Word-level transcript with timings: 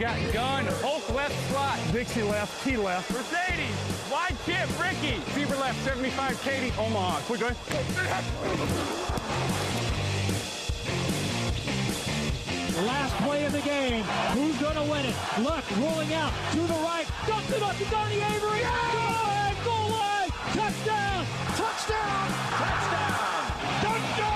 Got 0.00 0.32
gun, 0.32 0.64
Hulk 0.80 1.14
left 1.14 1.50
slot. 1.50 1.78
Dixie 1.92 2.22
left, 2.22 2.64
T 2.64 2.78
left. 2.78 3.10
Mercedes, 3.12 4.10
wide 4.10 4.34
chip, 4.46 4.66
Ricky. 4.80 5.20
Fever 5.32 5.56
left, 5.56 5.78
75, 5.84 6.40
Katie, 6.42 6.72
Omaha. 6.78 7.20
Quick, 7.26 7.40
go 7.40 7.48
ahead. 7.48 8.24
Last 12.86 13.14
play 13.16 13.44
of 13.44 13.52
the 13.52 13.60
game. 13.60 14.04
Who's 14.32 14.56
going 14.56 14.76
to 14.76 14.90
win 14.90 15.04
it? 15.04 15.14
Luck 15.42 15.64
rolling 15.76 16.14
out 16.14 16.32
to 16.52 16.60
the 16.60 16.80
right. 16.80 17.06
Dumps 17.26 17.52
it 17.52 17.62
up 17.62 17.76
to 17.76 17.84
Donnie 17.90 18.22
Avery. 18.22 18.60
Go 18.60 18.68
ahead, 18.68 19.64
goal 19.66 19.90
line. 19.90 20.29
Touchdown. 20.52 21.24
Touchdown. 21.56 22.26
Touchdown. 22.58 23.44
Touchdown. 23.82 24.30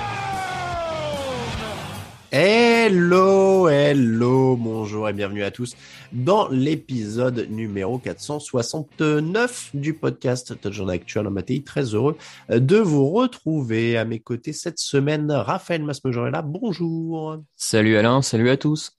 Hello, 2.31 3.69
hello, 3.69 4.55
bonjour 4.55 5.09
et 5.09 5.13
bienvenue 5.13 5.43
à 5.43 5.51
tous 5.51 5.75
dans 6.13 6.49
l'épisode 6.51 7.49
numéro 7.51 7.99
469 7.99 9.71
du 9.75 9.95
podcast 9.95 10.61
Touchdown 10.61 10.91
Actuel. 10.91 11.29
Matéi, 11.31 11.65
très 11.65 11.97
heureux 11.97 12.17
de 12.49 12.77
vous 12.77 13.11
retrouver 13.11 13.97
à 13.97 14.05
mes 14.05 14.21
côtés 14.21 14.53
cette 14.53 14.79
semaine. 14.79 15.33
Raphaël 15.33 15.83
Masmejean 15.83 16.29
est 16.29 16.31
là, 16.31 16.43
bonjour. 16.43 17.39
Salut 17.57 17.97
Alain, 17.97 18.23
salut 18.23 18.51
à 18.51 18.57
tous. 18.57 18.93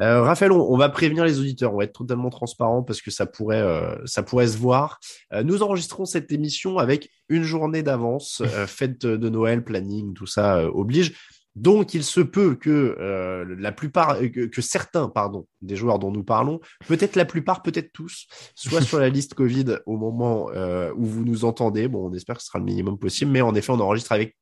Euh, 0.00 0.22
Raphaël, 0.22 0.52
on, 0.52 0.60
on 0.60 0.76
va 0.76 0.88
prévenir 0.88 1.24
les 1.24 1.40
auditeurs, 1.40 1.72
on 1.72 1.78
va 1.78 1.84
être 1.84 1.98
totalement 1.98 2.30
transparent 2.30 2.82
parce 2.82 3.00
que 3.00 3.10
ça 3.10 3.26
pourrait, 3.26 3.60
euh, 3.60 3.96
ça 4.04 4.22
pourrait 4.22 4.48
se 4.48 4.58
voir. 4.58 5.00
Euh, 5.32 5.42
nous 5.42 5.62
enregistrons 5.62 6.04
cette 6.04 6.30
émission 6.32 6.78
avec 6.78 7.10
une 7.28 7.42
journée 7.42 7.82
d'avance, 7.82 8.42
euh, 8.44 8.66
fête 8.66 9.06
de 9.06 9.28
Noël, 9.28 9.64
planning, 9.64 10.14
tout 10.14 10.26
ça 10.26 10.58
euh, 10.58 10.70
oblige. 10.72 11.14
Donc, 11.56 11.94
il 11.94 12.04
se 12.04 12.20
peut 12.20 12.54
que 12.54 12.96
euh, 13.00 13.56
la 13.58 13.72
plupart, 13.72 14.18
que, 14.18 14.44
que 14.44 14.60
certains, 14.60 15.08
pardon, 15.08 15.46
des 15.62 15.74
joueurs 15.74 15.98
dont 15.98 16.12
nous 16.12 16.22
parlons, 16.22 16.60
peut-être 16.86 17.16
la 17.16 17.24
plupart, 17.24 17.62
peut-être 17.62 17.92
tous, 17.94 18.26
soient 18.54 18.82
sur 18.82 19.00
la 19.00 19.08
liste 19.08 19.32
Covid 19.32 19.78
au 19.86 19.96
moment 19.96 20.50
euh, 20.54 20.92
où 20.96 21.06
vous 21.06 21.24
nous 21.24 21.46
entendez. 21.46 21.88
Bon, 21.88 22.10
on 22.10 22.12
espère 22.12 22.36
que 22.36 22.42
ce 22.42 22.48
sera 22.48 22.58
le 22.58 22.66
minimum 22.66 22.98
possible, 22.98 23.30
mais 23.30 23.40
en 23.40 23.54
effet, 23.54 23.72
on 23.72 23.80
enregistre 23.80 24.12
avec 24.12 24.36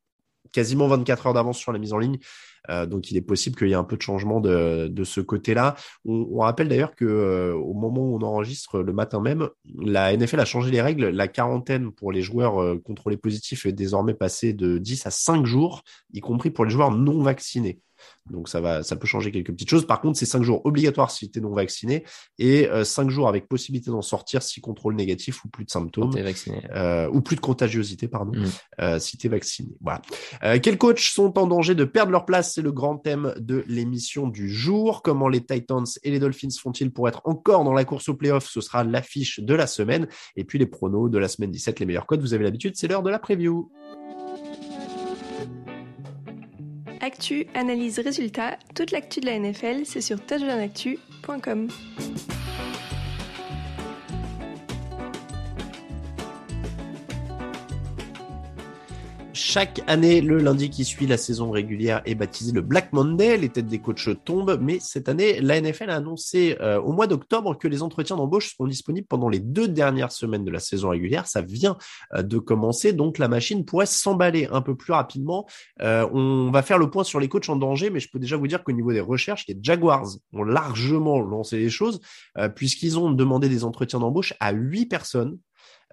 quasiment 0.50 0.88
24 0.88 1.28
heures 1.28 1.34
d'avance 1.34 1.58
sur 1.58 1.70
la 1.70 1.78
mise 1.78 1.92
en 1.92 1.98
ligne. 1.98 2.18
Euh, 2.70 2.86
donc, 2.86 3.10
il 3.10 3.16
est 3.16 3.22
possible 3.22 3.56
qu'il 3.56 3.68
y 3.68 3.72
ait 3.72 3.76
un 3.76 3.84
peu 3.84 3.96
de 3.96 4.02
changement 4.02 4.40
de, 4.40 5.04
ce 5.04 5.20
côté-là. 5.20 5.76
On, 6.04 6.28
on 6.32 6.38
rappelle 6.38 6.68
d'ailleurs 6.68 6.94
que 6.94 7.04
euh, 7.04 7.54
au 7.54 7.74
moment 7.74 8.00
où 8.00 8.16
on 8.16 8.22
enregistre 8.22 8.80
le 8.80 8.92
matin 8.92 9.20
même, 9.20 9.48
la 9.78 10.16
NFL 10.16 10.40
a 10.40 10.44
changé 10.44 10.70
les 10.70 10.80
règles. 10.80 11.08
La 11.08 11.28
quarantaine 11.28 11.92
pour 11.92 12.12
les 12.12 12.22
joueurs 12.22 12.62
euh, 12.62 12.80
contrôlés 12.82 13.16
positifs 13.16 13.66
est 13.66 13.72
désormais 13.72 14.14
passée 14.14 14.52
de 14.52 14.78
10 14.78 15.06
à 15.06 15.10
5 15.10 15.44
jours, 15.44 15.82
y 16.12 16.20
compris 16.20 16.50
pour 16.50 16.64
les 16.64 16.70
joueurs 16.70 16.90
non 16.90 17.22
vaccinés. 17.22 17.80
Donc 18.30 18.48
ça 18.48 18.60
va, 18.60 18.82
ça 18.82 18.96
peut 18.96 19.06
changer 19.06 19.30
quelques 19.30 19.52
petites 19.52 19.68
choses. 19.68 19.86
Par 19.86 20.00
contre, 20.00 20.18
c'est 20.18 20.26
cinq 20.26 20.42
jours 20.42 20.62
obligatoires 20.64 21.10
si 21.10 21.30
tu 21.30 21.38
es 21.38 21.42
non 21.42 21.52
vacciné 21.52 22.04
et 22.38 22.68
euh, 22.70 22.84
cinq 22.84 23.10
jours 23.10 23.28
avec 23.28 23.48
possibilité 23.48 23.90
d'en 23.90 24.00
sortir 24.02 24.42
si 24.42 24.60
contrôle 24.60 24.94
négatif 24.94 25.44
ou 25.44 25.48
plus 25.48 25.64
de 25.64 25.70
symptômes 25.70 26.10
vacciné. 26.18 26.62
euh, 26.74 27.08
ou 27.12 27.20
plus 27.20 27.36
de 27.36 27.40
contagiosité, 27.40 28.08
pardon, 28.08 28.32
Mm. 28.34 28.44
euh, 28.80 28.98
si 28.98 29.18
tu 29.18 29.26
es 29.26 29.30
vacciné. 29.30 29.68
Voilà. 29.82 30.00
Euh, 30.42 30.58
quels 30.62 30.78
coachs 30.78 30.98
sont 31.00 31.38
en 31.38 31.46
danger 31.46 31.74
de 31.74 31.84
perdre 31.84 32.12
leur 32.12 32.24
place? 32.24 32.54
C'est 32.54 32.62
le 32.62 32.72
grand 32.72 32.96
thème 32.96 33.34
de 33.38 33.62
l'émission 33.68 34.26
du 34.28 34.48
jour. 34.48 35.02
Comment 35.02 35.28
les 35.28 35.44
Titans 35.44 35.84
et 36.02 36.10
les 36.10 36.18
Dolphins 36.18 36.48
font-ils 36.58 36.90
pour 36.90 37.08
être 37.08 37.20
encore 37.24 37.64
dans 37.64 37.74
la 37.74 37.84
course 37.84 38.08
au 38.08 38.14
playoff 38.14 38.48
Ce 38.48 38.60
sera 38.60 38.84
l'affiche 38.84 39.40
de 39.40 39.54
la 39.54 39.66
semaine. 39.66 40.08
Et 40.36 40.44
puis 40.44 40.58
les 40.58 40.66
pronos 40.66 41.10
de 41.10 41.18
la 41.18 41.28
semaine 41.28 41.50
17, 41.50 41.80
les 41.80 41.86
meilleurs 41.86 42.06
codes. 42.06 42.20
Vous 42.22 42.32
avez 42.34 42.44
l'habitude, 42.44 42.74
c'est 42.76 42.88
l'heure 42.88 43.02
de 43.02 43.10
la 43.10 43.18
preview. 43.18 43.70
Actu, 47.04 47.46
analyse, 47.52 47.98
résultat, 47.98 48.56
toute 48.74 48.90
l'actu 48.90 49.20
de 49.20 49.26
la 49.26 49.38
NFL, 49.38 49.84
c'est 49.84 50.00
sur 50.00 50.24
touchdownactu.com. 50.24 51.68
Chaque 59.46 59.82
année, 59.88 60.22
le 60.22 60.38
lundi 60.38 60.70
qui 60.70 60.86
suit 60.86 61.06
la 61.06 61.18
saison 61.18 61.50
régulière 61.50 62.00
est 62.06 62.14
baptisé 62.14 62.50
le 62.50 62.62
Black 62.62 62.94
Monday. 62.94 63.36
Les 63.36 63.50
têtes 63.50 63.66
des 63.66 63.78
coachs 63.78 64.08
tombent, 64.24 64.58
mais 64.58 64.78
cette 64.80 65.06
année, 65.06 65.38
la 65.38 65.60
NFL 65.60 65.90
a 65.90 65.96
annoncé 65.96 66.56
euh, 66.62 66.80
au 66.80 66.92
mois 66.92 67.06
d'octobre 67.06 67.58
que 67.58 67.68
les 67.68 67.82
entretiens 67.82 68.16
d'embauche 68.16 68.52
seront 68.54 68.66
disponibles 68.66 69.06
pendant 69.06 69.28
les 69.28 69.40
deux 69.40 69.68
dernières 69.68 70.12
semaines 70.12 70.46
de 70.46 70.50
la 70.50 70.60
saison 70.60 70.88
régulière. 70.88 71.26
Ça 71.26 71.42
vient 71.42 71.76
euh, 72.14 72.22
de 72.22 72.38
commencer, 72.38 72.94
donc 72.94 73.18
la 73.18 73.28
machine 73.28 73.66
pourrait 73.66 73.84
s'emballer 73.84 74.48
un 74.50 74.62
peu 74.62 74.74
plus 74.74 74.94
rapidement. 74.94 75.46
Euh, 75.82 76.08
on 76.14 76.50
va 76.50 76.62
faire 76.62 76.78
le 76.78 76.88
point 76.88 77.04
sur 77.04 77.20
les 77.20 77.28
coachs 77.28 77.50
en 77.50 77.56
danger, 77.56 77.90
mais 77.90 78.00
je 78.00 78.08
peux 78.10 78.18
déjà 78.18 78.38
vous 78.38 78.48
dire 78.48 78.64
qu'au 78.64 78.72
niveau 78.72 78.94
des 78.94 79.00
recherches, 79.00 79.44
les 79.46 79.58
Jaguars 79.60 80.06
ont 80.32 80.42
largement 80.42 81.20
lancé 81.20 81.58
les 81.58 81.70
choses, 81.70 82.00
puisqu'ils 82.56 82.98
ont 82.98 83.10
demandé 83.10 83.50
des 83.50 83.62
entretiens 83.62 83.98
d'embauche 83.98 84.32
à 84.40 84.52
huit 84.52 84.86
personnes. 84.86 85.38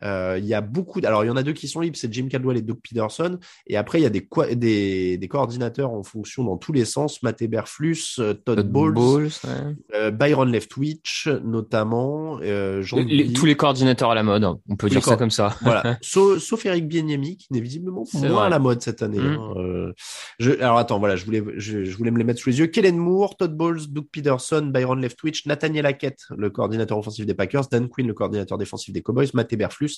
Euh, 0.04 0.38
il 0.40 0.46
y 0.46 0.54
a 0.54 0.62
beaucoup. 0.62 1.00
Alors, 1.04 1.24
il 1.24 1.28
y 1.28 1.30
en 1.30 1.38
a 1.38 1.44
deux 1.44 1.54
qui 1.54 1.68
sont 1.68 1.80
libres, 1.80 1.96
c'est 1.98 2.12
Jim 2.14 2.28
Caldwell 2.30 2.58
et 2.58 2.62
Doug 2.62 2.78
Peterson. 2.82 3.38
Et 3.68 3.78
après, 3.78 4.00
il 4.00 4.04
y 4.04 4.06
a 4.06 4.10
des, 4.10 4.26
co- 4.26 4.46
des, 4.46 5.18
des 5.18 5.28
coordinateurs 5.28 5.92
en 5.92 6.04
fonction 6.04 6.44
dans 6.44 6.58
tous 6.58 6.72
les 6.74 6.86
sens. 6.86 7.22
Matt 7.24 7.42
Eberflus, 7.42 8.16
euh, 8.20 8.34
Todd, 8.34 8.58
Todd 8.58 8.72
Bowles, 8.72 8.94
Bowles, 8.94 9.30
ouais. 9.44 9.76
euh, 9.96 10.12
Byron 10.12 10.52
Leftwich, 10.52 11.28
notamment. 11.44 12.40
Euh, 12.42 12.82
Jean 12.82 12.98
Les- 13.06 13.32
tous 13.34 13.46
les 13.46 13.56
coordinateurs 13.56 14.12
à 14.12 14.16
la 14.16 14.24
mode, 14.24 14.44
hein. 14.44 14.60
on 14.70 14.76
peut 14.76 14.88
Tous 14.88 14.96
dire 14.96 15.04
ça 15.04 15.16
comme 15.18 15.30
ça. 15.32 15.56
Voilà, 15.62 15.98
sauf, 16.02 16.40
sauf 16.40 16.66
Eric 16.66 16.88
Bieniemy 16.88 17.38
qui 17.38 17.48
n'est 17.52 17.62
visiblement 17.62 18.04
moins 18.14 18.30
vrai. 18.30 18.46
à 18.46 18.50
la 18.50 18.60
mode 18.60 18.82
cette 18.82 19.02
année. 19.04 19.20
Mm. 19.20 19.38
hein. 19.40 19.54
Euh, 19.58 19.94
je, 20.40 20.52
alors 20.54 20.78
attends, 20.78 21.00
voilà, 21.00 21.16
je 21.16 21.26
voulais, 21.26 21.44
je, 21.58 21.84
je 21.84 21.98
voulais 21.98 22.12
me 22.12 22.18
les 22.18 22.24
mettre 22.24 22.40
sous 22.40 22.50
les 22.50 22.60
yeux. 22.60 22.68
Kellen 22.68 22.98
Moore, 22.98 23.38
Todd 23.38 23.56
Bowles, 23.56 23.88
Doug 23.90 24.06
Peterson, 24.12 24.62
Byron 24.74 25.00
Leftwich, 25.02 25.46
Nathaniel 25.46 25.86
Hackett, 25.86 26.20
le 26.36 26.50
coordinateur 26.50 26.98
offensif 26.98 27.26
des 27.26 27.34
Packers, 27.34 27.68
Dan 27.72 27.88
Quinn, 27.90 28.08
le 28.08 28.14
coordinateur 28.14 28.58
défensif 28.58 28.94
des 28.94 29.02
Cowboys, 29.02 29.30
Matt 29.34 29.54
Eberflus, 29.54 29.91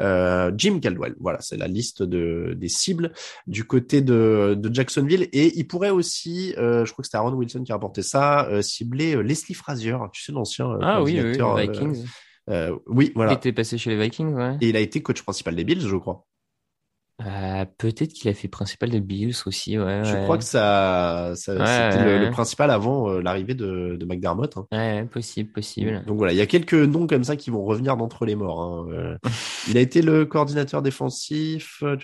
euh, 0.00 0.50
Jim 0.56 0.80
Caldwell. 0.80 1.14
Voilà, 1.20 1.40
c'est 1.40 1.56
la 1.56 1.68
liste 1.68 2.02
de, 2.02 2.54
des 2.56 2.68
cibles 2.68 3.12
du 3.46 3.64
côté 3.64 4.00
de, 4.00 4.54
de 4.58 4.74
Jacksonville. 4.74 5.28
Et 5.32 5.58
il 5.58 5.66
pourrait 5.66 5.90
aussi, 5.90 6.54
euh, 6.58 6.84
je 6.84 6.92
crois 6.92 7.02
que 7.02 7.06
c'était 7.06 7.18
Aaron 7.18 7.32
Wilson 7.34 7.62
qui 7.64 7.72
a 7.72 7.74
rapporté 7.74 8.02
ça, 8.02 8.46
euh, 8.48 8.62
cibler 8.62 9.22
Leslie 9.22 9.54
Frazier, 9.54 9.96
tu 10.12 10.22
sais, 10.22 10.32
l'ancien 10.32 10.70
euh, 10.70 10.78
Ah 10.82 11.02
oui, 11.02 11.20
oui, 11.20 11.40
euh, 11.40 11.54
Vikings. 11.56 12.04
oui, 12.86 13.06
Il 13.06 13.12
voilà. 13.14 13.32
était 13.32 13.52
passé 13.52 13.78
chez 13.78 13.90
les 13.90 14.02
Vikings, 14.02 14.34
ouais. 14.34 14.56
Et 14.60 14.68
il 14.68 14.76
a 14.76 14.80
été 14.80 15.02
coach 15.02 15.22
principal 15.22 15.54
des 15.56 15.64
Bills, 15.64 15.86
je 15.86 15.96
crois. 15.96 16.26
Euh, 17.24 17.64
Peut-être 17.78 18.12
qu'il 18.12 18.28
a 18.28 18.34
fait 18.34 18.46
principal 18.48 18.90
de 18.90 18.98
Bills 18.98 19.34
aussi, 19.46 19.78
ouais. 19.78 20.02
Je 20.04 20.12
ouais. 20.14 20.22
crois 20.24 20.36
que 20.36 20.44
ça, 20.44 21.32
ça 21.34 21.54
Ouais, 21.54 21.90
c'était 21.92 22.18
le, 22.18 22.30
principal 22.30 22.70
avant 22.70 23.08
euh, 23.10 23.22
l'arrivée 23.22 23.54
de, 23.54 23.96
de 23.98 24.04
McDermott. 24.04 24.54
hein. 24.58 24.66
Ouais, 24.70 25.04
possible, 25.06 25.50
possible. 25.50 26.04
Donc 26.06 26.18
voilà, 26.18 26.34
il 26.34 26.36
y 26.36 26.42
a 26.42 26.46
quelques 26.46 26.74
noms 26.74 27.06
comme 27.06 27.24
ça 27.24 27.36
qui 27.36 27.48
vont 27.48 27.64
revenir 27.64 27.96
d'entre 27.96 28.26
les 28.26 28.34
morts. 28.34 28.60
hein. 28.60 28.86
Euh, 28.92 29.16
il 29.68 29.78
a 29.78 29.80
été 29.80 30.02
le 30.02 30.26
coordinateur 30.26 30.82
défensif. 30.82 31.82
euh, 31.82 31.96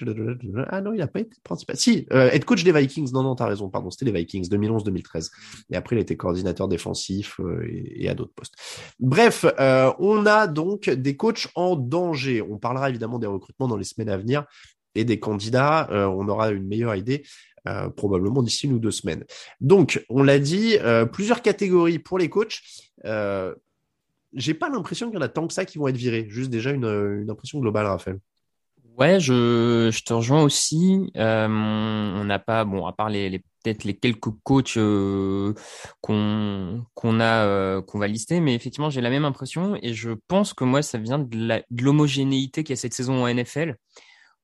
Ah 0.70 0.80
non, 0.80 0.94
il 0.94 0.98
n'a 1.00 1.06
pas 1.08 1.20
été 1.20 1.36
principal. 1.44 1.76
Si, 1.76 2.06
euh, 2.12 2.30
head 2.30 2.46
coach 2.46 2.64
des 2.64 2.72
Vikings. 2.72 3.12
Non, 3.12 3.22
non, 3.22 3.34
t'as 3.34 3.46
raison, 3.46 3.68
pardon. 3.68 3.90
C'était 3.90 4.06
les 4.10 4.18
Vikings 4.18 4.48
2011-2013. 4.48 5.30
Et 5.70 5.76
après, 5.76 5.96
il 5.96 5.98
a 5.98 6.02
été 6.02 6.16
coordinateur 6.16 6.68
défensif 6.68 7.38
euh, 7.40 7.62
et, 7.70 8.04
et 8.04 8.08
à 8.08 8.14
d'autres 8.14 8.32
postes. 8.34 8.54
Bref, 8.98 9.44
euh, 9.60 9.92
on 9.98 10.24
a 10.24 10.46
donc 10.46 10.88
des 10.88 11.18
coachs 11.18 11.48
en 11.54 11.76
danger. 11.76 12.40
On 12.40 12.56
parlera 12.56 12.88
évidemment 12.88 13.18
des 13.18 13.26
recrutements 13.26 13.68
dans 13.68 13.76
les 13.76 13.84
semaines 13.84 14.08
à 14.08 14.16
venir 14.16 14.46
et 14.94 15.04
des 15.04 15.20
candidats. 15.20 15.88
Euh, 15.90 16.06
on 16.06 16.28
aura 16.28 16.50
une 16.50 16.66
meilleure 16.66 16.94
idée. 16.94 17.24
euh, 17.68 17.88
probablement 17.90 18.42
d'ici 18.42 18.66
une 18.66 18.72
ou 18.72 18.78
deux 18.80 18.90
semaines. 18.90 19.24
Donc, 19.60 20.04
on 20.08 20.24
l'a 20.24 20.40
dit, 20.40 20.78
euh, 20.80 21.06
plusieurs 21.06 21.42
catégories 21.42 22.00
pour 22.00 22.18
les 22.18 22.28
coachs. 22.28 22.60
J'ai 24.34 24.54
pas 24.54 24.68
l'impression 24.68 25.08
qu'il 25.08 25.16
y 25.16 25.18
en 25.18 25.24
a 25.24 25.28
tant 25.28 25.46
que 25.46 25.52
ça 25.52 25.64
qui 25.64 25.78
vont 25.78 25.86
être 25.86 25.96
virés. 25.96 26.26
Juste 26.28 26.50
déjà 26.50 26.70
une, 26.70 27.26
impression 27.30 27.60
globale, 27.60 27.86
Raphaël. 27.86 28.18
Ouais, 28.98 29.20
je, 29.20 30.02
te 30.02 30.12
rejoins 30.12 30.42
aussi. 30.42 31.12
On 31.14 32.24
n'a 32.24 32.38
pas, 32.40 32.64
bon, 32.64 32.84
à 32.86 32.92
part 32.92 33.10
les, 33.10 33.44
peut-être 33.62 33.84
les 33.84 33.94
quelques 33.94 34.30
coachs 34.42 34.74
qu'on 36.00 37.20
a 37.20 37.82
qu'on 37.82 37.98
va 37.98 38.08
lister, 38.08 38.40
mais 38.40 38.54
effectivement, 38.54 38.90
j'ai 38.90 39.00
la 39.00 39.10
même 39.10 39.24
impression 39.24 39.76
et 39.82 39.94
je 39.94 40.10
pense 40.28 40.52
que 40.52 40.64
moi, 40.64 40.82
ça 40.82 40.98
vient 40.98 41.18
de 41.18 41.62
l'homogénéité 41.80 42.64
qu'il 42.64 42.72
y 42.72 42.78
a 42.78 42.80
cette 42.80 42.94
saison 42.94 43.24
en 43.24 43.32
NFL, 43.32 43.76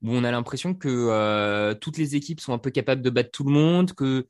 où 0.02 0.12
on 0.12 0.24
a 0.24 0.30
l'impression 0.30 0.74
que 0.74 0.88
euh, 0.88 1.74
toutes 1.74 1.98
les 1.98 2.16
équipes 2.16 2.40
sont 2.40 2.52
un 2.52 2.58
peu 2.58 2.70
capables 2.70 3.02
de 3.02 3.10
battre 3.10 3.30
tout 3.32 3.44
le 3.44 3.52
monde, 3.52 3.92
que 3.92 4.26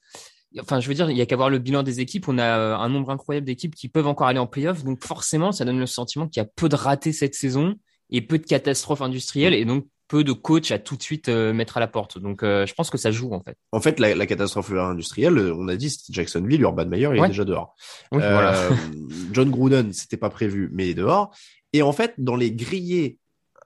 Enfin, 0.59 0.81
je 0.81 0.89
veux 0.89 0.95
dire, 0.95 1.11
il 1.11 1.17
y 1.17 1.21
a 1.21 1.27
qu'à 1.27 1.37
voir 1.37 1.51
le 1.51 1.59
bilan 1.59 1.83
des 1.83 2.01
équipes. 2.01 2.27
On 2.27 2.39
a 2.39 2.59
euh, 2.59 2.75
un 2.75 2.89
nombre 2.89 3.11
incroyable 3.11 3.47
d'équipes 3.47 3.75
qui 3.75 3.89
peuvent 3.89 4.07
encore 4.07 4.29
aller 4.29 4.39
en 4.39 4.47
playoff. 4.47 4.83
Donc, 4.83 5.05
forcément, 5.05 5.53
ça 5.53 5.67
donne 5.67 5.79
le 5.79 5.87
sentiment 5.87 6.27
qu'il 6.27 6.43
y 6.43 6.47
a 6.47 6.49
peu 6.57 6.71
de 6.71 6.75
ratés 6.75 7.13
cette 7.13 7.35
saison 7.35 7.75
et 8.11 8.23
peu 8.23 8.39
de 8.39 8.47
catastrophes 8.47 9.03
industrielles 9.03 9.53
et 9.53 9.67
donc 9.67 9.87
peu 10.09 10.25
de 10.25 10.33
coachs 10.33 10.71
à 10.71 10.79
tout 10.79 10.97
de 10.97 11.03
suite 11.03 11.29
euh, 11.29 11.53
mettre 11.53 11.77
à 11.77 11.81
la 11.81 11.87
porte. 11.87 12.19
Donc, 12.19 12.43
euh, 12.43 12.65
je 12.65 12.73
pense 12.73 12.89
que 12.89 12.97
ça 12.97 13.11
joue, 13.11 13.35
en 13.35 13.43
fait. 13.43 13.57
En 13.73 13.81
fait, 13.83 14.01
la, 14.01 14.15
la 14.15 14.25
catastrophe 14.25 14.73
industrielle, 14.73 15.39
on 15.39 15.69
a 15.69 15.77
dit, 15.77 15.95
Jacksonville, 16.09 16.63
Urban 16.63 16.87
Meyer, 16.87 17.11
il 17.15 17.23
est 17.23 17.29
déjà 17.29 17.45
dehors. 17.45 17.77
Oui, 18.13 18.23
Euh, 18.23 18.33
voilà. 18.33 18.71
John 19.33 19.51
Gruden, 19.51 19.93
c'était 19.93 20.17
pas 20.17 20.31
prévu, 20.31 20.71
mais 20.73 20.87
il 20.87 20.91
est 20.93 20.95
dehors. 20.95 21.31
Et 21.75 21.83
en 21.83 21.93
fait, 21.93 22.15
dans 22.17 22.37
les 22.37 22.53
grillés 22.53 23.19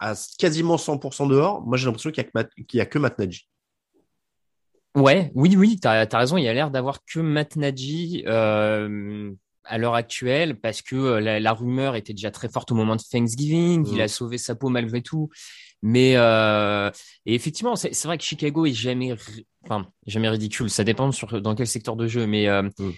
à 0.03 0.15
quasiment 0.39 0.77
100% 0.77 1.29
dehors, 1.29 1.63
moi 1.63 1.77
j'ai 1.77 1.87
l'impression 1.87 2.11
qu'il 2.11 2.25
n'y 2.75 2.81
a, 2.81 2.87
que 2.87 2.99
Matt 2.99 3.19
Nagy. 3.19 3.49
Ouais, 4.97 5.31
oui, 5.35 5.55
oui, 5.57 5.79
tu 5.81 5.89
as, 5.89 6.07
raison. 6.13 6.37
Il 6.37 6.45
y 6.45 6.49
a 6.49 6.53
l'air 6.53 6.71
d'avoir 6.71 7.05
que 7.05 7.21
Matt 7.21 7.57
Nagy 7.57 8.25
euh, 8.27 9.33
à 9.65 9.79
l'heure 9.79 9.95
actuelle 9.95 10.59
parce 10.61 10.83
que 10.83 10.97
euh, 10.97 11.39
la, 11.41 11.53
rumeur 11.53 11.95
était 11.95 12.13
déjà 12.13 12.31
très 12.31 12.49
forte 12.49 12.73
au 12.73 12.75
moment 12.75 12.97
de 12.97 13.03
Thanksgiving. 13.03 13.87
Il 13.91 13.99
mm. 13.99 14.01
a 14.01 14.09
sauvé 14.09 14.39
sa 14.39 14.55
peau 14.55 14.69
malgré 14.69 15.03
tout. 15.03 15.31
Mais 15.83 16.17
euh, 16.17 16.91
et 17.27 17.35
effectivement, 17.35 17.77
c'est 17.77 18.05
vrai 18.05 18.19
que 18.19 18.25
Chicago 18.25 18.67
est 18.67 18.73
jamais, 18.73 19.15
enfin, 19.65 19.87
jamais 20.07 20.29
ridicule. 20.29 20.69
Ça 20.69 20.85
dépend 20.85 21.11
sur 21.13 21.41
dans 21.41 21.55
quel 21.55 21.67
secteur 21.67 21.97
de 21.97 22.07
jeu, 22.07 22.27
mais 22.27 22.49
euh, 22.49 22.63
mm. 22.63 22.93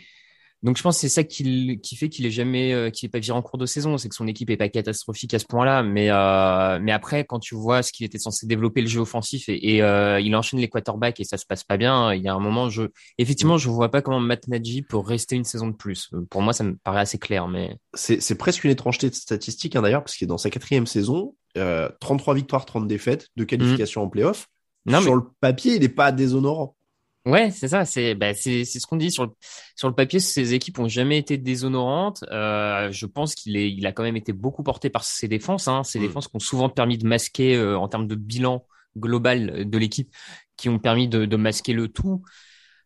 Donc 0.65 0.79
je 0.79 0.83
pense 0.83 0.97
que 0.97 1.03
c'est 1.03 1.11
ça 1.11 1.25
qui, 1.25 1.79
qui 1.83 1.95
fait 1.95 2.09
qu'il 2.09 2.25
est 2.25 2.31
jamais 2.31 2.73
euh, 2.73 2.89
qu'il 2.89 3.07
est 3.07 3.11
pas 3.11 3.19
viré 3.19 3.37
en 3.37 3.43
cours 3.43 3.59
de 3.59 3.67
saison, 3.67 3.99
c'est 3.99 4.09
que 4.09 4.15
son 4.15 4.27
équipe 4.27 4.49
est 4.49 4.57
pas 4.57 4.71
catastrophique 4.71 5.35
à 5.35 5.39
ce 5.39 5.45
point-là. 5.45 5.83
Mais 5.83 6.09
euh, 6.11 6.79
mais 6.81 6.91
après 6.91 7.27
quand 7.27 7.39
tu 7.39 7.55
vois 7.55 7.83
ce 7.83 7.93
qu'il 7.93 8.07
était 8.07 8.19
censé 8.19 8.47
développer 8.47 8.81
le 8.81 8.87
jeu 8.87 9.01
offensif 9.01 9.51
et, 9.51 9.75
et 9.75 9.83
euh, 9.83 10.19
il 10.21 10.35
enchaîne 10.35 10.61
les 10.61 10.69
quarterbacks 10.71 11.21
et 11.21 11.25
ça 11.25 11.37
se 11.37 11.45
passe 11.45 11.65
pas 11.65 11.77
bien, 11.77 12.15
il 12.15 12.23
y 12.23 12.29
a 12.29 12.35
un 12.35 12.41
moment 12.41 12.71
je 12.71 12.85
effectivement 13.19 13.59
je 13.59 13.69
vois 13.69 13.91
pas 13.91 14.01
comment 14.01 14.21
Matt 14.21 14.49
Nagy 14.49 14.81
peut 14.81 14.97
rester 14.97 15.37
une 15.37 15.45
saison 15.45 15.69
de 15.69 15.75
plus. 15.75 16.11
Pour 16.31 16.41
moi 16.41 16.55
ça 16.55 16.65
me 16.65 16.77
paraît 16.77 17.01
assez 17.01 17.19
clair, 17.19 17.47
mais 17.47 17.77
c'est 17.93 18.23
c'est 18.23 18.37
presque 18.37 18.65
une 18.65 18.71
étrangeté 18.71 19.11
de 19.11 19.15
statistique 19.15 19.77
hein, 19.77 19.83
d'ailleurs 19.83 20.03
parce 20.03 20.17
qu'il 20.17 20.25
est 20.25 20.29
dans 20.29 20.39
sa 20.39 20.49
quatrième 20.49 20.87
saison, 20.87 21.35
33 21.55 22.35
victoires, 22.35 22.65
30 22.65 22.89
défaites, 22.89 23.29
de 23.37 23.45
qualification 23.45 24.03
en 24.03 24.09
playoff. 24.09 24.49
Non, 24.87 25.01
Sur 25.01 25.15
le 25.15 25.23
papier, 25.41 25.77
il 25.77 25.81
n'est 25.81 25.89
pas 25.89 26.13
déshonorant. 26.13 26.77
Ouais, 27.27 27.51
c'est 27.51 27.69
ça. 27.69 27.87
C'est 27.87 28.15
bah, 28.15 28.35
c'est 28.35 28.65
ce 28.65 28.87
qu'on 28.87 28.97
dit 28.97 29.11
sur 29.11 29.25
le 29.25 29.31
sur 29.77 29.89
le 29.89 29.95
papier. 29.95 30.21
Ces 30.21 30.53
équipes 30.53 30.79
ont 30.79 30.89
jamais 30.89 31.17
été 31.17 31.39
déshonorantes. 31.39 32.23
Euh, 32.31 32.93
je 32.93 33.07
pense 33.07 33.35
qu'il 33.35 33.57
est 33.57 33.73
il 33.73 33.87
a 33.87 33.93
quand 33.93 34.03
même 34.03 34.17
été 34.17 34.35
beaucoup 34.35 34.63
porté 34.63 34.91
par 34.91 35.05
ses 35.05 35.27
défenses. 35.27 35.67
Hein, 35.67 35.85
ses 35.85 35.99
mm. 35.99 36.03
défenses 36.03 36.29
qui 36.29 36.37
ont 36.37 36.41
souvent 36.41 36.69
permis 36.69 36.99
de 36.99 37.07
masquer 37.07 37.57
euh, 37.57 37.79
en 37.79 37.89
termes 37.89 38.07
de 38.07 38.15
bilan 38.15 38.67
global 38.99 39.69
de 39.69 39.79
l'équipe, 39.79 40.15
qui 40.57 40.69
ont 40.69 40.79
permis 40.79 41.09
de, 41.09 41.25
de 41.25 41.37
masquer 41.37 41.73
le 41.73 41.89
tout. 41.89 42.23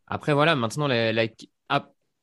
Après 0.07 0.33
voilà, 0.33 0.55
maintenant 0.55 0.87
la, 0.87 1.13
la, 1.13 1.27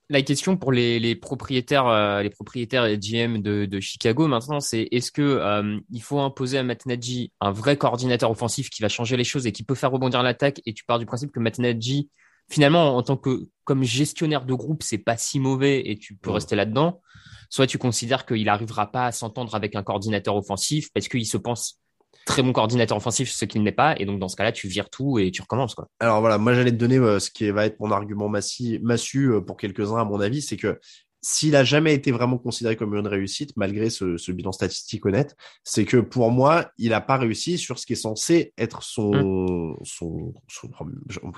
la 0.10 0.22
question 0.22 0.56
pour 0.56 0.72
les, 0.72 1.00
les 1.00 1.16
propriétaires, 1.16 1.88
euh, 1.88 2.22
les 2.22 2.30
propriétaires 2.30 2.86
et 2.86 2.98
GM 2.98 3.42
de, 3.42 3.66
de 3.66 3.80
Chicago 3.80 4.28
maintenant, 4.28 4.60
c'est 4.60 4.88
est-ce 4.92 5.12
que 5.12 5.22
euh, 5.22 5.80
il 5.92 6.02
faut 6.02 6.20
imposer 6.20 6.60
à 6.60 6.64
Matt 6.64 6.86
Nagy 6.86 7.32
un 7.42 7.52
vrai 7.52 7.78
coordinateur 7.78 8.30
offensif 8.30 8.70
qui 8.70 8.82
va 8.82 8.90
changer 8.90 9.18
les 9.18 9.24
choses 9.24 9.48
et 9.48 9.52
qui 9.52 9.64
peut 9.64 9.76
faire 9.76 9.92
rebondir 9.92 10.22
l'attaque? 10.22 10.62
Et 10.66 10.74
tu 10.74 10.86
pars 10.86 11.00
du 11.00 11.06
principe 11.06 11.32
que 11.32 11.40
Matt 11.40 11.58
Nagy, 11.58 12.10
finalement, 12.50 12.96
en 12.96 13.02
tant 13.02 13.18
que 13.18 13.50
comme 13.64 13.84
gestionnaire 13.84 14.46
de 14.46 14.54
groupe, 14.54 14.84
c'est 14.84 15.00
pas 15.00 15.18
si 15.18 15.40
mauvais 15.40 15.90
et 15.90 15.98
tu 15.98 16.16
peux 16.16 16.32
rester 16.32 16.56
là-dedans. 16.56 17.02
Soit 17.50 17.68
tu 17.68 17.78
considères 17.78 18.26
qu'il 18.26 18.44
n'arrivera 18.46 18.92
pas 18.92 19.08
à 19.08 19.12
s'entendre 19.12 19.56
avec 19.56 19.76
un 19.76 19.84
coordinateur 19.84 20.36
offensif 20.36 20.90
parce 20.94 21.08
qu'il 21.08 21.26
se 21.26 21.38
pense 21.38 21.80
très 22.26 22.42
bon 22.42 22.54
coordinateur 22.54 22.98
offensif, 22.98 23.32
ce 23.32 23.46
qu'il 23.46 23.64
n'est 23.64 23.72
pas. 23.72 23.96
Et 24.00 24.06
donc, 24.06 24.20
dans 24.20 24.28
ce 24.28 24.36
cas-là, 24.36 24.52
tu 24.52 24.68
vires 24.68 24.90
tout 24.90 25.20
et 25.20 25.32
tu 25.32 25.42
recommences. 25.42 25.76
Quoi. 25.76 25.88
Alors 26.00 26.20
voilà, 26.22 26.38
moi, 26.38 26.54
j'allais 26.54 26.72
te 26.72 26.78
donner 26.78 26.98
euh, 26.98 27.20
ce 27.20 27.30
qui 27.30 27.50
va 27.50 27.66
être 27.66 27.80
mon 27.80 27.92
argument 27.92 28.30
massu, 28.30 28.80
massu 28.82 29.32
euh, 29.32 29.42
pour 29.42 29.58
quelques-uns, 29.58 29.98
à 29.98 30.06
mon 30.06 30.20
avis, 30.20 30.42
c'est 30.42 30.58
que 30.58 30.80
s'il 31.28 31.56
a 31.56 31.64
jamais 31.64 31.96
été 31.96 32.12
vraiment 32.12 32.38
considéré 32.38 32.76
comme 32.76 32.94
une 32.96 33.08
réussite, 33.08 33.58
malgré 33.58 33.90
ce, 33.90 34.16
ce 34.16 34.32
bilan 34.32 34.52
statistique 34.52 35.08
honnête, 35.08 35.36
c'est 35.64 35.84
que 35.84 35.98
pour 35.98 36.30
moi, 36.30 36.70
il 36.78 36.92
n'a 36.92 37.02
pas 37.02 37.18
réussi 37.18 37.58
sur 37.58 37.80
ce 37.80 37.88
qui 37.88 37.94
est 37.94 37.96
censé 37.96 38.54
être 38.60 38.84
son, 38.84 39.74
mmh. 39.74 39.78
son, 39.82 40.34
son, 40.48 40.70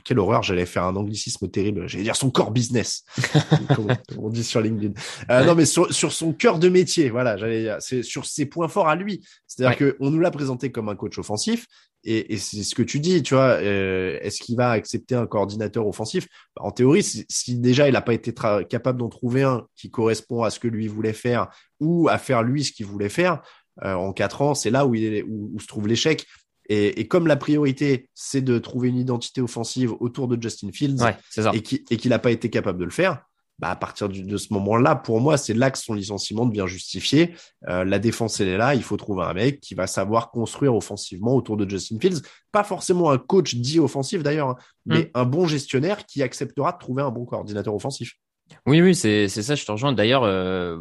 quelle 0.03 0.19
horreur, 0.19 0.43
j'allais 0.43 0.65
faire 0.65 0.83
un 0.83 0.97
anglicisme 0.97 1.47
terrible, 1.47 1.87
j'allais 1.87 2.03
dire 2.03 2.17
son 2.17 2.31
core 2.31 2.51
business, 2.51 3.05
comme 3.77 3.87
on 4.17 4.29
dit 4.29 4.43
sur 4.43 4.59
LinkedIn. 4.59 4.91
Euh, 5.29 5.45
Non, 5.45 5.55
mais 5.55 5.65
sur, 5.65 5.93
sur 5.93 6.11
son 6.11 6.33
cœur 6.33 6.59
de 6.59 6.67
métier, 6.67 7.09
voilà, 7.09 7.37
j'allais 7.37 7.77
c'est 7.79 8.03
sur 8.03 8.25
ses 8.25 8.45
points 8.45 8.67
forts 8.67 8.89
à 8.89 8.97
lui. 8.97 9.25
C'est-à-dire 9.47 9.77
que 9.77 9.91
qu'on 9.91 10.09
nous 10.09 10.19
l'a 10.19 10.31
présenté 10.31 10.69
comme 10.69 10.89
un 10.89 10.97
coach 10.97 11.17
offensif, 11.17 11.65
et, 12.09 12.33
et 12.33 12.37
c'est 12.37 12.63
ce 12.63 12.73
que 12.73 12.83
tu 12.83 13.01
dis, 13.01 13.21
tu 13.21 13.33
vois. 13.33 13.59
Euh, 13.61 14.17
Est-ce 14.21 14.41
qu'il 14.41 14.55
va 14.55 14.71
accepter 14.71 15.13
un 15.15 15.27
coordinateur 15.27 15.85
offensif? 15.85 16.27
Bah, 16.55 16.61
En 16.63 16.71
théorie, 16.71 17.03
si, 17.03 17.25
si 17.27 17.59
déjà 17.59 17.89
il 17.89 17.93
n'a 17.93 18.01
pas 18.01 18.13
été 18.13 18.33
capable 18.69 18.99
d'en 18.99 19.09
trouver 19.09 19.43
un 19.43 19.67
qui 19.75 19.91
correspond 19.91 20.43
à 20.43 20.49
ce 20.49 20.59
que 20.59 20.69
lui 20.69 20.87
voulait 20.87 21.11
faire 21.11 21.49
ou 21.81 22.07
à 22.07 22.17
faire 22.17 22.43
lui 22.43 22.63
ce 22.63 22.71
qu'il 22.71 22.85
voulait 22.85 23.09
faire 23.09 23.41
euh, 23.83 23.93
en 23.93 24.13
quatre 24.13 24.41
ans, 24.41 24.55
c'est 24.55 24.69
là 24.69 24.85
où, 24.85 24.95
il 24.95 25.03
est, 25.03 25.23
où, 25.23 25.51
où 25.53 25.59
se 25.59 25.67
trouve 25.67 25.87
l'échec. 25.87 26.25
Et, 26.69 26.99
et, 27.01 27.07
comme 27.07 27.27
la 27.27 27.35
priorité, 27.35 28.09
c'est 28.13 28.41
de 28.41 28.57
trouver 28.57 28.89
une 28.89 28.97
identité 28.97 29.41
offensive 29.41 29.93
autour 29.99 30.29
de 30.29 30.41
Justin 30.41 30.69
Fields 30.73 31.01
ouais, 31.01 31.15
et 31.53 31.61
qu'il 31.61 32.09
n'a 32.09 32.19
pas 32.19 32.31
été 32.31 32.49
capable 32.49 32.79
de 32.79 32.85
le 32.85 32.91
faire, 32.91 33.23
bah, 33.59 33.71
à 33.71 33.75
partir 33.75 34.07
de 34.07 34.37
ce 34.37 34.53
moment-là, 34.53 34.95
pour 34.95 35.19
moi, 35.19 35.35
c'est 35.37 35.53
là 35.53 35.71
que 35.71 35.79
son 35.79 35.95
licenciement 35.95 36.45
devient 36.45 36.65
justifié. 36.67 37.33
Euh, 37.67 37.83
la 37.83 37.97
défense, 37.97 38.39
elle 38.39 38.49
est 38.49 38.57
là. 38.57 38.75
Il 38.75 38.83
faut 38.83 38.97
trouver 38.97 39.23
un 39.23 39.33
mec 39.33 39.59
qui 39.61 39.73
va 39.73 39.87
savoir 39.87 40.29
construire 40.29 40.75
offensivement 40.75 41.35
autour 41.35 41.57
de 41.57 41.67
Justin 41.67 41.97
Fields. 41.99 42.21
Pas 42.51 42.63
forcément 42.63 43.09
un 43.09 43.17
coach 43.17 43.55
dit 43.55 43.79
offensif 43.79 44.21
d'ailleurs, 44.21 44.49
hein, 44.49 44.55
mm. 44.85 44.93
mais 44.93 45.11
un 45.15 45.25
bon 45.25 45.47
gestionnaire 45.47 46.05
qui 46.05 46.21
acceptera 46.21 46.71
de 46.71 46.77
trouver 46.77 47.01
un 47.01 47.09
bon 47.09 47.25
coordinateur 47.25 47.73
offensif. 47.73 48.13
Oui, 48.65 48.81
oui, 48.81 48.95
c'est 48.95 49.27
ça, 49.27 49.55
je 49.55 49.65
te 49.65 49.71
rejoins. 49.71 49.93
D'ailleurs, 49.93 50.23
euh, 50.23 50.77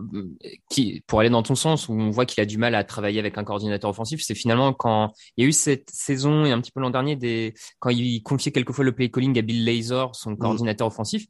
pour 1.06 1.20
aller 1.20 1.30
dans 1.30 1.42
ton 1.42 1.54
sens, 1.54 1.88
où 1.88 1.92
on 1.92 2.10
voit 2.10 2.26
qu'il 2.26 2.40
a 2.40 2.46
du 2.46 2.58
mal 2.58 2.74
à 2.74 2.84
travailler 2.84 3.18
avec 3.18 3.38
un 3.38 3.44
coordinateur 3.44 3.90
offensif, 3.90 4.20
c'est 4.22 4.34
finalement 4.34 4.72
quand 4.72 5.12
il 5.36 5.42
y 5.42 5.46
a 5.46 5.48
eu 5.48 5.52
cette 5.52 5.90
saison 5.90 6.44
et 6.44 6.52
un 6.52 6.60
petit 6.60 6.72
peu 6.72 6.80
l'an 6.80 6.90
dernier, 6.90 7.16
des, 7.16 7.54
quand 7.78 7.90
il 7.90 8.22
confiait 8.22 8.52
quelquefois 8.52 8.84
le 8.84 8.92
play 8.92 9.10
calling 9.10 9.38
à 9.38 9.42
Bill 9.42 9.64
Lazor, 9.64 10.14
son 10.14 10.32
mm. 10.32 10.38
coordinateur 10.38 10.86
offensif, 10.86 11.26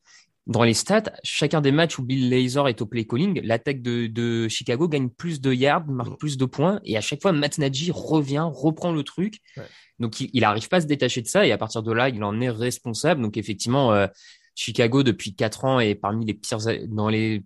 dans 0.47 0.63
les 0.63 0.75
stats, 0.75 1.13
chacun 1.25 1.61
des 1.61 1.73
matchs 1.73 1.99
où 1.99 2.03
Bill 2.03 2.31
Lazor 2.31 2.69
est 2.69 2.81
au 2.81 2.87
play 2.87 3.05
calling, 3.05 3.41
l'attaque 3.43 3.83
de, 3.83 4.07
de, 4.07 4.47
Chicago 4.49 4.89
gagne 4.89 5.09
plus 5.09 5.41
de 5.41 5.53
yards, 5.53 5.87
marque 5.89 6.19
plus 6.19 6.37
de 6.37 6.45
points, 6.45 6.81
et 6.85 6.97
à 6.97 7.01
chaque 7.01 7.21
fois, 7.21 7.33
Matt 7.33 7.59
Nagy 7.59 7.91
revient, 7.93 8.49
reprend 8.53 8.93
le 8.93 9.03
truc. 9.03 9.41
Donc, 9.99 10.21
il 10.21 10.41
n'arrive 10.41 10.69
pas 10.69 10.77
à 10.77 10.81
se 10.81 10.87
détacher 10.87 11.21
de 11.23 11.27
ça, 11.27 11.47
et 11.47 11.53
à 11.53 11.59
partir 11.59 11.83
de 11.83 11.93
là, 11.93 12.09
il 12.09 12.23
en 12.23 12.41
est 12.41 12.51
responsable. 12.51 13.23
Donc, 13.23 13.37
effectivement, 13.37 13.93
euh, 13.93 14.07
Chicago, 14.55 15.03
depuis 15.03 15.35
quatre 15.35 15.65
ans, 15.65 15.81
est 15.81 15.97
parmi 15.97 16.25
les 16.25 16.35
pires, 16.35 16.59
dans 16.89 17.09
les, 17.09 17.43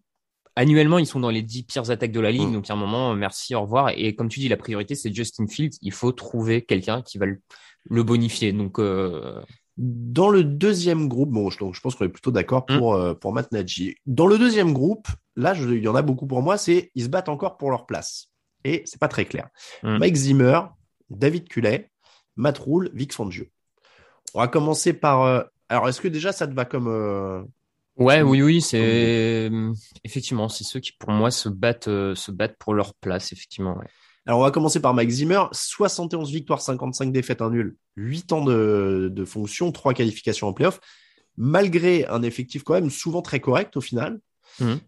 annuellement, 0.56 0.98
ils 0.98 1.06
sont 1.06 1.20
dans 1.20 1.30
les 1.30 1.42
dix 1.42 1.62
pires 1.62 1.90
attaques 1.90 2.12
de 2.12 2.20
la 2.20 2.30
ligue. 2.30 2.48
Mm. 2.48 2.52
Donc, 2.52 2.70
à 2.70 2.74
un 2.74 2.76
moment, 2.76 3.14
merci, 3.14 3.54
au 3.54 3.62
revoir. 3.62 3.90
Et 3.96 4.14
comme 4.14 4.28
tu 4.28 4.40
dis, 4.40 4.48
la 4.48 4.58
priorité, 4.58 4.94
c'est 4.94 5.14
Justin 5.14 5.46
Fields. 5.46 5.78
Il 5.80 5.92
faut 5.92 6.12
trouver 6.12 6.62
quelqu'un 6.62 7.02
qui 7.02 7.16
va 7.18 7.26
le, 7.26 8.02
bonifier. 8.02 8.52
Donc, 8.52 8.78
euh, 8.78 9.40
dans 9.80 10.28
le 10.28 10.44
deuxième 10.44 11.08
groupe, 11.08 11.30
bon, 11.30 11.48
donc 11.58 11.74
je 11.74 11.80
pense 11.80 11.94
qu'on 11.94 12.04
est 12.04 12.10
plutôt 12.10 12.30
d'accord 12.30 12.66
mm. 12.68 12.78
pour, 12.78 12.94
euh, 12.94 13.14
pour 13.14 13.32
Matt 13.32 13.50
Nagy. 13.50 13.96
Dans 14.04 14.26
le 14.26 14.36
deuxième 14.36 14.74
groupe, 14.74 15.08
là, 15.36 15.54
je, 15.54 15.70
il 15.70 15.82
y 15.82 15.88
en 15.88 15.94
a 15.94 16.02
beaucoup 16.02 16.26
pour 16.26 16.42
moi, 16.42 16.58
c'est 16.58 16.90
ils 16.94 17.04
se 17.04 17.08
battent 17.08 17.30
encore 17.30 17.56
pour 17.56 17.70
leur 17.70 17.86
place. 17.86 18.28
Et 18.62 18.82
c'est 18.84 19.00
pas 19.00 19.08
très 19.08 19.24
clair. 19.24 19.48
Mm. 19.82 19.96
Mike 19.96 20.16
Zimmer, 20.16 20.60
David 21.08 21.48
Cullet, 21.48 21.90
Matt 22.36 22.58
Rule, 22.58 22.90
Vic 22.92 23.14
Fangio. 23.14 23.46
On 24.34 24.40
va 24.40 24.48
commencer 24.48 24.92
par. 24.92 25.22
Euh, 25.22 25.42
alors, 25.70 25.88
est-ce 25.88 26.02
que 26.02 26.08
déjà 26.08 26.32
ça 26.32 26.46
te 26.46 26.52
va 26.52 26.66
comme. 26.66 26.88
Euh, 26.88 27.42
ouais, 27.96 28.20
oui, 28.20 28.42
oui, 28.42 28.60
c'est 28.60 29.50
effectivement, 30.04 30.50
c'est 30.50 30.64
ceux 30.64 30.80
qui 30.80 30.92
pour 30.92 31.10
moi 31.10 31.30
se 31.30 31.48
battent, 31.48 31.86
se 31.86 32.30
battent 32.30 32.58
pour 32.58 32.74
leur 32.74 32.92
place, 32.92 33.32
effectivement. 33.32 33.78
Ouais. 33.78 33.86
Alors, 34.30 34.38
on 34.38 34.44
va 34.44 34.52
commencer 34.52 34.78
par 34.78 34.94
Mike 34.94 35.10
Zimmer. 35.10 35.42
71 35.50 36.30
victoires, 36.30 36.62
55 36.62 37.10
défaites, 37.10 37.42
un 37.42 37.50
nul, 37.50 37.76
8 37.96 38.30
ans 38.30 38.44
de, 38.44 39.10
de 39.12 39.24
fonction, 39.24 39.72
3 39.72 39.92
qualifications 39.92 40.46
en 40.46 40.52
playoff, 40.52 40.78
malgré 41.36 42.06
un 42.06 42.22
effectif 42.22 42.62
quand 42.62 42.74
même 42.74 42.90
souvent 42.90 43.22
très 43.22 43.40
correct 43.40 43.76
au 43.76 43.80
final. 43.80 44.20
Mhm. 44.60 44.78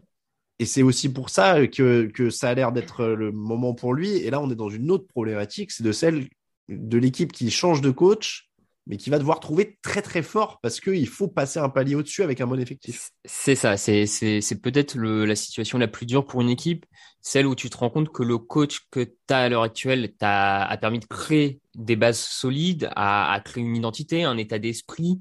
Et 0.60 0.64
c'est 0.64 0.84
aussi 0.84 1.12
pour 1.12 1.28
ça 1.28 1.66
que, 1.66 2.04
que 2.14 2.30
ça 2.30 2.50
a 2.50 2.54
l'air 2.54 2.70
d'être 2.70 3.04
le 3.04 3.32
moment 3.32 3.74
pour 3.74 3.94
lui. 3.94 4.12
Et 4.12 4.30
là, 4.30 4.40
on 4.40 4.48
est 4.48 4.54
dans 4.54 4.68
une 4.68 4.92
autre 4.92 5.08
problématique, 5.08 5.72
c'est 5.72 5.82
de 5.82 5.90
celle 5.90 6.28
de 6.68 6.98
l'équipe 6.98 7.32
qui 7.32 7.50
change 7.50 7.80
de 7.80 7.90
coach 7.90 8.48
mais 8.86 8.96
qui 8.96 9.10
va 9.10 9.18
devoir 9.18 9.40
trouver 9.40 9.78
très 9.82 10.02
très 10.02 10.22
fort 10.22 10.58
parce 10.60 10.80
qu'il 10.80 11.08
faut 11.08 11.28
passer 11.28 11.60
un 11.60 11.68
palier 11.68 11.94
au-dessus 11.94 12.22
avec 12.22 12.40
un 12.40 12.46
bon 12.46 12.58
effectif. 12.58 13.10
C'est 13.24 13.54
ça, 13.54 13.76
c'est 13.76 14.60
peut-être 14.62 14.98
la 14.98 15.36
situation 15.36 15.78
la 15.78 15.88
plus 15.88 16.06
dure 16.06 16.26
pour 16.26 16.40
une 16.40 16.48
équipe, 16.48 16.84
celle 17.20 17.46
où 17.46 17.54
tu 17.54 17.70
te 17.70 17.76
rends 17.76 17.90
compte 17.90 18.10
que 18.10 18.22
le 18.22 18.38
coach 18.38 18.80
que 18.90 19.04
tu 19.04 19.14
as 19.30 19.38
à 19.38 19.48
l'heure 19.48 19.62
actuelle 19.62 20.12
t'a 20.18 20.64
a 20.64 20.76
permis 20.76 20.98
de 20.98 21.06
créer 21.06 21.60
des 21.74 21.96
bases 21.96 22.20
solides, 22.20 22.90
à, 22.96 23.40
créer 23.44 23.62
une 23.62 23.76
identité, 23.76 24.24
un 24.24 24.36
état 24.36 24.58
d'esprit, 24.58 25.20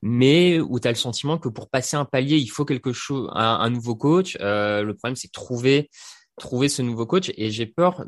mais 0.00 0.60
où 0.60 0.78
tu 0.78 0.86
as 0.86 0.92
le 0.92 0.96
sentiment 0.96 1.38
que 1.38 1.48
pour 1.48 1.68
passer 1.68 1.96
un 1.96 2.04
palier, 2.04 2.36
il 2.36 2.48
faut 2.48 2.64
quelque 2.64 2.92
chose, 2.92 3.28
un, 3.34 3.70
nouveau 3.70 3.96
coach. 3.96 4.36
Euh, 4.40 4.82
le 4.82 4.94
problème, 4.94 5.16
c'est 5.16 5.32
trouver 5.32 5.90
trouver 6.36 6.68
ce 6.68 6.82
nouveau 6.82 7.06
coach 7.06 7.32
et 7.36 7.50
j'ai 7.50 7.66
peur 7.66 8.04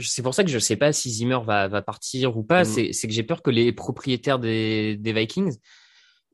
c'est 0.00 0.22
pour 0.22 0.34
ça 0.34 0.44
que 0.44 0.50
je 0.50 0.58
sais 0.58 0.76
pas 0.76 0.92
si 0.92 1.10
Zimmer 1.10 1.40
va, 1.44 1.68
va 1.68 1.82
partir 1.82 2.36
ou 2.36 2.42
pas 2.42 2.62
mm. 2.62 2.92
c'est 2.92 3.06
que 3.06 3.12
j'ai 3.12 3.22
peur 3.22 3.42
que 3.42 3.50
les 3.50 3.72
propriétaires 3.72 4.38
des, 4.38 4.96
des 4.96 5.12
Vikings 5.12 5.56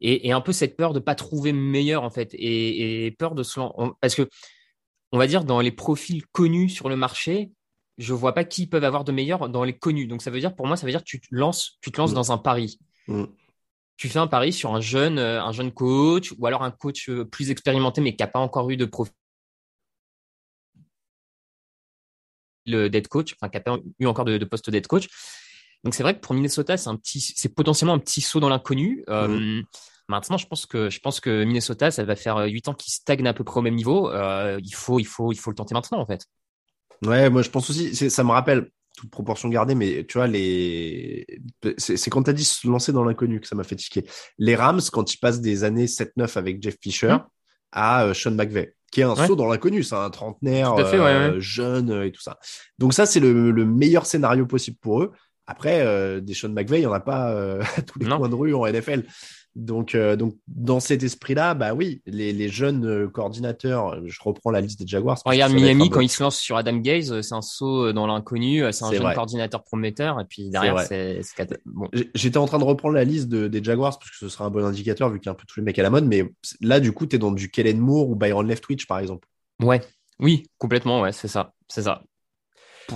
aient, 0.00 0.30
un 0.30 0.40
peu 0.40 0.52
cette 0.52 0.76
peur 0.76 0.92
de 0.92 1.00
pas 1.00 1.14
trouver 1.14 1.52
meilleur 1.52 2.04
en 2.04 2.10
fait 2.10 2.32
et, 2.34 3.06
et 3.06 3.10
peur 3.10 3.34
de 3.34 3.42
se 3.42 3.60
parce 4.00 4.14
que 4.14 4.28
on 5.10 5.18
va 5.18 5.26
dire 5.26 5.44
dans 5.44 5.60
les 5.60 5.72
profils 5.72 6.24
connus 6.26 6.68
sur 6.68 6.88
le 6.88 6.96
marché 6.96 7.50
je 7.98 8.14
vois 8.14 8.34
pas 8.34 8.44
qui 8.44 8.68
peuvent 8.68 8.84
avoir 8.84 9.04
de 9.04 9.12
meilleur 9.12 9.48
dans 9.48 9.64
les 9.64 9.76
connus 9.76 10.06
donc 10.06 10.22
ça 10.22 10.30
veut 10.30 10.40
dire 10.40 10.54
pour 10.54 10.68
moi 10.68 10.76
ça 10.76 10.86
veut 10.86 10.92
dire 10.92 11.00
que 11.00 11.08
tu 11.08 11.20
te 11.20 11.26
lances 11.32 11.78
tu 11.80 11.90
te 11.90 12.00
lances 12.00 12.12
mm. 12.12 12.16
dans 12.16 12.30
un 12.30 12.38
pari 12.38 12.78
mm. 13.08 13.24
tu 13.96 14.08
fais 14.08 14.20
un 14.20 14.28
pari 14.28 14.52
sur 14.52 14.72
un 14.74 14.80
jeune 14.80 15.18
euh, 15.18 15.42
un 15.42 15.50
jeune 15.50 15.72
coach 15.72 16.32
ou 16.38 16.46
alors 16.46 16.62
un 16.62 16.70
coach 16.70 17.08
euh, 17.08 17.24
plus 17.24 17.50
expérimenté 17.50 18.00
mais 18.00 18.14
qui 18.14 18.22
a 18.22 18.28
pas 18.28 18.38
encore 18.38 18.70
eu 18.70 18.76
de 18.76 18.84
profil 18.84 19.12
le 22.66 22.88
dead 22.88 23.08
coach, 23.08 23.34
enfin 23.34 23.48
qui 23.48 23.56
a 23.56 23.60
pas 23.60 23.78
eu 23.98 24.06
encore 24.06 24.24
de, 24.24 24.38
de 24.38 24.44
poste 24.44 24.70
dead 24.70 24.86
coach. 24.86 25.08
Donc 25.84 25.94
c'est 25.94 26.02
vrai 26.02 26.14
que 26.14 26.20
pour 26.20 26.34
Minnesota, 26.34 26.76
c'est 26.76 26.88
un 26.88 26.96
petit, 26.96 27.20
c'est 27.20 27.54
potentiellement 27.54 27.94
un 27.94 27.98
petit 27.98 28.20
saut 28.20 28.40
dans 28.40 28.48
l'inconnu. 28.48 29.04
Euh, 29.08 29.62
Maintenant, 30.08 30.36
je 30.36 30.46
pense 30.46 30.66
que 30.66 30.90
je 30.90 31.00
pense 31.00 31.20
que 31.20 31.44
Minnesota, 31.44 31.90
ça 31.90 32.04
va 32.04 32.16
faire 32.16 32.36
huit 32.44 32.68
ans 32.68 32.74
qu'ils 32.74 32.92
stagnent 32.92 33.26
à 33.26 33.32
peu 33.32 33.44
près 33.44 33.60
au 33.60 33.62
même 33.62 33.76
niveau. 33.76 34.10
Euh, 34.10 34.60
il 34.62 34.74
faut, 34.74 34.98
il 34.98 35.06
faut, 35.06 35.32
il 35.32 35.36
faut 35.36 35.50
le 35.50 35.56
tenter 35.56 35.74
maintenant 35.74 36.00
en 36.00 36.06
fait. 36.06 36.26
Ouais, 37.06 37.30
moi 37.30 37.42
je 37.42 37.50
pense 37.50 37.70
aussi, 37.70 37.94
ça 38.10 38.24
me 38.24 38.30
rappelle 38.30 38.70
toute 38.96 39.10
proportion 39.10 39.48
gardée, 39.48 39.74
mais 39.74 40.04
tu 40.06 40.18
vois 40.18 40.26
les, 40.26 41.26
c'est 41.78 42.10
quand 42.10 42.24
t'as 42.24 42.32
dit 42.32 42.44
se 42.44 42.68
lancer 42.68 42.92
dans 42.92 43.04
l'inconnu 43.04 43.40
que 43.40 43.46
ça 43.48 43.56
m'a 43.56 43.64
fait 43.64 43.76
tiquer. 43.76 44.04
Les 44.38 44.54
Rams 44.54 44.82
quand 44.92 45.14
ils 45.14 45.18
passent 45.18 45.40
des 45.40 45.64
années 45.64 45.86
7-9 45.86 46.36
avec 46.36 46.62
Jeff 46.62 46.76
Fisher 46.80 47.16
Mm. 47.16 47.26
À 47.72 48.04
euh, 48.04 48.14
Sean 48.14 48.32
McVay, 48.32 48.74
qui 48.90 49.00
est 49.00 49.04
un 49.04 49.14
Ouais. 49.14 49.26
saut 49.26 49.36
dans 49.36 49.46
l'inconnu, 49.46 49.82
c'est 49.82 49.94
un 49.94 50.10
trentenaire 50.10 50.76
fait, 50.86 50.98
ouais, 50.98 51.06
euh, 51.06 51.32
ouais. 51.34 51.40
jeune 51.40 51.90
euh, 51.90 52.06
et 52.06 52.12
tout 52.12 52.20
ça. 52.22 52.38
Donc 52.78 52.94
ça 52.94 53.06
c'est 53.06 53.20
le, 53.20 53.50
le 53.50 53.64
meilleur 53.64 54.06
scénario 54.06 54.46
possible 54.46 54.76
pour 54.80 55.02
eux. 55.02 55.12
Après, 55.46 55.80
euh, 55.80 56.20
des 56.20 56.34
Sean 56.34 56.50
McVay, 56.50 56.80
il 56.80 56.84
y 56.84 56.86
en 56.86 56.92
a 56.92 57.00
pas 57.00 57.32
euh, 57.32 57.62
à 57.76 57.82
tous 57.82 57.98
les 57.98 58.06
Non. 58.06 58.18
coins 58.18 58.28
de 58.28 58.34
rue 58.34 58.54
en 58.54 58.66
NFL. 58.66 59.04
Donc, 59.54 59.94
euh, 59.94 60.16
donc 60.16 60.34
dans 60.48 60.80
cet 60.80 61.02
esprit-là, 61.02 61.52
bah 61.52 61.74
oui, 61.74 62.00
les, 62.06 62.32
les 62.32 62.48
jeunes 62.48 62.86
euh, 62.86 63.06
coordinateurs, 63.08 64.00
je 64.06 64.18
reprends 64.22 64.50
la 64.50 64.62
liste 64.62 64.78
des 64.80 64.86
Jaguars. 64.86 65.18
Regarde 65.26 65.52
Miami 65.52 65.90
quand 65.90 66.00
il 66.00 66.08
se 66.08 66.22
lance 66.22 66.38
sur 66.38 66.56
Adam 66.56 66.76
Gaze, 66.78 67.20
c'est 67.20 67.34
un 67.34 67.42
saut 67.42 67.92
dans 67.92 68.06
l'inconnu, 68.06 68.62
c'est 68.72 68.84
un 68.86 68.92
jeune 68.92 69.02
vrai. 69.02 69.14
coordinateur 69.14 69.62
prometteur 69.62 70.18
et 70.20 70.24
puis 70.24 70.48
derrière 70.48 70.78
c'est 70.80 71.20
bon. 71.66 71.86
J'étais 72.14 72.38
en 72.38 72.46
train 72.46 72.58
de 72.60 72.64
reprendre 72.64 72.94
la 72.94 73.04
liste 73.04 73.28
de- 73.28 73.46
des 73.46 73.62
Jaguars 73.62 73.98
parce 73.98 74.10
que 74.10 74.16
ce 74.16 74.30
sera 74.30 74.46
un 74.46 74.50
bon 74.50 74.64
indicateur 74.64 75.10
vu 75.10 75.18
qu'il 75.20 75.26
y 75.26 75.28
a 75.28 75.32
un 75.32 75.34
peu 75.34 75.44
tous 75.46 75.60
les 75.60 75.64
mecs 75.66 75.78
à 75.78 75.82
la 75.82 75.90
mode. 75.90 76.06
Mais 76.06 76.24
là, 76.62 76.80
du 76.80 76.92
coup, 76.92 77.04
tu 77.06 77.16
es 77.16 77.18
dans 77.18 77.30
du 77.32 77.50
Kellen 77.50 77.78
Moore 77.78 78.08
ou 78.08 78.14
Byron 78.16 78.46
Leftwich, 78.48 78.86
par 78.86 79.00
exemple. 79.00 79.28
Ouais, 79.62 79.82
oui, 80.18 80.46
complètement, 80.56 81.02
ouais, 81.02 81.12
c'est 81.12 81.28
ça, 81.28 81.52
c'est 81.68 81.82
ça. 81.82 82.02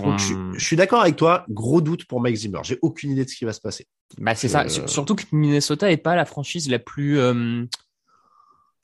Pour- 0.01 0.11
Donc, 0.11 0.19
je, 0.21 0.35
je 0.59 0.65
suis 0.65 0.77
d'accord 0.77 1.01
avec 1.03 1.17
toi. 1.17 1.45
Gros 1.51 1.81
doute 1.81 2.05
pour 2.07 2.21
Mike 2.21 2.37
Zimmer. 2.37 2.61
J'ai 2.63 2.79
aucune 2.83 3.11
idée 3.11 3.25
de 3.25 3.31
ce 3.31 3.37
qui 3.37 3.45
va 3.45 3.53
se 3.53 3.61
passer. 3.61 3.87
Bah 4.19 4.35
c'est 4.35 4.47
Euh, 4.49 4.51
ça. 4.51 4.69
Sur- 4.69 4.89
Surtout 4.89 5.15
que 5.17 5.25
Minnesota 5.33 5.91
est 5.91 5.97
pas 5.97 6.15
la 6.17 6.25
franchise 6.25 6.69
la 6.71 6.79
plus. 6.79 7.19
euh, 7.19 7.65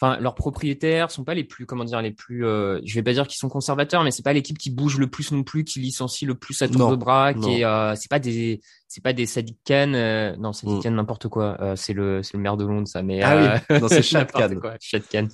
Enfin, 0.04 0.18
leurs 0.18 0.34
propriétaires 0.34 1.12
sont 1.12 1.22
pas 1.22 1.34
les 1.34 1.44
plus, 1.44 1.64
comment 1.64 1.84
dire, 1.84 2.02
les 2.02 2.10
plus. 2.10 2.44
euh, 2.44 2.80
Je 2.84 2.92
vais 2.96 3.04
pas 3.04 3.12
dire 3.12 3.28
qu'ils 3.28 3.38
sont 3.38 3.48
conservateurs, 3.48 4.02
mais 4.02 4.10
c'est 4.10 4.24
pas 4.24 4.32
l'équipe 4.32 4.58
qui 4.58 4.68
bouge 4.70 4.98
le 4.98 5.06
plus 5.06 5.30
non 5.30 5.44
plus, 5.44 5.62
qui 5.62 5.78
licencie 5.78 6.26
le 6.26 6.34
plus 6.34 6.60
à 6.60 6.66
tour 6.66 6.80
Non, 6.80 6.90
de 6.90 6.96
bras, 6.96 7.32
non. 7.34 7.40
qui 7.40 7.60
est. 7.60 7.64
euh, 7.64 7.94
c'est 7.94 8.10
pas 8.10 8.18
des, 8.18 8.60
c'est 8.88 9.00
pas 9.00 9.12
des 9.12 9.26
Sadiq 9.26 9.56
Khan. 9.64 9.92
euh, 9.94 10.34
non, 10.38 10.52
Sadiq 10.52 10.78
Mm. 10.78 10.82
Khan 10.82 10.90
n'importe 10.90 11.28
quoi. 11.28 11.56
euh, 11.60 11.76
c'est 11.76 11.92
le, 11.92 12.20
c'est 12.24 12.36
le 12.36 12.42
maire 12.42 12.56
de 12.56 12.64
Londres, 12.64 12.88
ça. 12.88 13.00
Mais 13.04 13.22
Ah 13.22 13.36
euh, 13.36 13.58
oui, 13.70 13.80
non, 13.80 13.86
c'est 13.86 14.02
Shad 14.26 14.32
Khan. 14.32 14.48
Shad 14.80 15.02
Khan. 15.08 15.28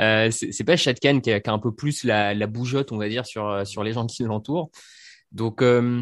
Euh, 0.00 0.30
c'est 0.30 0.62
pas 0.64 0.76
Shad 0.76 1.00
Khan 1.02 1.18
qui 1.18 1.32
a, 1.32 1.40
qui 1.40 1.50
a 1.50 1.52
un 1.52 1.58
peu 1.58 1.74
plus 1.74 2.04
la, 2.04 2.34
la 2.34 2.46
bougeotte, 2.46 2.92
on 2.92 2.98
va 2.98 3.08
dire, 3.08 3.26
sur 3.26 3.48
euh, 3.48 3.64
sur 3.64 3.82
les 3.82 3.92
gens 3.94 4.06
qui 4.06 4.22
l'entourent. 4.22 4.70
Donc 5.34 5.60
euh, 5.62 6.00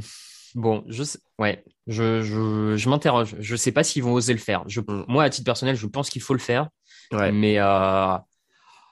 bon, 0.54 0.84
je 0.88 1.02
sais, 1.02 1.18
ouais, 1.38 1.64
je 1.88 2.22
je, 2.22 2.76
je 2.76 2.88
m'interroge. 2.88 3.34
Je 3.40 3.56
sais 3.56 3.72
pas 3.72 3.82
s'ils 3.82 4.02
vont 4.02 4.12
oser 4.12 4.32
le 4.34 4.38
faire. 4.38 4.62
Je, 4.68 4.80
Mm. 4.80 5.04
moi, 5.08 5.24
à 5.24 5.30
titre 5.30 5.44
personnel, 5.44 5.74
je 5.76 5.86
pense 5.86 6.08
qu'il 6.10 6.22
faut 6.22 6.34
le 6.34 6.38
faire, 6.40 6.68
Ouais. 7.12 7.32
mais 7.32 7.58
euh, 7.58 8.16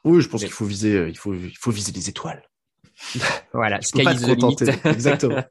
Oui, 0.05 0.23
je 0.23 0.29
pense 0.29 0.41
Mais- 0.41 0.47
qu'il 0.49 0.55
faut 0.55 0.65
viser, 0.65 0.95
euh, 0.97 1.09
il 1.11 1.17
faut, 1.19 1.35
il 1.35 1.57
faut 1.59 1.71
viser 1.71 1.93
les 1.93 2.09
étoiles. 2.09 2.43
voilà, 3.55 3.81
sky 3.81 3.99
peux 3.99 4.05
pas 4.05 4.15
te 4.15 4.25
contenter. 4.27 4.65
Exactement. 4.85 5.43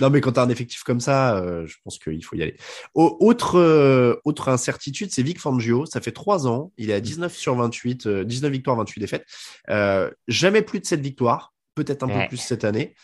Non, 0.00 0.10
mais 0.10 0.20
quand 0.20 0.32
tu 0.32 0.40
as 0.40 0.42
un 0.42 0.48
effectif 0.50 0.82
comme 0.82 1.00
ça, 1.00 1.36
euh, 1.36 1.66
je 1.66 1.76
pense 1.84 1.98
qu'il 1.98 2.22
faut 2.24 2.36
y 2.36 2.42
aller. 2.42 2.56
Au- 2.94 3.16
autre, 3.20 3.58
euh, 3.58 4.16
autre 4.24 4.48
incertitude, 4.50 5.10
c'est 5.10 5.22
Vic 5.22 5.38
Fangio. 5.40 5.84
Ça 5.86 6.00
fait 6.02 6.12
trois 6.12 6.46
ans. 6.46 6.70
Il 6.78 6.90
est 6.90 6.94
à 6.94 7.00
19 7.00 7.34
sur 7.34 7.54
28, 7.54 8.06
euh, 8.06 8.24
19 8.24 8.50
victoires, 8.52 8.76
28 8.76 9.00
défaites. 9.00 9.26
Jamais 10.28 10.62
plus 10.62 10.80
de 10.80 10.86
cette 10.86 11.00
victoire. 11.00 11.54
Peut-être 11.74 12.02
un 12.02 12.08
peu 12.08 12.28
plus 12.28 12.36
cette 12.36 12.64
année. 12.64 12.94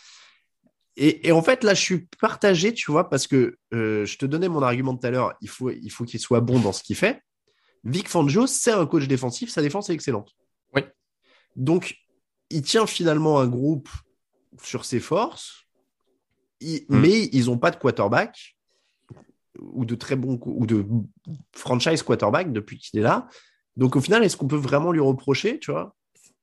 Et, 1.01 1.27
et 1.27 1.31
en 1.31 1.41
fait, 1.41 1.63
là, 1.63 1.73
je 1.73 1.81
suis 1.81 2.07
partagé, 2.19 2.73
tu 2.73 2.91
vois, 2.91 3.09
parce 3.09 3.25
que 3.25 3.57
euh, 3.73 4.05
je 4.05 4.17
te 4.17 4.25
donnais 4.25 4.49
mon 4.49 4.61
argument 4.61 4.93
de 4.93 4.99
tout 4.99 5.07
à 5.07 5.11
l'heure. 5.11 5.33
Il 5.41 5.47
faut, 5.49 5.69
il 5.69 5.89
faut 5.89 6.03
qu'il 6.03 6.19
soit 6.19 6.41
bon 6.41 6.59
dans 6.59 6.73
ce 6.73 6.83
qu'il 6.83 6.97
fait. 6.97 7.21
Vic 7.85 8.09
Fangio, 8.09 8.45
c'est 8.47 8.71
un 8.73 8.85
coach 8.85 9.07
défensif. 9.07 9.49
Sa 9.49 9.61
défense 9.61 9.89
est 9.89 9.93
excellente. 9.93 10.35
Oui. 10.75 10.81
Donc, 11.55 11.95
il 12.49 12.61
tient 12.63 12.85
finalement 12.85 13.39
un 13.39 13.47
groupe 13.47 13.87
sur 14.61 14.83
ses 14.83 14.99
forces, 14.99 15.63
il- 16.59 16.81
Mm. 16.89 16.99
mais 16.99 17.29
ils 17.31 17.45
n'ont 17.45 17.57
pas 17.57 17.71
de 17.71 17.77
quarterback 17.77 18.57
ou 19.59 19.85
de 19.85 19.95
très 19.95 20.17
bons 20.17 20.37
ou 20.45 20.65
de 20.65 20.85
franchise 21.53 22.03
quarterback 22.03 22.51
depuis 22.51 22.77
qu'il 22.77 22.99
est 22.99 23.03
là. 23.03 23.27
Donc 23.77 23.95
au 23.95 24.01
final, 24.01 24.23
est-ce 24.23 24.35
qu'on 24.35 24.47
peut 24.47 24.55
vraiment 24.57 24.91
lui 24.91 24.99
reprocher, 24.99 25.59
tu 25.59 25.71
vois? 25.71 25.95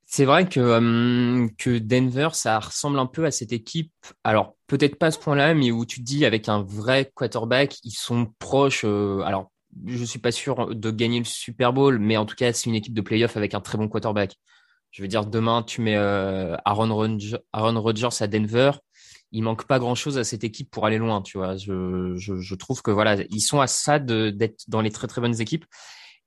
C'est 0.09 0.25
vrai 0.25 0.49
que, 0.49 1.49
que 1.59 1.79
Denver, 1.79 2.29
ça 2.33 2.61
ressemble 2.61 2.99
un 3.01 3.07
peu 3.07 3.25
à 3.27 3.33
cette 3.33 3.53
équipe. 3.53 3.93
Alors, 4.23 4.57
peut-être 4.69 4.97
pas 4.97 5.07
à 5.07 5.11
ce 5.11 5.19
point-là, 5.19 5.53
mais 5.53 5.73
où 5.73 5.85
tu 5.85 5.99
te 5.99 6.05
dis, 6.05 6.25
avec 6.25 6.49
un 6.49 6.63
vrai 6.63 7.11
quarterback, 7.15 7.79
ils 7.83 7.91
sont 7.91 8.33
proches. 8.39 8.85
alors, 8.85 9.51
je 9.85 10.05
suis 10.05 10.21
pas 10.21 10.31
sûr 10.31 10.75
de 10.75 10.91
gagner 10.93 11.19
le 11.19 11.25
Super 11.25 11.73
Bowl, 11.73 11.99
mais 11.99 12.17
en 12.17 12.25
tout 12.25 12.37
cas, 12.37 12.53
c'est 12.53 12.71
une 12.71 12.77
équipe 12.77 12.95
de 12.95 13.01
playoff 13.01 13.37
avec 13.37 13.53
un 13.55 13.61
très 13.61 13.79
bon 13.79 13.89
quarterback. 13.89 14.37
Je 14.93 15.03
veux 15.03 15.09
dire, 15.09 15.27
demain, 15.27 15.65
tu 15.65 15.81
mets 15.81 15.97
Aaron, 15.97 16.95
Rodgers, 16.95 18.09
à 18.21 18.27
Denver. 18.29 18.71
Il 19.33 19.43
manque 19.43 19.67
pas 19.67 19.81
grand-chose 19.81 20.19
à 20.19 20.25
cette 20.25 20.45
équipe 20.45 20.71
pour 20.71 20.87
aller 20.87 20.99
loin, 20.99 21.21
tu 21.21 21.37
vois. 21.37 21.57
Je, 21.57 22.15
je, 22.17 22.39
je 22.39 22.55
trouve 22.55 22.81
que 22.81 22.93
voilà, 22.93 23.17
ils 23.29 23.41
sont 23.41 23.61
à 23.61 23.67
ça 23.67 23.99
d'être 23.99 24.63
dans 24.69 24.81
les 24.81 24.91
très 24.91 25.09
très 25.09 25.21
bonnes 25.21 25.41
équipes. 25.41 25.65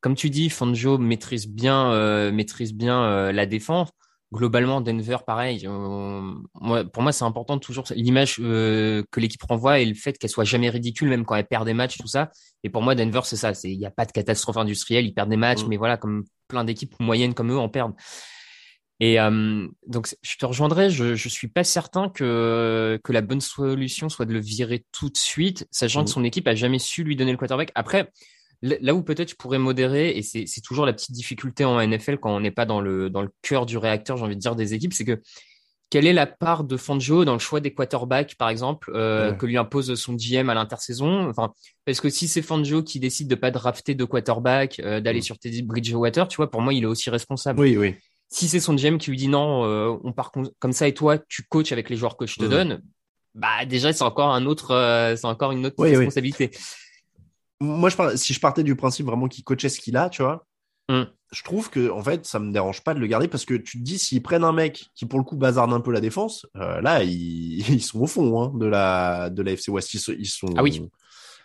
Comme 0.02 0.16
tu 0.16 0.30
dis, 0.30 0.50
Fangio 0.50 0.98
maîtrise 0.98 1.48
bien, 1.48 1.92
euh, 1.92 2.32
maîtrise 2.32 2.74
bien 2.74 3.04
euh, 3.04 3.32
la 3.32 3.46
défense. 3.46 3.90
Globalement, 4.32 4.80
Denver, 4.80 5.18
pareil. 5.26 5.68
moi, 5.68 6.84
pour 6.86 7.02
moi, 7.02 7.12
c'est 7.12 7.26
important 7.26 7.58
toujours 7.58 7.86
l'image 7.96 8.36
euh, 8.40 9.04
que 9.12 9.20
l'équipe 9.20 9.42
renvoie 9.42 9.80
et 9.80 9.86
le 9.86 9.96
fait 9.96 10.20
qu'elle 10.20 10.30
soit 10.30 10.44
jamais 10.44 10.70
ridicule, 10.70 11.10
même 11.10 11.26
quand 11.26 11.34
elle 11.36 11.48
perd 11.48 11.66
des 11.66 11.74
matchs, 11.74 11.98
tout 11.98 12.08
ça. 12.08 12.30
Et 12.64 12.70
pour 12.70 12.84
moi, 12.84 12.94
Denver, 12.94 13.22
c'est 13.24 13.38
ça. 13.38 13.54
Il 13.64 13.80
n'y 13.80 13.88
a 13.88 13.92
pas 13.92 14.06
de 14.06 14.12
catastrophe 14.12 14.58
industrielle. 14.58 15.06
Ils 15.06 15.14
perdent 15.16 15.32
des 15.32 15.36
matchs, 15.36 15.64
Mm. 15.64 15.68
mais 15.70 15.78
voilà, 15.78 15.98
comme 15.98 16.26
plein 16.48 16.64
d'équipes 16.64 16.94
moyennes 17.00 17.34
comme 17.34 17.52
eux 17.52 17.58
en 17.58 17.70
perdent. 17.70 17.96
Et 19.02 19.18
donc, 19.88 20.14
je 20.22 20.36
te 20.38 20.46
rejoindrai. 20.46 20.90
Je 20.90 21.16
je 21.16 21.30
suis 21.30 21.48
pas 21.48 21.64
certain 21.64 22.10
que 22.10 23.00
que 23.04 23.14
la 23.14 23.22
bonne 23.22 23.40
solution 23.40 24.10
soit 24.10 24.26
de 24.26 24.34
le 24.34 24.42
virer 24.42 24.84
tout 24.92 25.10
de 25.10 25.16
suite, 25.18 25.66
sachant 25.72 26.04
que 26.04 26.10
son 26.10 26.24
équipe 26.26 26.48
a 26.50 26.54
jamais 26.56 26.80
su 26.80 27.04
lui 27.06 27.16
donner 27.16 27.32
le 27.32 27.38
quarterback. 27.38 27.72
Après, 27.76 28.12
là 28.62 28.94
où 28.94 29.02
peut-être 29.04 29.30
je 29.30 29.36
pourrais 29.36 29.60
modérer, 29.60 30.10
et 30.18 30.22
c'est 30.22 30.46
c'est 30.46 30.62
toujours 30.62 30.86
la 30.86 30.94
petite 30.94 31.12
difficulté 31.14 31.64
en 31.66 31.80
NFL 31.80 32.18
quand 32.18 32.36
on 32.36 32.40
n'est 32.40 32.52
pas 32.52 32.66
dans 32.66 32.82
le 32.82 33.10
dans 33.10 33.22
le 33.22 33.30
cœur 33.42 33.66
du 33.66 33.78
réacteur, 33.78 34.18
j'ai 34.18 34.24
envie 34.24 34.36
de 34.36 34.42
dire 34.42 34.56
des 34.56 34.74
équipes, 34.74 34.94
c'est 34.94 35.06
que 35.06 35.20
quelle 35.90 36.06
est 36.06 36.14
la 36.14 36.28
part 36.28 36.66
de 36.66 36.78
Fangio 36.78 37.26
dans 37.26 37.34
le 37.34 37.40
choix 37.40 37.60
des 37.62 37.74
quarterbacks, 37.74 38.36
par 38.36 38.50
exemple, 38.50 38.92
euh, 38.94 39.32
Ouais. 39.32 39.38
que 39.38 39.46
lui 39.48 39.58
impose 39.58 39.96
son 39.96 40.14
GM 40.14 40.48
à 40.50 40.54
l'intersaison? 40.54 41.28
Enfin, 41.30 41.52
parce 41.84 42.00
que 42.00 42.10
si 42.10 42.28
c'est 42.28 42.44
Fangio 42.44 42.84
qui 42.84 43.00
décide 43.00 43.28
de 43.28 43.34
pas 43.34 43.50
drafter 43.50 43.96
de 43.96 44.04
quarterback, 44.06 44.80
euh, 44.82 45.00
d'aller 45.02 45.18
Mhm. 45.20 45.24
sur 45.24 45.40
Teddy 45.40 45.64
Bridgewater, 45.64 46.28
tu 46.28 46.36
vois, 46.38 46.52
pour 46.52 46.62
moi, 46.62 46.74
il 46.76 46.84
est 46.84 46.86
aussi 46.88 47.10
responsable. 47.10 47.60
Oui, 47.60 47.76
oui. 47.76 47.96
Si 48.32 48.48
c'est 48.48 48.60
son 48.60 48.76
GM 48.76 49.00
qui 49.00 49.10
lui 49.10 49.18
dit 49.18 49.28
non, 49.30 49.64
euh, 49.66 49.98
on 50.04 50.12
part 50.14 50.30
com- 50.32 50.52
comme 50.60 50.74
ça 50.74 50.88
et 50.88 50.94
toi, 50.94 51.18
tu 51.28 51.42
coaches 51.50 51.72
avec 51.72 51.90
les 51.90 51.96
joueurs 51.96 52.18
que 52.18 52.28
je 52.28 52.36
te 52.36 52.44
Mhm. 52.44 52.50
donne, 52.52 52.82
bah 53.34 53.66
déjà 53.66 53.92
c'est 53.92 54.04
encore 54.04 54.30
un 54.32 54.46
autre, 54.46 54.70
euh, 54.76 55.16
c'est 55.16 55.26
encore 55.26 55.52
une 55.54 55.66
autre 55.66 55.84
responsabilité. 55.84 56.52
Moi, 57.62 57.90
je 57.90 58.16
si 58.16 58.34
je 58.34 58.40
partais 58.40 58.64
du 58.64 58.76
principe 58.76 59.06
vraiment 59.06 59.28
qu'il 59.28 59.44
coachait 59.44 59.70
ce 59.70 59.80
qu'il 59.80 59.98
a, 59.98 60.10
tu 60.10 60.22
vois, 60.24 60.46
Mm. 60.92 61.04
je 61.32 61.44
trouve 61.44 61.70
que 61.70 61.92
en 61.92 62.02
fait, 62.04 62.26
ça 62.26 62.40
me 62.40 62.52
dérange 62.52 62.84
pas 62.84 62.96
de 62.96 63.00
le 63.00 63.06
garder 63.06 63.28
parce 63.28 63.46
que 63.46 63.54
tu 63.54 63.78
te 63.78 63.84
dis 63.84 64.00
s'ils 64.00 64.24
prennent 64.24 64.44
un 64.44 64.54
mec 64.54 64.88
qui 64.96 65.06
pour 65.06 65.20
le 65.20 65.24
coup 65.24 65.36
bazarde 65.38 65.72
un 65.72 65.82
peu 65.82 65.92
la 65.92 66.02
défense, 66.02 66.48
euh, 66.56 66.82
là 66.82 67.04
ils, 67.04 67.60
ils 67.70 67.84
sont 67.84 68.00
au 68.00 68.08
fond 68.08 68.42
hein, 68.42 68.52
de 68.56 68.66
la 68.66 69.30
de 69.30 69.44
la 69.44 69.52
FC 69.52 69.70
West. 69.72 69.94
Ils 69.94 70.00
sont, 70.00 70.16
ils 70.18 70.26
sont- 70.26 70.48
Ah 70.58 70.64
oui. 70.64 70.82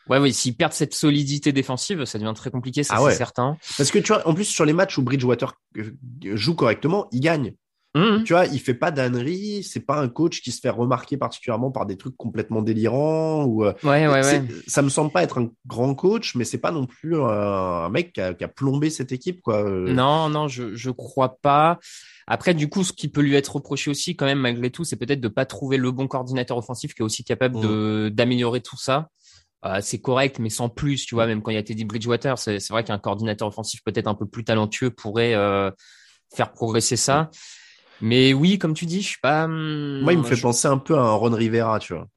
Ouais, 0.09 0.19
oui, 0.19 0.33
s'ils 0.33 0.57
perdent 0.57 0.73
cette 0.73 0.95
solidité 0.95 1.53
défensive, 1.53 2.05
ça 2.07 2.19
devient 2.19 2.33
très 2.35 2.51
compliqué, 2.51 2.85
ça 2.85 2.95
Ah 2.97 2.99
c'est 3.01 3.05
ouais. 3.05 3.15
certain. 3.15 3.57
Parce 3.77 3.91
que 3.91 3.99
tu 3.99 4.13
vois, 4.15 4.27
en 4.27 4.33
plus 4.35 4.45
sur 4.45 4.65
les 4.65 4.73
matchs 4.73 4.97
où 4.99 5.03
Bridgewater 5.03 5.55
euh, 5.79 5.91
joue 6.35 6.55
correctement, 6.55 7.09
il 7.13 7.21
gagne. 7.21 7.55
Mhm. 7.97 8.25
Tu 8.25 8.33
vois, 8.33 8.47
il 8.47 8.59
fait 8.59 8.75
pas 8.75 8.91
d'ânerie. 8.91 9.63
C'est 9.63 9.81
pas 9.87 9.99
un 10.01 10.09
coach 10.09 10.41
qui 10.43 10.51
se 10.51 10.61
fait 10.61 10.69
remarquer 10.71 11.17
particulièrement 11.17 11.71
par 11.71 11.87
des 11.87 11.97
trucs 11.97 12.17
complètement 12.17 12.61
délirants 12.63 13.45
ou. 13.45 13.65
euh, 13.65 13.73
Ouais, 13.85 14.09
ouais, 14.09 14.21
ouais. 14.25 14.43
Ça 14.67 14.83
me 14.83 14.89
semble 14.89 15.13
pas 15.13 15.23
être 15.23 15.39
un 15.41 15.49
grand 15.67 15.95
coach, 15.95 16.35
mais 16.35 16.45
c'est 16.45 16.59
pas 16.59 16.73
non 16.73 16.87
plus 16.87 17.15
un, 17.17 17.21
un 17.25 17.89
mec 17.91 18.13
qui 18.13 18.21
a, 18.21 18.35
qui 18.35 18.43
a 18.45 18.49
plombé 18.49 18.91
cette 18.91 19.13
équipe, 19.13 19.41
quoi. 19.43 19.63
Euh, 19.65 19.93
Non, 19.93 20.29
non, 20.29 20.49
je 20.49 20.75
je 20.75 20.91
crois 20.91 21.37
pas. 21.41 21.79
Après, 22.27 22.55
du 22.55 22.69
coup, 22.69 22.83
ce 22.85 22.93
qui 22.93 23.09
peut 23.09 23.21
lui 23.21 23.35
être 23.37 23.55
reproché 23.57 23.91
aussi, 23.91 24.17
quand 24.17 24.25
même, 24.27 24.39
malgré 24.41 24.71
tout, 24.71 24.83
c'est 24.83 24.97
peut-être 24.97 25.21
de 25.21 25.29
pas 25.29 25.45
trouver 25.47 25.77
le 25.77 25.91
bon 25.93 26.09
coordinateur 26.09 26.57
offensif 26.57 26.95
qui 26.95 27.03
est 27.03 27.05
aussi 27.05 27.23
capable 27.23 27.61
de 27.61 28.09
d'améliorer 28.13 28.61
tout 28.61 28.79
ça. 28.79 29.09
Euh, 29.67 29.79
c'est 29.83 30.01
correct, 30.01 30.39
mais 30.41 30.51
sans 30.51 30.69
plus, 30.69 31.07
tu 31.07 31.15
vois. 31.15 31.27
Même 31.27 31.43
quand 31.43 31.51
il 31.51 31.55
y 31.55 31.59
a 31.59 31.63
Teddy 31.63 31.85
Bridgewater, 31.85 32.39
c'est 32.39 32.59
c'est 32.61 32.73
vrai 32.73 32.83
qu'un 32.83 32.99
coordinateur 32.99 33.47
offensif 33.49 33.81
peut-être 33.85 34.09
un 34.09 34.15
peu 34.15 34.27
plus 34.27 34.43
talentueux 34.45 34.91
pourrait 34.91 35.35
euh, 35.35 35.71
faire 36.35 36.53
progresser 36.53 36.97
ça. 36.97 37.31
Mais 38.01 38.33
oui, 38.35 38.59
comme 38.59 38.75
tu 38.75 38.87
dis, 38.87 39.03
je 39.03 39.09
suis 39.09 39.21
pas. 39.21 39.45
hum, 39.45 40.01
Moi, 40.03 40.13
il 40.13 40.19
me 40.19 40.25
fait 40.25 40.37
je- 40.37 40.43
penser 40.43 40.69
un 40.69 40.79
peu 40.79 40.97
à 40.97 41.01
un 41.01 41.13
Ron 41.15 41.31
Rivera, 41.35 41.79
tu 41.79 41.95
vois. 41.95 42.09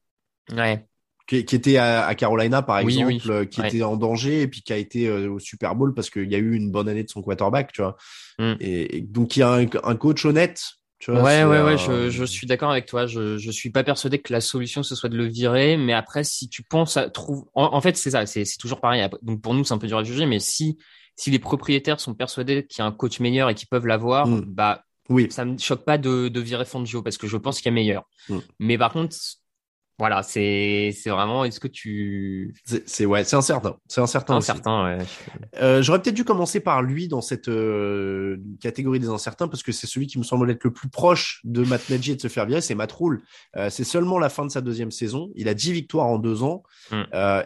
Ouais. 0.52 0.86
Qui, 1.26 1.44
qui 1.44 1.56
était 1.56 1.76
à, 1.76 2.06
à 2.06 2.14
Carolina, 2.14 2.62
par 2.62 2.82
Oui, 2.82 2.94
exemple, 2.94 3.08
oui. 3.08 3.22
euh, 3.28 3.44
qui 3.44 3.60
Ouais. 3.60 3.68
était 3.68 3.82
en 3.82 3.96
danger 3.96 4.40
et 4.42 4.48
puis 4.48 4.62
qui 4.62 4.72
a 4.72 4.78
été 4.78 5.08
euh, 5.08 5.30
au 5.30 5.38
Super 5.38 5.74
Bowl 5.74 5.92
parce 5.92 6.08
qu'il 6.08 6.30
y 6.30 6.34
a 6.34 6.38
eu 6.38 6.54
une 6.54 6.70
bonne 6.70 6.88
année 6.88 7.04
de 7.04 7.10
son 7.10 7.20
quarterback, 7.20 7.70
tu 7.72 7.82
vois. 7.82 7.96
Mm. 8.38 8.54
Et, 8.60 8.96
et 8.96 9.00
donc, 9.02 9.36
il 9.36 9.40
y 9.40 9.42
a 9.42 9.50
un, 9.52 9.66
un 9.84 9.96
coach 9.96 10.24
honnête 10.24 10.62
Tu 10.98 11.10
vois, 11.10 11.22
ouais, 11.22 11.44
ouais, 11.44 11.60
euh, 11.60 11.64
ouais, 11.66 11.76
je, 11.78 12.08
je 12.10 12.24
suis 12.24 12.46
d'accord 12.46 12.70
avec 12.70 12.86
toi. 12.86 13.06
Je, 13.06 13.36
je 13.36 13.50
suis 13.50 13.70
pas 13.70 13.84
persuadé 13.84 14.18
que 14.20 14.32
la 14.32 14.40
solution 14.40 14.82
ce 14.82 14.94
soit 14.94 15.08
de 15.10 15.16
le 15.18 15.26
virer, 15.26 15.76
mais 15.76 15.92
après, 15.92 16.24
si 16.24 16.48
tu 16.48 16.62
penses 16.62 16.96
à 16.96 17.10
trouver, 17.10 17.42
en, 17.54 17.64
en 17.74 17.80
fait, 17.82 17.96
c'est 17.96 18.10
ça, 18.12 18.24
c'est 18.26 18.44
toujours 18.58 18.80
pareil. 18.80 19.06
Donc 19.22 19.42
pour 19.42 19.52
nous, 19.54 19.64
c'est 19.64 19.74
un 19.74 19.78
peu 19.78 19.86
dur 19.86 19.98
à 19.98 20.04
juger, 20.04 20.26
mais 20.26 20.38
si 20.40 20.78
si 21.16 21.30
les 21.32 21.38
propriétaires 21.40 21.98
sont 22.00 22.14
persuadés 22.14 22.64
qu'il 22.66 22.78
y 22.78 22.82
a 22.82 22.86
un 22.86 22.92
coach 22.92 23.18
meilleur 23.20 23.50
et 23.50 23.54
qu'ils 23.54 23.68
peuvent 23.68 23.86
l'avoir, 23.86 24.26
Mm. 24.26 24.44
bah 24.46 24.84
Oui, 25.08 25.28
ça 25.30 25.44
me 25.44 25.56
choque 25.58 25.84
pas 25.84 25.98
de, 25.98 26.28
de 26.28 26.40
virer 26.40 26.64
Fangio 26.64 27.02
parce 27.02 27.16
que 27.16 27.26
je 27.26 27.36
pense 27.36 27.58
qu'il 27.58 27.66
y 27.66 27.68
a 27.68 27.72
meilleur. 27.72 28.08
Mm. 28.28 28.38
Mais 28.58 28.78
par 28.78 28.92
contre, 28.92 29.16
voilà, 29.98 30.22
c'est 30.22 30.92
c'est 30.96 31.10
vraiment, 31.10 31.44
est-ce 31.44 31.60
que 31.60 31.68
tu 31.68 32.54
c'est 32.86 33.06
ouais, 33.06 33.24
c'est 33.24 33.36
incertain. 33.36 33.76
C'est 33.88 34.00
incertain. 34.00 34.36
aussi. 34.36 34.50
incertain, 34.50 34.84
ouais. 34.84 34.98
Euh, 35.60 35.82
J'aurais 35.82 36.00
peut-être 36.00 36.14
dû 36.14 36.24
commencer 36.24 36.60
par 36.60 36.82
lui 36.82 37.08
dans 37.08 37.20
cette 37.20 37.48
euh, 37.48 38.36
catégorie 38.60 39.00
des 39.00 39.08
incertains 39.08 39.48
parce 39.48 39.62
que 39.62 39.72
c'est 39.72 39.86
celui 39.86 40.06
qui 40.06 40.18
me 40.18 40.22
semble 40.24 40.50
être 40.50 40.62
le 40.64 40.72
plus 40.72 40.88
proche 40.88 41.40
de 41.44 41.64
Matt 41.64 41.88
Nagy 41.90 42.12
et 42.12 42.16
de 42.16 42.20
se 42.20 42.28
faire 42.28 42.46
virer, 42.46 42.60
c'est 42.60 42.74
Matt 42.74 42.92
Rule. 42.92 43.22
Euh, 43.56 43.70
c'est 43.70 43.84
seulement 43.84 44.18
la 44.18 44.28
fin 44.28 44.44
de 44.46 44.50
sa 44.50 44.60
deuxième 44.60 44.90
saison. 44.90 45.30
Il 45.34 45.48
a 45.48 45.54
10 45.54 45.72
victoires 45.72 46.06
en 46.06 46.18
deux 46.18 46.42
ans. 46.42 46.62
Mm. 46.90 47.02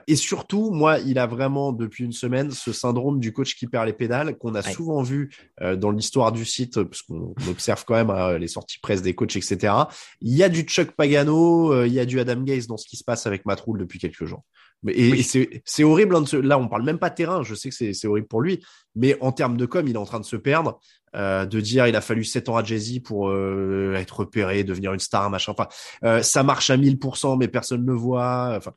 Et 0.06 0.16
surtout, 0.16 0.71
moi, 0.71 0.99
il 0.99 1.18
a 1.18 1.26
vraiment, 1.26 1.73
depuis 1.73 2.04
une 2.04 2.12
semaine, 2.12 2.50
ce 2.50 2.73
syndrome 2.73 3.18
du 3.18 3.32
coach 3.32 3.54
qui 3.54 3.66
perd 3.66 3.87
les 3.87 3.92
pédales 3.92 4.37
qu'on 4.38 4.54
a 4.54 4.62
Ouais. 4.62 4.73
souvent 4.73 5.02
vu 5.02 5.35
dans 5.76 5.90
l'histoire 5.90 6.30
du 6.32 6.44
site, 6.44 6.82
parce 6.82 7.02
qu'on 7.02 7.35
observe 7.49 7.85
quand 7.85 7.94
même 7.94 8.11
euh, 8.11 8.38
les 8.38 8.47
sorties 8.49 8.78
presse 8.80 9.02
des 9.02 9.14
coachs, 9.14 9.37
etc. 9.37 9.75
Il 10.21 10.35
y 10.37 10.42
a 10.42 10.49
du 10.49 10.62
Chuck 10.62 10.92
Pagano, 10.92 11.85
il 11.85 11.92
y 11.92 11.99
a 11.99 12.04
du 12.04 12.21
Adam 12.21 12.41
Gaze 12.42 12.66
dans 12.66 12.76
ce 12.76 12.87
qui 12.87 12.96
se 12.96 13.04
passe 13.04 13.26
avec 13.26 13.46
Matt 13.46 13.61
Rule 13.61 13.78
depuis 13.78 13.99
quelques 13.99 14.25
jours. 14.25 14.42
Mais, 14.82 14.92
et, 14.94 15.11
Oui. 15.12 15.20
et 15.34 15.62
c'est 15.64 15.84
horrible. 15.84 16.16
hein, 16.16 16.22
de 16.22 16.38
là, 16.38 16.58
on 16.58 16.68
parle 16.68 16.82
même 16.82 16.99
pas 16.99 17.11
terrain. 17.11 17.42
Je 17.42 17.54
sais 17.54 17.70
que 17.70 17.92
c'est 17.92 18.06
horrible 18.06 18.26
pour 18.28 18.40
lui, 18.42 18.64
mais 18.96 19.16
en 19.20 19.32
termes 19.32 19.56
de 19.56 19.66
com, 19.66 19.87
il 19.87 19.94
est 19.94 19.99
en 19.99 20.04
train 20.04 20.20
de 20.20 20.25
se 20.25 20.37
perdre. 20.37 20.80
Euh, 21.14 21.44
de 21.44 21.61
dire 21.61 21.87
il 21.87 21.94
a 21.94 22.00
fallu 22.00 22.25
7 22.25 22.49
ans 22.49 22.56
à 22.56 22.64
Jay-Z 22.64 23.00
pour 23.04 23.28
euh, 23.28 23.94
être 23.96 24.20
repéré, 24.20 24.64
devenir 24.64 24.94
une 24.94 24.99
star, 25.00 25.28
machin. 25.28 25.52
Enfin, 25.52 25.68
euh, 26.04 26.22
ça 26.22 26.42
marche 26.42 26.70
à 26.70 26.76
1000%, 26.78 27.37
mais 27.38 27.49
personne 27.49 27.82
ne 27.82 27.87
le 27.90 27.96
voit. 27.96 28.54
Enfin, 28.56 28.72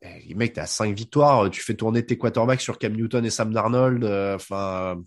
eh, 0.00 0.34
mec, 0.34 0.52
t'as 0.52 0.66
5 0.66 0.96
victoires, 0.96 1.50
tu 1.50 1.60
fais 1.60 1.74
tourner 1.74 2.06
tes 2.06 2.16
quarterbacks 2.16 2.60
sur 2.60 2.78
Cam 2.78 2.92
Newton 2.94 3.24
et 3.24 3.30
Sam 3.30 3.52
Darnold. 3.52 4.04
Enfin, 4.04 5.02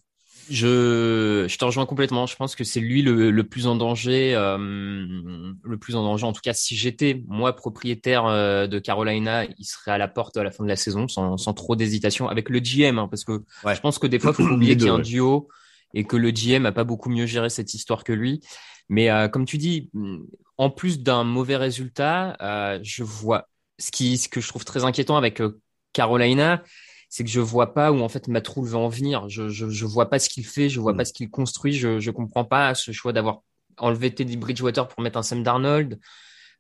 Je, 0.50 1.46
je 1.48 1.58
te 1.58 1.66
rejoins 1.66 1.86
complètement. 1.86 2.26
Je 2.28 2.36
pense 2.36 2.56
que 2.56 2.64
c'est 2.64 2.80
lui 2.80 3.02
le, 3.02 3.32
le 3.32 3.44
plus 3.44 3.68
en 3.68 3.76
danger, 3.76 4.36
euh, 4.36 4.58
le 4.58 5.78
plus 5.78 5.96
en 5.96 6.04
danger. 6.04 6.26
En 6.26 6.34
tout 6.34 6.42
cas, 6.44 6.54
si 6.54 6.76
j'étais 6.76 7.24
moi 7.28 7.56
propriétaire 7.56 8.26
euh, 8.26 8.68
de 8.68 8.80
Carolina, 8.80 9.46
il 9.46 9.66
serait 9.66 9.92
à 9.92 9.98
la 9.98 10.08
porte 10.08 10.38
à 10.38 10.44
la 10.44 10.52
fin 10.52 10.64
de 10.64 10.70
la 10.70 10.76
saison, 10.76 11.08
sans, 11.08 11.38
sans 11.38 11.54
trop 11.54 11.76
d'hésitation, 11.76 12.28
avec 12.30 12.50
le 12.50 12.60
GM, 12.60 13.00
hein, 13.00 13.08
parce 13.08 13.24
que 13.24 13.44
Ouais. 13.64 13.76
je 13.76 13.82
pense 13.82 14.00
que 14.00 14.08
des 14.08 14.20
fois, 14.20 14.34
il 14.38 14.44
faut 14.44 14.50
oublier 14.54 14.76
qu'il 14.78 14.88
y 14.88 14.90
a 14.90 14.94
un 14.94 15.00
duo 15.00 15.48
et 15.94 16.04
que 16.04 16.18
le 16.18 16.32
GM 16.32 16.66
a 16.66 16.72
pas 16.72 16.84
beaucoup 16.84 17.10
mieux 17.10 17.26
géré 17.26 17.50
cette 17.50 17.74
histoire 17.74 18.04
que 18.04 18.14
lui. 18.14 18.42
Mais 18.90 19.10
euh, 19.10 19.28
comme 19.28 19.46
tu 19.46 19.58
dis, 19.58 19.90
en 20.58 20.70
plus 20.70 21.00
d'un 21.00 21.24
mauvais 21.24 21.56
résultat, 21.58 22.38
euh, 22.42 22.80
je 22.84 23.04
vois 23.04 23.48
ce 23.80 23.92
qui, 23.92 24.18
ce 24.18 24.30
que 24.30 24.42
je 24.42 24.48
trouve 24.48 24.64
très 24.64 24.84
inquiétant 24.86 25.18
avec 25.18 25.42
euh, 25.42 25.60
Carolina, 25.94 26.62
c'est 27.16 27.24
que 27.24 27.30
je 27.30 27.40
vois 27.40 27.74
pas 27.74 27.94
où 27.94 28.02
en 28.02 28.10
fait 28.10 28.28
Matroul 28.28 28.68
veut 28.68 28.76
en 28.78 28.90
venir. 28.90 29.30
Je, 29.30 29.48
je, 29.50 29.70
je 29.70 29.86
vois 29.86 30.10
pas 30.10 30.20
ce 30.20 30.28
qu'il 30.30 30.46
fait, 30.46 30.68
je 30.68 30.82
vois 30.82 30.94
Mm. 30.94 30.98
pas 30.98 31.06
ce 31.06 31.14
qu'il 31.14 31.30
construit. 31.30 31.72
Je, 31.74 32.00
je 32.00 32.12
comprends 32.12 32.44
pas 32.44 32.76
ce 32.76 32.92
choix 32.92 33.14
d'avoir 33.14 33.42
enlevé 33.78 34.14
Teddy 34.14 34.36
Bridgewater 34.38 34.88
pour 34.90 35.02
mettre 35.02 35.18
un 35.18 35.24
Sam 35.24 35.42
Darnold, 35.42 35.98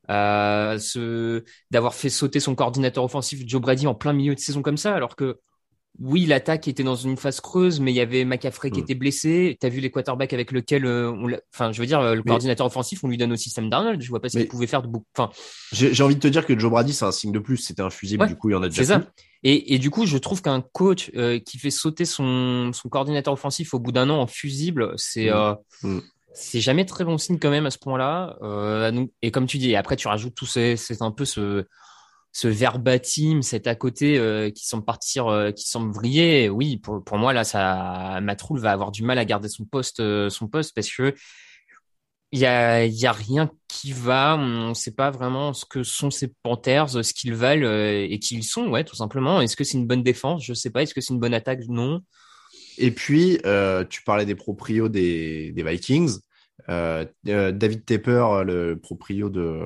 euh, 0.09 0.77
ce 0.79 1.43
d'avoir 1.71 1.95
fait 1.95 2.09
sauter 2.09 2.39
son 2.39 2.55
coordinateur 2.55 3.03
offensif 3.03 3.43
Joe 3.47 3.62
Brady 3.62 3.88
en 3.88 3.95
plein 3.95 4.13
milieu 4.13 4.35
de 4.35 4.39
saison 4.39 4.62
comme 4.62 4.77
ça, 4.77 4.95
alors 4.95 5.15
que 5.15 5.39
oui, 5.99 6.25
l'attaque 6.25 6.67
était 6.67 6.83
dans 6.83 6.95
une 6.95 7.15
phase 7.17 7.39
creuse, 7.41 7.79
mais 7.79 7.91
il 7.91 7.95
y 7.95 8.01
avait 8.01 8.25
McCaffrey 8.25 8.69
qui 8.71 8.79
Mm. 8.79 8.83
était 8.83 8.95
blessé. 8.95 9.57
T'as 9.59 9.69
vu 9.69 9.79
les 9.79 9.89
quarterbacks 9.91 10.33
avec 10.33 10.51
lequel 10.51 10.85
euh, 10.85 11.11
on 11.11 11.29
enfin, 11.53 11.71
je 11.71 11.79
veux 11.79 11.87
dire, 11.87 11.99
euh, 11.99 12.11
le 12.15 12.21
Mais- 12.25 12.29
coordinateur 12.29 12.65
offensif, 12.67 13.03
on 13.03 13.07
lui 13.07 13.17
donne 13.17 13.31
aussi 13.31 13.49
Sam 13.49 13.69
Darnold. 13.69 14.01
Je 14.01 14.09
vois 14.09 14.21
pas 14.21 14.29
ce 14.29 14.37
Mais- 14.37 14.43
qu'il 14.43 14.49
pouvait 14.51 14.67
faire 14.67 14.81
de 14.81 14.87
beaucoup. 14.87 15.05
Enfin, 15.17 15.31
j'ai 15.71 16.03
envie 16.03 16.15
de 16.15 16.19
te 16.19 16.27
dire 16.27 16.45
que 16.45 16.57
Joe 16.57 16.69
Brady, 16.71 16.93
c'est 16.93 17.05
un 17.05 17.11
signe 17.11 17.31
de 17.31 17.39
plus. 17.39 17.57
C'était 17.57 17.81
un 17.81 17.89
fusible, 17.89 18.23
Ouais, 18.23 18.29
du 18.29 18.36
coup, 18.36 18.49
il 18.49 18.53
y 18.53 18.55
en 18.55 18.63
a 18.63 18.69
déjà 18.69 18.81
C'est 18.84 18.88
ça. 18.93 19.03
Et, 19.43 19.73
et 19.75 19.79
du 19.79 19.89
coup, 19.91 20.05
je 20.05 20.17
trouve 20.17 20.41
qu'un 20.41 20.62
coach 20.62 21.12
euh, 21.15 21.39
qui 21.39 21.58
fait 21.60 21.69
sauter 21.71 22.05
son, 22.05 22.71
son 22.73 22.89
coordinateur 22.89 23.34
offensif 23.34 23.73
au 23.73 23.79
bout 23.79 23.91
d'un 23.91 24.10
an 24.10 24.19
en 24.19 24.27
fusible, 24.27 24.93
c'est 24.97 25.29
Mm. 25.29 25.34
euh, 25.34 25.53
Mm. 25.84 25.99
c'est 26.34 26.60
jamais 26.62 26.86
très 26.86 27.05
bon 27.05 27.17
signe 27.17 27.38
quand 27.39 27.51
même 27.51 27.65
à 27.67 27.71
ce 27.71 27.77
point-là. 27.77 28.38
Euh, 28.41 29.05
et 29.21 29.31
comme 29.31 29.45
tu 29.45 29.58
dis, 29.60 29.71
et 29.71 29.75
après 29.77 29.95
tu 29.95 30.08
rajoutes 30.08 30.36
tout 30.36 30.45
ces, 30.47 30.75
c'est 30.77 31.01
un 31.01 31.12
peu 31.12 31.25
ce 31.25 31.65
ce 32.36 32.50
verbatim, 32.50 33.41
cet 33.41 33.65
à 33.65 33.76
côté 33.76 34.17
euh, 34.17 34.50
qui 34.50 34.67
semble 34.67 34.84
partir, 34.84 35.28
euh, 35.28 35.52
qui 35.52 35.69
semble 35.69 35.93
vriller. 35.93 36.50
Oui, 36.50 36.76
pour, 36.76 37.02
pour 37.02 37.17
moi 37.17 37.32
là, 37.32 37.45
ça, 37.45 38.19
Matroul 38.21 38.60
va 38.60 38.74
avoir 38.74 38.91
du 38.91 39.04
mal 39.04 39.17
à 39.17 39.24
garder 39.24 39.48
son 39.48 39.63
poste, 39.63 40.02
euh, 40.02 40.30
son 40.30 40.50
poste 40.50 40.76
parce 40.76 40.91
que 40.91 41.15
il 42.34 42.39
y 42.39 42.45
a, 42.45 42.86
y 42.86 43.06
a 43.06 43.13
rien 43.13 43.50
qui 43.69 43.93
va. 43.93 44.36
On 44.38 44.69
ne 44.69 44.74
sait 44.74 44.91
pas 44.91 45.12
vraiment 45.12 45.54
ce 45.54 45.63
que 45.63 45.84
sont 45.84 46.12
ces 46.12 46.34
Panthers, 46.43 46.89
ce 46.89 47.13
qu'ils 47.13 47.36
valent 47.36 47.65
et 47.65 48.19
qui 48.19 48.36
ils 48.36 48.43
sont, 48.43 48.67
ouais, 48.67 48.84
tout 48.84 48.98
simplement. 48.98 49.39
Est-ce 49.39 49.56
que 49.56 49.63
c'est 49.63 49.78
une 49.78 49.88
bonne 49.88 50.04
défense? 50.04 50.43
Je 50.43 50.54
sais 50.54 50.71
pas. 50.71 50.84
Est-ce 50.84 50.93
que 50.93 51.00
c'est 51.00 51.13
une 51.13 51.21
bonne 51.21 51.34
attaque? 51.34 51.62
Non. 51.69 52.02
Et 52.78 52.91
puis, 52.91 53.38
tu 53.89 54.04
parlais 54.04 54.26
des 54.26 54.36
proprios 54.36 54.89
des, 54.89 55.54
des 55.54 55.63
Vikings. 55.63 56.17
Euh, 56.67 57.06
David 57.24 57.86
Tepper, 57.86 58.43
le 58.45 58.76
proprio 58.76 59.30
de, 59.30 59.62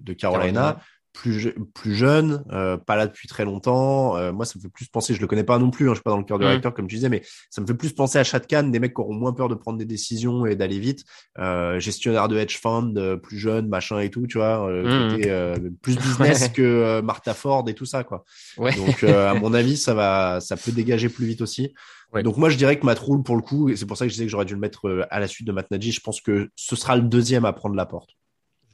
de 0.00 0.12
Carolina, 0.14 0.52
Carolina. 0.52 0.82
Plus, 1.14 1.38
je- 1.38 1.48
plus 1.74 1.94
jeune, 1.94 2.44
euh, 2.52 2.76
pas 2.76 2.96
là 2.96 3.06
depuis 3.06 3.28
très 3.28 3.44
longtemps. 3.44 4.16
Euh, 4.16 4.32
moi, 4.32 4.44
ça 4.44 4.54
me 4.56 4.60
fait 4.62 4.68
plus 4.68 4.86
penser, 4.88 5.14
je 5.14 5.20
le 5.20 5.26
connais 5.28 5.44
pas 5.44 5.58
non 5.58 5.70
plus, 5.70 5.86
hein, 5.86 5.92
je 5.92 5.94
suis 5.94 6.02
pas 6.02 6.10
dans 6.10 6.18
le 6.18 6.24
cœur 6.24 6.38
du 6.38 6.44
Mm. 6.44 6.48
réacteur 6.48 6.74
comme 6.74 6.88
tu 6.88 6.96
disais, 6.96 7.08
mais 7.08 7.22
ça 7.50 7.62
me 7.62 7.66
fait 7.66 7.74
plus 7.74 7.92
penser 7.92 8.18
à 8.18 8.24
Chatkan, 8.24 8.64
des 8.64 8.80
mecs 8.80 8.94
qui 8.94 9.00
auront 9.00 9.14
moins 9.14 9.32
peur 9.32 9.48
de 9.48 9.54
prendre 9.54 9.78
des 9.78 9.84
décisions 9.84 10.44
et 10.44 10.56
d'aller 10.56 10.78
vite. 10.80 11.04
Euh, 11.38 11.78
gestionnaire 11.80 12.28
de 12.28 12.36
hedge 12.36 12.58
fund, 12.58 13.16
plus 13.22 13.38
jeune, 13.38 13.68
machin 13.68 14.00
et 14.00 14.10
tout, 14.10 14.26
tu 14.26 14.38
vois, 14.38 14.68
euh, 14.68 14.84
Mm. 14.84 15.10
côté, 15.12 15.30
euh, 15.30 15.56
plus 15.80 15.96
business 15.96 16.48
que 16.54 17.00
Martha 17.00 17.32
Ford 17.32 17.64
et 17.68 17.74
tout 17.74 17.86
ça, 17.86 18.04
quoi. 18.04 18.24
Ouais. 18.58 18.74
Donc, 18.74 19.02
à 19.04 19.34
mon 19.34 19.54
avis, 19.54 19.76
ça 19.76 19.94
va, 19.94 20.40
ça 20.40 20.56
peut 20.56 20.72
dégager 20.72 21.08
plus 21.08 21.26
vite 21.26 21.40
aussi. 21.40 21.72
Ouais. 22.12 22.22
Donc, 22.22 22.36
moi, 22.36 22.50
je 22.50 22.56
dirais 22.56 22.78
que 22.78 22.84
Matt 22.86 22.98
Rule, 22.98 23.22
pour 23.22 23.36
le 23.36 23.42
coup, 23.42 23.68
et 23.68 23.76
c'est 23.76 23.86
pour 23.86 23.96
ça 23.96 24.04
que 24.04 24.08
je 24.08 24.14
disais 24.14 24.24
que 24.26 24.30
j'aurais 24.30 24.44
dû 24.44 24.54
le 24.54 24.60
mettre 24.60 25.06
à 25.10 25.20
la 25.20 25.26
suite 25.28 25.46
de 25.46 25.52
Matt 25.52 25.70
Nagy, 25.70 25.90
je 25.92 26.00
pense 26.00 26.20
que 26.20 26.48
ce 26.56 26.76
sera 26.76 26.96
le 26.96 27.02
deuxième 27.02 27.44
à 27.44 27.52
prendre 27.52 27.74
la 27.76 27.86
porte. 27.86 28.10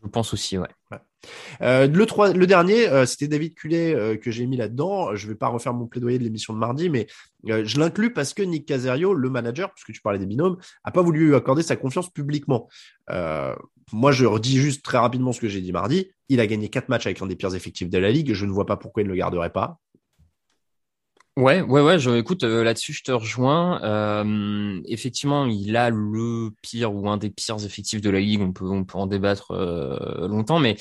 Je 0.03 0.09
pense 0.09 0.33
aussi, 0.33 0.57
ouais. 0.59 0.68
Euh, 1.62 1.87
le, 1.87 2.06
trois, 2.06 2.33
le 2.33 2.46
dernier, 2.46 2.88
euh, 2.88 3.06
c'était 3.06 3.28
David 3.28 3.54
Cullet 3.54 3.94
euh, 3.94 4.16
que 4.16 4.30
j'ai 4.30 4.46
mis 4.46 4.56
là-dedans. 4.56 5.14
Je 5.14 5.28
vais 5.28 5.35
pas 5.35 5.48
refaire 5.48 5.74
mon 5.74 5.87
plaidoyer 5.87 6.18
de 6.18 6.24
l'émission 6.24 6.54
de 6.54 6.59
mardi, 6.59 6.88
mais 6.88 7.06
je 7.44 7.78
l'inclus 7.78 8.12
parce 8.12 8.35
que 8.35 8.42
Nick 8.42 8.66
Caserio, 8.66 9.14
le 9.14 9.30
manager, 9.30 9.72
puisque 9.72 9.92
tu 9.92 10.00
parlais 10.00 10.18
des 10.18 10.26
binômes, 10.26 10.59
a 10.85 10.90
pas 10.90 11.02
voulu 11.02 11.35
accorder 11.35 11.62
sa 11.62 11.76
confiance 11.76 12.11
publiquement. 12.11 12.68
Moi, 13.92 14.12
je 14.12 14.26
redis 14.26 14.59
juste 14.59 14.85
très 14.85 14.98
rapidement 14.98 15.33
ce 15.33 15.40
que 15.40 15.48
j'ai 15.48 15.61
dit 15.61 15.72
mardi. 15.72 16.11
Il 16.28 16.40
a 16.40 16.46
gagné 16.46 16.68
quatre 16.68 16.88
matchs 16.88 17.06
avec 17.06 17.20
un 17.22 17.26
des 17.26 17.37
pires 17.37 17.54
effectifs 17.54 17.90
de 17.90 17.98
la 17.98 18.11
ligue. 18.11 18.35
Je 18.35 18.46
ne 18.46 18.52
vois 18.52 18.66
pas 18.66 18.76
pourquoi 18.76 19.02
il 19.02 19.06
ne 19.06 19.11
le 19.11 19.16
garderait 19.16 19.50
pas. 19.50 19.78
Ouais, 21.37 21.62
ouais, 21.62 21.80
ouais. 21.80 21.98
Je, 21.98 22.11
écoute, 22.11 22.44
là-dessus, 22.44 22.92
je 22.92 23.02
te 23.02 23.12
rejoins. 23.12 23.80
Effectivement, 24.85 25.46
il 25.46 25.76
a 25.76 25.88
le 25.88 26.50
pire 26.61 26.94
ou 26.94 27.09
un 27.09 27.16
des 27.16 27.30
pires 27.30 27.64
effectifs 27.64 28.02
de 28.02 28.11
la 28.11 28.20
ligue. 28.20 28.42
On 28.42 28.52
peut, 28.52 28.68
on 28.68 28.85
peut 28.85 28.98
en 28.98 29.06
débattre 29.06 29.54
longtemps, 30.28 30.59
mais 30.59 30.76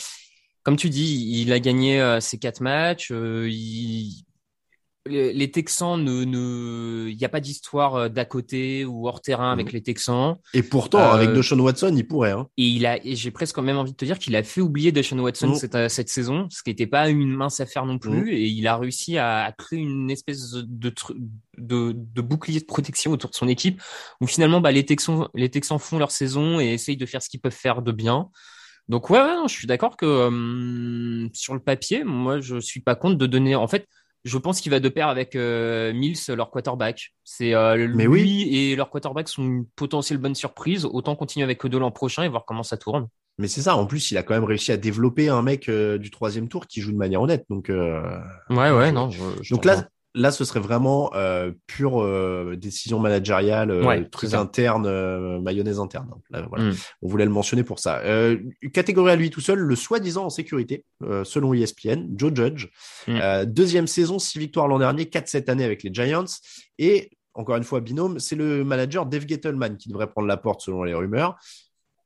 comme 0.64 0.76
tu 0.78 0.90
dis, 0.90 1.42
il 1.42 1.52
a 1.54 1.60
gagné 1.60 2.00
euh, 2.02 2.20
ses 2.20 2.38
quatre 2.38 2.62
matchs. 2.62 3.12
euh, 3.12 3.48
il- 3.50 4.24
les, 5.08 5.50
Texans 5.50 5.98
ne, 6.04 6.24
ne, 6.24 7.08
il 7.10 7.18
n'y 7.18 7.26
a 7.26 7.30
pas 7.30 7.40
d'histoire 7.40 7.96
euh, 7.96 8.10
d'à 8.10 8.26
côté 8.26 8.86
ou 8.86 9.08
hors 9.08 9.22
terrain 9.22 9.52
avec 9.52 9.68
Mhm. 9.68 9.74
les 9.74 9.82
Texans. 9.82 10.36
Et 10.54 10.62
pourtant, 10.62 11.00
Euh, 11.00 11.14
avec 11.14 11.34
Deshaun 11.34 11.60
Watson, 11.62 11.94
il 11.96 12.06
pourrait. 12.06 12.32
Hein. 12.32 12.48
Et 12.58 12.66
il 12.68 12.86
a, 12.86 13.04
et 13.04 13.16
j'ai 13.16 13.32
presque 13.32 13.56
quand 13.56 13.64
même 13.64 13.78
envie 13.78 13.94
de 13.94 13.96
te 13.98 14.06
dire 14.06 14.20
qu'il 14.20 14.36
a 14.36 14.44
fait 14.44 14.62
oublier 14.62 14.92
Deshaun 14.92 15.20
Watson 15.22 15.48
Mhm. 15.48 15.56
cette, 15.56 15.90
cette 15.90 16.10
saison, 16.10 16.48
ce 16.52 16.62
qui 16.62 16.70
n'était 16.70 16.86
pas 16.86 17.10
une 17.10 17.30
mince 17.34 17.60
affaire 17.60 17.86
non 17.88 17.98
plus. 17.98 18.22
Mhm. 18.24 18.28
Et 18.28 18.46
il 18.50 18.68
a 18.68 18.78
réussi 18.78 19.18
à, 19.18 19.46
à 19.46 19.52
créer 19.52 19.80
une 19.80 20.12
espèce 20.12 20.52
de, 20.52 20.90
tru- 20.92 21.16
de, 21.58 21.96
de 21.96 22.22
bouclier 22.22 22.60
de 22.60 22.66
protection 22.66 23.12
autour 23.12 23.32
de 23.32 23.36
son 23.36 23.48
équipe, 23.48 23.82
où 24.22 24.28
finalement, 24.28 24.62
bah, 24.62 24.72
les 24.72 24.86
Texans, 24.86 25.28
les 25.34 25.50
Texans 25.50 25.80
font 25.80 25.98
leur 25.98 26.12
saison 26.12 26.60
et 26.60 26.74
essayent 26.74 26.98
de 26.98 27.06
faire 27.08 27.24
ce 27.24 27.30
qu'ils 27.30 27.42
peuvent 27.42 27.52
faire 27.52 27.82
de 27.82 27.92
bien. 27.94 28.30
Donc 28.90 29.12
ouais, 29.12 29.20
ouais, 29.20 29.36
non, 29.36 29.48
je 29.48 29.54
suis 29.54 29.68
d'accord 29.68 29.96
que 29.96 30.06
euh, 30.06 31.30
sur 31.34 31.54
le 31.54 31.60
papier, 31.60 32.04
moi, 32.04 32.40
je 32.40 32.60
suis 32.60 32.82
pas 32.82 32.96
contre 32.96 33.18
de 33.18 33.28
donner. 33.28 33.56
En 33.56 33.68
fait, 33.68 33.88
je 34.26 34.38
pense 34.38 34.62
qu'il 34.62 34.72
va 34.72 34.80
de 34.80 34.90
pair 34.90 35.08
avec 35.08 35.36
euh, 35.36 35.94
Mills, 35.94 36.18
leur 36.30 36.50
quarterback. 36.50 37.14
C'est 37.24 37.54
euh, 37.54 37.76
lui 37.76 38.08
oui. 38.08 38.50
et 38.52 38.76
leur 38.76 38.90
quarterback 38.90 39.30
sont 39.30 39.44
une 39.44 39.66
potentielle 39.76 40.18
bonne 40.18 40.34
surprise. 40.34 40.86
Autant 40.86 41.16
continuer 41.16 41.44
avec 41.44 41.64
eux 41.64 41.70
deux 41.70 41.80
l'an 41.80 41.92
prochain 41.92 42.24
et 42.24 42.30
voir 42.30 42.46
comment 42.46 42.64
ça 42.64 42.78
tourne. 42.78 43.08
Mais 43.38 43.48
c'est 43.48 43.62
ça. 43.62 43.78
En 43.78 43.86
plus, 43.86 44.10
il 44.12 44.18
a 44.18 44.24
quand 44.24 44.34
même 44.34 44.44
réussi 44.44 44.72
à 44.72 44.78
développer 44.78 45.30
un 45.30 45.44
mec 45.44 45.70
du 45.70 46.10
troisième 46.10 46.50
tour 46.50 46.66
qui 46.66 46.82
joue 46.82 46.92
de 46.92 46.98
manière 46.98 47.22
honnête. 47.22 47.46
Donc, 47.50 47.70
euh, 47.70 48.02
Ouais, 48.50 48.72
ouais, 48.72 48.92
non. 48.92 49.12
Je, 49.12 49.22
je 49.44 49.54
Donc 49.54 49.66
là. 49.66 49.88
Là, 50.20 50.32
ce 50.32 50.44
serait 50.44 50.60
vraiment 50.60 51.12
euh, 51.16 51.52
pure 51.66 52.02
euh, 52.02 52.56
décision 52.58 53.00
managériale, 53.00 53.72
euh, 53.72 53.84
Ouais, 53.84 54.06
truc 54.06 54.34
interne, 54.34 54.86
euh, 54.86 55.40
mayonnaise 55.40 55.80
interne. 55.80 56.10
Là, 56.30 56.46
voilà. 56.50 56.66
Mm. 56.66 56.76
On 57.02 57.08
voulait 57.08 57.26
le 57.26 57.32
mentionner 57.32 57.64
pour 57.64 57.80
ça. 57.80 58.02
Catégorie 58.74 59.12
à 59.12 59.16
lui 59.16 59.30
tout 59.30 59.42
seul, 59.42 59.60
le 59.60 59.76
soi-disant 59.76 60.26
en 60.26 60.30
sécurité, 60.30 60.86
selon 61.24 61.54
ESPN, 61.54 62.10
Joe 62.16 62.32
Judge. 62.36 62.68
Mm. 63.08 63.20
Euh, 63.22 63.46
deuxième 63.46 63.88
saison, 63.88 64.20
six 64.20 64.38
victoires 64.38 64.68
l'an 64.68 64.80
dernier, 64.80 65.08
quatre 65.08 65.30
cette 65.30 65.50
année 65.50 65.64
avec 65.64 65.84
les 65.84 65.94
Giants. 65.94 66.26
Et 66.78 67.12
encore 67.34 67.56
une 67.56 67.64
fois, 67.64 67.80
binôme, 67.80 68.20
c'est 68.20 68.36
le 68.36 68.64
manager 68.66 69.06
Dave 69.06 69.26
Gettleman 69.28 69.78
qui 69.78 69.88
devrait 69.88 70.08
prendre 70.08 70.28
la 70.28 70.38
porte 70.38 70.62
selon 70.62 70.84
les 70.84 70.94
rumeurs. 70.94 71.38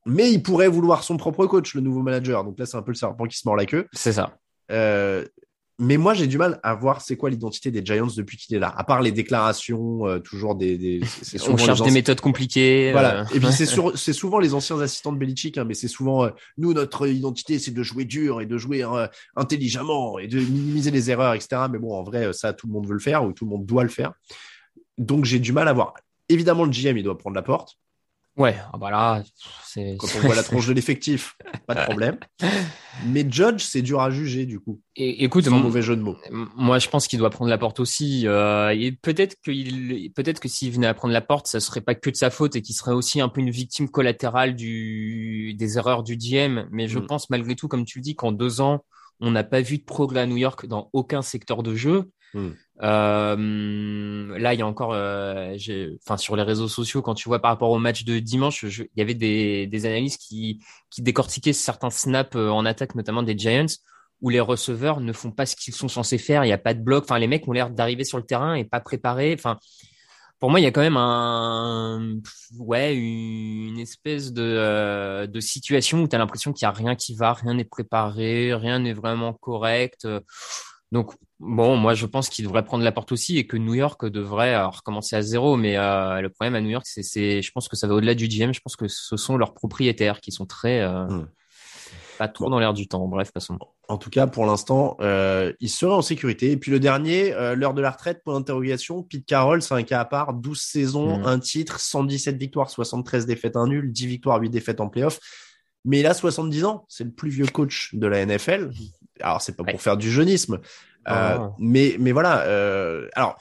mais 0.06 0.30
il 0.30 0.42
pourrait 0.42 0.68
vouloir 0.68 1.02
son 1.02 1.16
propre 1.16 1.46
coach, 1.46 1.74
le 1.74 1.80
nouveau 1.80 2.02
manager. 2.02 2.44
Donc 2.44 2.58
là, 2.58 2.66
c'est 2.66 2.76
un 2.76 2.82
peu 2.82 2.92
le 2.92 2.96
serpent 2.96 3.24
qui 3.24 3.36
se 3.38 3.48
mord 3.48 3.56
la 3.56 3.66
queue. 3.66 3.88
C'est 3.92 4.12
ça. 4.12 4.36
Euh, 4.70 5.24
mais 5.80 5.96
moi, 5.96 6.14
j'ai 6.14 6.26
du 6.26 6.38
mal 6.38 6.60
à 6.62 6.74
voir 6.74 7.00
c'est 7.00 7.16
quoi 7.16 7.30
l'identité 7.30 7.70
des 7.70 7.84
Giants 7.84 8.06
depuis 8.16 8.36
qu'il 8.36 8.54
est 8.54 8.58
là. 8.58 8.72
À 8.76 8.84
part 8.84 9.02
les 9.02 9.10
déclarations, 9.12 10.06
euh, 10.06 10.18
toujours 10.20 10.54
des. 10.54 10.78
des 10.78 11.00
c'est 11.22 11.40
On 11.48 11.56
cherche 11.56 11.80
des 11.82 11.90
méthodes 11.90 12.20
compliquées. 12.20 12.92
Voilà. 12.92 13.22
euh, 13.22 13.24
Et 13.34 13.38
puis 13.40 13.52
c'est 13.52 13.66
sur- 13.66 13.98
c'est 13.98 14.12
souvent 14.12 14.38
les 14.38 14.54
anciens 14.54 14.80
assistants 14.80 15.12
de 15.12 15.18
Belichick, 15.18 15.58
hein, 15.58 15.64
mais 15.64 15.74
c'est 15.74 15.88
souvent 15.88 16.24
euh, 16.26 16.30
nous 16.58 16.72
notre 16.74 17.08
identité, 17.08 17.58
c'est 17.58 17.72
de 17.72 17.82
jouer 17.82 18.04
dur 18.04 18.40
et 18.40 18.46
de 18.46 18.56
jouer 18.56 18.84
euh, 18.84 19.06
intelligemment 19.36 20.18
et 20.18 20.28
de 20.28 20.38
minimiser 20.38 20.90
les 20.90 21.10
erreurs, 21.10 21.34
etc. 21.34 21.62
Mais 21.70 21.78
bon, 21.78 21.92
en 21.94 22.02
vrai, 22.02 22.32
ça 22.32 22.52
tout 22.52 22.66
le 22.66 22.72
monde 22.72 22.86
veut 22.86 22.94
le 22.94 23.00
faire 23.00 23.24
ou 23.24 23.32
tout 23.32 23.44
le 23.44 23.50
monde 23.50 23.66
doit 23.66 23.82
le 23.82 23.88
faire. 23.88 24.12
Donc 24.98 25.24
j'ai 25.24 25.38
du 25.40 25.52
mal 25.52 25.66
à 25.68 25.72
voir. 25.72 25.94
Évidemment, 26.28 26.64
le 26.64 26.70
GM 26.70 26.96
il 26.96 27.02
doit 27.02 27.18
prendre 27.18 27.34
la 27.36 27.42
porte. 27.42 27.76
Ouais, 28.36 28.56
ah 28.72 28.78
bah 28.78 28.90
là, 28.90 29.22
c'est. 29.64 29.96
Quand 29.96 30.08
on 30.16 30.20
voit 30.26 30.34
la 30.34 30.42
tronche 30.42 30.66
de 30.66 30.72
l'effectif, 30.72 31.36
pas 31.68 31.74
de 31.76 31.80
problème. 31.84 32.18
Mais 33.06 33.24
Judge, 33.30 33.62
c'est 33.62 33.80
dur 33.82 34.00
à 34.00 34.10
juger 34.10 34.44
du 34.44 34.58
coup. 34.58 34.80
Et, 34.96 35.22
écoute, 35.22 35.46
mon- 35.46 35.60
mauvais 35.60 35.82
jeu 35.82 35.94
de 35.94 36.02
mots. 36.02 36.16
Moi, 36.56 36.80
je 36.80 36.88
pense 36.88 37.06
qu'il 37.06 37.20
doit 37.20 37.30
prendre 37.30 37.48
la 37.50 37.58
porte 37.58 37.78
aussi. 37.78 38.26
Euh, 38.26 38.70
et 38.70 38.90
peut-être 38.90 39.36
qu'il, 39.44 40.10
peut-être 40.14 40.40
que 40.40 40.48
s'il 40.48 40.72
venait 40.72 40.88
à 40.88 40.94
prendre 40.94 41.14
la 41.14 41.20
porte, 41.20 41.46
ça 41.46 41.60
serait 41.60 41.80
pas 41.80 41.94
que 41.94 42.10
de 42.10 42.16
sa 42.16 42.30
faute 42.30 42.56
et 42.56 42.62
qu'il 42.62 42.74
serait 42.74 42.92
aussi 42.92 43.20
un 43.20 43.28
peu 43.28 43.40
une 43.40 43.50
victime 43.50 43.88
collatérale 43.88 44.56
du 44.56 45.54
des 45.54 45.78
erreurs 45.78 46.02
du 46.02 46.16
GM. 46.16 46.66
Mais 46.72 46.88
je 46.88 46.98
Mm. 46.98 47.06
pense 47.06 47.30
malgré 47.30 47.54
tout, 47.54 47.68
comme 47.68 47.84
tu 47.84 47.98
le 47.98 48.02
dis, 48.02 48.16
qu'en 48.16 48.32
deux 48.32 48.60
ans, 48.60 48.84
on 49.20 49.30
n'a 49.30 49.44
pas 49.44 49.60
vu 49.60 49.78
de 49.78 49.84
progrès 49.84 50.20
à 50.22 50.26
New 50.26 50.36
York 50.38 50.66
dans 50.66 50.90
aucun 50.92 51.22
secteur 51.22 51.62
de 51.62 51.74
jeu. 51.76 52.10
Mm. 52.34 52.48
Euh, 52.82 54.38
là, 54.38 54.54
il 54.54 54.58
y 54.58 54.62
a 54.62 54.66
encore, 54.66 54.92
euh, 54.94 55.56
enfin, 56.02 56.16
sur 56.16 56.36
les 56.36 56.42
réseaux 56.42 56.68
sociaux, 56.68 57.02
quand 57.02 57.14
tu 57.14 57.28
vois 57.28 57.40
par 57.40 57.50
rapport 57.50 57.70
au 57.70 57.78
match 57.78 58.04
de 58.04 58.18
dimanche, 58.18 58.64
il 58.64 58.88
y 58.96 59.02
avait 59.02 59.14
des, 59.14 59.66
des 59.66 59.86
analystes 59.86 60.20
qui, 60.20 60.60
qui 60.90 61.02
décortiquaient 61.02 61.52
certains 61.52 61.90
snaps 61.90 62.36
euh, 62.36 62.48
en 62.50 62.66
attaque, 62.66 62.94
notamment 62.94 63.22
des 63.22 63.38
Giants, 63.38 63.66
où 64.20 64.30
les 64.30 64.40
receveurs 64.40 65.00
ne 65.00 65.12
font 65.12 65.30
pas 65.30 65.46
ce 65.46 65.54
qu'ils 65.56 65.74
sont 65.74 65.88
censés 65.88 66.18
faire. 66.18 66.44
Il 66.44 66.48
n'y 66.48 66.52
a 66.52 66.58
pas 66.58 66.74
de 66.74 66.80
bloc. 66.80 67.04
Enfin, 67.04 67.18
les 67.18 67.26
mecs 67.26 67.46
ont 67.46 67.52
l'air 67.52 67.70
d'arriver 67.70 68.04
sur 68.04 68.18
le 68.18 68.24
terrain 68.24 68.54
et 68.54 68.64
pas 68.64 68.80
préparés. 68.80 69.34
Enfin, 69.38 69.58
pour 70.40 70.50
moi, 70.50 70.60
il 70.60 70.64
y 70.64 70.66
a 70.66 70.72
quand 70.72 70.80
même 70.80 70.96
un, 70.96 72.16
ouais, 72.58 72.94
une 72.94 73.78
espèce 73.78 74.32
de, 74.32 74.42
euh, 74.42 75.26
de 75.26 75.40
situation 75.40 76.02
où 76.02 76.08
tu 76.08 76.16
as 76.16 76.18
l'impression 76.18 76.52
qu'il 76.52 76.66
n'y 76.66 76.70
a 76.70 76.76
rien 76.76 76.96
qui 76.96 77.14
va, 77.14 77.32
rien 77.34 77.54
n'est 77.54 77.64
préparé, 77.64 78.52
rien 78.52 78.80
n'est 78.80 78.92
vraiment 78.92 79.32
correct. 79.32 80.06
Donc, 80.94 81.12
bon, 81.40 81.76
moi, 81.76 81.94
je 81.94 82.06
pense 82.06 82.28
qu'il 82.28 82.44
devrait 82.44 82.64
prendre 82.64 82.84
la 82.84 82.92
porte 82.92 83.10
aussi 83.10 83.36
et 83.36 83.46
que 83.48 83.56
New 83.56 83.74
York 83.74 84.06
devrait 84.06 84.54
euh, 84.54 84.68
recommencer 84.68 85.16
à 85.16 85.22
zéro. 85.22 85.56
Mais 85.56 85.76
euh, 85.76 86.20
le 86.20 86.28
problème 86.30 86.54
à 86.54 86.60
New 86.60 86.70
York, 86.70 86.86
c'est, 86.86 87.42
je 87.42 87.50
pense 87.52 87.68
que 87.68 87.74
ça 87.76 87.88
va 87.88 87.94
au-delà 87.94 88.14
du 88.14 88.28
GM. 88.28 88.52
Je 88.54 88.60
pense 88.60 88.76
que 88.76 88.86
ce 88.88 89.16
sont 89.16 89.36
leurs 89.36 89.54
propriétaires 89.54 90.20
qui 90.20 90.30
sont 90.32 90.46
très, 90.46 90.80
euh, 90.80 91.04
Hmm. 91.06 91.26
pas 92.16 92.28
trop 92.28 92.44
Bon. 92.44 92.50
dans 92.52 92.58
l'air 92.60 92.72
du 92.74 92.86
temps. 92.86 93.08
Bref, 93.08 93.32
passons. 93.32 93.58
En 93.88 93.98
tout 93.98 94.08
cas, 94.08 94.28
pour 94.28 94.46
l'instant, 94.46 94.96
euh, 95.00 95.52
il 95.58 95.68
serait 95.68 95.92
en 95.92 96.00
sécurité. 96.00 96.52
Et 96.52 96.56
puis 96.56 96.70
le 96.70 96.78
dernier, 96.78 97.32
l'heure 97.56 97.74
de 97.74 97.82
la 97.82 97.90
retraite, 97.90 98.22
pour 98.24 98.32
l'interrogation, 98.34 99.02
Pete 99.02 99.26
Carroll, 99.26 99.62
c'est 99.62 99.74
un 99.74 99.82
cas 99.82 99.98
à 100.00 100.04
part. 100.04 100.32
12 100.32 100.60
saisons, 100.60 101.18
Mhm. 101.18 101.26
un 101.26 101.38
titre, 101.40 101.80
117 101.80 102.36
victoires, 102.36 102.70
73 102.70 103.26
défaites, 103.26 103.56
un 103.56 103.66
nul, 103.66 103.90
10 103.92 104.06
victoires, 104.06 104.40
8 104.40 104.48
défaites 104.50 104.80
en 104.80 104.88
playoff. 104.88 105.18
Mais 105.84 105.98
il 106.00 106.06
a 106.06 106.14
70 106.14 106.64
ans. 106.64 106.86
C'est 106.88 107.02
le 107.04 107.10
plus 107.10 107.30
vieux 107.30 107.46
coach 107.46 107.90
de 107.94 108.06
la 108.06 108.24
NFL. 108.24 108.70
Alors, 109.20 109.40
c'est 109.42 109.56
pas 109.56 109.62
Ouais. 109.64 109.72
pour 109.72 109.82
faire 109.82 109.96
du 109.96 110.10
jeunisme. 110.10 110.60
Euh, 111.08 111.36
Oh. 111.38 111.54
mais, 111.58 111.96
mais 112.00 112.12
voilà. 112.12 112.42
euh, 112.42 113.08
alors, 113.14 113.36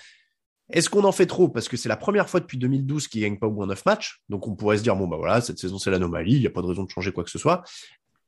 est-ce 0.71 0.89
qu'on 0.89 1.03
en 1.03 1.12
fait 1.12 1.25
trop? 1.25 1.49
Parce 1.49 1.67
que 1.69 1.77
c'est 1.77 1.89
la 1.89 1.97
première 1.97 2.29
fois 2.29 2.39
depuis 2.39 2.57
2012 2.57 3.07
qu'il 3.07 3.21
gagne 3.21 3.38
pas 3.38 3.47
au 3.47 3.51
moins 3.51 3.67
9 3.67 3.86
matchs. 3.86 4.21
Donc, 4.29 4.47
on 4.47 4.55
pourrait 4.55 4.77
se 4.77 4.83
dire, 4.83 4.95
bon, 4.95 5.07
bah 5.07 5.17
voilà, 5.17 5.39
cette 5.41 5.59
saison, 5.59 5.77
c'est 5.77 5.91
l'anomalie. 5.91 6.33
Il 6.36 6.39
n'y 6.41 6.47
a 6.47 6.51
pas 6.51 6.62
de 6.62 6.67
raison 6.67 6.83
de 6.83 6.89
changer 6.89 7.12
quoi 7.12 7.23
que 7.23 7.29
ce 7.29 7.39
soit. 7.39 7.63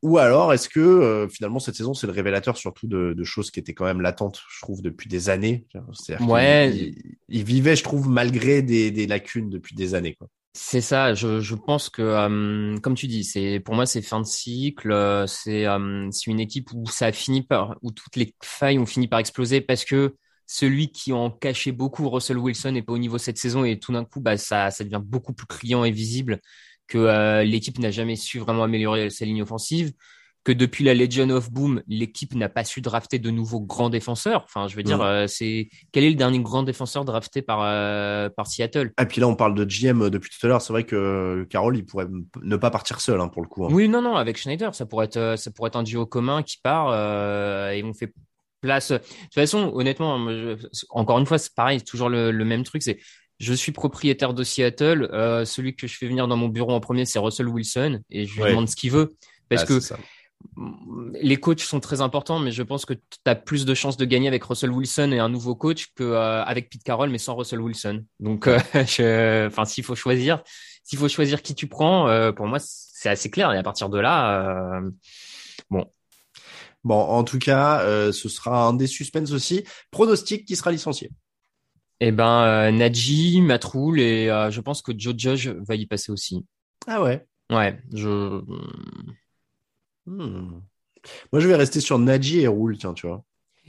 Ou 0.01 0.17
alors, 0.19 0.53
est-ce 0.53 0.69
que 0.69 0.79
euh, 0.79 1.27
finalement 1.27 1.57
cette 1.57 1.73
saison 1.75 1.95
c'est 1.95 2.05
le 2.05 2.13
révélateur 2.13 2.57
surtout 2.57 2.85
de, 2.85 3.13
de 3.13 3.23
choses 3.23 3.49
qui 3.49 3.59
étaient 3.59 3.73
quand 3.73 3.85
même 3.85 4.01
latentes, 4.01 4.39
je 4.53 4.61
trouve, 4.61 4.81
depuis 4.83 5.09
des 5.09 5.29
années? 5.29 5.65
C'est-à-dire 5.93 6.27
Ouais. 6.29 6.93
il 7.29 7.43
vivait, 7.43 7.75
je 7.75 7.83
trouve, 7.83 8.07
malgré 8.07 8.61
des, 8.61 8.91
des 8.91 9.07
lacunes 9.07 9.49
depuis 9.49 9.75
des 9.75 9.95
années. 9.95 10.13
Quoi. 10.13 10.27
C'est 10.57 10.79
ça, 10.79 11.13
je, 11.13 11.53
pense 11.53 11.89
que, 11.89 12.79
comme 12.79 12.95
tu 12.95 13.07
dis, 13.07 13.25
c'est 13.25 13.59
pour 13.59 13.75
moi 13.75 13.85
c'est 13.85 14.01
fin 14.01 14.21
de 14.21 14.25
cycle, 14.25 15.25
c'est 15.27 15.65
euh, 15.67 16.09
une 16.27 16.39
équipe 16.39 16.69
où 16.73 16.85
ça 16.87 17.07
a 17.07 17.11
fini 17.11 17.41
par, 17.43 17.75
où 17.81 17.91
toutes 17.91 18.15
les 18.15 18.33
failles 18.41 18.79
ont 18.79 18.85
fini 18.85 19.09
par 19.09 19.19
exploser 19.19 19.59
parce 19.59 19.83
que 19.83 20.15
celui 20.45 20.93
qui 20.93 21.11
en 21.11 21.29
cachait 21.29 21.73
beaucoup, 21.73 22.09
Russell 22.09 22.37
Wilson, 22.37 22.71
n'est 22.71 22.83
pas 22.83 22.93
au 22.93 22.97
niveau 22.97 23.17
cette 23.17 23.37
saison 23.37 23.65
et 23.65 23.79
tout 23.79 23.91
d'un 23.91 24.05
coup, 24.05 24.21
bah 24.21 24.37
ça, 24.37 24.71
ça 24.71 24.85
devient 24.85 25.01
beaucoup 25.03 25.33
plus 25.33 25.45
criant 25.45 25.83
et 25.83 25.91
visible 25.91 26.39
que 26.87 27.43
l'équipe 27.43 27.77
n'a 27.79 27.91
jamais 27.91 28.15
su 28.15 28.39
vraiment 28.39 28.63
améliorer 28.63 29.09
sa 29.09 29.25
ligne 29.25 29.41
offensive, 29.41 29.91
que 30.45 30.51
depuis 30.53 30.83
la 30.85 30.93
Legion 30.93 31.29
of 31.31 31.51
Boom, 31.51 31.81
l'équipe 31.87 32.33
n'a 32.35 32.47
pas 32.47 32.63
su 32.63 32.79
drafter 32.79 33.19
de 33.19 33.31
nouveaux 33.31 33.59
grands 33.59 33.89
défenseurs. 33.89 34.43
Enfin, 34.45 34.67
je 34.69 34.75
veux 34.77 34.83
dire, 34.83 34.99
Mm. 34.99 35.01
euh, 35.01 35.27
c'est 35.27 35.69
quel 35.91 36.03
est 36.05 36.09
le 36.09 36.15
dernier 36.15 36.39
grand 36.39 36.63
défenseur 36.63 37.03
drafté 37.03 37.41
par 37.41 37.59
euh, 37.63 38.29
par 38.29 38.45
Seattle? 38.47 38.87
Et 38.87 38.93
Ah, 38.97 39.05
puis 39.05 39.19
là, 39.19 39.27
on 39.27 39.35
parle 39.35 39.55
de 39.55 39.65
GM 39.65 40.09
depuis 40.09 40.29
tout 40.29 40.45
à 40.45 40.49
l'heure. 40.49 40.61
C'est 40.61 40.71
vrai 40.71 40.83
que 40.85 41.45
Carroll, 41.49 41.75
il 41.75 41.83
pourrait 41.85 42.05
ne 42.43 42.55
pas 42.55 42.69
partir 42.71 43.01
seul 43.01 43.19
hein, 43.19 43.27
pour 43.27 43.41
le 43.41 43.47
coup. 43.47 43.65
hein. 43.65 43.69
Oui, 43.71 43.89
non, 43.89 44.01
non, 44.01 44.15
avec 44.15 44.37
Schneider, 44.37 44.73
ça 44.75 44.85
pourrait 44.85 45.07
être, 45.07 45.17
euh, 45.17 45.35
ça 45.35 45.49
pourrait 45.51 45.67
être 45.69 45.75
un 45.75 45.83
duo 45.83 46.05
commun 46.05 46.43
qui 46.43 46.57
part 46.63 46.89
euh, 46.91 47.71
et 47.71 47.83
on 47.83 47.93
fait 47.93 48.13
place. 48.61 48.91
De 48.91 48.97
toute 48.99 49.33
façon, 49.33 49.71
honnêtement, 49.73 50.29
je- 50.29 50.57
encore 50.91 51.17
une 51.19 51.25
fois, 51.25 51.39
c'est 51.39 51.53
pareil, 51.55 51.79
c'est 51.79 51.85
toujours 51.85 52.09
le, 52.09 52.29
le 52.31 52.45
même 52.45 52.63
truc. 52.63 52.83
C'est, 52.83 52.99
je 53.39 53.53
suis 53.53 53.71
propriétaire 53.71 54.33
de 54.35 54.43
Seattle. 54.43 55.09
euh, 55.11 55.43
celui 55.43 55.75
que 55.75 55.87
je 55.87 55.97
fais 55.97 56.07
venir 56.07 56.27
dans 56.27 56.37
mon 56.37 56.49
bureau 56.49 56.71
en 56.73 56.79
premier, 56.79 57.05
c'est 57.05 57.17
Russell 57.19 57.47
Wilson 57.47 57.99
et 58.11 58.25
je 58.27 58.35
lui 58.35 58.43
Ouais. 58.43 58.49
demande 58.51 58.69
ce 58.69 58.75
qu'il 58.75 58.91
veut 58.91 59.15
parce 59.49 59.63
Ah, 59.63 59.65
que. 59.65 59.79
Les 61.13 61.37
coachs 61.37 61.59
sont 61.61 61.79
très 61.79 62.01
importants, 62.01 62.39
mais 62.39 62.51
je 62.51 62.63
pense 62.63 62.85
que 62.85 62.93
tu 62.93 63.01
as 63.25 63.35
plus 63.35 63.65
de 63.65 63.73
chances 63.73 63.97
de 63.97 64.05
gagner 64.05 64.27
avec 64.27 64.43
Russell 64.43 64.71
Wilson 64.71 65.11
et 65.11 65.19
un 65.19 65.29
nouveau 65.29 65.55
coach 65.55 65.87
que 65.95 66.03
euh, 66.03 66.43
Pete 66.53 66.83
Carroll, 66.83 67.09
mais 67.09 67.17
sans 67.17 67.35
Russell 67.35 67.61
Wilson. 67.61 68.03
Donc, 68.19 68.47
euh, 68.47 68.57
enfin, 69.47 69.65
s'il 69.65 69.83
faut 69.83 69.95
choisir, 69.95 70.41
s'il 70.83 70.99
faut 70.99 71.07
choisir 71.09 71.41
qui 71.41 71.55
tu 71.55 71.67
prends, 71.67 72.07
euh, 72.07 72.31
pour 72.31 72.47
moi, 72.47 72.59
c'est 72.59 73.09
assez 73.09 73.29
clair. 73.29 73.51
Et 73.53 73.57
à 73.57 73.63
partir 73.63 73.89
de 73.89 73.99
là, 73.99 74.79
euh, 74.79 74.89
Bon, 76.83 76.99
en 76.99 77.23
tout 77.23 77.39
cas, 77.39 77.81
ce 78.11 78.29
sera 78.29 78.67
un 78.67 78.73
des 78.73 78.85
suspens 78.85 79.31
aussi. 79.31 79.63
Pronostic 79.89 80.45
qui 80.45 80.55
sera 80.55 80.71
licencié. 80.71 81.09
eh 81.99 82.11
ben, 82.11 82.71
Najee, 82.71 83.41
Matroul 83.41 83.99
et 83.99 84.27
je 84.51 84.61
pense 84.61 84.83
que 84.83 84.91
Joe 84.95 85.15
Judge 85.17 85.47
va 85.67 85.73
y 85.73 85.87
passer 85.87 86.11
aussi. 86.11 86.45
Ah 86.85 87.01
ouais. 87.01 87.25
Ouais, 87.51 87.79
je. 87.91 88.41
Hmm. 90.05 90.59
Moi, 91.31 91.39
je 91.39 91.47
vais 91.47 91.55
rester 91.55 91.79
sur 91.79 91.99
Nadji 91.99 92.41
et 92.41 92.47
Roule, 92.47 92.77
tiens, 92.77 92.93
tu 92.93 93.07
vois. 93.07 93.23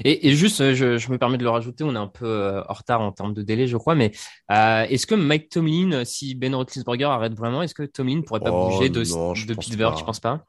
Et, 0.05 0.29
et 0.29 0.35
juste, 0.35 0.61
euh, 0.61 0.75
je, 0.75 0.99
je 0.99 1.11
me 1.11 1.16
permets 1.16 1.38
de 1.38 1.42
le 1.44 1.49
rajouter, 1.49 1.83
on 1.83 1.94
est 1.94 1.99
un 1.99 2.07
peu 2.07 2.27
euh, 2.27 2.62
en 2.68 2.72
retard 2.75 3.01
en 3.01 3.12
termes 3.12 3.33
de 3.33 3.42
délai, 3.42 3.66
je 3.66 3.79
crois, 3.79 3.94
mais 3.94 4.12
euh, 4.51 4.83
est-ce 4.85 5.07
que 5.07 5.14
Mike 5.14 5.49
Tomlin, 5.49 6.05
si 6.05 6.35
Ben 6.35 6.55
Roethlisberger 6.55 7.05
arrête 7.05 7.35
vraiment, 7.35 7.62
est-ce 7.62 7.75
que 7.75 7.83
Tomlin 7.83 8.20
pourrait 8.20 8.40
pas 8.40 8.51
Oh, 8.53 8.68
bouger 8.68 8.90
de, 8.90 9.03
non, 9.05 9.35
je 9.35 9.46
de 9.46 9.55
pense 9.55 9.64
Pittsburgh, 9.64 9.92
pas. 9.92 9.99
tu 9.99 10.05
penses 10.05 10.20
pas? 10.20 10.44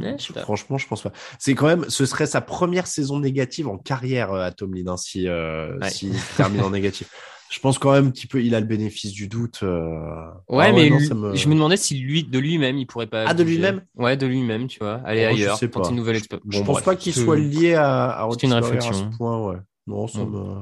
Ouais, 0.00 0.16
je. 0.18 0.32
Franchement, 0.40 0.76
je 0.78 0.86
pense 0.86 1.02
pas. 1.02 1.12
C'est 1.38 1.54
quand 1.54 1.66
même, 1.66 1.88
ce 1.88 2.04
serait 2.04 2.26
sa 2.26 2.40
première 2.42 2.86
saison 2.86 3.18
négative 3.18 3.68
en 3.68 3.78
carrière 3.78 4.32
à 4.34 4.50
Tomlin, 4.52 4.86
hein, 4.88 4.96
si, 4.98 5.26
euh, 5.26 5.78
Ouais. 5.78 5.88
s'il 5.88 6.14
termine 6.36 6.60
en 6.62 6.70
négatif. 6.70 7.08
Je 7.52 7.58
pense 7.60 7.78
quand 7.78 7.92
même 7.92 8.12
qu'il 8.12 8.30
peut, 8.30 8.42
il 8.42 8.54
a 8.54 8.60
le 8.60 8.66
bénéfice 8.66 9.12
du 9.12 9.28
doute. 9.28 9.60
euh. 9.62 10.24
Ouais, 10.48 10.68
Ah 10.68 10.72
mais 10.72 10.88
non, 10.88 10.96
lui- 10.96 11.06
ça 11.06 11.14
me- 11.14 11.34
je 11.34 11.48
me 11.48 11.54
demandais 11.54 11.76
si 11.76 11.98
lui, 11.98 12.24
de 12.24 12.38
lui-même, 12.38 12.78
il 12.78 12.86
pourrait 12.86 13.06
pas. 13.06 13.24
Ah, 13.26 13.34
de 13.34 13.42
lui-même? 13.42 13.82
Ouais, 13.94 14.16
de 14.16 14.26
lui-même, 14.26 14.68
tu 14.68 14.78
vois. 14.78 15.02
Aller 15.04 15.26
Oh, 15.30 15.36
je 15.36 15.42
ailleurs, 15.42 15.58
sais 15.58 15.68
tenter 15.68 15.82
pas. 15.84 15.90
une 15.90 15.96
nouvelle 15.96 16.14
Je, 16.14 16.20
expérience. 16.20 16.46
je 16.48 16.58
Bon, 16.60 16.64
pense 16.64 16.74
bref, 16.76 16.84
pas 16.86 16.96
qu'il 16.96 17.12
soit 17.12 17.36
lié 17.36 17.74
à, 17.74 18.06
à 18.10 18.28
c'est 18.32 18.46
une 18.46 18.52
Roethlisberger 18.54 18.78
à 18.78 18.80
réflexion. 18.80 19.10
ce 19.12 19.16
point, 19.18 19.46
ouais. 19.50 19.56
Non, 19.86 20.08
ça 20.08 20.24
Mm. 20.24 20.30
me... 20.30 20.54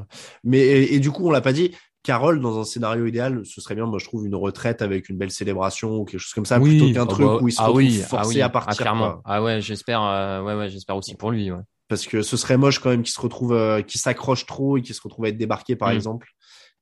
Mais 0.42 0.58
et, 0.58 0.94
et 0.96 0.98
du 0.98 1.12
coup, 1.12 1.28
on 1.28 1.30
l'a 1.30 1.40
pas 1.40 1.52
dit. 1.52 1.70
Carole, 2.02 2.40
dans 2.40 2.58
un 2.58 2.64
scénario 2.64 3.06
idéal, 3.06 3.42
ce 3.44 3.60
serait 3.60 3.74
bien, 3.76 3.84
moi 3.86 3.98
je 4.00 4.06
trouve, 4.06 4.26
une 4.26 4.34
retraite 4.34 4.80
avec 4.82 5.10
une 5.10 5.18
belle 5.18 5.30
célébration 5.30 5.96
ou 5.98 6.04
quelque 6.06 6.18
chose 6.20 6.32
comme 6.32 6.46
ça, 6.46 6.58
plutôt 6.58 6.90
qu'un 6.90 7.02
ah 7.02 7.06
truc 7.06 7.26
bah, 7.26 7.38
où 7.42 7.46
il 7.48 7.52
se 7.52 7.60
ah 7.62 7.70
oui, 7.70 7.98
forcé 7.98 8.16
ah 8.16 8.26
oui, 8.26 8.40
à 8.40 8.46
ah, 8.46 8.48
partir. 8.48 8.76
clairement. 8.78 9.10
quoi. 9.12 9.22
Ah 9.26 9.42
ouais, 9.42 9.60
j'espère, 9.60 10.02
euh, 10.02 10.42
ouais, 10.42 10.54
ouais, 10.54 10.70
j'espère 10.70 10.96
aussi 10.96 11.14
pour 11.14 11.30
lui, 11.30 11.52
ouais. 11.52 11.60
Parce 11.88 12.06
que 12.06 12.22
ce 12.22 12.36
serait 12.38 12.56
moche 12.56 12.78
quand 12.78 12.88
même 12.90 13.02
qu'il 13.02 13.12
se 13.12 13.20
retrouve, 13.20 13.52
euh, 13.52 13.82
qu'il 13.82 14.00
s'accroche 14.00 14.46
trop 14.46 14.78
et 14.78 14.82
qu'il 14.82 14.94
se 14.94 15.00
retrouve 15.02 15.26
à 15.26 15.28
être 15.28 15.36
débarqué, 15.36 15.76
par 15.76 15.90
Mm. 15.90 15.96
exemple. 15.96 16.28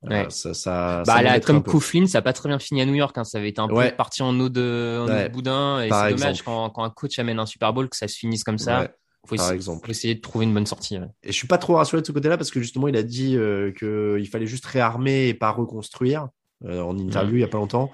Euh, 0.05 0.11
Ouais. 0.11 0.27
ça, 0.31 0.55
ça, 0.55 0.55
ça 0.55 1.03
Bah, 1.07 1.23
la 1.23 1.31
m'embêterait 1.31 1.53
un 1.55 1.61
Tom. 1.61 1.73
Coughlin, 1.73 2.07
ça 2.07 2.19
a 2.19 2.23
pas 2.23 2.33
très 2.33 2.49
bien 2.49 2.59
fini 2.59 2.81
à 2.81 2.87
New 2.87 2.95
York, 2.95 3.19
hein. 3.19 3.25
Ça 3.25 3.39
avait 3.39 3.49
été 3.49 3.61
un 3.61 3.69
Ouais. 3.69 3.91
peu 3.91 3.97
parti 3.97 4.23
en 4.23 4.39
eau 4.39 4.49
de, 4.49 4.99
en 5.01 5.05
eau 5.05 5.09
de 5.25 5.29
boudin, 5.29 5.81
et 5.83 5.91
c'est 5.91 6.11
dommage 6.15 6.43
quand, 6.43 6.71
quand 6.71 6.85
un 6.85 6.91
coach 6.91 7.19
amène 7.19 7.39
un 7.41 7.47
Super 7.47 7.73
Bowl 7.73 7.89
que 7.89 7.97
ça 7.97 8.07
se 8.07 8.17
finisse 8.17 8.45
comme 8.45 8.59
ça. 8.59 8.83
Ouais, 8.83 8.91
faut, 9.27 9.35
par 9.35 9.45
essayer, 9.47 9.57
exemple. 9.57 9.85
faut 9.87 9.91
essayer 9.91 10.15
de 10.15 10.21
trouver 10.21 10.45
une 10.45 10.55
bonne 10.55 10.67
sortie. 10.67 10.97
Et 10.97 11.33
je 11.33 11.33
suis 11.33 11.49
pas 11.49 11.59
trop 11.59 11.75
rassuré 11.75 12.01
de 12.01 12.07
ce 12.07 12.13
côté-là 12.13 12.37
parce 12.37 12.51
que 12.53 12.61
justement, 12.61 12.87
il 12.89 12.97
a 12.97 13.03
dit 13.03 13.37
euh, 13.37 13.73
qu'il 13.73 14.29
fallait 14.29 14.47
juste 14.47 14.67
réarmer 14.67 15.29
et 15.29 15.35
pas 15.35 15.51
reconstruire 15.51 16.29
euh, 16.65 16.81
en 16.81 16.97
interview 16.97 17.37
il 17.37 17.41
y 17.41 17.45
a 17.45 17.49
pas 17.49 17.59
longtemps. 17.59 17.91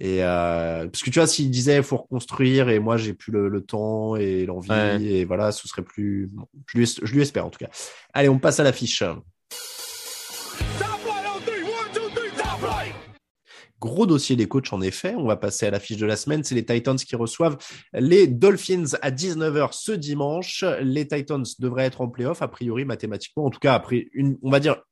Et 0.00 0.22
euh, 0.22 0.86
parce 0.86 1.02
que 1.02 1.10
tu 1.10 1.18
vois, 1.18 1.26
s'il 1.26 1.50
disait 1.50 1.82
faut 1.82 1.96
reconstruire 1.96 2.68
et 2.68 2.78
moi 2.78 2.96
j'ai 2.98 3.14
plus 3.14 3.32
le, 3.32 3.48
le 3.48 3.62
temps 3.62 4.14
et 4.16 4.44
l'envie 4.46 4.70
et 5.08 5.24
voilà, 5.24 5.50
ce 5.50 5.66
serait 5.66 5.82
plus. 5.82 6.28
bon, 6.30 6.44
je, 6.66 6.78
lui, 6.78 6.86
je 6.86 7.12
lui 7.12 7.22
espère 7.22 7.46
en 7.46 7.50
tout 7.50 7.58
cas. 7.58 7.70
Allez, 8.12 8.28
on 8.28 8.38
passe 8.38 8.60
à 8.60 8.64
l'affiche. 8.64 9.02
Gros 13.80 14.06
dossier 14.06 14.34
des 14.34 14.48
coachs, 14.48 14.72
en 14.72 14.80
effet. 14.80 15.14
On 15.16 15.26
va 15.26 15.36
passer 15.36 15.66
à 15.66 15.70
la 15.70 15.78
fiche 15.78 15.98
de 15.98 16.06
la 16.06 16.16
semaine. 16.16 16.42
C'est 16.42 16.54
les 16.54 16.64
Titans 16.64 16.96
qui 16.96 17.14
reçoivent 17.14 17.56
les 17.92 18.26
Dolphins 18.26 18.96
à 19.02 19.10
19h 19.10 19.72
ce 19.72 19.92
dimanche. 19.92 20.64
Les 20.80 21.06
Titans 21.06 21.44
devraient 21.58 21.84
être 21.84 22.00
en 22.00 22.08
playoff, 22.08 22.42
a 22.42 22.48
priori, 22.48 22.84
mathématiquement. 22.84 23.44
En 23.44 23.50
tout 23.50 23.60
cas, 23.60 23.74
après 23.74 24.08
une, 24.12 24.36
on 24.42 24.50
va 24.50 24.58
dire, 24.60 24.82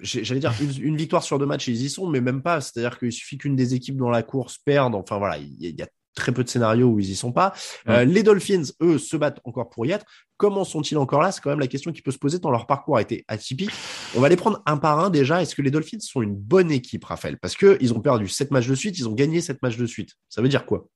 j'allais 0.00 0.40
dire 0.40 0.54
une, 0.80 0.96
victoire 0.96 1.22
sur 1.22 1.38
deux 1.38 1.46
matchs, 1.46 1.68
ils 1.68 1.82
y 1.82 1.90
sont, 1.90 2.08
mais 2.08 2.20
même 2.20 2.42
pas. 2.42 2.60
C'est-à-dire 2.60 2.98
qu'il 2.98 3.12
suffit 3.12 3.38
qu'une 3.38 3.56
des 3.56 3.74
équipes 3.74 3.96
dans 3.96 4.10
la 4.10 4.22
course 4.22 4.58
perde. 4.58 4.94
Enfin, 4.94 5.18
voilà, 5.18 5.38
il 5.38 5.60
y, 5.60 5.82
a 5.82 5.86
très 6.14 6.32
peu 6.32 6.44
de 6.44 6.48
scénarios 6.48 6.88
où 6.88 7.00
ils 7.00 7.10
y 7.10 7.16
sont 7.16 7.32
pas. 7.32 7.52
Euh, 7.88 8.04
les 8.04 8.22
Dolphins, 8.22 8.62
eux, 8.80 8.98
se 8.98 9.16
battent 9.16 9.40
encore 9.44 9.70
pour 9.70 9.86
y 9.86 9.90
être. 9.90 10.06
Comment 10.36 10.64
sont-ils 10.64 10.96
encore 10.96 11.22
là? 11.22 11.32
C'est 11.32 11.40
quand 11.40 11.50
même 11.50 11.60
la 11.60 11.66
question 11.66 11.92
qui 11.92 12.02
peut 12.02 12.10
se 12.10 12.18
poser 12.18 12.40
tant 12.40 12.50
leur 12.50 12.66
parcours 12.66 12.96
a 12.96 13.02
été 13.02 13.24
atypique. 13.28 13.70
On 14.16 14.20
va 14.20 14.28
les 14.28 14.36
prendre 14.36 14.62
un 14.66 14.76
par 14.76 14.98
un 14.98 15.10
déjà. 15.10 15.42
Est-ce 15.42 15.54
que 15.54 15.62
les 15.62 15.70
Dolphins 15.70 16.00
sont 16.00 16.22
une 16.22 16.34
bonne 16.34 16.70
équipe, 16.70 17.04
Raphaël? 17.04 17.38
Parce 17.38 17.56
que 17.56 17.76
ils 17.80 17.92
ont 17.92 18.00
perdu 18.00 18.28
sept 18.28 18.50
matchs 18.50 18.68
de 18.68 18.74
suite, 18.74 18.98
ils 18.98 19.08
ont 19.08 19.14
gagné 19.14 19.40
sept 19.40 19.62
matchs 19.62 19.76
de 19.76 19.86
suite. 19.86 20.10
Ça 20.28 20.42
veut 20.42 20.48
dire 20.48 20.66
quoi? 20.66 20.88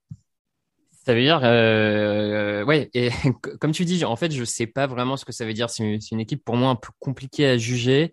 Ça 1.05 1.15
veut 1.15 1.23
dire, 1.23 1.41
euh, 1.43 2.65
ouais, 2.65 2.91
et 2.93 3.11
comme 3.61 3.73
tu 3.73 3.87
dis, 3.87 4.05
en 4.05 4.17
fait, 4.17 4.31
je 4.31 4.45
sais 4.45 4.67
pas 4.67 4.87
vraiment 4.87 5.17
ce 5.17 5.25
que 5.25 5.33
ça 5.33 5.47
veut 5.47 5.55
dire. 5.55 5.71
C'est 5.71 5.83
une, 5.83 5.99
une, 6.13 6.21
équipe 6.21 6.45
pour 6.45 6.57
moi 6.57 6.71
un 6.71 6.77
peu 6.77 6.91
compliquée 6.99 7.47
à 7.47 7.57
juger 7.57 8.13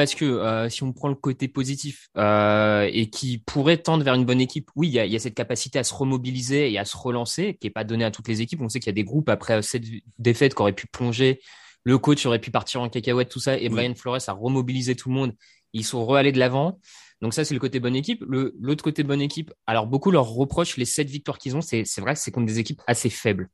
parce 0.00 0.14
que 0.14 0.24
euh, 0.24 0.70
si 0.70 0.82
on 0.82 0.94
prend 0.94 1.08
le 1.08 1.14
côté 1.14 1.46
positif 1.46 2.08
euh, 2.16 2.88
et 2.90 3.10
qui 3.10 3.36
pourrait 3.36 3.76
tendre 3.76 4.02
vers 4.02 4.14
une 4.14 4.24
bonne 4.24 4.40
équipe, 4.40 4.70
oui, 4.76 4.88
il 4.88 4.94
y 4.94 4.98
a, 4.98 5.04
y 5.04 5.14
a, 5.14 5.18
cette 5.18 5.34
capacité 5.34 5.78
à 5.78 5.84
se 5.84 5.92
remobiliser 5.92 6.72
et 6.72 6.78
à 6.78 6.86
se 6.86 6.96
relancer 6.96 7.58
qui 7.60 7.66
est 7.66 7.70
pas 7.70 7.84
donnée 7.84 8.04
à 8.04 8.10
toutes 8.10 8.28
les 8.28 8.40
équipes. 8.40 8.62
On 8.62 8.70
sait 8.70 8.80
qu'il 8.80 8.88
y 8.88 8.90
a 8.90 8.94
des 8.94 9.04
groupes 9.04 9.28
après 9.28 9.60
cette 9.60 9.84
défaite 10.18 10.54
qui 10.54 10.62
auraient 10.62 10.72
pu 10.72 10.86
plonger, 10.86 11.40
le 11.84 11.98
coach 11.98 12.24
aurait 12.24 12.38
pu 12.38 12.50
partir 12.50 12.80
en 12.80 12.88
cacahuète, 12.88 13.28
tout 13.28 13.40
ça, 13.40 13.58
et 13.58 13.68
Brian 13.68 13.94
Flores 13.94 14.20
a 14.26 14.32
remobilisé 14.32 14.94
tout 14.94 15.10
le 15.10 15.14
monde. 15.14 15.34
Ils 15.74 15.84
sont 15.84 16.04
re-allés 16.04 16.32
de 16.32 16.38
l'avant. 16.38 16.80
Donc 17.20 17.34
ça, 17.34 17.44
c'est 17.44 17.54
le 17.54 17.60
côté 17.60 17.78
bonne 17.78 17.96
équipe. 17.96 18.24
L'autre 18.26 18.82
côté 18.82 19.02
bonne 19.02 19.20
équipe, 19.20 19.52
alors 19.66 19.86
beaucoup 19.86 20.10
leur 20.10 20.26
reprochent 20.26 20.78
les 20.78 20.86
sept 20.86 21.10
victoires 21.10 21.36
qu'ils 21.36 21.56
ont. 21.56 21.60
C'est 21.60 21.84
vrai 21.98 22.14
que 22.14 22.20
c'est 22.20 22.30
contre 22.30 22.46
des 22.46 22.58
équipes 22.58 22.80
assez 22.86 23.10
faibles. 23.10 23.50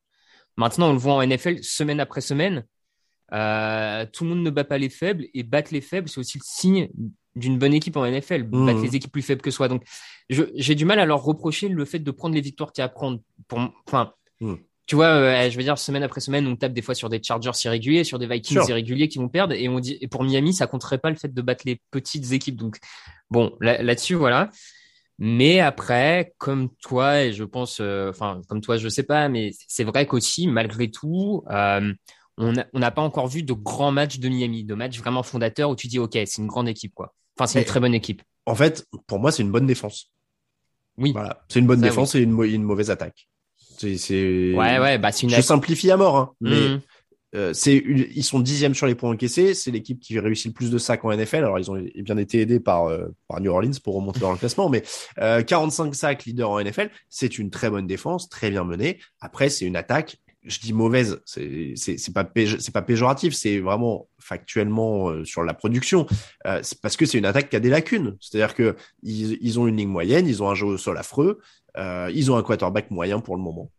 Maintenant, 0.56 0.90
on 0.90 0.92
le 0.92 0.98
voit 0.98 1.14
en 1.14 1.26
NFL 1.26 1.62
semaine 1.62 2.00
après 2.00 2.20
semaine. 2.20 2.64
Euh, 3.32 4.06
tout 4.12 4.24
le 4.24 4.30
monde 4.30 4.42
ne 4.42 4.50
bat 4.50 4.64
pas 4.64 4.78
les 4.78 4.88
faibles 4.88 5.26
et 5.34 5.42
battre 5.42 5.72
les 5.72 5.80
faibles, 5.80 6.08
c'est 6.08 6.20
aussi 6.20 6.38
le 6.38 6.44
signe 6.44 6.88
d'une 7.34 7.58
bonne 7.58 7.74
équipe 7.74 7.96
en 7.96 8.06
NFL, 8.06 8.44
mmh. 8.44 8.66
battre 8.66 8.82
les 8.82 8.96
équipes 8.96 9.12
plus 9.12 9.22
faibles 9.22 9.42
que 9.42 9.50
soi. 9.50 9.68
Donc, 9.68 9.82
j'ai 10.28 10.74
du 10.74 10.84
mal 10.84 10.98
à 10.98 11.04
leur 11.04 11.22
reprocher 11.22 11.68
le 11.68 11.84
fait 11.84 11.98
de 11.98 12.10
prendre 12.10 12.34
les 12.34 12.40
victoires 12.40 12.72
qu'il 12.72 12.82
y 12.82 12.82
a 12.82 12.86
à 12.86 12.88
prendre. 12.88 13.20
Pour, 13.48 13.60
enfin, 13.86 14.12
mmh. 14.40 14.54
tu 14.86 14.94
vois, 14.94 15.06
euh, 15.06 15.50
je 15.50 15.56
veux 15.56 15.62
dire, 15.62 15.76
semaine 15.76 16.02
après 16.02 16.20
semaine, 16.20 16.46
on 16.46 16.56
tape 16.56 16.72
des 16.72 16.82
fois 16.82 16.94
sur 16.94 17.08
des 17.08 17.22
Chargers 17.22 17.50
irréguliers, 17.64 18.04
sur 18.04 18.18
des 18.18 18.26
Vikings 18.26 18.68
irréguliers 18.68 19.08
qui 19.08 19.18
vont 19.18 19.28
perdre, 19.28 19.54
et 19.54 19.68
on 19.68 19.80
dit, 19.80 19.98
et 20.00 20.08
pour 20.08 20.24
Miami, 20.24 20.54
ça 20.54 20.66
compterait 20.66 20.98
pas 20.98 21.10
le 21.10 21.16
fait 21.16 21.32
de 21.32 21.42
battre 21.42 21.64
les 21.66 21.80
petites 21.90 22.32
équipes. 22.32 22.56
Donc, 22.56 22.78
bon, 23.30 23.54
là-dessus, 23.60 24.14
voilà. 24.14 24.50
Mais 25.18 25.60
après, 25.60 26.34
comme 26.36 26.68
toi, 26.82 27.22
et 27.22 27.32
je 27.32 27.44
pense, 27.44 27.78
euh, 27.80 28.10
enfin, 28.10 28.42
comme 28.48 28.60
toi, 28.60 28.76
je 28.76 28.88
sais 28.88 29.02
pas, 29.02 29.28
mais 29.28 29.52
c'est 29.66 29.84
vrai 29.84 30.06
qu'aussi, 30.06 30.46
malgré 30.46 30.90
tout, 30.90 31.42
euh, 31.50 31.92
on 32.38 32.52
n'a 32.52 32.90
pas 32.90 33.02
encore 33.02 33.28
vu 33.28 33.42
de 33.42 33.52
grands 33.52 33.92
matchs 33.92 34.18
de 34.18 34.28
Miami, 34.28 34.64
de 34.64 34.74
matchs 34.74 34.98
vraiment 34.98 35.22
fondateurs 35.22 35.70
où 35.70 35.76
tu 35.76 35.86
dis, 35.86 35.98
OK, 35.98 36.12
c'est 36.12 36.38
une 36.38 36.46
grande 36.46 36.68
équipe, 36.68 36.94
quoi. 36.94 37.14
Enfin, 37.38 37.46
c'est 37.46 37.58
une 37.60 37.64
très 37.64 37.80
bonne 37.80 37.94
équipe. 37.94 38.22
En 38.46 38.54
fait, 38.54 38.86
pour 39.06 39.18
moi, 39.18 39.32
c'est 39.32 39.42
une 39.42 39.50
bonne 39.50 39.66
défense. 39.66 40.10
Oui. 40.98 41.12
Voilà. 41.12 41.44
C'est 41.48 41.58
une 41.58 41.66
bonne 41.66 41.80
défense 41.80 42.14
et 42.14 42.20
une, 42.20 42.62
mauvaise 42.62 42.90
attaque. 42.90 43.28
C'est, 43.78 44.54
Ouais, 44.54 44.78
ouais, 44.78 44.98
bah, 44.98 45.12
c'est 45.12 45.24
une. 45.24 45.30
Je 45.30 45.40
simplifie 45.40 45.90
à 45.90 45.98
mort, 45.98 46.16
hein, 46.16 46.32
mais 46.40 46.68
mmh. 46.68 46.80
euh, 47.34 47.52
c'est, 47.52 47.76
ils 47.76 48.24
sont 48.24 48.40
dixièmes 48.40 48.74
sur 48.74 48.86
les 48.86 48.94
points 48.94 49.10
encaissés. 49.10 49.52
C'est 49.52 49.70
l'équipe 49.70 50.00
qui 50.00 50.18
réussit 50.18 50.46
le 50.46 50.52
plus 50.54 50.70
de 50.70 50.78
sacs 50.78 51.04
en 51.04 51.14
NFL. 51.14 51.36
Alors, 51.36 51.58
ils 51.58 51.70
ont 51.70 51.82
bien 51.96 52.16
été 52.16 52.40
aidés 52.40 52.60
par, 52.60 52.86
euh, 52.86 53.08
par 53.28 53.40
New 53.42 53.50
Orleans 53.50 53.72
pour 53.84 53.96
remonter 53.96 54.20
dans 54.20 54.32
le 54.32 54.38
classement, 54.38 54.70
mais 54.70 54.82
euh, 55.18 55.42
45 55.42 55.94
sacs 55.94 56.24
leader 56.24 56.50
en 56.50 56.62
NFL. 56.62 56.90
C'est 57.10 57.38
une 57.38 57.50
très 57.50 57.68
bonne 57.68 57.86
défense, 57.86 58.30
très 58.30 58.50
bien 58.50 58.64
menée. 58.64 58.98
Après, 59.20 59.50
c'est 59.50 59.66
une 59.66 59.76
attaque 59.76 60.16
je 60.46 60.60
dis 60.60 60.72
mauvaise, 60.72 61.20
c'est 61.24 61.74
pas 62.14 62.24
c'est 62.34 62.72
pas 62.72 62.82
péjoratif, 62.82 63.34
c'est 63.34 63.58
vraiment 63.58 64.08
factuellement 64.18 65.10
euh, 65.10 65.24
sur 65.24 65.42
la 65.42 65.54
production, 65.54 66.06
euh, 66.46 66.62
parce 66.82 66.96
que 66.96 67.04
c'est 67.04 67.18
une 67.18 67.26
attaque 67.26 67.50
qui 67.50 67.56
a 67.56 67.60
des 67.60 67.68
lacunes. 67.68 68.16
C'est-à-dire 68.20 68.54
que 68.54 68.76
ils, 69.02 69.38
ils, 69.40 69.58
ont 69.58 69.66
une 69.66 69.76
ligne 69.76 69.88
moyenne, 69.88 70.26
ils 70.26 70.42
ont 70.42 70.48
un 70.48 70.54
jeu 70.54 70.66
au 70.66 70.78
sol 70.78 70.96
affreux, 70.98 71.40
euh, 71.76 72.10
ils 72.14 72.30
ont 72.30 72.36
un 72.36 72.42
quarterback 72.42 72.90
moyen 72.90 73.20
pour 73.20 73.36
le 73.36 73.42
moment. 73.42 73.70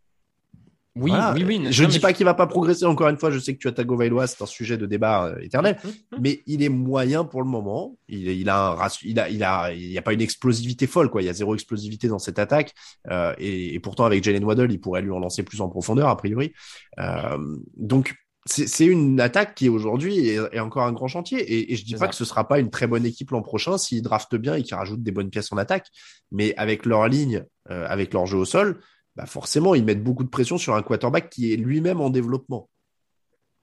Oui, 0.99 1.12
oui, 1.36 1.43
oui. 1.45 1.67
Je 1.71 1.83
ne 1.83 1.89
dis 1.89 1.99
pas 1.99 2.13
qu'il 2.13 2.25
va 2.25 2.33
pas 2.33 2.47
progresser. 2.47 2.86
Encore 2.86 3.10
une 3.10 3.17
fois, 3.17 3.31
je 3.31 3.39
sais 3.39 3.53
que 3.53 3.60
tu 3.60 3.67
as 3.67 3.71
Tagovailoa, 3.71 4.27
c'est 4.27 4.41
un 4.41 4.47
sujet 4.47 4.77
de 4.77 4.86
débat 4.86 5.27
euh, 5.27 5.39
éternel, 5.41 5.77
hum, 5.83 5.89
hum, 5.89 5.95
hum. 6.13 6.19
mais 6.21 6.41
il 6.47 6.63
est 6.63 6.69
moyen 6.69 7.23
pour 7.25 7.41
le 7.41 7.47
moment. 7.47 7.97
Il, 8.07 8.27
il 8.27 8.49
a 8.49 8.69
un 8.69 8.88
il 9.03 9.19
a, 9.19 9.29
il 9.29 9.43
a, 9.43 9.73
il 9.73 9.91
y 9.91 9.97
a 9.97 10.01
pas 10.01 10.13
une 10.13 10.21
explosivité 10.21 10.88
folle, 10.88 11.10
quoi. 11.10 11.21
Il 11.21 11.25
y 11.25 11.29
a 11.29 11.33
zéro 11.33 11.53
explosivité 11.53 12.07
dans 12.07 12.19
cette 12.19 12.39
attaque, 12.39 12.73
euh, 13.10 13.33
et, 13.38 13.75
et, 13.75 13.79
pourtant 13.79 14.05
avec 14.05 14.23
Jalen 14.23 14.43
Waddle, 14.43 14.71
il 14.71 14.79
pourrait 14.79 15.01
lui 15.01 15.12
en 15.12 15.19
lancer 15.19 15.43
plus 15.43 15.62
en 15.62 15.69
profondeur 15.69 16.10
a 16.10 16.17
priori. 16.17 16.53
Euh, 16.99 17.38
donc 17.75 18.15
c'est 18.49 18.86
une 18.86 19.19
attaque 19.19 19.55
qui 19.55 19.69
aujourd'hui 19.69 20.29
est, 20.29 20.60
encore 20.60 20.83
un 20.83 20.93
grand 20.93 21.07
chantier. 21.07 21.39
Et, 21.39 21.73
et 21.73 21.75
je 21.75 21.86
dis 21.86 21.95
pas 21.95 22.07
que 22.07 22.15
ce 22.15 22.25
sera 22.25 22.47
pas 22.47 22.60
une 22.60 22.69
très 22.69 22.88
bonne 22.88 23.05
équipe 23.05 23.31
l'an 23.31 23.41
prochain 23.41 23.77
s'ils 23.77 24.01
draftent 24.01 24.36
bien 24.36 24.55
et 24.55 24.63
qu'ils 24.63 24.75
rajoutent 24.75 25.03
des 25.03 25.12
bonnes 25.12 25.29
pièces 25.29 25.51
en 25.51 25.57
attaque, 25.57 25.88
mais 26.31 26.55
avec 26.55 26.86
leur 26.86 27.07
ligne, 27.07 27.43
euh, 27.69 27.86
avec 27.89 28.13
leur 28.13 28.25
jeu 28.25 28.38
au 28.38 28.45
sol 28.45 28.79
bah 29.17 29.25
forcément, 29.25 29.73
ils 29.73 29.84
mettent 29.84 30.03
beaucoup 30.03 30.23
de 30.23 30.30
pression 30.30 30.60
sur 30.60 30.75
un 30.75 30.84
quarterback 30.84 31.32
qui 31.32 31.51
est 31.51 31.58
lui-même 31.58 31.99
en 31.99 32.12
développement. 32.12 32.69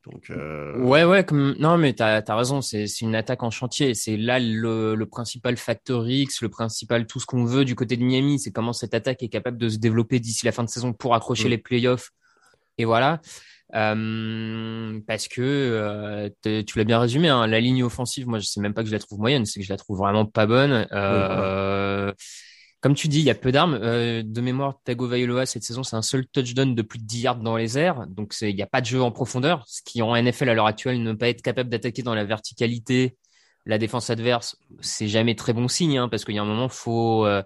Donc, 0.05 0.29
euh... 0.31 0.77
Ouais, 0.81 1.05
ouais, 1.05 1.25
comme... 1.25 1.55
non, 1.61 1.79
mais 1.79 1.95
tu 1.95 2.03
as, 2.03 2.23
raison, 2.29 2.61
c'est 2.61 2.87
une 3.01 3.15
attaque 3.15 3.45
en 3.45 3.51
chantier. 3.51 3.95
C'est 3.95 4.17
là 4.17 4.41
le, 4.41 4.97
le, 4.97 5.07
principal 5.07 5.57
facteur 5.57 6.07
X, 6.07 6.43
le 6.43 6.49
principal 6.49 7.07
tout 7.07 7.21
ce 7.21 7.27
qu'on 7.27 7.45
veut 7.45 7.65
du 7.65 7.77
côté 7.77 7.97
de 7.97 8.03
Miami, 8.03 8.41
c'est 8.41 8.51
comment 8.51 8.73
cette 8.73 8.95
attaque 8.95 9.23
est 9.23 9.29
capable 9.29 9.57
de 9.57 9.69
se 9.69 9.79
développer 9.79 10.19
d'ici 10.19 10.45
la 10.45 10.53
fin 10.53 10.65
de 10.65 10.69
saison 10.69 10.93
pour 10.93 11.15
accrocher 11.15 11.47
mm. 11.47 11.51
les 11.51 11.59
playoffs. 11.59 12.11
Et 12.77 12.85
voilà. 12.85 13.21
Euh, 13.75 15.01
parce 15.07 15.29
que 15.29 15.41
euh, 15.41 16.29
tu 16.43 16.79
l'as 16.79 16.85
bien 16.85 16.99
résumé, 16.99 17.29
hein, 17.29 17.47
la 17.47 17.61
ligne 17.61 17.83
offensive, 17.83 18.27
moi 18.27 18.39
je 18.39 18.47
sais 18.47 18.61
même 18.61 18.75
pas 18.75 18.83
que 18.83 18.89
je 18.89 18.93
la 18.93 18.99
trouve 18.99 19.21
moyenne, 19.21 19.47
c'est 19.47 19.61
que 19.61 19.67
je 19.67 19.73
la 19.73 19.77
trouve 19.77 19.99
vraiment 19.99 20.27
pas 20.27 20.47
bonne. 20.47 20.87
Euh, 20.93 22.13
comme 22.85 22.95
tu 22.95 23.09
dis, 23.09 23.21
il 23.21 23.25
y 23.25 23.31
a 23.31 23.35
peu 23.35 23.51
d'armes. 23.51 23.79
Euh, 23.81 24.23
de 24.23 24.41
mémoire, 24.43 24.75
Tagovailoa, 24.85 25.47
cette 25.47 25.65
saison, 25.65 25.83
c'est 25.83 25.97
un 25.97 26.03
seul 26.03 26.27
touchdown 26.27 26.75
de 26.75 26.83
plus 26.83 26.99
de 26.99 27.05
10 27.05 27.21
yards 27.23 27.37
dans 27.37 27.57
les 27.57 27.79
airs. 27.79 28.07
Donc, 28.09 28.35
il 28.43 28.55
n'y 28.55 28.61
a 28.61 28.67
pas 28.67 28.83
de 28.83 28.87
jeu 28.87 29.01
en 29.01 29.11
profondeur. 29.11 29.65
Ce 29.67 29.81
qui, 29.83 30.03
en 30.03 30.15
NFL, 30.15 30.51
à 30.51 30.55
l'heure 30.55 30.67
actuelle, 30.67 31.03
ne 31.03 31.15
pas 31.15 31.31
être 31.31 31.41
capable 31.41 31.71
d'attaquer 31.71 32.03
dans 32.03 32.15
la 32.15 32.25
verticalité 32.25 33.17
la 33.65 33.79
défense 33.79 34.11
adverse, 34.11 34.57
c'est 34.83 35.09
jamais 35.09 35.35
très 35.35 35.55
bon 35.55 35.67
signe, 35.67 35.97
hein, 35.97 36.11
parce 36.11 36.27
qu'il 36.27 36.35
y 36.35 36.39
a 36.39 36.43
un 36.43 36.45
moment, 36.45 36.69
faut. 36.69 37.25
Euh, 37.25 37.43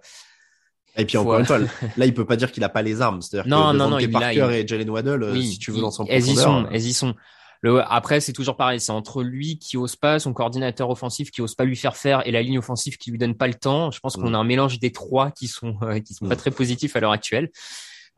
et 0.97 1.05
puis 1.05 1.17
encore 1.19 1.39
une 1.39 1.47
fois, 1.47 1.61
là, 1.61 2.05
il 2.05 2.13
peut 2.13 2.27
pas 2.27 2.35
dire 2.35 2.51
qu'il 2.51 2.65
a 2.65 2.69
pas 2.69 2.83
les 2.83 3.01
armes. 3.01 3.23
C'est-à-dire 3.23 3.49
non, 3.57 3.71
que 3.71 3.77
non, 3.77 3.91
non, 3.91 4.11
Parker 4.11 4.49
et 4.55 4.67
Jalen 4.67 4.91
Waddle, 4.91 5.23
euh, 5.23 5.41
si 5.41 5.61
tu 5.61 5.71
veux 5.71 5.85
en 5.85 5.91
profondeur. 5.91 6.17
Elles 6.17 6.27
y 6.27 6.35
sont, 6.35 6.67
elles 6.73 6.85
y 6.85 6.93
sont. 6.93 7.15
Le, 7.61 7.83
après, 7.93 8.21
c'est 8.21 8.33
toujours 8.33 8.57
pareil. 8.57 8.81
C'est 8.81 8.93
entre 8.93 9.23
lui 9.23 9.59
qui 9.59 9.77
ose 9.77 9.97
pas, 9.97 10.19
son 10.19 10.33
coordinateur 10.33 10.91
offensif 10.91 11.31
qui 11.31 11.43
ose 11.43 11.55
pas 11.55 11.65
lui 11.65 11.77
faire 11.77 11.97
faire, 11.97 12.27
et 12.27 12.31
la 12.31 12.43
ligne 12.43 12.59
offensive 12.59 12.97
qui 12.99 13.11
lui 13.11 13.19
donne 13.19 13.35
pas 13.35 13.49
le 13.49 13.55
temps. 13.55 13.91
Je 13.91 14.01
pense 14.01 14.17
qu'on 14.17 14.31
mm. 14.31 14.35
a 14.35 14.39
un 14.39 14.45
mélange 14.45 14.79
des 14.79 14.93
trois 14.93 15.31
qui 15.31 15.49
sont 15.49 15.77
euh, 15.83 15.99
qui 16.01 16.15
sont 16.15 16.29
pas 16.29 16.35
mm. 16.35 16.39
très 16.39 16.51
positifs 16.51 16.95
à 16.97 17.01
l'heure 17.01 17.13
actuelle. 17.13 17.51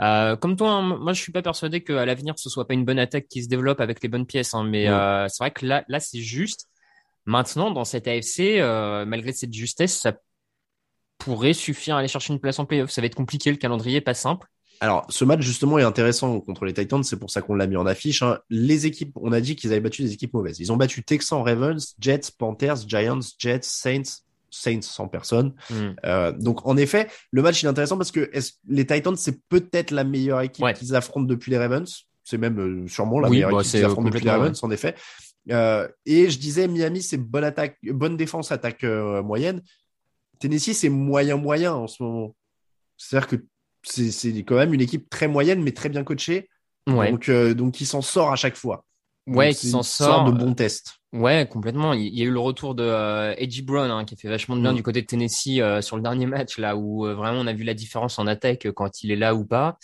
Euh, 0.02 0.36
comme 0.36 0.56
toi, 0.56 0.70
hein, 0.70 0.98
moi 0.98 1.12
je 1.12 1.20
suis 1.20 1.32
pas 1.32 1.42
persuadé 1.42 1.82
qu'à 1.82 2.06
l'avenir 2.06 2.34
ce 2.38 2.48
soit 2.48 2.66
pas 2.66 2.72
une 2.72 2.86
bonne 2.86 2.98
attaque 2.98 3.28
qui 3.28 3.42
se 3.42 3.48
développe 3.48 3.80
avec 3.80 4.02
les 4.02 4.08
bonnes 4.08 4.26
pièces, 4.26 4.54
hein, 4.54 4.64
mais 4.64 4.88
mm. 4.88 4.92
euh, 4.92 5.28
c'est 5.28 5.42
vrai 5.42 5.50
que 5.50 5.64
là, 5.66 5.84
là 5.88 6.00
c'est 6.00 6.20
juste. 6.20 6.66
Maintenant, 7.26 7.70
dans 7.70 7.84
cette 7.84 8.08
AFC, 8.08 8.60
malgré 9.06 9.32
cette 9.32 9.52
justesse, 9.52 9.96
ça 9.96 10.14
pourrait 11.18 11.52
suffire 11.52 11.94
à 11.94 11.98
aller 11.98 12.08
chercher 12.08 12.32
une 12.32 12.40
place 12.40 12.58
en 12.58 12.64
playoff. 12.64 12.90
Ça 12.90 13.02
va 13.02 13.06
être 13.06 13.14
compliqué, 13.14 13.50
le 13.50 13.58
calendrier 13.58 13.98
est 13.98 14.00
pas 14.00 14.14
simple. 14.14 14.48
Alors, 14.82 15.06
ce 15.10 15.26
match, 15.26 15.42
justement, 15.42 15.78
est 15.78 15.82
intéressant 15.82 16.40
contre 16.40 16.64
les 16.64 16.72
Titans. 16.72 17.04
C'est 17.04 17.18
pour 17.18 17.30
ça 17.30 17.42
qu'on 17.42 17.54
l'a 17.54 17.66
mis 17.66 17.76
en 17.76 17.84
affiche. 17.84 18.22
Hein. 18.22 18.38
Les 18.48 18.86
équipes, 18.86 19.12
on 19.16 19.30
a 19.30 19.42
dit 19.42 19.54
qu'ils 19.54 19.72
avaient 19.72 19.80
battu 19.80 20.02
des 20.02 20.14
équipes 20.14 20.32
mauvaises. 20.32 20.58
Ils 20.58 20.72
ont 20.72 20.78
battu 20.78 21.02
Texans, 21.02 21.42
Ravens, 21.42 21.94
Jets, 21.98 22.30
Panthers, 22.38 22.88
Giants, 22.88 23.20
Jets, 23.38 23.60
Saints, 23.64 24.22
Saints 24.50 24.80
sans 24.82 25.06
personne. 25.06 25.52
Hmm. 25.68 25.90
Euh, 26.06 26.32
donc, 26.32 26.66
en 26.66 26.78
effet, 26.78 27.08
le 27.30 27.42
match 27.42 27.62
est 27.62 27.66
intéressant 27.66 27.98
parce 27.98 28.10
que 28.10 28.30
les 28.68 28.86
Titans, 28.86 29.16
c'est 29.16 29.38
peut-être 29.48 29.90
la 29.90 30.02
meilleure 30.02 30.40
équipe 30.40 30.64
qu'ils 30.74 30.96
affrontent 30.96 31.26
depuis 31.26 31.50
les 31.50 31.58
Ravens. 31.58 32.06
C'est 32.24 32.38
même 32.38 32.58
euh, 32.58 32.88
sûrement 32.88 33.20
la 33.20 33.28
meilleure 33.28 33.50
bah, 33.50 33.60
équipe 33.60 33.72
qu'ils 33.72 33.84
affrontent 33.84 34.08
depuis 34.08 34.24
les 34.24 34.30
Ravens, 34.30 34.58
en 34.62 34.70
effet. 34.70 34.94
Euh, 35.50 35.86
et 36.06 36.30
je 36.30 36.38
disais, 36.38 36.68
Miami, 36.68 37.02
c'est 37.02 37.18
bonne 37.18 37.44
attaque, 37.44 37.76
bonne 37.82 38.16
défense, 38.16 38.50
attaque 38.50 38.84
moyenne. 38.84 39.60
Tennessee, 40.38 40.72
c'est 40.72 40.88
moyen-moyen 40.88 41.74
en 41.74 41.86
ce 41.86 42.02
moment. 42.02 42.34
C'est-à-dire 42.96 43.28
que 43.28 43.36
c'est 43.82 44.30
quand 44.44 44.56
même 44.56 44.74
une 44.74 44.80
équipe 44.80 45.08
très 45.10 45.28
moyenne, 45.28 45.62
mais 45.62 45.72
très 45.72 45.88
bien 45.88 46.04
coachée. 46.04 46.48
Donc, 46.86 47.28
euh, 47.28 47.54
donc, 47.54 47.80
il 47.80 47.86
s'en 47.86 48.02
sort 48.02 48.32
à 48.32 48.36
chaque 48.36 48.56
fois. 48.56 48.84
Ouais, 49.26 49.54
qui 49.54 49.68
s'en 49.68 49.82
sort. 49.82 50.24
de 50.24 50.32
bon 50.32 50.54
test. 50.54 50.94
Ouais, 51.12 51.46
complètement. 51.48 51.92
Il 51.92 52.16
y 52.16 52.22
a 52.22 52.24
eu 52.24 52.30
le 52.30 52.40
retour 52.40 52.74
de 52.74 52.84
euh, 52.84 53.34
Edgy 53.36 53.62
Brown 53.62 53.90
hein, 53.90 54.04
qui 54.04 54.14
a 54.14 54.16
fait 54.16 54.28
vachement 54.28 54.56
de 54.56 54.62
bien 54.62 54.72
mm. 54.72 54.76
du 54.76 54.82
côté 54.82 55.02
de 55.02 55.06
Tennessee 55.06 55.60
euh, 55.60 55.82
sur 55.82 55.96
le 55.96 56.02
dernier 56.02 56.26
match 56.26 56.58
là 56.58 56.76
où 56.76 57.04
vraiment 57.04 57.40
on 57.40 57.46
a 57.46 57.52
vu 57.52 57.64
la 57.64 57.74
différence 57.74 58.18
en 58.18 58.26
attaque 58.26 58.70
quand 58.72 59.02
il 59.02 59.10
est 59.10 59.16
là 59.16 59.34
ou 59.34 59.44
pas. 59.44 59.76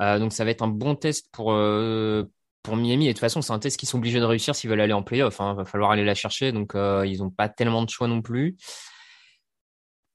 donc 0.00 0.32
ça 0.32 0.44
va 0.44 0.50
être 0.50 0.62
un 0.62 0.68
bon 0.68 0.94
test 0.94 1.28
pour 1.32 1.46
pour 2.62 2.76
Miami 2.76 3.06
et 3.06 3.08
de 3.08 3.12
toute 3.12 3.20
façon 3.20 3.42
c'est 3.42 3.52
un 3.52 3.58
test 3.58 3.78
qu'ils 3.78 3.88
sont 3.88 3.98
obligés 3.98 4.20
de 4.20 4.24
réussir 4.24 4.54
s'ils 4.54 4.68
veulent 4.70 4.80
aller 4.80 4.92
en 4.92 5.02
playoff. 5.02 5.40
Hein. 5.40 5.54
Va 5.54 5.64
falloir 5.64 5.90
aller 5.90 6.04
la 6.04 6.14
chercher 6.14 6.52
donc 6.52 6.72
ils 6.74 7.22
ont 7.22 7.30
pas 7.30 7.48
tellement 7.48 7.82
de 7.82 7.90
choix 7.90 8.08
non 8.08 8.22
plus. 8.22 8.56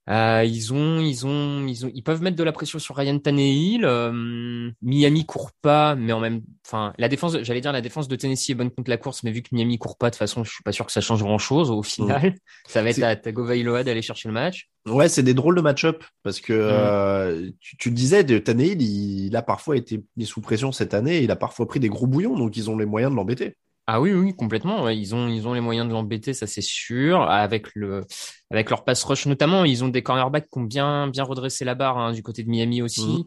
Euh, 0.10 0.44
ils 0.44 0.74
ont, 0.74 1.00
ils 1.00 1.26
ont, 1.28 1.68
ils 1.68 1.86
ont, 1.86 1.92
ils 1.94 2.02
peuvent 2.02 2.22
mettre 2.24 2.36
de 2.36 2.44
la 2.44 2.52
pression 2.52 2.80
sur 2.80 2.96
Ryan 2.96 3.20
Tannehill. 3.20 3.86
Euh, 3.86 4.72
Miami 4.82 5.26
court 5.26 5.52
pas, 5.62 5.96
mais 5.96 6.12
en 6.12 6.20
même, 6.20 6.42
enfin, 6.66 6.92
la 6.98 7.08
défense, 7.08 7.38
j'allais 7.44 7.62
dire 7.62 7.72
la 7.72 7.82
défense 7.82 8.08
de 8.08 8.16
Tennessee 8.16 8.50
est 8.50 8.56
bonne 8.56 8.72
contre 8.72 8.90
la 8.90 8.98
course, 8.98 9.24
mais 9.24 9.32
vu 9.32 9.42
que 9.44 9.50
Miami 9.52 9.78
court 9.78 9.98
pas, 9.98 10.08
de 10.10 10.16
toute 10.16 10.20
façon, 10.20 10.44
je 10.44 10.52
suis 10.52 10.64
pas 10.64 10.72
sûr 10.72 10.86
que 10.88 10.92
ça 10.92 11.02
change 11.02 11.22
grand 11.22 11.38
chose 11.38 11.70
au 11.70 11.84
final. 11.84 12.36
Ça 12.68 12.82
va 12.82 12.90
être 12.90 13.04
à 13.04 13.16
Tagovailoa 13.16 13.84
d'aller 13.84 14.02
chercher 14.02 14.28
le 14.28 14.34
match. 14.34 14.70
Ouais, 14.88 15.08
c'est 15.08 15.24
des 15.24 15.36
drôles 15.36 15.56
de 15.56 15.62
match-up 15.62 16.04
parce 16.24 16.42
que 16.42 16.54
Mm. 16.54 16.58
euh, 16.72 17.52
tu, 17.60 17.78
tu 17.78 17.90
le 17.90 17.96
disais, 17.96 18.24
de 18.24 18.40
Tannehill, 18.40 18.82
il, 18.82 19.28
il 19.28 19.36
a 19.36 19.44
parfois 19.44 19.78
été 19.78 20.04
mis 20.18 20.26
sous 20.26 20.42
pression 20.42 20.72
cette 20.72 20.96
année, 20.96 21.22
il 21.22 21.30
a 21.32 21.36
parfois 21.36 21.68
pris 21.68 21.80
des 21.80 21.90
gros 21.90 22.08
bouillons, 22.08 22.38
donc 22.38 22.58
ils 22.58 22.70
ont 22.72 22.78
les 22.78 22.86
moyens 22.88 23.12
de 23.12 23.16
l'embêter. 23.16 23.56
Ah 23.88 24.00
oui, 24.00 24.14
oui, 24.14 24.34
complètement. 24.36 24.90
Ils 24.90 25.16
ont, 25.16 25.28
ils 25.28 25.48
ont 25.48 25.54
les 25.54 25.60
moyens 25.60 25.88
de 25.88 25.94
l'embêter, 25.94 26.34
ça 26.34 26.48
c'est 26.48 26.62
sûr. 26.62 27.22
Avec 27.24 27.68
le, 27.76 28.06
avec 28.50 28.70
leur 28.70 28.84
pass 28.84 29.04
rush 29.04 29.26
notamment, 29.26 29.66
ils 29.66 29.84
ont 29.84 29.90
des 29.90 30.04
cornerbacks 30.04 30.48
qui 30.50 30.60
ont 30.60 30.64
bien, 30.64 31.08
bien 31.08 31.24
redressé 31.24 31.66
la 31.66 31.76
barre 31.76 31.98
hein, 31.98 32.14
du 32.14 32.24
côté 32.24 32.44
de 32.44 32.50
Miami 32.50 32.82
aussi. 32.82 33.26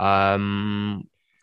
Euh, 0.00 0.96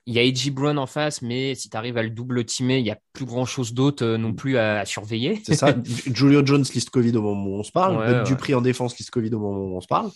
il 0.06 0.14
y 0.14 0.20
a 0.20 0.22
A.J. 0.22 0.52
Brown 0.52 0.80
en 0.80 0.86
face, 0.86 1.22
mais 1.22 1.54
si 1.54 1.70
tu 1.70 1.76
arrives 1.76 1.98
à 1.98 2.04
le 2.04 2.10
double 2.10 2.46
teamer, 2.46 2.80
il 2.80 2.86
y 2.86 2.92
a 2.92 2.98
plus 3.12 3.26
grand 3.26 3.44
chose 3.44 3.74
d'autre 3.74 4.06
euh, 4.06 4.18
non 4.18 4.34
plus 4.34 4.58
à, 4.58 4.80
à 4.80 4.86
surveiller. 4.86 5.42
C'est 5.46 5.56
ça. 5.56 5.76
Julio 6.14 6.46
Jones 6.46 6.64
liste 6.74 6.90
Covid 6.90 7.16
au 7.18 7.22
moment 7.22 7.46
où 7.48 7.60
on 7.60 7.64
se 7.64 7.74
parle. 7.74 7.98
Ouais, 7.98 8.08
Bud 8.08 8.16
ouais. 8.16 8.24
Dupree 8.24 8.56
en 8.56 8.62
défense 8.62 8.98
liste 8.98 9.12
Covid 9.12 9.34
au 9.34 9.40
moment 9.40 9.66
où 9.66 9.76
on 9.76 9.82
se 9.82 9.88
parle. 9.88 10.10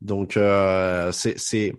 Donc, 0.00 0.36
euh, 0.36 1.10
c'est, 1.12 1.74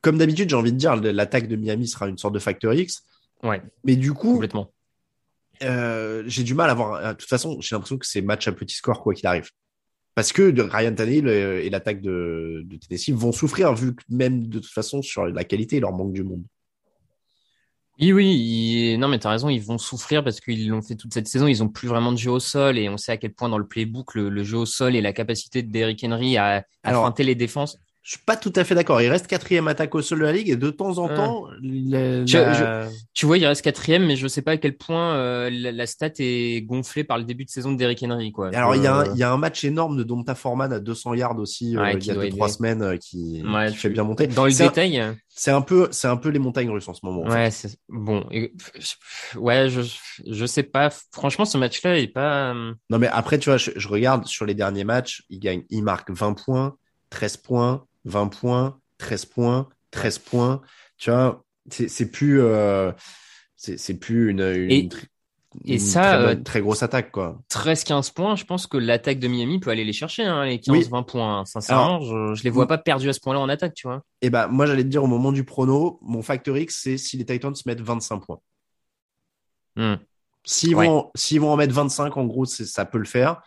comme 0.00 0.18
d'habitude, 0.18 0.48
j'ai 0.48 0.56
envie 0.56 0.72
de 0.72 0.78
dire, 0.78 0.94
l'attaque 0.96 1.48
de 1.48 1.56
Miami 1.56 1.88
sera 1.88 2.06
une 2.06 2.18
sorte 2.18 2.34
de 2.34 2.38
facteur 2.38 2.72
X. 2.72 3.04
Ouais, 3.42 3.62
Mais 3.84 3.96
du 3.96 4.12
coup, 4.12 4.34
complètement. 4.34 4.72
euh, 5.62 6.22
j'ai 6.26 6.42
du 6.42 6.54
mal 6.54 6.70
à 6.70 6.74
voir. 6.74 7.14
De 7.14 7.18
toute 7.18 7.28
façon, 7.28 7.60
j'ai 7.60 7.74
l'impression 7.74 7.98
que 7.98 8.06
c'est 8.06 8.22
match 8.22 8.46
à 8.48 8.52
petit 8.52 8.76
score 8.76 9.02
quoi 9.02 9.14
qu'il 9.14 9.26
arrive. 9.26 9.50
Parce 10.14 10.32
que 10.32 10.50
de- 10.50 10.62
Ryan 10.62 10.94
Tannehill 10.94 11.26
euh, 11.26 11.62
et 11.62 11.70
l'attaque 11.70 12.00
de, 12.02 12.62
de 12.66 12.76
Tennessee 12.76 13.10
vont 13.10 13.32
souffrir 13.32 13.72
vu 13.74 13.94
que 13.94 14.02
même 14.10 14.46
de 14.46 14.58
toute 14.58 14.70
façon 14.70 15.02
sur 15.02 15.26
la 15.26 15.44
qualité, 15.44 15.80
leur 15.80 15.92
manque 15.92 16.12
du 16.12 16.22
monde. 16.22 16.44
Oui, 18.00 18.12
oui, 18.12 18.96
non, 18.98 19.06
mais 19.08 19.18
t'as 19.18 19.30
raison, 19.30 19.48
ils 19.48 19.62
vont 19.62 19.78
souffrir 19.78 20.24
parce 20.24 20.40
qu'ils 20.40 20.68
l'ont 20.68 20.82
fait 20.82 20.96
toute 20.96 21.14
cette 21.14 21.28
saison. 21.28 21.46
Ils 21.46 21.62
ont 21.62 21.68
plus 21.68 21.88
vraiment 21.88 22.10
de 22.10 22.16
jeu 22.16 22.30
au 22.30 22.40
sol 22.40 22.78
et 22.78 22.88
on 22.88 22.96
sait 22.96 23.12
à 23.12 23.16
quel 23.16 23.32
point 23.32 23.48
dans 23.48 23.58
le 23.58 23.66
playbook, 23.66 24.14
le, 24.14 24.28
le 24.28 24.44
jeu 24.44 24.58
au 24.58 24.66
sol 24.66 24.96
et 24.96 25.00
la 25.00 25.12
capacité 25.12 25.62
de 25.62 25.70
Derrick 25.70 26.02
Henry 26.02 26.36
à, 26.36 26.64
feinter 26.84 27.22
les 27.22 27.34
défenses. 27.34 27.78
Je 28.04 28.16
suis 28.16 28.24
pas 28.26 28.36
tout 28.36 28.52
à 28.56 28.64
fait 28.64 28.74
d'accord. 28.74 29.00
Il 29.00 29.08
reste 29.08 29.28
quatrième 29.28 29.68
attaque 29.68 29.94
au 29.94 30.02
sol 30.02 30.18
de 30.18 30.24
la 30.24 30.32
ligue 30.32 30.48
et 30.48 30.56
de 30.56 30.70
temps 30.70 30.98
en 30.98 31.08
temps, 31.08 31.46
la- 31.62 32.88
Tu 33.14 33.26
vois, 33.26 33.38
il 33.38 33.46
reste 33.46 33.62
quatrième, 33.62 34.04
mais 34.06 34.16
je 34.16 34.26
sais 34.26 34.42
pas 34.42 34.52
à 34.52 34.56
quel 34.56 34.76
point 34.76 35.14
euh, 35.14 35.50
la, 35.52 35.70
la 35.70 35.86
stat 35.86 36.10
est 36.18 36.62
gonflée 36.66 37.04
par 37.04 37.18
le 37.18 37.24
début 37.24 37.44
de 37.44 37.50
saison 37.50 37.70
de 37.70 37.76
Derrick 37.76 38.02
Henry, 38.02 38.32
quoi. 38.32 38.50
Alors, 38.54 38.74
il 38.74 38.82
y, 38.82 38.86
a 38.88 38.94
un, 38.96 39.04
Euh, 39.06 39.10
il 39.14 39.18
y 39.18 39.22
a 39.22 39.30
un 39.32 39.36
match 39.36 39.62
énorme 39.62 39.96
de 39.96 40.02
Donta 40.02 40.34
Foreman 40.34 40.72
à 40.72 40.80
200 40.80 41.14
yards 41.14 41.38
aussi, 41.38 41.76
euh, 41.76 41.92
il 41.92 42.04
y 42.04 42.10
a 42.10 42.14
deux, 42.14 42.28
trois 42.30 42.48
semaines 42.48 42.82
euh, 42.82 42.96
qui, 42.96 43.40
Ouais, 43.46 43.68
qui 43.70 43.76
fait 43.76 43.90
bien 43.90 44.02
monter. 44.02 44.26
Dans 44.26 44.46
le 44.46 44.50
C'est 44.50 44.64
un- 44.64 44.66
détail, 44.68 45.02
C'est 45.28 45.52
un 45.52 45.62
peu, 45.62 45.88
c'est 45.92 46.08
un 46.08 46.16
peu 46.16 46.28
les 46.30 46.38
montagnes 46.40 46.70
russes 46.70 46.88
en 46.88 46.94
ce 46.94 47.00
moment. 47.04 47.22
en 47.22 47.30
ouais, 47.30 47.50
bon. 47.88 48.26
Et- 48.32 48.52
ouais, 49.36 49.68
je, 49.70 49.80
je 50.28 50.46
sais 50.46 50.62
pas. 50.64 50.90
Franchement, 51.12 51.44
ce 51.44 51.56
match-là 51.56 51.98
est 51.98 52.08
pas. 52.08 52.52
Non, 52.54 52.98
mais 52.98 53.06
après, 53.08 53.38
tu 53.38 53.48
vois, 53.48 53.58
je, 53.58 53.70
je 53.76 53.88
regarde 53.88 54.26
sur 54.26 54.44
les 54.44 54.54
derniers 54.54 54.84
matchs, 54.84 55.22
il 55.30 55.38
gagne, 55.38 55.62
il 55.70 55.82
marque 55.84 56.10
20 56.10 56.34
points, 56.34 56.74
13 57.10 57.36
points, 57.36 57.84
20 58.04 58.28
points, 58.28 58.78
13 58.98 59.24
points, 59.26 59.68
13 59.90 60.18
points. 60.18 60.60
Tu 60.98 61.10
vois, 61.10 61.44
c'est, 61.70 62.10
plus, 62.10 62.40
euh, 62.40 62.92
c'est, 63.56 63.94
plus 63.98 64.30
une, 64.30 64.40
une, 64.40 64.88
Et- 65.66 65.78
ça, 65.78 66.00
très, 66.00 66.14
euh, 66.16 66.26
bonne- 66.26 66.42
très 66.44 66.60
grosse 66.60 66.82
attaque, 66.82 67.10
quoi. 67.12 67.38
13-15 67.48 68.10
points, 68.10 68.36
je 68.36 68.44
pense 68.44 68.66
que 68.66 68.76
l'attaque 68.78 69.18
de 69.18 69.28
Miami 69.28 69.60
peut 69.60 69.70
aller 69.70 69.84
les 69.84 69.92
chercher, 69.92 70.24
hein, 70.24 70.44
les 70.44 70.58
15-20 70.58 71.02
points. 71.02 71.44
Sincèrement, 71.44 72.00
je, 72.00 72.34
je 72.34 72.42
les 72.44 72.50
vois 72.50 72.66
pas 72.66 72.78
perdus 72.78 73.08
à 73.08 73.12
ce 73.12 73.20
point-là 73.20 73.40
en 73.40 73.48
attaque, 73.48 73.74
tu 73.74 73.86
vois. 73.86 74.02
Et 74.22 74.30
ben, 74.30 74.48
moi, 74.48 74.66
j'allais 74.66 74.82
te 74.84 74.88
dire 74.88 75.04
au 75.04 75.08
moment 75.08 75.30
du 75.32 75.44
prono, 75.44 75.98
mon 76.02 76.22
facteur 76.22 76.56
X, 76.56 76.80
c'est 76.82 76.96
si 76.96 77.16
les 77.18 77.24
Titans 77.26 77.52
mettent 77.66 77.80
25 77.82 78.20
points. 78.24 78.40
Hmm. 79.76 79.94
S'ils 80.44 80.74
Ouais. 80.74 80.86
vont, 80.86 81.10
en 81.50 81.56
mettre 81.56 81.74
25, 81.74 82.16
en 82.16 82.24
gros, 82.24 82.44
ça 82.46 82.84
peut 82.84 82.98
le 82.98 83.04
faire. 83.04 83.42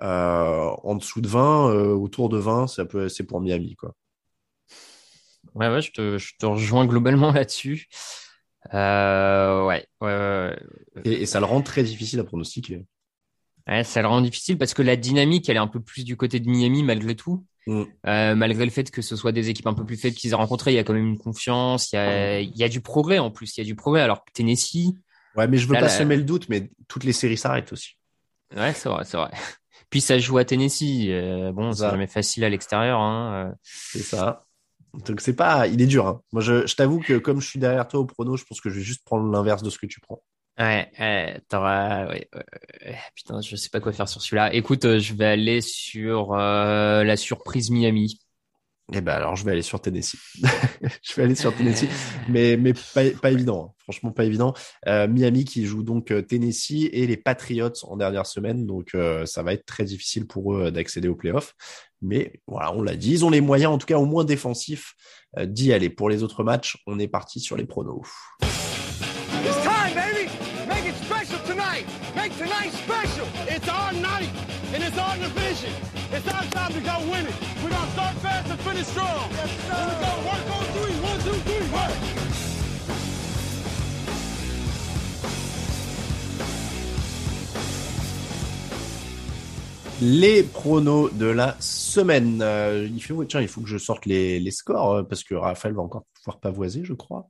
Euh, 0.00 0.70
en 0.84 0.94
dessous 0.94 1.20
de 1.20 1.28
20, 1.28 1.70
euh, 1.70 1.92
autour 1.94 2.28
de 2.28 2.38
20, 2.38 2.66
ça 2.66 2.84
peut, 2.84 3.08
c'est 3.08 3.24
pour 3.24 3.40
Miami, 3.40 3.76
quoi. 3.76 3.94
Ouais, 5.54 5.68
ouais, 5.68 5.82
je 5.82 5.92
te, 5.92 6.18
je 6.18 6.34
te 6.38 6.46
rejoins 6.46 6.86
globalement 6.86 7.32
là-dessus. 7.32 7.88
Euh, 8.72 9.66
ouais, 9.66 9.86
ouais, 10.00 10.08
ouais, 10.08 10.58
ouais. 10.96 11.02
Et, 11.04 11.22
et 11.22 11.26
ça 11.26 11.40
le 11.40 11.46
rend 11.46 11.62
très 11.62 11.82
difficile 11.82 12.20
à 12.20 12.24
pronostiquer. 12.24 12.84
Ouais, 13.68 13.84
ça 13.84 14.02
le 14.02 14.08
rend 14.08 14.20
difficile 14.20 14.58
parce 14.58 14.74
que 14.74 14.82
la 14.82 14.96
dynamique, 14.96 15.48
elle 15.48 15.56
est 15.56 15.60
un 15.60 15.68
peu 15.68 15.80
plus 15.80 16.04
du 16.04 16.16
côté 16.16 16.40
de 16.40 16.48
Miami 16.48 16.82
malgré 16.82 17.14
tout. 17.14 17.44
Mm. 17.66 17.82
Euh, 18.06 18.34
malgré 18.34 18.64
le 18.64 18.72
fait 18.72 18.90
que 18.90 19.02
ce 19.02 19.14
soit 19.14 19.30
des 19.30 19.50
équipes 19.50 19.68
un 19.68 19.74
peu 19.74 19.84
plus 19.84 19.96
faibles 19.96 20.16
qu'ils 20.16 20.30
aient 20.32 20.34
rencontrées, 20.34 20.72
il 20.72 20.74
y 20.76 20.78
a 20.78 20.84
quand 20.84 20.94
même 20.94 21.06
une 21.06 21.18
confiance, 21.18 21.92
il 21.92 21.96
y 21.96 21.98
a, 21.98 22.40
il 22.40 22.56
y 22.56 22.64
a 22.64 22.68
du 22.68 22.80
progrès 22.80 23.18
en 23.20 23.30
plus, 23.30 23.56
il 23.56 23.60
y 23.60 23.62
a 23.62 23.66
du 23.66 23.76
progrès. 23.76 24.00
Alors 24.02 24.24
que 24.24 24.32
Tennessee, 24.32 24.94
Ouais, 25.36 25.46
mais 25.48 25.56
je 25.58 25.66
veux 25.66 25.74
Là, 25.74 25.80
pas 25.80 25.88
semer 25.88 26.16
le 26.16 26.24
doute, 26.24 26.48
mais 26.48 26.70
toutes 26.88 27.04
les 27.04 27.12
séries 27.12 27.38
s'arrêtent 27.38 27.72
aussi. 27.72 27.96
ouais, 28.56 28.72
c'est 28.74 28.88
vrai, 28.88 29.04
c'est 29.04 29.16
vrai. 29.16 29.30
Puis 29.92 30.00
ça 30.00 30.18
joue 30.18 30.38
à 30.38 30.44
Tennessee. 30.46 31.08
Euh, 31.08 31.52
bon, 31.52 31.72
c'est 31.72 31.88
jamais 31.88 32.06
facile 32.06 32.44
à 32.44 32.48
l'extérieur. 32.48 32.98
Hein. 32.98 33.50
euh. 33.50 33.54
C'est 33.62 34.02
ça. 34.02 34.46
Donc 35.06 35.20
c'est 35.20 35.36
pas, 35.36 35.66
il 35.68 35.82
est 35.82 35.86
dur. 35.86 36.06
Hein. 36.06 36.22
Moi, 36.32 36.40
je, 36.40 36.66
je 36.66 36.74
t'avoue 36.74 36.98
que 36.98 37.18
comme 37.18 37.42
je 37.42 37.46
suis 37.46 37.58
derrière 37.58 37.86
toi 37.86 38.00
au 38.00 38.06
prono, 38.06 38.38
je 38.38 38.44
pense 38.44 38.62
que 38.62 38.70
je 38.70 38.76
vais 38.76 38.82
juste 38.82 39.04
prendre 39.04 39.30
l'inverse 39.30 39.62
de 39.62 39.68
ce 39.68 39.76
que 39.76 39.84
tu 39.84 40.00
prends. 40.00 40.22
Ouais, 40.58 40.90
ouais, 40.98 41.40
t'auras, 41.48 42.06
ouais, 42.06 42.26
ouais, 42.34 42.44
ouais. 42.86 42.98
putain, 43.14 43.42
je 43.42 43.54
sais 43.54 43.68
pas 43.68 43.80
quoi 43.80 43.92
faire 43.92 44.08
sur 44.08 44.22
celui-là. 44.22 44.54
Écoute, 44.54 44.86
euh, 44.86 44.98
je 44.98 45.12
vais 45.12 45.26
aller 45.26 45.60
sur 45.60 46.32
euh, 46.32 47.04
la 47.04 47.16
surprise 47.18 47.70
Miami. 47.70 48.18
Eh 48.94 49.00
ben 49.00 49.12
alors, 49.14 49.36
je 49.36 49.44
vais 49.44 49.52
aller 49.52 49.62
sur 49.62 49.80
Tennessee. 49.80 50.16
je 51.02 51.14
vais 51.14 51.22
aller 51.22 51.34
sur 51.34 51.54
Tennessee, 51.54 51.88
mais 52.28 52.56
mais 52.58 52.74
pas, 52.94 53.02
pas 53.20 53.30
évident. 53.30 53.70
hein. 53.70 53.74
Franchement, 53.78 54.10
pas 54.10 54.24
évident. 54.24 54.52
Euh, 54.86 55.08
Miami 55.08 55.44
qui 55.44 55.64
joue 55.64 55.82
donc 55.82 56.10
euh, 56.10 56.20
Tennessee 56.22 56.88
et 56.92 57.06
les 57.06 57.16
Patriots 57.16 57.72
en 57.84 57.96
dernière 57.96 58.26
semaine, 58.26 58.66
donc 58.66 58.90
euh, 58.94 59.24
ça 59.24 59.42
va 59.42 59.54
être 59.54 59.64
très 59.64 59.84
difficile 59.84 60.26
pour 60.26 60.54
eux 60.54 60.70
d'accéder 60.70 61.08
aux 61.08 61.14
playoffs. 61.16 61.54
Mais 62.02 62.40
voilà, 62.46 62.72
on 62.74 62.82
l'a 62.82 62.96
dit, 62.96 63.12
ils 63.12 63.24
ont 63.24 63.30
les 63.30 63.40
moyens, 63.40 63.72
en 63.72 63.78
tout 63.78 63.86
cas 63.86 63.96
au 63.98 64.04
moins 64.06 64.24
défensifs, 64.24 64.94
euh, 65.38 65.46
d'y 65.46 65.72
aller. 65.72 65.88
Pour 65.88 66.10
les 66.10 66.22
autres 66.22 66.44
matchs, 66.44 66.76
on 66.86 66.98
est 66.98 67.08
parti 67.08 67.40
sur 67.40 67.56
les 67.56 67.64
pronos. 67.64 68.02
It's 68.42 69.62
time, 69.62 69.94
baby. 69.94 70.28
Make 70.68 70.84
it 70.86 70.94
special 71.04 71.38
tonight. 71.46 71.86
Make 72.14 72.36
tonight 72.36 72.72
special. 72.72 73.26
It's 73.48 73.68
our 73.68 73.92
night, 73.94 74.28
and 74.74 74.82
it's 74.82 74.98
our 74.98 75.16
division. 75.16 75.72
It's 76.12 76.28
our 76.28 76.44
time 76.50 76.72
to 76.74 76.80
go 76.80 77.10
win 77.10 77.26
it. 77.26 77.34
Fast 78.84 78.96
and 78.98 79.06
finish 79.06 79.26
strong. 79.26 79.30
Yes, 79.32 79.50
sir. 79.66 79.72
And 79.72 79.88
we're 79.88 80.00
going 80.00 80.18
to 80.18 80.28
work 80.28 80.44
on 80.56 80.64
three. 80.74 80.94
One, 81.00 81.18
two, 81.20 81.38
three, 81.50 81.72
work. 81.72 81.98
Les 90.04 90.42
pronos 90.42 91.10
de 91.10 91.26
la 91.26 91.56
semaine. 91.60 92.40
Euh, 92.42 92.88
il 92.92 93.00
faut, 93.00 93.24
tiens, 93.24 93.40
il 93.40 93.46
faut 93.46 93.60
que 93.60 93.68
je 93.68 93.78
sorte 93.78 94.04
les, 94.04 94.40
les 94.40 94.50
scores 94.50 94.94
euh, 94.94 95.02
parce 95.04 95.22
que 95.22 95.36
Raphaël 95.36 95.74
va 95.76 95.82
encore 95.82 96.06
pouvoir 96.16 96.40
pavoiser, 96.40 96.84
je 96.84 96.92
crois. 96.92 97.28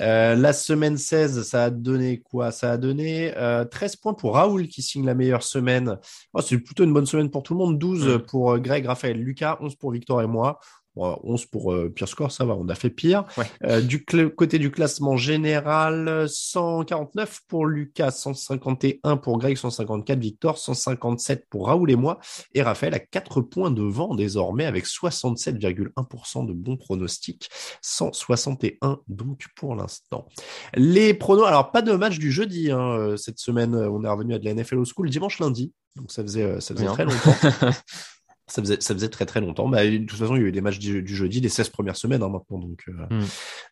Euh, 0.00 0.34
la 0.34 0.54
semaine 0.54 0.96
16, 0.96 1.42
ça 1.42 1.64
a 1.64 1.70
donné 1.70 2.20
quoi? 2.20 2.50
Ça 2.50 2.72
a 2.72 2.76
donné 2.78 3.36
euh, 3.36 3.66
13 3.66 3.96
points 3.96 4.14
pour 4.14 4.34
Raoul 4.36 4.68
qui 4.68 4.80
signe 4.80 5.04
la 5.04 5.14
meilleure 5.14 5.42
semaine. 5.42 5.98
Oh, 6.32 6.40
c'est 6.40 6.56
plutôt 6.58 6.84
une 6.84 6.94
bonne 6.94 7.04
semaine 7.04 7.30
pour 7.30 7.42
tout 7.42 7.52
le 7.52 7.58
monde. 7.58 7.78
12 7.78 8.06
Mm. 8.06 8.18
pour 8.20 8.58
Greg, 8.58 8.86
Raphaël, 8.86 9.18
Lucas, 9.18 9.58
11 9.60 9.74
pour 9.76 9.90
Victor 9.90 10.22
et 10.22 10.26
moi. 10.26 10.60
Bon, 10.96 11.18
11 11.24 11.46
pour 11.46 11.72
euh, 11.72 11.90
pire 11.90 12.06
score, 12.06 12.30
ça 12.30 12.44
va, 12.44 12.54
on 12.54 12.68
a 12.68 12.74
fait 12.76 12.90
pire. 12.90 13.24
Ouais. 13.36 13.46
Euh, 13.64 13.80
du 13.80 14.04
côté 14.04 14.60
du 14.60 14.70
classement 14.70 15.16
général, 15.16 16.26
149 16.28 17.40
pour 17.48 17.66
Lucas, 17.66 18.12
151 18.12 19.16
pour 19.16 19.38
Greg, 19.38 19.56
154 19.56 20.18
Victor, 20.18 20.56
157 20.56 21.46
pour 21.50 21.66
Raoul 21.66 21.90
et 21.90 21.96
moi. 21.96 22.20
Et 22.54 22.62
Raphaël 22.62 22.94
a 22.94 23.00
4 23.00 23.40
points 23.40 23.72
devant 23.72 24.14
désormais 24.14 24.66
avec 24.66 24.86
67,1% 24.86 26.46
de 26.46 26.52
bons 26.52 26.76
pronostics, 26.76 27.48
161 27.82 29.00
donc 29.08 29.46
pour 29.56 29.74
l'instant. 29.74 30.28
Les 30.74 31.12
pronos, 31.12 31.46
alors 31.46 31.72
pas 31.72 31.82
de 31.82 31.92
match 31.92 32.18
du 32.18 32.30
jeudi 32.30 32.70
hein, 32.70 32.96
euh, 32.98 33.16
cette 33.16 33.40
semaine, 33.40 33.74
on 33.74 34.04
est 34.04 34.08
revenu 34.08 34.34
à 34.34 34.38
de 34.38 34.44
la 34.44 34.54
NFL 34.54 34.78
au 34.78 34.84
school 34.84 35.10
dimanche 35.10 35.40
lundi, 35.40 35.72
donc 35.96 36.12
ça 36.12 36.22
faisait, 36.22 36.60
ça 36.60 36.74
faisait 36.74 36.84
Bien. 36.84 36.92
très 36.92 37.04
longtemps. 37.04 37.34
Ça 38.46 38.60
faisait, 38.62 38.76
ça 38.80 38.92
faisait 38.94 39.08
très 39.08 39.24
très 39.26 39.40
longtemps. 39.40 39.68
Bah, 39.68 39.84
de 39.86 39.98
toute 39.98 40.18
façon, 40.18 40.36
il 40.36 40.42
y 40.42 40.44
a 40.44 40.48
eu 40.48 40.52
des 40.52 40.60
matchs 40.60 40.78
du, 40.78 41.02
du 41.02 41.16
jeudi, 41.16 41.40
les 41.40 41.48
16 41.48 41.70
premières 41.70 41.96
semaines 41.96 42.22
hein, 42.22 42.28
maintenant. 42.28 42.58
Donc, 42.58 42.84
euh, 42.88 42.92
Mm. 43.10 43.24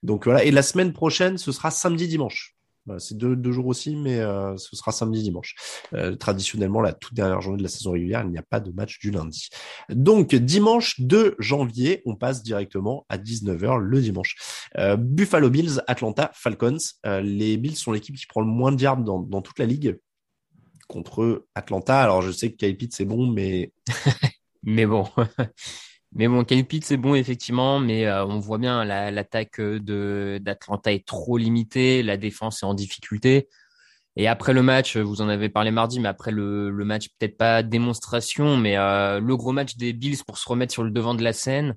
donc 0.02 0.24
voilà. 0.24 0.44
Et 0.44 0.50
la 0.50 0.62
semaine 0.62 0.92
prochaine, 0.92 1.36
ce 1.38 1.52
sera 1.52 1.70
samedi 1.70 2.08
dimanche. 2.08 2.56
Voilà, 2.86 2.98
c'est 2.98 3.16
deux, 3.16 3.36
deux 3.36 3.52
jours 3.52 3.66
aussi, 3.68 3.94
mais 3.94 4.18
euh, 4.18 4.56
ce 4.56 4.74
sera 4.74 4.90
samedi 4.90 5.22
dimanche. 5.22 5.54
Euh, 5.92 6.16
traditionnellement, 6.16 6.80
la 6.80 6.92
toute 6.92 7.14
dernière 7.14 7.40
journée 7.40 7.58
de 7.58 7.62
la 7.62 7.68
saison 7.68 7.92
régulière, 7.92 8.22
il 8.24 8.30
n'y 8.30 8.38
a 8.38 8.42
pas 8.42 8.58
de 8.58 8.72
match 8.72 8.98
du 8.98 9.12
lundi. 9.12 9.50
Donc 9.88 10.34
dimanche 10.34 10.98
2 11.00 11.36
janvier, 11.38 12.02
on 12.06 12.16
passe 12.16 12.42
directement 12.42 13.06
à 13.08 13.18
19h 13.18 13.78
le 13.78 14.00
dimanche. 14.00 14.34
Euh, 14.78 14.96
Buffalo 14.96 15.48
Bills, 15.48 15.80
Atlanta 15.86 16.32
Falcons. 16.34 16.78
Euh, 17.06 17.20
les 17.20 17.56
Bills 17.56 17.76
sont 17.76 17.92
l'équipe 17.92 18.16
qui 18.16 18.26
prend 18.26 18.40
le 18.40 18.48
moins 18.48 18.72
de 18.72 18.82
yards 18.82 18.96
dans, 18.96 19.20
dans 19.20 19.42
toute 19.42 19.60
la 19.60 19.66
ligue 19.66 20.00
contre 20.88 21.46
Atlanta. 21.54 22.02
Alors 22.02 22.20
je 22.22 22.32
sais 22.32 22.50
que 22.50 22.56
Kyle 22.56 22.76
Pitts 22.76 22.94
c'est 22.96 23.04
bon, 23.04 23.28
mais 23.28 23.72
Mais 24.62 24.86
bon. 24.86 25.04
Mais 26.14 26.28
bon, 26.28 26.44
Pitts, 26.44 26.84
c'est 26.84 26.98
bon, 26.98 27.14
effectivement, 27.14 27.80
mais 27.80 28.04
euh, 28.06 28.26
on 28.26 28.38
voit 28.38 28.58
bien 28.58 28.84
l'attaque 28.84 29.58
de 29.58 30.38
d'Atlanta 30.42 30.92
est 30.92 31.06
trop 31.06 31.38
limitée, 31.38 32.02
la 32.02 32.18
défense 32.18 32.62
est 32.62 32.66
en 32.66 32.74
difficulté. 32.74 33.48
Et 34.16 34.28
après 34.28 34.52
le 34.52 34.62
match, 34.62 34.96
vous 34.98 35.22
en 35.22 35.28
avez 35.28 35.48
parlé 35.48 35.70
mardi, 35.70 35.98
mais 35.98 36.08
après 36.08 36.32
le, 36.32 36.70
le 36.70 36.84
match, 36.84 37.08
peut-être 37.18 37.38
pas 37.38 37.62
démonstration, 37.62 38.58
mais 38.58 38.76
euh, 38.76 39.20
le 39.20 39.36
gros 39.36 39.52
match 39.52 39.76
des 39.76 39.94
Bills 39.94 40.22
pour 40.26 40.36
se 40.36 40.46
remettre 40.48 40.72
sur 40.72 40.84
le 40.84 40.90
devant 40.90 41.14
de 41.14 41.22
la 41.22 41.32
scène, 41.32 41.76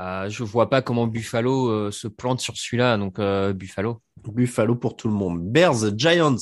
euh, 0.00 0.28
je 0.28 0.42
vois 0.42 0.68
pas 0.68 0.82
comment 0.82 1.06
Buffalo 1.06 1.68
euh, 1.68 1.90
se 1.92 2.08
plante 2.08 2.40
sur 2.40 2.56
celui-là. 2.56 2.98
Donc 2.98 3.20
Buffalo. 3.54 4.02
Buffalo 4.24 4.74
pour 4.74 4.96
tout 4.96 5.06
le 5.06 5.14
monde. 5.14 5.48
Bears, 5.48 5.96
Giants, 5.96 6.36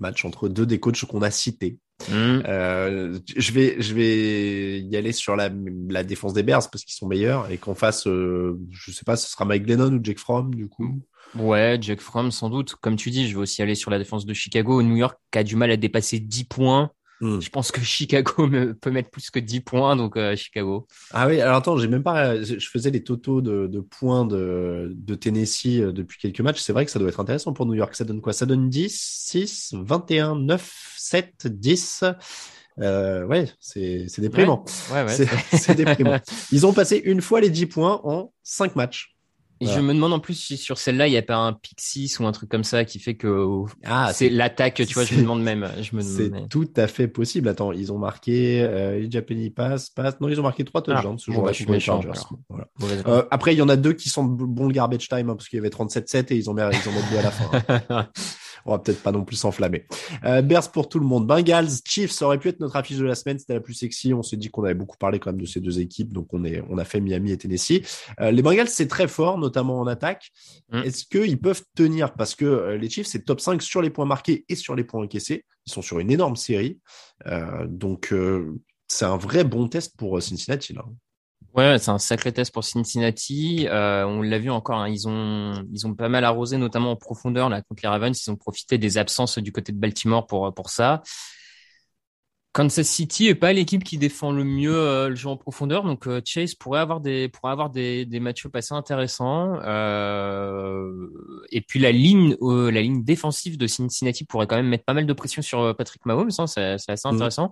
match 0.00 0.24
entre 0.24 0.48
deux 0.48 0.66
des 0.66 0.78
coachs 0.78 1.04
qu'on 1.04 1.22
a 1.22 1.32
cités. 1.32 1.78
Mm. 2.08 2.42
Euh, 2.46 3.18
je 3.36 3.52
vais, 3.52 3.80
je 3.80 3.94
vais 3.94 4.80
y 4.80 4.96
aller 4.96 5.12
sur 5.12 5.36
la, 5.36 5.50
la 5.88 6.04
défense 6.04 6.32
des 6.32 6.42
Bears 6.42 6.70
parce 6.70 6.84
qu'ils 6.84 6.94
sont 6.94 7.08
meilleurs 7.08 7.50
et 7.50 7.58
qu'en 7.58 7.74
face, 7.74 8.06
euh, 8.06 8.58
je 8.70 8.92
sais 8.92 9.04
pas, 9.04 9.16
ce 9.16 9.30
sera 9.30 9.44
Mike 9.44 9.64
Glennon 9.64 9.92
ou 9.92 10.00
Jake 10.02 10.18
Fromm 10.18 10.54
du 10.54 10.68
coup. 10.68 11.00
Ouais, 11.36 11.78
Jake 11.80 12.00
Fromm 12.00 12.30
sans 12.30 12.50
doute. 12.50 12.76
Comme 12.76 12.96
tu 12.96 13.10
dis, 13.10 13.28
je 13.28 13.34
vais 13.34 13.42
aussi 13.42 13.62
aller 13.62 13.74
sur 13.74 13.90
la 13.90 13.98
défense 13.98 14.24
de 14.24 14.32
Chicago. 14.32 14.82
New 14.82 14.96
York 14.96 15.18
a 15.34 15.42
du 15.42 15.56
mal 15.56 15.70
à 15.70 15.76
dépasser 15.76 16.20
10 16.20 16.44
points. 16.44 16.90
Hmm. 17.20 17.40
Je 17.40 17.50
pense 17.50 17.72
que 17.72 17.80
Chicago 17.80 18.46
me, 18.46 18.74
peut 18.74 18.90
mettre 18.90 19.10
plus 19.10 19.30
que 19.30 19.38
10 19.38 19.60
points, 19.60 19.96
donc 19.96 20.16
euh, 20.16 20.36
Chicago. 20.36 20.86
Ah 21.10 21.26
oui, 21.26 21.40
alors 21.40 21.56
attends, 21.56 21.76
j'ai 21.76 21.88
même 21.88 22.02
pas. 22.02 22.40
Je 22.42 22.68
faisais 22.68 22.90
les 22.90 23.02
totaux 23.02 23.40
de, 23.40 23.66
de 23.66 23.80
points 23.80 24.24
de, 24.24 24.92
de 24.94 25.14
Tennessee 25.14 25.80
euh, 25.80 25.92
depuis 25.92 26.18
quelques 26.18 26.40
matchs. 26.40 26.60
C'est 26.60 26.72
vrai 26.72 26.84
que 26.84 26.90
ça 26.90 26.98
doit 26.98 27.08
être 27.08 27.20
intéressant 27.20 27.52
pour 27.52 27.66
New 27.66 27.74
York. 27.74 27.94
Ça 27.94 28.04
donne 28.04 28.20
quoi? 28.20 28.32
Ça 28.32 28.46
donne 28.46 28.68
10, 28.68 28.94
6, 28.96 29.74
21, 29.74 30.36
9, 30.36 30.94
7, 30.96 31.46
10. 31.46 32.04
Euh, 32.80 33.24
ouais, 33.26 33.48
c'est 33.58 34.06
déprimant. 34.18 34.64
Ouais, 34.92 35.04
ouais, 35.04 35.26
c'est 35.52 35.74
déprimant. 35.74 36.18
Ils 36.52 36.66
ont 36.66 36.72
passé 36.72 37.02
une 37.04 37.20
fois 37.20 37.40
les 37.40 37.50
10 37.50 37.66
points 37.66 38.00
en 38.04 38.32
5 38.44 38.76
matchs. 38.76 39.17
Et 39.60 39.66
je 39.66 39.80
me 39.80 39.92
demande 39.92 40.12
en 40.12 40.20
plus 40.20 40.34
si 40.34 40.56
sur 40.56 40.78
celle-là, 40.78 41.08
il 41.08 41.10
n'y 41.10 41.16
a 41.16 41.22
pas 41.22 41.36
un 41.36 41.58
6 41.76 42.20
ou 42.20 42.26
un 42.26 42.32
truc 42.32 42.48
comme 42.48 42.64
ça 42.64 42.84
qui 42.84 42.98
fait 42.98 43.16
que 43.16 43.46
ah, 43.84 44.12
c'est 44.12 44.28
l'attaque, 44.28 44.74
tu 44.74 44.94
vois, 44.94 45.04
je 45.04 45.14
me 45.14 45.22
demande 45.22 45.42
même. 45.42 45.68
Je 45.80 45.96
me 45.96 46.02
c'est 46.02 46.30
tout 46.48 46.70
à 46.76 46.86
fait 46.86 47.08
possible. 47.08 47.48
Attends, 47.48 47.72
ils 47.72 47.92
ont 47.92 47.98
marqué, 47.98 48.62
euh, 48.62 49.08
Japanese 49.10 49.50
passe, 49.54 49.90
passe. 49.90 50.20
Non, 50.20 50.28
ils 50.28 50.38
ont 50.38 50.42
marqué 50.42 50.64
trois 50.64 50.82
touchdowns 50.82 51.16
ah, 51.18 51.22
ce 51.22 51.32
jour-là. 51.32 51.52
Voilà. 52.48 52.94
Euh, 53.06 53.24
après, 53.30 53.54
il 53.54 53.58
y 53.58 53.62
en 53.62 53.68
a 53.68 53.76
deux 53.76 53.92
qui 53.92 54.08
sont 54.08 54.24
bon 54.24 54.66
le 54.66 54.72
garbage 54.72 55.08
time, 55.08 55.30
hein, 55.30 55.34
parce 55.34 55.48
qu'il 55.48 55.56
y 55.56 55.60
avait 55.60 55.68
37-7 55.68 56.32
et 56.32 56.36
ils 56.36 56.50
ont 56.50 56.54
mis, 56.54 56.62
ils 56.62 56.88
ont 56.88 56.92
mis 56.92 57.10
deux 57.10 57.18
à 57.18 57.22
la 57.22 57.30
fin. 57.30 57.50
Hein. 57.90 58.08
on 58.68 58.72
va 58.72 58.78
peut-être 58.78 59.02
pas 59.02 59.12
non 59.12 59.24
plus 59.24 59.36
s'enflammer. 59.36 59.86
Euh, 60.24 60.42
Bears 60.42 60.70
pour 60.70 60.88
tout 60.88 60.98
le 60.98 61.06
monde. 61.06 61.26
Bengals, 61.26 61.68
Chiefs, 61.84 62.12
ça 62.12 62.26
aurait 62.26 62.38
pu 62.38 62.48
être 62.48 62.60
notre 62.60 62.76
affiche 62.76 62.98
de 62.98 63.04
la 63.04 63.14
semaine. 63.14 63.38
C'était 63.38 63.54
la 63.54 63.60
plus 63.60 63.74
sexy. 63.74 64.12
On 64.12 64.22
s'est 64.22 64.36
dit 64.36 64.50
qu'on 64.50 64.64
avait 64.64 64.74
beaucoup 64.74 64.98
parlé 64.98 65.18
quand 65.18 65.30
même 65.30 65.40
de 65.40 65.46
ces 65.46 65.60
deux 65.60 65.80
équipes. 65.80 66.12
Donc, 66.12 66.28
on 66.32 66.44
est, 66.44 66.62
on 66.68 66.78
a 66.78 66.84
fait 66.84 67.00
Miami 67.00 67.32
et 67.32 67.38
Tennessee. 67.38 67.80
Euh, 68.20 68.30
les 68.30 68.42
Bengals, 68.42 68.68
c'est 68.68 68.88
très 68.88 69.08
fort, 69.08 69.38
notamment 69.38 69.80
en 69.80 69.86
attaque. 69.86 70.30
Mm. 70.70 70.78
Est-ce 70.80 71.04
qu'ils 71.06 71.40
peuvent 71.40 71.62
tenir? 71.74 72.12
Parce 72.12 72.34
que 72.34 72.44
euh, 72.44 72.76
les 72.76 72.90
Chiefs, 72.90 73.06
c'est 73.06 73.24
top 73.24 73.40
5 73.40 73.62
sur 73.62 73.80
les 73.80 73.90
points 73.90 74.06
marqués 74.06 74.44
et 74.48 74.54
sur 74.54 74.74
les 74.74 74.84
points 74.84 75.02
encaissés. 75.02 75.44
Ils 75.66 75.72
sont 75.72 75.82
sur 75.82 75.98
une 75.98 76.10
énorme 76.10 76.36
série. 76.36 76.78
Euh, 77.26 77.66
donc, 77.66 78.14
c'est 78.86 79.04
un 79.04 79.16
vrai 79.16 79.44
bon 79.44 79.68
test 79.68 79.96
pour 79.96 80.22
Cincinnati, 80.22 80.74
là. 80.74 80.84
Ouais, 81.54 81.78
c'est 81.78 81.90
un 81.90 81.98
sacré 81.98 82.32
test 82.32 82.52
pour 82.52 82.62
Cincinnati. 82.62 83.66
Euh, 83.68 84.04
on 84.04 84.22
l'a 84.22 84.38
vu 84.38 84.50
encore, 84.50 84.78
hein, 84.78 84.88
ils 84.88 85.08
ont 85.08 85.64
ils 85.72 85.86
ont 85.86 85.94
pas 85.94 86.08
mal 86.08 86.24
arrosé, 86.24 86.56
notamment 86.56 86.92
en 86.92 86.96
profondeur 86.96 87.48
là 87.48 87.62
contre 87.62 87.82
les 87.82 87.88
Ravens. 87.88 88.22
Ils 88.26 88.30
ont 88.30 88.36
profité 88.36 88.78
des 88.78 88.98
absences 88.98 89.38
du 89.38 89.50
côté 89.50 89.72
de 89.72 89.78
Baltimore 89.78 90.26
pour 90.26 90.54
pour 90.54 90.70
ça. 90.70 91.02
Kansas 92.58 92.88
City 92.88 93.28
est 93.28 93.36
pas 93.36 93.52
l'équipe 93.52 93.84
qui 93.84 93.98
défend 93.98 94.32
le 94.32 94.42
mieux 94.42 94.74
euh, 94.74 95.10
le 95.10 95.14
jeu 95.14 95.28
en 95.28 95.36
profondeur, 95.36 95.84
donc 95.84 96.08
euh, 96.08 96.20
Chase 96.24 96.54
pourrait 96.54 96.80
avoir 96.80 97.00
des 97.00 97.28
pourrait 97.28 97.52
avoir 97.52 97.70
des 97.70 98.04
des 98.04 98.18
matchs 98.18 98.46
assez 98.52 98.74
intéressants. 98.74 99.60
Euh, 99.62 101.08
et 101.52 101.60
puis 101.60 101.78
la 101.78 101.92
ligne 101.92 102.36
la 102.40 102.80
ligne 102.80 103.04
défensive 103.04 103.58
de 103.58 103.66
Cincinnati 103.66 104.24
pourrait 104.24 104.48
quand 104.48 104.56
même 104.56 104.66
mettre 104.66 104.84
pas 104.84 104.94
mal 104.94 105.06
de 105.06 105.12
pression 105.12 105.40
sur 105.40 105.76
Patrick 105.76 106.04
Mahomes. 106.04 106.30
Hein, 106.38 106.46
c'est 106.46 106.90
assez 106.90 107.08
mmh. 107.08 107.48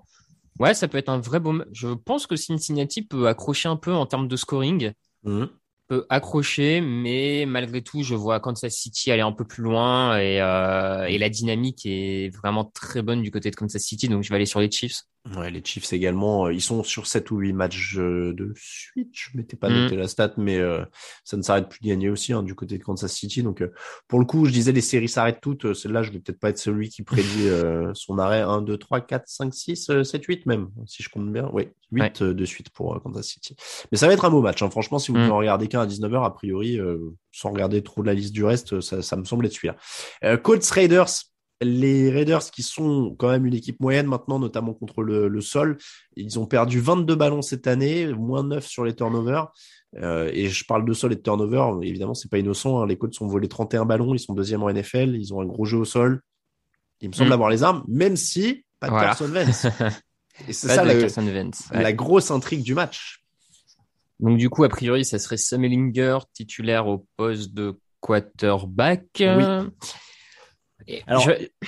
Ouais, 0.58 0.74
ça 0.74 0.88
peut 0.88 0.98
être 0.98 1.08
un 1.08 1.18
vrai 1.18 1.40
beau. 1.40 1.62
Je 1.72 1.88
pense 1.88 2.26
que 2.26 2.36
Cincinnati 2.36 3.02
peut 3.02 3.28
accrocher 3.28 3.68
un 3.68 3.76
peu 3.76 3.92
en 3.92 4.06
termes 4.06 4.28
de 4.28 4.36
scoring. 4.36 4.92
Mhm. 5.24 5.48
Peut 5.88 6.04
accrocher, 6.08 6.80
mais 6.80 7.44
malgré 7.46 7.80
tout, 7.80 8.02
je 8.02 8.14
vois 8.16 8.40
Kansas 8.40 8.74
City 8.74 9.12
aller 9.12 9.22
un 9.22 9.30
peu 9.32 9.44
plus 9.44 9.62
loin 9.62 10.18
et, 10.18 10.40
euh, 10.40 11.04
et 11.04 11.16
la 11.16 11.28
dynamique 11.28 11.86
est 11.86 12.34
vraiment 12.36 12.64
très 12.64 13.02
bonne 13.02 13.22
du 13.22 13.30
côté 13.30 13.50
de 13.52 13.56
Kansas 13.56 13.82
City, 13.82 14.08
donc 14.08 14.24
je 14.24 14.30
vais 14.30 14.34
aller 14.34 14.46
sur 14.46 14.58
les 14.58 14.70
Chiefs. 14.70 15.02
Ouais, 15.34 15.50
les 15.50 15.62
Chiefs 15.64 15.92
également, 15.92 16.46
euh, 16.46 16.52
ils 16.52 16.60
sont 16.60 16.84
sur 16.84 17.06
7 17.06 17.30
ou 17.30 17.38
8 17.38 17.52
matchs 17.52 17.96
euh, 17.98 18.32
de 18.32 18.52
suite. 18.56 19.10
Je 19.12 19.36
m'étais 19.36 19.56
pas 19.56 19.68
noté 19.68 19.96
mm. 19.96 19.98
la 19.98 20.08
stat, 20.08 20.32
mais 20.36 20.58
euh, 20.58 20.84
ça 21.24 21.36
ne 21.36 21.42
s'arrête 21.42 21.68
plus 21.68 21.80
de 21.80 21.88
gagner 21.88 22.08
aussi 22.08 22.32
hein, 22.32 22.42
du 22.42 22.54
côté 22.54 22.78
de 22.78 22.84
Kansas 22.84 23.12
City. 23.12 23.42
Donc, 23.42 23.64
pour 24.06 24.20
le 24.20 24.24
coup, 24.24 24.44
je 24.44 24.52
disais 24.52 24.72
les 24.72 24.80
séries 24.80 25.08
s'arrêtent 25.08 25.40
toutes. 25.40 25.74
Celle-là, 25.74 26.02
je 26.02 26.12
vais 26.12 26.20
peut-être 26.20 26.38
pas 26.38 26.50
être 26.50 26.58
celui 26.58 26.90
qui 26.90 27.02
prédit 27.02 27.48
son 27.94 28.18
arrêt 28.18 28.42
1, 28.42 28.62
2, 28.62 28.76
3, 28.76 29.00
4, 29.00 29.24
5, 29.26 29.54
6, 29.54 30.02
7, 30.04 30.24
8 30.24 30.46
même, 30.46 30.68
si 30.86 31.02
je 31.02 31.08
compte 31.08 31.32
bien. 31.32 31.50
Oui, 31.52 31.68
8 31.90 32.22
de 32.22 32.44
suite 32.44 32.70
pour 32.70 33.02
Kansas 33.02 33.26
City. 33.26 33.56
Mais 33.90 33.98
ça 33.98 34.06
va 34.06 34.12
être 34.12 34.24
un 34.24 34.30
beau 34.30 34.42
match. 34.42 34.62
Hein. 34.62 34.70
Franchement, 34.70 34.98
si 34.98 35.10
vous 35.10 35.18
mm. 35.18 35.26
ne 35.26 35.30
regardez 35.30 35.66
qu'un 35.66 35.80
à 35.80 35.86
19h, 35.86 36.24
a 36.24 36.30
priori, 36.30 36.78
sans 37.32 37.50
regarder 37.50 37.82
trop 37.82 38.02
de 38.02 38.06
la 38.06 38.14
liste 38.14 38.32
du 38.32 38.44
reste, 38.44 38.80
ça, 38.80 39.02
ça 39.02 39.16
me 39.16 39.24
semble 39.24 39.46
être 39.46 39.54
celui-là. 39.54 40.36
Colts 40.36 40.70
Raiders, 40.70 41.08
les 41.62 42.10
Raiders, 42.10 42.50
qui 42.50 42.62
sont 42.62 43.14
quand 43.18 43.30
même 43.30 43.46
une 43.46 43.54
équipe 43.54 43.80
moyenne 43.80 44.06
maintenant, 44.06 44.38
notamment 44.38 44.74
contre 44.74 45.02
le, 45.02 45.40
sol, 45.40 45.78
ils 46.16 46.38
ont 46.38 46.46
perdu 46.46 46.80
22 46.80 47.14
ballons 47.14 47.42
cette 47.42 47.66
année, 47.66 48.12
moins 48.12 48.44
9 48.44 48.66
sur 48.66 48.84
les 48.84 48.94
turnovers. 48.94 49.48
Euh, 49.96 50.30
et 50.34 50.48
je 50.48 50.64
parle 50.66 50.84
de 50.84 50.92
sol 50.92 51.12
et 51.12 51.16
de 51.16 51.22
turnover, 51.22 51.86
évidemment, 51.86 52.14
c'est 52.14 52.30
pas 52.30 52.38
innocent. 52.38 52.80
Hein. 52.80 52.86
Les 52.86 52.98
Colts 52.98 53.18
ont 53.22 53.28
volé 53.28 53.48
31 53.48 53.86
ballons, 53.86 54.14
ils 54.14 54.18
sont 54.18 54.34
deuxième 54.34 54.62
en 54.62 54.70
NFL, 54.70 55.16
ils 55.16 55.32
ont 55.32 55.40
un 55.40 55.46
gros 55.46 55.64
jeu 55.64 55.78
au 55.78 55.84
sol. 55.84 56.20
Il 57.00 57.08
me 57.08 57.14
semble 57.14 57.30
mm. 57.30 57.32
avoir 57.32 57.50
les 57.50 57.62
armes, 57.62 57.84
même 57.88 58.16
si 58.16 58.64
pas 58.80 58.88
de 58.88 58.92
Carson 58.92 59.28
Vance. 59.28 59.66
Et 60.48 60.52
c'est 60.52 60.68
ça 60.68 60.84
la, 60.84 61.92
grosse 61.94 62.30
intrigue 62.30 62.62
du 62.62 62.74
match. 62.74 63.22
Donc 64.20 64.36
du 64.36 64.50
coup, 64.50 64.64
a 64.64 64.68
priori, 64.68 65.02
ça 65.04 65.18
serait 65.18 65.38
Sam 65.38 65.64
Ellinger 65.64 66.18
titulaire 66.34 66.86
au 66.86 67.06
poste 67.16 67.54
de 67.54 67.78
quarterback. 68.00 69.06
Oui. 69.18 69.44
Alors, 71.06 71.22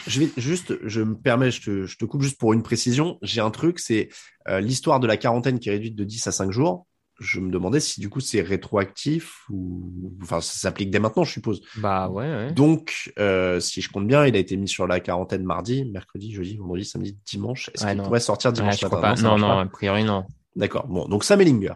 je... 0.07 0.21
vais 0.21 0.31
juste, 0.37 0.75
je 0.87 1.03
me 1.03 1.17
permets, 1.17 1.51
je 1.51 1.63
te, 1.63 1.87
je 1.87 1.97
te 1.97 2.05
coupe 2.05 2.23
juste 2.23 2.39
pour 2.39 2.53
une 2.53 2.63
précision. 2.63 3.19
J'ai 3.23 3.41
un 3.41 3.51
truc, 3.51 3.79
c'est 3.79 4.09
euh, 4.49 4.61
l'histoire 4.61 5.01
de 5.01 5.07
la 5.07 5.17
quarantaine 5.17 5.59
qui 5.59 5.69
est 5.69 5.73
réduite 5.73 5.97
de 5.97 6.05
10 6.05 6.27
à 6.27 6.33
5 6.33 6.51
jours. 6.51 6.87
Je 7.21 7.41
me 7.41 7.51
demandais 7.51 7.81
si 7.81 8.01
du 8.01 8.09
coup 8.09 8.21
c'est 8.21 8.41
rétroactif 8.43 9.43
ou 9.51 9.93
enfin 10.23 10.41
ça 10.41 10.53
s'applique 10.57 10.93
dès 10.93 11.01
maintenant, 11.01 11.25
je 11.25 11.33
suppose. 11.33 11.63
Bah 11.79 12.09
ouais. 12.09 12.25
ouais. 12.25 12.53
Donc 12.53 13.13
euh, 13.19 13.59
si 13.59 13.81
je 13.81 13.91
compte 13.91 14.07
bien, 14.07 14.25
il 14.25 14.37
a 14.37 14.39
été 14.39 14.57
mis 14.57 14.69
sur 14.69 14.87
la 14.87 15.01
quarantaine 15.01 15.43
mardi, 15.43 15.85
mercredi, 15.85 16.33
jeudi, 16.33 16.57
vendredi, 16.57 16.85
samedi, 16.85 17.19
dimanche. 17.27 17.71
Est-ce 17.75 17.89
qu'il 17.89 18.03
pourrait 18.03 18.21
sortir 18.21 18.53
dimanche 18.53 18.81
matin? 18.83 19.15
Non, 19.21 19.37
non, 19.37 19.49
non, 19.49 19.59
a 19.59 19.67
priori 19.67 20.05
non. 20.05 20.27
D'accord. 20.55 20.87
Bon, 20.87 21.09
donc 21.09 21.25
Sam 21.25 21.41
Ellinger, 21.41 21.75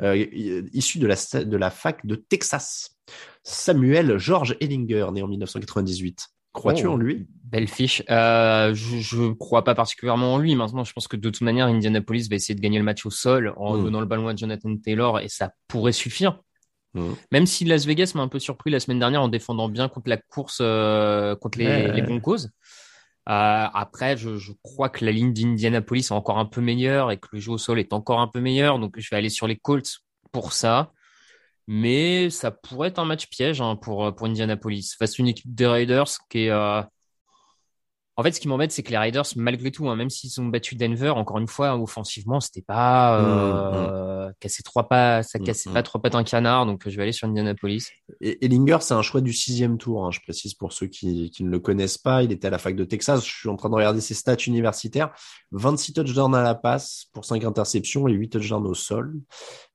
euh, 0.00 0.24
issu 0.72 1.00
de 1.00 1.08
la 1.08 1.16
de 1.44 1.56
la 1.56 1.70
fac 1.70 2.06
de 2.06 2.14
Texas. 2.14 2.96
Samuel 3.42 4.18
George 4.18 4.56
Ellinger, 4.60 5.08
né 5.12 5.22
en 5.22 5.28
1998. 5.28 6.28
Crois-tu 6.52 6.86
oh, 6.86 6.92
en 6.92 6.96
lui? 6.96 7.26
Belle 7.44 7.68
fiche. 7.68 8.02
Euh, 8.10 8.74
je 8.74 9.22
ne 9.22 9.32
crois 9.32 9.64
pas 9.64 9.74
particulièrement 9.74 10.34
en 10.34 10.38
lui. 10.38 10.54
Maintenant, 10.54 10.84
je 10.84 10.92
pense 10.92 11.08
que 11.08 11.16
de 11.16 11.30
toute 11.30 11.40
manière, 11.40 11.66
Indianapolis 11.66 12.28
va 12.28 12.36
essayer 12.36 12.54
de 12.54 12.60
gagner 12.60 12.78
le 12.78 12.84
match 12.84 13.06
au 13.06 13.10
sol 13.10 13.54
en 13.56 13.76
hmm. 13.76 13.84
donnant 13.84 14.00
le 14.00 14.06
ballon 14.06 14.28
à 14.28 14.36
Jonathan 14.36 14.76
Taylor 14.76 15.20
et 15.20 15.28
ça 15.28 15.52
pourrait 15.66 15.92
suffire. 15.92 16.40
Hmm. 16.94 17.12
Même 17.32 17.46
si 17.46 17.64
Las 17.64 17.86
Vegas 17.86 18.12
m'a 18.14 18.22
un 18.22 18.28
peu 18.28 18.38
surpris 18.38 18.70
la 18.70 18.80
semaine 18.80 18.98
dernière 18.98 19.22
en 19.22 19.28
défendant 19.28 19.68
bien 19.68 19.88
contre 19.88 20.08
la 20.08 20.16
course, 20.16 20.58
euh, 20.60 21.36
contre 21.36 21.58
les, 21.58 21.92
les 21.92 22.02
Broncos. 22.02 22.46
Euh, 23.28 23.66
après, 23.74 24.16
je, 24.16 24.36
je, 24.36 24.52
crois 24.62 24.88
que 24.88 25.04
la 25.04 25.12
ligne 25.12 25.34
d'Indianapolis 25.34 26.06
est 26.06 26.12
encore 26.12 26.38
un 26.38 26.46
peu 26.46 26.62
meilleure 26.62 27.10
et 27.10 27.18
que 27.18 27.28
le 27.32 27.40
jeu 27.40 27.52
au 27.52 27.58
sol 27.58 27.78
est 27.78 27.92
encore 27.92 28.20
un 28.20 28.28
peu 28.28 28.40
meilleur. 28.40 28.78
Donc, 28.78 28.98
je 28.98 29.08
vais 29.10 29.16
aller 29.16 29.28
sur 29.28 29.46
les 29.46 29.56
Colts 29.56 29.98
pour 30.32 30.54
ça 30.54 30.92
mais 31.68 32.30
ça 32.30 32.50
pourrait 32.50 32.88
être 32.88 32.98
un 32.98 33.04
match 33.04 33.28
piège 33.28 33.60
hein, 33.60 33.76
pour, 33.76 34.14
pour 34.16 34.26
Indianapolis 34.26 34.96
face 34.98 35.12
à 35.12 35.22
une 35.22 35.28
équipe 35.28 35.54
des 35.54 35.66
Raiders 35.66 36.08
qui 36.30 36.46
est, 36.46 36.50
euh, 36.50 36.82
en 38.18 38.24
fait, 38.24 38.32
ce 38.32 38.40
qui 38.40 38.48
m'embête, 38.48 38.72
c'est 38.72 38.82
que 38.82 38.90
les 38.90 38.98
Raiders, 38.98 39.26
malgré 39.36 39.70
tout, 39.70 39.88
hein, 39.88 39.94
même 39.94 40.10
s'ils 40.10 40.40
ont 40.40 40.46
battu 40.46 40.74
Denver, 40.74 41.10
encore 41.10 41.38
une 41.38 41.46
fois, 41.46 41.78
offensivement, 41.78 42.40
c'était 42.40 42.62
pas 42.62 43.22
mmh, 43.22 43.24
euh, 43.24 44.30
casser 44.40 44.64
trois 44.64 44.88
pas, 44.88 45.22
ça 45.22 45.38
mmh, 45.38 45.44
cassait 45.44 45.70
pas 45.70 45.84
trois 45.84 46.02
pattes 46.02 46.16
un 46.16 46.24
canard. 46.24 46.66
Donc, 46.66 46.82
je 46.88 46.96
vais 46.96 47.04
aller 47.04 47.12
sur 47.12 47.28
Indianapolis. 47.28 47.92
Et 48.20 48.44
Ellinger, 48.44 48.78
c'est 48.80 48.94
un 48.94 49.02
choix 49.02 49.20
du 49.20 49.32
sixième 49.32 49.78
tour. 49.78 50.04
Hein, 50.04 50.10
je 50.10 50.18
précise 50.18 50.54
pour 50.54 50.72
ceux 50.72 50.88
qui, 50.88 51.30
qui 51.30 51.44
ne 51.44 51.48
le 51.48 51.60
connaissent 51.60 51.96
pas. 51.96 52.24
Il 52.24 52.32
était 52.32 52.48
à 52.48 52.50
la 52.50 52.58
fac 52.58 52.74
de 52.74 52.82
Texas. 52.82 53.24
Je 53.24 53.30
suis 53.30 53.48
en 53.48 53.54
train 53.54 53.68
de 53.68 53.76
regarder 53.76 54.00
ses 54.00 54.14
stats 54.14 54.34
universitaires. 54.48 55.10
26 55.52 55.92
touchdowns 55.92 56.34
à 56.34 56.42
la 56.42 56.56
passe 56.56 57.04
pour 57.12 57.24
5 57.24 57.44
interceptions 57.44 58.08
et 58.08 58.12
8 58.12 58.30
touchdowns 58.30 58.66
au 58.66 58.74
sol. 58.74 59.14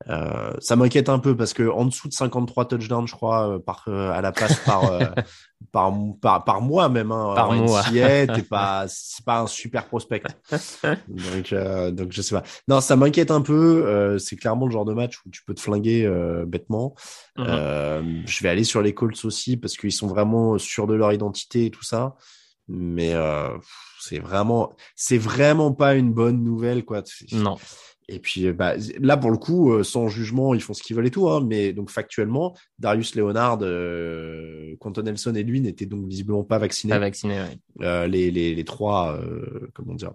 Euh, 0.10 0.52
ça 0.60 0.76
m'inquiète 0.76 1.08
un 1.08 1.20
peu 1.20 1.38
parce 1.38 1.54
que 1.54 1.70
en 1.70 1.86
dessous 1.86 2.10
de 2.10 2.14
53 2.14 2.68
touchdowns, 2.68 3.08
je 3.08 3.16
crois, 3.16 3.56
euh, 3.56 3.60
par, 3.60 3.86
euh, 3.88 4.12
à 4.12 4.20
la 4.20 4.34
passe 4.34 4.60
par, 4.66 4.82
par, 5.72 5.94
par, 6.22 6.44
par 6.44 6.62
mois 6.62 6.90
même. 6.90 7.14
Hein. 7.14 7.34
Par 7.36 7.54
mois. 7.54 7.84
T'es 8.36 8.42
pas, 8.50 8.86
c'est 8.88 9.24
pas 9.26 9.40
un 9.40 9.48
super 9.48 9.88
prospect. 9.88 10.24
donc, 11.08 11.54
euh, 11.54 11.92
donc, 11.92 12.12
je 12.12 12.22
sais 12.22 12.36
pas. 12.36 12.44
Non, 12.68 12.82
ça 12.82 12.96
m'inquiète 12.96 13.32
un 13.32 13.42
peu. 13.42 13.86
Euh, 13.86 14.18
c'est 14.18 14.36
clairement 14.36 14.66
le 14.66 14.72
genre 14.72 14.86
de 14.86 14.94
match 14.94 15.20
où 15.26 15.30
tu 15.30 15.44
peux 15.44 15.54
te 15.54 15.62
flinguer 15.62 16.06
euh, 16.06 16.46
bêtement. 16.46 16.96
Euh, 17.40 18.02
je 18.26 18.44
vais 18.44 18.50
aller 18.50 18.64
sur 18.64 18.82
les 18.82 18.94
Colts 18.94 19.26
aussi 19.26 19.58
parce 19.58 19.78
qu'ils 19.78 19.92
sont 19.92 20.08
vraiment 20.08 20.58
sûrs 20.58 20.88
de 20.88 20.94
leur 20.94 21.12
identité 21.14 21.66
et 21.66 21.72
tout 21.72 21.84
ça. 21.84 22.16
Mais 22.68 23.14
euh, 23.14 23.50
c'est 24.00 24.20
vraiment, 24.20 24.74
c'est 24.96 25.18
vraiment 25.18 25.74
pas 25.74 25.96
une 25.96 26.14
bonne 26.14 26.44
nouvelle, 26.44 26.86
quoi. 26.86 27.04
Non. 27.32 27.58
Et 28.14 28.20
puis 28.20 28.52
bah, 28.52 28.76
là, 29.00 29.18
pour 29.18 29.32
le 29.32 29.38
coup, 29.38 29.74
euh, 29.74 29.84
sans 29.84 30.08
jugement, 30.08 30.54
ils 30.54 30.62
font 30.62 30.74
ce 30.74 30.84
qu'ils 30.84 30.96
veulent 30.96 31.08
et 31.08 31.12
tout. 31.12 31.28
Hein, 31.30 31.44
mais 31.46 31.74
donc 31.74 31.90
factuellement, 31.90 32.56
Darius 32.78 33.16
Leonard, 33.16 33.60
euh, 33.64 34.76
Quentin 34.80 35.02
Nelson 35.02 35.34
et 35.36 35.44
lui 35.44 35.62
n'étaient 35.62 35.88
donc 35.88 36.08
visiblement 36.08 36.44
pas 36.44 36.60
vaccinés. 36.60 36.94
Pas 36.94 37.00
vacciné, 37.00 37.36
ouais. 37.40 37.58
Euh, 37.82 38.06
les, 38.08 38.30
les, 38.30 38.54
les 38.54 38.64
trois, 38.64 39.18
euh, 39.18 39.68
comment 39.74 39.96
dire, 39.96 40.14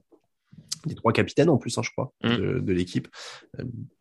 les 0.86 0.94
trois 0.94 1.12
capitaines 1.12 1.49
en 1.49 1.57
plus, 1.59 1.76
hein, 1.76 1.82
je 1.82 1.90
crois, 1.90 2.12
Mm. 2.22 2.36
de, 2.36 2.59
de 2.61 2.72
l'équipe. 2.72 3.09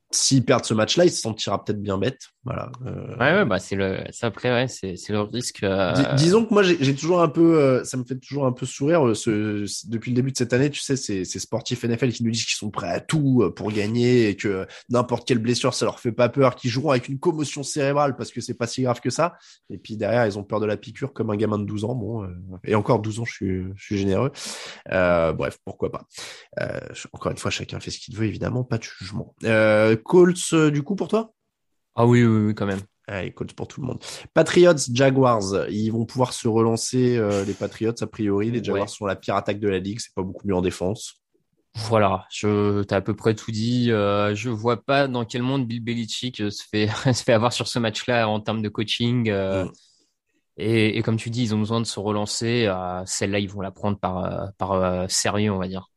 S'ils 0.09 0.45
perdent 0.45 0.63
ce 0.63 0.73
match-là, 0.73 1.03
il 1.03 1.11
se 1.11 1.19
sentira 1.19 1.63
peut-être 1.63 1.81
bien 1.81 1.97
bête. 1.97 2.19
Voilà. 2.45 2.71
Euh, 2.85 3.07
Ouais, 3.17 3.33
ouais, 3.33 3.45
bah 3.45 3.59
c'est 3.59 3.75
le, 3.75 3.99
ça 4.11 4.27
après, 4.27 4.49
ouais, 4.51 4.69
c'est, 4.69 4.95
c'est 4.95 5.11
le 5.11 5.19
risque. 5.19 5.63
euh, 5.63 5.91
Dis- 5.91 6.05
disons 6.23 6.45
que 6.45 6.53
moi 6.53 6.63
j'ai 6.63 6.77
j'ai 6.79 6.95
toujours 6.95 7.21
un 7.21 7.27
peu, 7.27 7.59
euh, 7.59 7.83
ça 7.83 7.97
me 7.97 8.05
fait 8.05 8.15
toujours 8.17 8.45
un 8.45 8.53
peu 8.53 8.65
sourire. 8.65 9.01
ce, 9.17 9.65
ce- 9.65 9.87
depuis 9.89 10.11
le 10.11 10.15
début 10.15 10.31
de 10.31 10.37
cette 10.37 10.53
année, 10.53 10.69
tu 10.69 10.79
sais, 10.79 10.95
ces, 10.95 11.25
ces 11.25 11.39
sportifs 11.39 11.83
NFL 11.83 12.13
qui 12.13 12.23
nous 12.23 12.31
disent 12.31 12.45
qu'ils 12.45 12.55
sont 12.55 12.69
prêts 12.71 12.89
à 12.89 13.01
tout 13.01 13.51
pour 13.55 13.69
gagner 13.73 14.29
et 14.29 14.37
que 14.37 14.65
n'importe 14.89 15.27
quelle 15.27 15.39
blessure 15.39 15.73
ça 15.73 15.83
leur 15.83 15.99
fait 15.99 16.13
pas 16.13 16.29
peur, 16.29 16.55
qu'ils 16.55 16.71
joueront 16.71 16.91
avec 16.91 17.09
une 17.09 17.19
commotion 17.19 17.63
cérébrale 17.63 18.15
parce 18.15 18.31
que 18.31 18.39
c'est 18.39 18.53
pas 18.53 18.67
si 18.67 18.83
grave 18.83 19.01
que 19.01 19.09
ça. 19.09 19.37
Et 19.69 19.77
puis 19.77 19.97
derrière, 19.97 20.25
ils 20.25 20.39
ont 20.39 20.43
peur 20.45 20.61
de 20.61 20.65
la 20.65 20.77
piqûre 20.77 21.11
comme 21.11 21.31
un 21.31 21.35
gamin 21.35 21.59
de 21.59 21.65
12 21.65 21.83
ans. 21.83 21.95
Bon, 21.95 22.23
euh, 22.23 22.27
et 22.63 22.75
encore 22.75 22.99
12 23.01 23.19
ans, 23.19 23.25
je 23.25 23.33
suis, 23.33 23.63
je 23.75 23.83
suis 23.83 23.97
généreux. 23.97 24.31
Euh, 24.93 25.33
bref, 25.33 25.57
pourquoi 25.65 25.91
pas. 25.91 26.05
Euh, 26.61 26.79
encore 27.11 27.31
une 27.33 27.37
fois, 27.37 27.51
chacun 27.51 27.81
fait 27.81 27.91
ce 27.91 27.99
qu'il 27.99 28.15
veut, 28.15 28.25
évidemment, 28.25 28.63
pas 28.63 28.77
de 28.77 28.83
jugement. 28.83 29.35
Euh, 29.43 29.96
Colts, 29.97 30.53
euh, 30.53 30.71
du 30.71 30.83
coup, 30.83 30.95
pour 30.95 31.07
toi? 31.07 31.31
Ah 31.95 32.05
oui, 32.05 32.23
oui, 32.23 32.47
oui, 32.47 32.55
quand 32.55 32.65
même. 32.65 32.81
Allez, 33.07 33.31
Colts 33.31 33.53
pour 33.53 33.67
tout 33.67 33.81
le 33.81 33.87
monde. 33.87 33.99
Patriots, 34.33 34.73
Jaguars, 34.91 35.67
ils 35.69 35.89
vont 35.91 36.05
pouvoir 36.05 36.33
se 36.33 36.47
relancer, 36.47 37.17
euh, 37.17 37.43
les 37.45 37.53
Patriots, 37.53 37.93
a 38.01 38.07
priori. 38.07 38.51
Les 38.51 38.63
Jaguars 38.63 38.83
Ouais. 38.83 38.87
sont 38.87 39.05
la 39.05 39.15
pire 39.15 39.35
attaque 39.35 39.59
de 39.59 39.69
la 39.69 39.79
ligue, 39.79 39.99
c'est 39.99 40.13
pas 40.13 40.23
beaucoup 40.23 40.47
mieux 40.47 40.55
en 40.55 40.61
défense. 40.61 41.21
Voilà, 41.89 42.25
je, 42.31 42.81
t'as 42.83 42.97
à 42.97 43.01
peu 43.01 43.15
près 43.15 43.35
tout 43.35 43.51
dit. 43.51 43.91
Euh, 43.91 44.33
je 44.35 44.49
vois 44.49 44.83
pas 44.83 45.07
dans 45.07 45.25
quel 45.25 45.43
monde 45.43 45.67
Bill 45.67 45.79
Belichick 45.83 46.41
euh, 46.41 46.49
se 46.49 46.63
fait, 46.69 46.87
se 47.13 47.23
fait 47.23 47.33
avoir 47.33 47.53
sur 47.53 47.67
ce 47.67 47.77
match-là 47.79 48.27
en 48.27 48.39
termes 48.39 48.61
de 48.61 48.69
coaching. 48.69 49.29
euh, 49.29 49.65
Mm. 49.65 49.71
et, 50.57 50.97
et 50.97 51.01
comme 51.03 51.17
tu 51.17 51.29
dis, 51.29 51.43
ils 51.43 51.55
ont 51.55 51.59
besoin 51.59 51.79
de 51.79 51.85
se 51.85 51.99
relancer. 51.99 52.67
Celle-là, 53.05 53.39
ils 53.39 53.49
vont 53.49 53.61
la 53.61 53.71
prendre 53.71 53.97
par, 53.99 54.51
par 54.57 55.09
sérieux, 55.09 55.51
on 55.51 55.59
va 55.59 55.67
dire. 55.67 55.89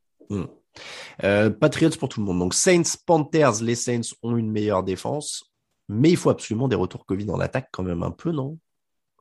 Euh, 1.25 1.51
Patriots 1.51 1.91
pour 1.99 2.09
tout 2.09 2.21
le 2.21 2.27
monde. 2.27 2.39
Donc 2.39 2.55
Saints, 2.55 2.83
Panthers, 3.07 3.62
les 3.62 3.75
Saints 3.75 4.01
ont 4.23 4.37
une 4.37 4.51
meilleure 4.51 4.83
défense, 4.83 5.53
mais 5.89 6.11
il 6.11 6.16
faut 6.16 6.31
absolument 6.31 6.68
des 6.68 6.77
retours 6.77 7.05
Covid 7.07 7.29
en 7.31 7.41
attaque 7.41 7.68
quand 7.73 7.83
même 7.83 8.03
un 8.03 8.11
peu, 8.12 8.31
non? 8.33 8.59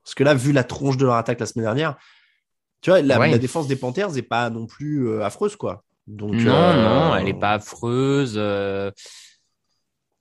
Parce 0.03 0.15
que 0.15 0.23
là, 0.23 0.33
vu 0.33 0.51
la 0.51 0.63
tronche 0.63 0.97
de 0.97 1.05
leur 1.05 1.15
attaque 1.15 1.39
la 1.39 1.45
semaine 1.45 1.65
dernière, 1.65 1.97
tu 2.81 2.89
vois, 2.91 3.01
la, 3.01 3.19
Ouais. 3.19 3.31
la 3.31 3.37
défense 3.37 3.67
des 3.67 3.75
Panthers 3.75 4.17
est 4.17 4.21
pas 4.21 4.49
non 4.49 4.65
plus 4.65 5.07
euh, 5.07 5.23
affreuse, 5.25 5.55
quoi. 5.55 5.83
Donc, 6.07 6.33
non, 6.33 6.53
euh, 6.53 7.09
non, 7.09 7.15
elle 7.15 7.27
est 7.27 7.33
pas 7.39 7.53
affreuse. 7.53 8.39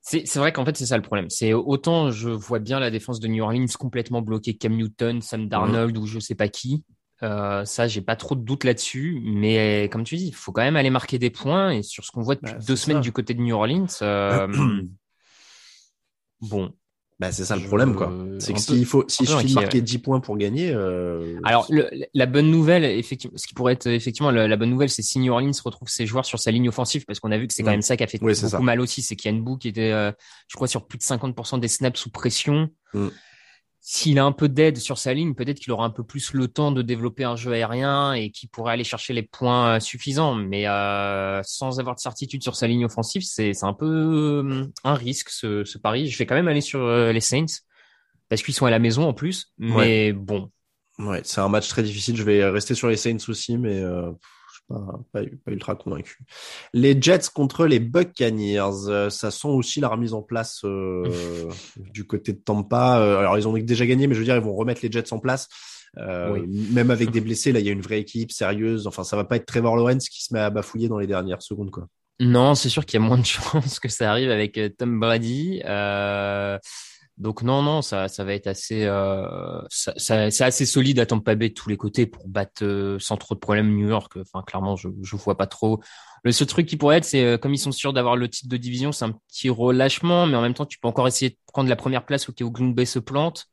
C'est, 0.00 0.26
c'est 0.26 0.38
vrai 0.38 0.52
qu'en 0.52 0.64
fait, 0.64 0.76
c'est 0.76 0.86
ça 0.86 0.96
le 0.96 1.02
problème. 1.02 1.28
C'est 1.28 1.52
autant 1.52 2.10
je 2.10 2.30
vois 2.30 2.58
bien 2.60 2.80
la 2.80 2.90
défense 2.90 3.20
de 3.20 3.28
New 3.28 3.44
Orleans 3.44 3.66
complètement 3.78 4.22
bloquée, 4.22 4.56
Cam 4.56 4.74
Newton, 4.74 5.20
Sam 5.20 5.48
Darnold 5.48 5.96
ou 5.98 6.06
je 6.06 6.18
sais 6.18 6.34
pas 6.34 6.48
qui. 6.48 6.82
Euh, 7.22 7.64
ça, 7.64 7.88
j'ai 7.88 8.00
pas 8.00 8.14
trop 8.16 8.34
de 8.36 8.42
doute 8.42 8.64
là-dessus. 8.64 9.20
Mais 9.24 9.88
comme 9.90 10.04
tu 10.04 10.16
dis, 10.16 10.28
il 10.28 10.34
faut 10.34 10.52
quand 10.52 10.62
même 10.62 10.76
aller 10.76 10.90
marquer 10.90 11.18
des 11.18 11.30
points. 11.30 11.70
Et 11.70 11.82
sur 11.82 12.04
ce 12.04 12.10
qu'on 12.12 12.22
voit 12.22 12.34
depuis 12.36 12.52
Bah, 12.52 12.58
deux 12.66 12.76
semaines 12.76 12.98
ça. 12.98 13.02
du 13.02 13.12
côté 13.12 13.34
de 13.34 13.40
New 13.40 13.54
Orleans, 13.56 13.86
euh, 14.02 14.46
bon. 16.40 16.72
Bah, 17.20 17.32
c'est 17.32 17.44
ça 17.44 17.56
le 17.56 17.62
Je- 17.62 17.66
problème, 17.66 17.96
quoi. 17.96 18.12
C'est 18.38 18.52
que 18.52 18.60
s'il 18.60 18.86
faut, 18.86 19.04
suffit 19.08 19.32
de 19.32 19.36
inquiet, 19.38 19.54
marquer 19.54 19.78
ouais. 19.78 19.82
10 19.82 19.98
points 19.98 20.20
pour 20.20 20.36
gagner, 20.36 20.70
euh, 20.72 21.36
Alors, 21.42 21.66
le- 21.68 21.90
la 22.14 22.26
bonne 22.26 22.48
nouvelle, 22.48 22.84
effectivement, 22.84 23.36
ce 23.36 23.48
qui 23.48 23.54
pourrait 23.54 23.72
être 23.72 23.88
effectivement 23.88 24.30
la, 24.30 24.46
la 24.46 24.56
bonne 24.56 24.70
nouvelle, 24.70 24.88
c'est 24.88 25.02
si 25.02 25.18
New 25.18 25.32
Orleans 25.32 25.50
retrouve 25.64 25.88
ses 25.88 26.06
joueurs 26.06 26.24
sur 26.24 26.38
sa 26.38 26.52
ligne 26.52 26.68
offensive, 26.68 27.04
parce 27.06 27.18
qu'on 27.18 27.32
a 27.32 27.38
vu 27.38 27.48
que 27.48 27.54
c'est 27.54 27.64
quand 27.64 27.70
Mm. 27.70 27.72
même 27.72 27.82
ça 27.82 27.96
qui 27.96 28.04
a 28.04 28.06
fait 28.06 28.18
Oui, 28.22 28.34
beaucoup 28.34 28.48
ça. 28.48 28.60
mal 28.60 28.80
aussi, 28.80 29.02
c'est 29.02 29.16
qu'il 29.16 29.34
y 29.34 29.36
a 29.36 29.56
qui 29.58 29.66
était, 29.66 29.90
euh, 29.90 30.12
je 30.46 30.54
crois, 30.54 30.68
sur 30.68 30.86
plus 30.86 30.98
de 30.98 31.02
50% 31.02 31.58
des 31.58 31.66
snaps 31.66 31.98
sous 31.98 32.10
pression. 32.10 32.68
Mm. 32.94 33.08
S'il 33.90 34.18
a 34.18 34.24
un 34.26 34.32
peu 34.32 34.50
d'aide 34.50 34.76
sur 34.76 34.98
sa 34.98 35.14
ligne, 35.14 35.34
peut-être 35.34 35.60
qu'il 35.60 35.72
aura 35.72 35.86
un 35.86 35.90
peu 35.90 36.04
plus 36.04 36.34
le 36.34 36.46
temps 36.46 36.72
de 36.72 36.82
développer 36.82 37.24
un 37.24 37.36
jeu 37.36 37.52
aérien 37.52 38.12
et 38.12 38.30
qu'il 38.30 38.50
pourrait 38.50 38.74
aller 38.74 38.84
chercher 38.84 39.14
les 39.14 39.22
points 39.22 39.76
euh, 39.76 39.80
suffisants. 39.80 40.34
Mais 40.34 40.68
euh, 40.68 41.40
sans 41.42 41.80
avoir 41.80 41.94
de 41.94 42.00
certitude 42.00 42.42
sur 42.42 42.54
sa 42.54 42.66
ligne 42.66 42.84
offensive, 42.84 43.22
c'est 43.22 43.54
c'est 43.54 43.64
un 43.64 43.72
peu 43.72 43.86
euh, 43.86 44.66
un 44.84 44.94
risque 44.94 45.30
ce, 45.30 45.64
ce 45.64 45.78
pari. 45.78 46.06
Je 46.06 46.18
vais 46.18 46.26
quand 46.26 46.34
même 46.34 46.48
aller 46.48 46.60
sur 46.60 46.86
les 46.86 47.20
Saints 47.20 47.62
parce 48.28 48.42
qu'ils 48.42 48.52
sont 48.52 48.66
à 48.66 48.70
la 48.70 48.78
maison 48.78 49.08
en 49.08 49.14
plus. 49.14 49.54
Mais 49.56 50.12
bon, 50.12 50.50
Ouais, 50.98 51.20
c'est 51.24 51.40
un 51.40 51.48
match 51.48 51.68
très 51.68 51.82
difficile. 51.82 52.16
Je 52.16 52.24
vais 52.24 52.44
rester 52.44 52.74
sur 52.74 52.88
les 52.88 52.96
Saints 52.96 53.28
aussi, 53.28 53.56
mais 53.56 53.78
euh, 53.80 54.10
pas, 54.68 55.00
pas, 55.12 55.20
pas 55.44 55.52
ultra 55.52 55.74
convaincu. 55.74 56.18
Les 56.72 57.00
Jets 57.00 57.30
contre 57.34 57.66
les 57.66 57.80
Buccaneers, 57.80 58.88
euh, 58.88 59.10
ça 59.10 59.30
sent 59.30 59.48
aussi 59.48 59.80
la 59.80 59.88
remise 59.88 60.14
en 60.14 60.22
place 60.22 60.60
euh, 60.64 61.04
du 61.76 62.06
côté 62.06 62.32
de 62.32 62.38
Tampa. 62.38 63.00
Euh, 63.00 63.18
alors, 63.18 63.38
ils 63.38 63.48
ont 63.48 63.54
déjà 63.54 63.86
gagné, 63.86 64.06
mais 64.06 64.14
je 64.14 64.20
veux 64.20 64.24
dire, 64.24 64.36
ils 64.36 64.42
vont 64.42 64.54
remettre 64.54 64.80
les 64.82 64.92
Jets 64.92 65.12
en 65.12 65.18
place. 65.18 65.48
Euh, 65.96 66.32
Oui. 66.32 66.46
Même 66.72 66.90
avec 66.90 67.10
des 67.10 67.20
blessés, 67.22 67.52
là, 67.52 67.60
il 67.60 67.66
y 67.66 67.70
a 67.70 67.72
une 67.72 67.80
vraie 67.80 68.00
équipe 68.00 68.30
sérieuse. 68.30 68.86
Enfin, 68.86 69.04
ça 69.04 69.16
va 69.16 69.24
pas 69.24 69.36
être 69.36 69.46
Trevor 69.46 69.76
Lawrence 69.76 70.08
qui 70.08 70.22
se 70.22 70.34
met 70.34 70.40
à 70.40 70.50
bafouiller 70.50 70.88
dans 70.88 70.98
les 70.98 71.06
dernières 71.06 71.42
secondes, 71.42 71.70
quoi. 71.70 71.86
Non, 72.20 72.56
c'est 72.56 72.68
sûr 72.68 72.84
qu'il 72.84 73.00
y 73.00 73.02
a 73.02 73.06
moins 73.06 73.18
de 73.18 73.26
chances 73.26 73.80
que 73.80 73.88
ça 73.88 74.10
arrive 74.10 74.30
avec 74.30 74.58
Tom 74.76 75.00
Brady. 75.00 75.62
Euh, 75.64 76.58
donc 77.18 77.42
non, 77.42 77.62
non, 77.62 77.82
ça, 77.82 78.08
ça 78.08 78.24
va 78.24 78.32
être 78.34 78.46
assez, 78.46 78.84
euh, 78.84 79.60
ça, 79.68 79.92
ça- 79.96 80.30
c'est 80.30 80.44
assez 80.44 80.66
solide 80.66 81.00
à 81.00 81.06
Tampa 81.06 81.34
Bay 81.34 81.48
de 81.48 81.54
tous 81.54 81.68
les 81.68 81.76
côtés 81.76 82.06
pour 82.06 82.28
battre 82.28 82.64
euh, 82.64 82.98
sans 83.00 83.16
trop 83.16 83.34
de 83.34 83.40
problèmes 83.40 83.74
New 83.74 83.88
York. 83.88 84.12
Enfin, 84.20 84.42
clairement, 84.46 84.76
je, 84.76 84.88
je 85.02 85.16
vois 85.16 85.36
pas 85.36 85.46
trop. 85.46 85.80
Le 86.22 86.30
seul 86.32 86.46
truc 86.46 86.66
qui 86.66 86.76
pourrait 86.76 86.98
être, 86.98 87.04
c'est 87.04 87.24
euh, 87.24 87.36
comme 87.36 87.52
ils 87.54 87.58
sont 87.58 87.72
sûrs 87.72 87.92
d'avoir 87.92 88.16
le 88.16 88.28
titre 88.28 88.48
de 88.48 88.56
division, 88.56 88.92
c'est 88.92 89.04
un 89.04 89.12
petit 89.28 89.50
relâchement, 89.50 90.26
mais 90.26 90.36
en 90.36 90.42
même 90.42 90.54
temps, 90.54 90.66
tu 90.66 90.78
peux 90.78 90.88
encore 90.88 91.08
essayer 91.08 91.30
de 91.30 91.36
prendre 91.52 91.68
la 91.68 91.76
première 91.76 92.06
place 92.06 92.28
au 92.28 92.32
cas 92.32 92.44
où 92.44 92.50
Green 92.50 92.72
Bay 92.72 92.86
se 92.86 93.00
plante. 93.00 93.46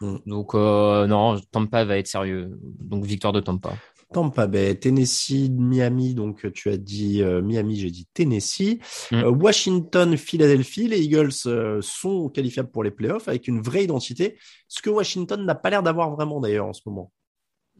Mm. 0.00 0.16
Donc 0.26 0.54
euh, 0.54 1.06
non, 1.06 1.40
Tampa 1.50 1.84
va 1.84 1.98
être 1.98 2.06
sérieux. 2.08 2.58
Donc 2.62 3.04
victoire 3.04 3.32
de 3.32 3.40
Tampa. 3.40 3.72
Tampa 4.12 4.46
Bay, 4.46 4.74
Tennessee, 4.78 5.50
Miami. 5.50 6.14
Donc, 6.14 6.50
tu 6.52 6.70
as 6.70 6.76
dit 6.76 7.22
euh, 7.22 7.42
Miami, 7.42 7.76
j'ai 7.76 7.90
dit 7.90 8.06
Tennessee. 8.14 8.78
Mm. 9.10 9.16
Euh, 9.16 9.30
Washington, 9.30 10.16
Philadelphie. 10.16 10.88
Les 10.88 11.02
Eagles 11.02 11.30
euh, 11.46 11.80
sont 11.82 12.28
qualifiables 12.28 12.70
pour 12.70 12.84
les 12.84 12.90
playoffs 12.90 13.28
avec 13.28 13.48
une 13.48 13.60
vraie 13.60 13.84
identité. 13.84 14.38
Ce 14.66 14.80
que 14.80 14.90
Washington 14.90 15.44
n'a 15.44 15.54
pas 15.54 15.70
l'air 15.70 15.82
d'avoir 15.82 16.10
vraiment 16.14 16.40
d'ailleurs 16.40 16.66
en 16.66 16.72
ce 16.72 16.82
moment. 16.86 17.12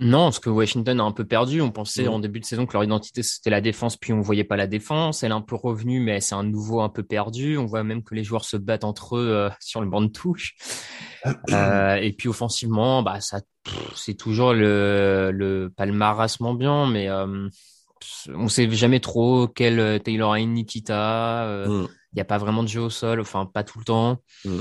Non, 0.00 0.24
parce 0.26 0.38
que 0.38 0.48
Washington 0.50 1.00
a 1.00 1.02
un 1.02 1.10
peu 1.12 1.24
perdu. 1.24 1.60
On 1.60 1.70
pensait 1.72 2.04
Mhm. 2.04 2.08
en 2.12 2.18
début 2.20 2.38
de 2.40 2.44
saison 2.44 2.66
que 2.66 2.72
leur 2.72 2.84
identité 2.84 3.22
c'était 3.24 3.50
la 3.50 3.60
défense, 3.60 3.96
puis 3.96 4.12
on 4.12 4.20
voyait 4.20 4.44
pas 4.44 4.56
la 4.56 4.66
défense. 4.68 5.22
Elle 5.24 5.32
est 5.32 5.34
un 5.34 5.40
peu 5.40 5.56
revenue, 5.56 5.98
mais 6.00 6.20
c'est 6.20 6.36
un 6.36 6.44
nouveau 6.44 6.80
un 6.82 6.88
peu 6.88 7.02
perdu. 7.02 7.58
On 7.58 7.66
voit 7.66 7.82
même 7.82 8.04
que 8.04 8.14
les 8.14 8.22
joueurs 8.22 8.44
se 8.44 8.56
battent 8.56 8.84
entre 8.84 9.16
eux 9.16 9.28
euh, 9.28 9.50
sur 9.60 9.80
le 9.80 9.88
banc 9.88 10.00
de 10.02 10.08
touche. 10.08 10.54
Euh, 11.50 11.96
et 11.96 12.12
puis 12.12 12.28
offensivement, 12.28 13.02
bah 13.02 13.20
ça, 13.20 13.40
c'est 13.96 14.14
toujours 14.14 14.52
le 14.54 15.32
le 15.32 15.92
marasme 15.92 16.46
ambiant, 16.46 16.86
mais 16.86 17.08
euh, 17.08 17.48
on 18.28 18.46
sait 18.46 18.70
jamais 18.70 19.00
trop 19.00 19.48
quel 19.48 19.80
euh, 19.80 19.98
Taylor 19.98 20.36
Hayne, 20.36 20.52
Nikita. 20.54 21.44
euh, 21.44 21.66
Mm. 21.66 21.88
il 22.12 22.14
n'y 22.16 22.20
a 22.22 22.24
pas 22.24 22.38
vraiment 22.38 22.62
de 22.62 22.68
jeu 22.68 22.80
au 22.82 22.88
sol, 22.90 23.20
enfin 23.20 23.46
pas 23.46 23.64
tout 23.64 23.80
le 23.80 23.84
temps. 23.84 24.22
Mm. 24.44 24.58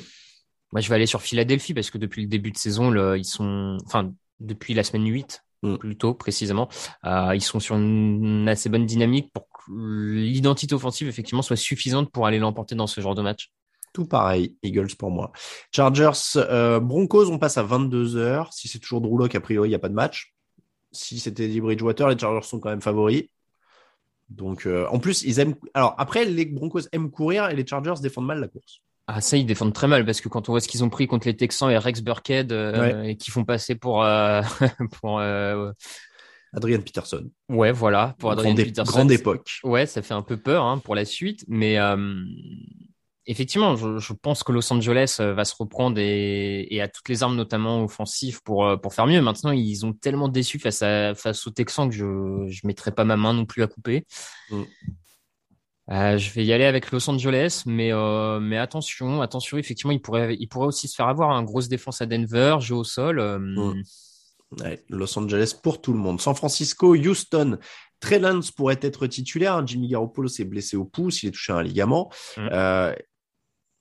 Moi, 0.73 0.81
je 0.81 0.89
vais 0.89 0.95
aller 0.95 1.05
sur 1.05 1.21
Philadelphie 1.21 1.75
parce 1.75 1.91
que 1.91 1.99
depuis 1.99 2.23
le 2.23 2.27
début 2.27 2.51
de 2.51 2.57
saison, 2.57 2.89
le, 2.89 3.17
ils 3.19 3.23
sont, 3.23 3.77
enfin 3.85 4.11
depuis 4.39 4.73
la 4.73 4.83
semaine 4.83 5.07
8, 5.07 5.43
Mm. 5.63 5.77
plutôt 5.77 6.13
précisément, 6.13 6.69
euh, 7.05 7.33
ils 7.33 7.41
sont 7.41 7.59
sur 7.59 7.75
une 7.75 8.47
assez 8.47 8.69
bonne 8.69 8.85
dynamique 8.85 9.31
pour 9.33 9.47
que 9.49 9.71
l'identité 9.71 10.75
offensive 10.75 11.07
effectivement 11.07 11.41
soit 11.41 11.55
suffisante 11.55 12.11
pour 12.11 12.27
aller 12.27 12.37
l'emporter 12.37 12.75
dans 12.75 12.87
ce 12.87 13.01
genre 13.01 13.15
de 13.15 13.23
match. 13.23 13.51
Tout 13.93 14.05
pareil, 14.05 14.55
Eagles 14.61 14.95
pour 14.97 15.09
moi. 15.09 15.31
Chargers, 15.73 16.11
euh, 16.35 16.79
Broncos, 16.79 17.31
on 17.31 17.39
passe 17.39 17.57
à 17.57 17.63
22 17.63 18.17
heures. 18.17 18.53
Si 18.53 18.67
c'est 18.67 18.77
toujours 18.77 19.01
Drew 19.01 19.23
a 19.23 19.39
priori, 19.39 19.69
il 19.69 19.71
n'y 19.71 19.75
a 19.75 19.79
pas 19.79 19.89
de 19.89 19.95
match. 19.95 20.35
Si 20.91 21.19
c'était 21.19 21.45
Eddie 21.45 21.61
Bridgewater, 21.61 22.07
les 22.09 22.17
Chargers 22.17 22.47
sont 22.47 22.59
quand 22.59 22.69
même 22.69 22.81
favoris. 22.81 23.23
Donc, 24.29 24.67
euh, 24.67 24.85
en 24.91 24.99
plus, 24.99 25.23
ils 25.23 25.39
aiment. 25.39 25.55
Alors, 25.73 25.95
après, 25.97 26.25
les 26.25 26.45
Broncos 26.45 26.81
aiment 26.91 27.09
courir 27.09 27.49
et 27.49 27.55
les 27.55 27.65
Chargers 27.65 27.95
défendent 28.01 28.27
mal 28.27 28.39
la 28.39 28.47
course. 28.47 28.81
Ah 29.09 29.21
ça, 29.21 29.37
ils 29.37 29.45
défendent 29.45 29.73
très 29.73 29.87
mal 29.87 30.05
parce 30.05 30.19
que 30.19 30.27
quand 30.27 30.49
on 30.49 30.51
voit 30.51 30.59
ce 30.59 30.67
qu'ils 30.67 30.83
ont 30.83 30.89
pris 30.89 31.07
contre 31.07 31.27
les 31.27 31.35
Texans 31.35 31.71
et 31.71 31.77
Rex 31.77 32.01
Burkhead 32.01 32.51
euh, 32.51 33.03
et 33.03 33.15
qui 33.15 33.31
font 33.31 33.45
passer 33.45 33.75
pour 33.75 34.03
euh, 34.03 34.41
pour 35.01 35.19
euh, 35.19 35.71
Adrian 36.53 36.81
Peterson. 36.81 37.29
ouais 37.47 37.71
voilà 37.71 38.15
pour 38.19 38.31
Adrian 38.31 38.53
grande, 38.53 38.65
Peterson. 38.65 38.91
grande 38.91 39.11
époque. 39.13 39.59
Ouais, 39.63 39.85
ça 39.85 40.01
fait 40.01 40.13
un 40.13 40.21
peu 40.21 40.35
peur 40.35 40.65
hein, 40.65 40.79
pour 40.79 40.93
la 40.93 41.05
suite, 41.05 41.45
mais 41.47 41.79
euh, 41.79 42.21
effectivement, 43.27 43.77
je, 43.77 43.97
je, 43.97 44.11
pense 44.11 44.43
que 44.43 44.51
Los 44.51 44.73
Angeles 44.73 45.19
va 45.21 45.45
se 45.45 45.55
reprendre 45.57 45.99
et, 45.99 46.67
et 46.69 46.81
a 46.81 46.89
toutes 46.89 47.07
les 47.07 47.23
armes, 47.23 47.37
notamment 47.37 47.85
offensives, 47.85 48.41
pour, 48.43 48.77
pour 48.81 48.93
faire 48.93 49.07
mieux. 49.07 49.21
Maintenant, 49.21 49.51
ils 49.51 49.85
ont 49.85 49.93
tellement 49.93 50.27
déçu 50.27 50.59
face, 50.59 50.81
à, 50.81 51.15
face 51.15 51.47
aux 51.47 51.51
Texans 51.51 51.89
que 51.89 51.95
je 51.95 52.03
ne 52.03 52.67
mettrai 52.67 52.91
pas 52.91 53.05
ma 53.05 53.15
main 53.15 53.33
non 53.33 53.45
plus 53.45 53.63
à 53.63 53.67
couper. 53.67 54.05
Mm. 54.51 54.63
Euh, 55.89 56.17
je 56.17 56.31
vais 56.33 56.43
y 56.43 56.51
aller 56.51 56.65
avec 56.65 56.91
Los 56.91 57.09
Angeles, 57.09 57.63
mais 57.65 57.93
euh, 57.93 58.39
mais 58.39 58.57
attention, 58.57 59.21
attention, 59.21 59.57
effectivement, 59.57 59.93
il 59.93 60.01
pourrait 60.01 60.35
il 60.37 60.47
pourrait 60.47 60.67
aussi 60.67 60.87
se 60.87 60.95
faire 60.95 61.07
avoir 61.07 61.31
une 61.31 61.37
hein. 61.37 61.43
grosse 61.43 61.69
défense 61.69 62.01
à 62.01 62.05
Denver, 62.05 62.57
jeu 62.59 62.75
au 62.75 62.83
sol. 62.83 63.19
Euh, 63.19 63.73
ouais, 64.59 64.83
Los 64.89 65.17
Angeles 65.17 65.57
pour 65.61 65.81
tout 65.81 65.93
le 65.93 65.99
monde. 65.99 66.19
San 66.19 66.35
Francisco, 66.35 66.95
Houston. 66.95 67.57
Trey 67.99 68.19
Lance 68.19 68.51
pourrait 68.51 68.79
être 68.81 69.07
titulaire. 69.07 69.65
Jimmy 69.65 69.87
Garoppolo 69.87 70.27
s'est 70.27 70.43
blessé 70.43 70.75
au 70.77 70.85
pouce, 70.85 71.23
il 71.23 71.29
est 71.29 71.31
touché 71.31 71.53
à 71.53 71.55
un 71.55 71.63
ligament. 71.63 72.11
Mm. 72.35 72.93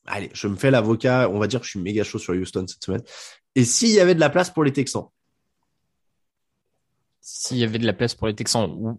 Allez, 0.07 0.31
je 0.33 0.47
me 0.47 0.57
fais 0.57 0.71
l'avocat. 0.71 1.29
On 1.29 1.39
va 1.39 1.49
dire 1.49 1.61
que 1.61 1.67
je 1.67 1.71
suis 1.71 1.81
méga 1.81 2.05
chaud 2.05 2.19
sur 2.19 2.33
Houston 2.33 2.65
cette 2.69 2.85
semaine. 2.85 3.03
Et 3.57 3.65
s'il 3.65 3.91
y 3.91 4.01
avait 4.01 4.15
de 4.15 4.21
la 4.21 4.31
place 4.31 4.51
pour 4.51 4.65
les 4.65 4.73
Texans? 4.73 5.09
S'il 7.21 7.57
y 7.57 7.65
avait 7.65 7.79
de 7.79 7.87
la 7.87 7.93
place 7.93 8.15
pour 8.15 8.29
les 8.29 8.35
Texans, 8.35 8.97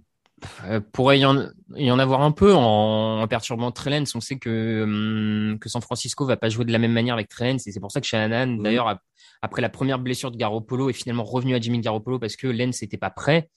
euh, 0.66 0.80
pourrait 0.80 1.20
y 1.20 1.26
en, 1.26 1.50
y 1.76 1.90
en 1.90 2.00
avoir 2.00 2.22
un 2.22 2.32
peu 2.32 2.54
en, 2.54 3.22
en 3.22 3.28
perturbant 3.28 3.72
Trellens. 3.72 4.06
On 4.16 4.22
sait 4.22 4.38
que, 4.38 4.84
hum, 4.84 5.60
que 5.60 5.70
San 5.70 5.82
Francisco 5.82 6.26
va 6.26 6.38
pas 6.38 6.50
jouer 6.50 6.66
de 6.66 6.72
la 6.72 6.80
même 6.80 6.94
manière 6.94 7.16
avec 7.16 7.30
Trellens 7.30 7.58
et 7.66 7.72
c'est 7.72 7.80
pour 7.80 7.92
ça 7.92 8.02
que 8.02 8.08
Shanahan, 8.08 8.48
mmh. 8.48 8.64
d'ailleurs, 8.64 9.00
après 9.42 9.62
la 9.62 9.70
première 9.70 10.00
blessure 10.00 10.32
de 10.32 10.38
Garoppolo, 10.38 10.90
est 10.90 10.94
finalement 10.94 11.24
revenu 11.24 11.56
à 11.56 11.60
Jimmy 11.60 11.80
Garoppolo 11.80 12.20
parce 12.20 12.36
que 12.36 12.48
Lens 12.48 12.82
n'était 12.82 12.98
pas 12.98 13.10
prêt. 13.10 13.50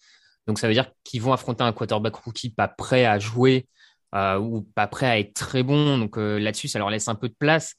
Donc 0.47 0.59
ça 0.59 0.69
veut 0.69 0.75
dire 0.75 0.91
qu'ils 1.05 1.23
vont 1.23 1.33
affronter 1.33 1.65
un 1.65 1.73
quarterback 1.73 2.15
rookie 2.17 2.51
pas 2.51 2.69
prêt 2.69 3.05
à 3.05 3.19
jouer 3.19 3.67
euh, 4.15 4.39
ou 4.39 4.63
pas 4.63 4.87
prêt 4.87 5.07
à 5.07 5.19
être 5.19 5.35
très 5.35 5.63
bon. 5.63 5.99
Donc 5.99 6.19
euh, 6.19 6.39
là-dessus, 6.39 6.69
ça 6.69 6.79
leur 6.79 6.91
laisse 6.91 7.09
un 7.09 7.15
peu 7.15 7.29
de 7.29 7.37
place. 7.39 7.77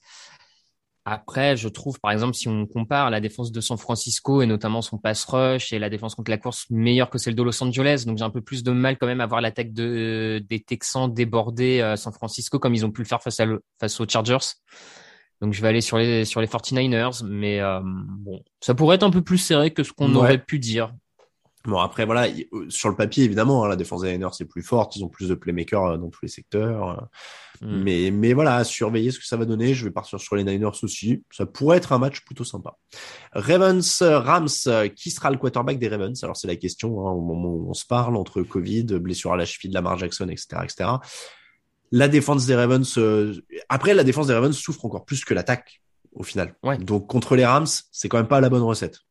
Après, 1.03 1.57
je 1.57 1.67
trouve, 1.67 1.99
par 1.99 2.11
exemple, 2.11 2.35
si 2.35 2.47
on 2.47 2.67
compare 2.67 3.09
la 3.09 3.19
défense 3.19 3.51
de 3.51 3.59
San 3.59 3.77
Francisco 3.77 4.43
et 4.43 4.45
notamment 4.45 4.83
son 4.83 4.99
pass 4.99 5.25
rush 5.25 5.73
et 5.73 5.79
la 5.79 5.89
défense 5.89 6.13
contre 6.13 6.29
la 6.29 6.37
course 6.37 6.67
meilleure 6.69 7.09
que 7.09 7.17
celle 7.17 7.33
de 7.33 7.41
Los 7.41 7.63
Angeles, 7.63 8.03
donc 8.05 8.19
j'ai 8.19 8.23
un 8.23 8.29
peu 8.29 8.41
plus 8.41 8.61
de 8.61 8.71
mal 8.71 8.97
quand 8.99 9.07
même 9.07 9.21
à 9.21 9.25
voir 9.25 9.41
l'attaque 9.41 9.73
de, 9.73 10.43
des 10.47 10.59
Texans 10.59 11.11
déborder 11.11 11.81
euh, 11.81 11.95
San 11.95 12.13
Francisco 12.13 12.59
comme 12.59 12.75
ils 12.75 12.85
ont 12.85 12.91
pu 12.91 13.01
le 13.01 13.07
faire 13.07 13.21
face, 13.21 13.39
à 13.39 13.45
face 13.79 13.99
aux 13.99 14.07
Chargers. 14.07 14.37
Donc 15.41 15.53
je 15.53 15.61
vais 15.63 15.69
aller 15.69 15.81
sur 15.81 15.97
les 15.97 16.23
sur 16.23 16.39
les 16.39 16.45
49ers, 16.45 17.25
mais 17.25 17.59
euh, 17.59 17.79
bon, 17.83 18.43
ça 18.59 18.75
pourrait 18.75 18.97
être 18.97 19.03
un 19.03 19.09
peu 19.09 19.23
plus 19.23 19.39
serré 19.39 19.71
que 19.73 19.81
ce 19.81 19.91
qu'on 19.91 20.13
aurait 20.13 20.37
pu 20.37 20.59
dire. 20.59 20.93
Bon 21.65 21.79
après 21.79 22.05
voilà 22.05 22.27
euh, 22.27 22.69
sur 22.69 22.89
le 22.89 22.95
papier 22.95 23.23
évidemment 23.23 23.63
hein, 23.63 23.69
la 23.69 23.75
défense 23.75 24.01
des 24.01 24.11
Niners 24.11 24.33
c'est 24.33 24.45
plus 24.45 24.63
forte 24.63 24.95
ils 24.95 25.03
ont 25.03 25.09
plus 25.09 25.29
de 25.29 25.35
playmakers 25.35 25.99
dans 25.99 26.09
tous 26.09 26.21
les 26.23 26.27
secteurs 26.27 27.07
Hmm. 27.61 27.83
Mais, 27.83 28.09
mais 28.09 28.33
voilà, 28.33 28.55
à 28.55 28.63
surveiller 28.63 29.11
ce 29.11 29.19
que 29.19 29.25
ça 29.25 29.37
va 29.37 29.45
donner. 29.45 29.73
Je 29.73 29.85
vais 29.85 29.91
partir 29.91 30.19
sur 30.19 30.35
les 30.35 30.43
Niners 30.43 30.71
aussi. 30.81 31.23
Ça 31.31 31.45
pourrait 31.45 31.77
être 31.77 31.93
un 31.93 31.99
match 31.99 32.21
plutôt 32.21 32.43
sympa. 32.43 32.77
Ravens, 33.33 34.01
Rams, 34.01 34.47
qui 34.95 35.11
sera 35.11 35.29
le 35.29 35.37
quarterback 35.37 35.77
des 35.77 35.87
Ravens? 35.87 36.23
Alors 36.23 36.35
c'est 36.35 36.47
la 36.47 36.55
question 36.55 37.07
hein, 37.07 37.11
au 37.11 37.21
moment 37.21 37.49
où 37.49 37.69
on 37.69 37.73
se 37.73 37.85
parle 37.85 38.15
entre 38.15 38.41
Covid, 38.41 38.85
blessure 38.85 39.33
à 39.33 39.37
la 39.37 39.45
cheville 39.45 39.69
de 39.69 39.75
Lamar 39.75 39.97
Jackson, 39.97 40.27
etc., 40.29 40.47
etc. 40.63 40.89
La 41.91 42.07
défense 42.07 42.45
des 42.47 42.55
Ravens. 42.55 42.97
Euh, 42.97 43.35
après, 43.69 43.93
la 43.93 44.03
défense 44.03 44.27
des 44.27 44.33
Ravens 44.33 44.57
souffre 44.57 44.85
encore 44.85 45.05
plus 45.05 45.23
que 45.23 45.33
l'attaque 45.33 45.81
au 46.13 46.23
final. 46.23 46.55
Ouais. 46.63 46.77
Donc 46.77 47.07
contre 47.07 47.35
les 47.35 47.45
Rams, 47.45 47.67
c'est 47.91 48.09
quand 48.09 48.17
même 48.17 48.27
pas 48.27 48.41
la 48.41 48.49
bonne 48.49 48.63
recette 48.63 49.01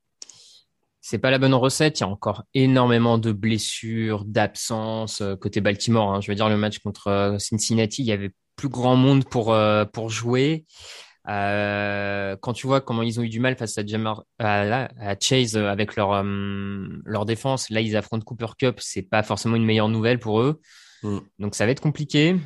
c'est 1.11 1.19
pas 1.19 1.33
la 1.33 1.39
bonne 1.39 1.55
recette. 1.55 1.99
Il 1.99 2.03
y 2.03 2.07
a 2.07 2.09
encore 2.09 2.45
énormément 2.55 3.19
de 3.19 3.33
blessures, 3.33 4.25
d'absences 4.25 5.23
euh, 5.23 5.35
côté 5.35 5.61
Baltimore. 5.61 6.15
Hein. 6.15 6.21
Je 6.21 6.31
veux 6.31 6.37
dire, 6.37 6.49
le 6.49 6.57
match 6.57 6.79
contre 6.79 7.09
euh, 7.09 7.39
Cincinnati, 7.39 8.03
il 8.03 8.07
y 8.07 8.13
avait 8.13 8.31
plus 8.55 8.69
grand 8.69 8.95
monde 8.95 9.25
pour 9.25 9.53
euh, 9.53 9.85
pour 9.85 10.09
jouer. 10.09 10.67
quand 11.27 12.53
tu 12.55 12.69
vois 12.69 12.81
comment 12.81 13.03
ils 13.03 13.19
ont 13.19 13.25
eu 13.25 13.29
du 13.29 13.41
mal 13.41 13.57
face 13.57 13.77
à, 13.77 13.85
Jamar, 13.85 14.23
à, 14.39 14.89
Chase 15.21 15.57
avec 15.57 15.97
leur 15.97 16.23
leur 16.23 17.25
défense, 17.27 17.71
là 17.71 17.81
ils 17.81 17.97
affrontent 17.97 18.25
Cooper 18.25 18.53
Cup, 18.57 18.77
c'est 18.79 19.03
pas 19.03 19.25
forcément 19.25 19.57
une 19.57 19.65
meilleure 19.65 19.89
nouvelle 19.89 20.21
pour 20.21 20.41
eux. 20.41 20.61
Mm. 21.03 21.19
Donc 21.41 21.57
ça 21.57 21.67
va 21.67 21.73
être 21.73 21.83
compliqué. 21.83 22.37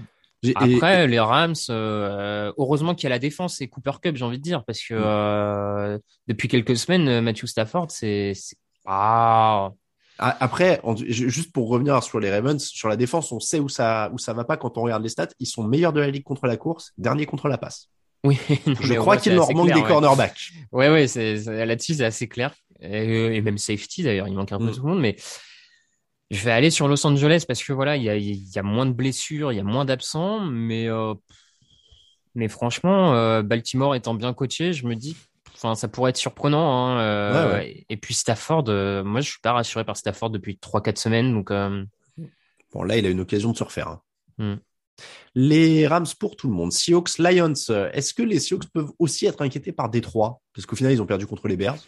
Après, 0.55 1.07
les 1.07 1.21
Rams, 1.21 1.55
heureusement 1.69 2.95
qu'il 2.95 3.05
y 3.05 3.07
a 3.07 3.11
la 3.11 3.19
défense 3.19 3.61
et 3.61 3.69
Cooper 3.69 3.93
Cup, 4.03 4.17
j'ai 4.17 4.25
envie 4.25 4.39
de 4.39 4.43
dire, 4.43 4.65
parce 4.65 4.81
que 4.83 4.95
mm. 4.95 6.01
depuis 6.29 6.49
quelques 6.49 6.77
semaines, 6.77 7.21
Matthew 7.21 7.47
Stafford, 7.47 7.91
c'est 7.91 8.35
ah, 8.87 9.73
après, 10.19 10.81
juste 11.09 11.53
pour 11.53 11.69
revenir 11.69 12.03
sur 12.03 12.21
les 12.21 12.31
Ravens, 12.31 12.63
sur 12.63 12.89
la 12.89 12.97
défense, 12.97 13.33
on 13.33 13.41
sait 13.41 13.59
où 13.59 13.69
ça 13.69 14.11
où 14.13 14.19
ça 14.19 14.33
va 14.33 14.45
pas 14.45 14.57
quand 14.57 14.79
on 14.79 14.83
regarde 14.83 15.03
les 15.03 15.09
stats. 15.09 15.29
Ils 15.41 15.47
sont 15.47 15.65
meilleurs 15.65 15.93
de 15.93 16.01
la 16.01 16.11
ligue 16.11 16.23
contre 16.23 16.47
la 16.47 16.57
course, 16.57 16.93
dernier 16.99 17.27
contre 17.27 17.49
la 17.49 17.59
passe. 17.59 17.89
Oui, 18.23 18.39
je 18.81 18.95
crois 18.95 19.17
qu'il 19.17 19.35
leur 19.35 19.53
manque 19.53 19.73
des 19.73 19.83
cornerbacks. 19.83 20.53
Ouais, 20.71 20.89
ouais, 20.89 21.07
là-dessus 21.67 21.95
c'est 21.95 22.05
assez 22.05 22.29
clair. 22.29 22.55
Et, 22.81 23.41
même 23.41 23.59
safety 23.59 24.03
d'ailleurs, 24.03 24.29
il 24.29 24.35
manque 24.35 24.53
un 24.53 24.59
peu 24.59 24.67
mm. 24.67 24.75
tout 24.75 24.83
le 24.83 24.89
monde, 24.89 25.01
mais 25.01 25.17
je 26.31 26.45
vais 26.45 26.51
aller 26.51 26.71
sur 26.71 26.89
Los 26.89 27.07
Angeles 27.07 27.45
parce 27.47 27.63
que 27.63 27.73
voilà, 27.73 27.97
il 27.97 28.03
y 28.03 28.09
a, 28.09 28.17
y 28.17 28.59
a 28.59 28.63
moins 28.63 28.87
de 28.87 28.93
blessures, 28.93 29.53
il 29.53 29.57
y 29.57 29.61
a 29.61 29.65
moins 29.65 29.85
d'absents, 29.85 30.41
mais 30.41 30.89
euh, 30.89 31.15
mais 32.35 32.49
franchement, 32.49 33.15
euh, 33.15 33.43
Baltimore 33.43 33.95
étant 33.95 34.15
bien 34.15 34.33
coaché, 34.33 34.73
je 34.73 34.87
me 34.87 34.95
dis 34.95 35.17
Enfin, 35.55 35.75
ça 35.77 35.89
pourrait 35.89 36.11
être 36.11 36.17
surprenant. 36.17 36.73
Hein, 36.73 37.01
euh, 37.01 37.65
Et 37.89 37.97
puis 37.97 38.13
Stafford, 38.13 38.65
moi, 39.05 39.21
je 39.21 39.31
suis 39.31 39.41
pas 39.41 39.53
rassuré 39.53 39.85
par 39.85 39.97
Stafford 39.97 40.31
depuis 40.31 40.59
3-4 40.61 40.97
semaines. 40.97 41.33
Donc, 41.33 41.51
bon, 41.51 42.83
là, 42.83 42.99
il 42.99 43.07
a 43.07 43.09
une 43.09 43.21
occasion 43.21 43.53
de 43.53 43.57
se 43.57 43.65
refaire. 43.65 43.89
Hein. 43.89 44.01
Hmm. 44.39 44.57
Les 45.35 45.87
Rams 45.87 46.07
pour 46.19 46.37
tout 46.37 46.49
le 46.49 46.55
monde. 46.55 46.73
Seahawks, 46.73 47.19
Lions. 47.19 47.55
Est-ce 47.93 48.13
que 48.13 48.23
les 48.23 48.41
Seahawks 48.41 48.67
peuvent 48.75 48.93
aussi 48.99 49.27
être 49.27 49.43
inquiétés 49.43 49.73
par 49.73 49.89
Détroit? 49.89 50.41
Parce 50.53 50.67
qu'au 50.67 50.77
final, 50.77 50.93
ils 50.93 51.01
ont 51.01 51.07
perdu 51.07 51.27
contre 51.27 51.49
les 51.49 51.57
Bears. 51.57 51.79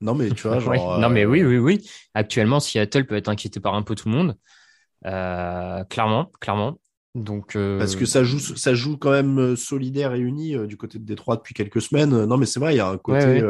Non, 0.00 0.14
mais 0.14 0.30
tu 0.30 0.48
vois, 0.48 0.58
genre. 0.60 0.98
Non, 0.98 1.08
mais 1.08 1.24
oui, 1.24 1.42
oui, 1.44 1.58
oui. 1.58 1.88
Actuellement, 2.14 2.60
Seattle 2.60 3.06
peut 3.06 3.16
être 3.16 3.28
inquiété 3.28 3.60
par 3.60 3.74
un 3.74 3.82
peu 3.82 3.94
tout 3.94 4.08
le 4.08 4.14
monde. 4.14 4.36
clairement, 5.88 6.30
clairement. 6.40 6.78
Donc 7.16 7.56
euh, 7.56 7.78
parce 7.78 7.96
que 7.96 8.04
ça 8.04 8.24
joue 8.24 8.38
ça 8.38 8.74
joue 8.74 8.98
quand 8.98 9.10
même 9.10 9.38
euh, 9.38 9.56
solidaire 9.56 10.14
et 10.14 10.18
uni 10.18 10.54
euh, 10.54 10.66
du 10.66 10.76
côté 10.76 10.98
de 10.98 11.04
Détroit 11.04 11.36
depuis 11.36 11.54
quelques 11.54 11.80
semaines. 11.80 12.26
Non 12.26 12.36
mais 12.36 12.44
c'est 12.44 12.60
vrai, 12.60 12.74
il 12.74 12.76
y 12.76 12.80
a 12.80 12.88
un 12.88 12.98
côté 12.98 13.42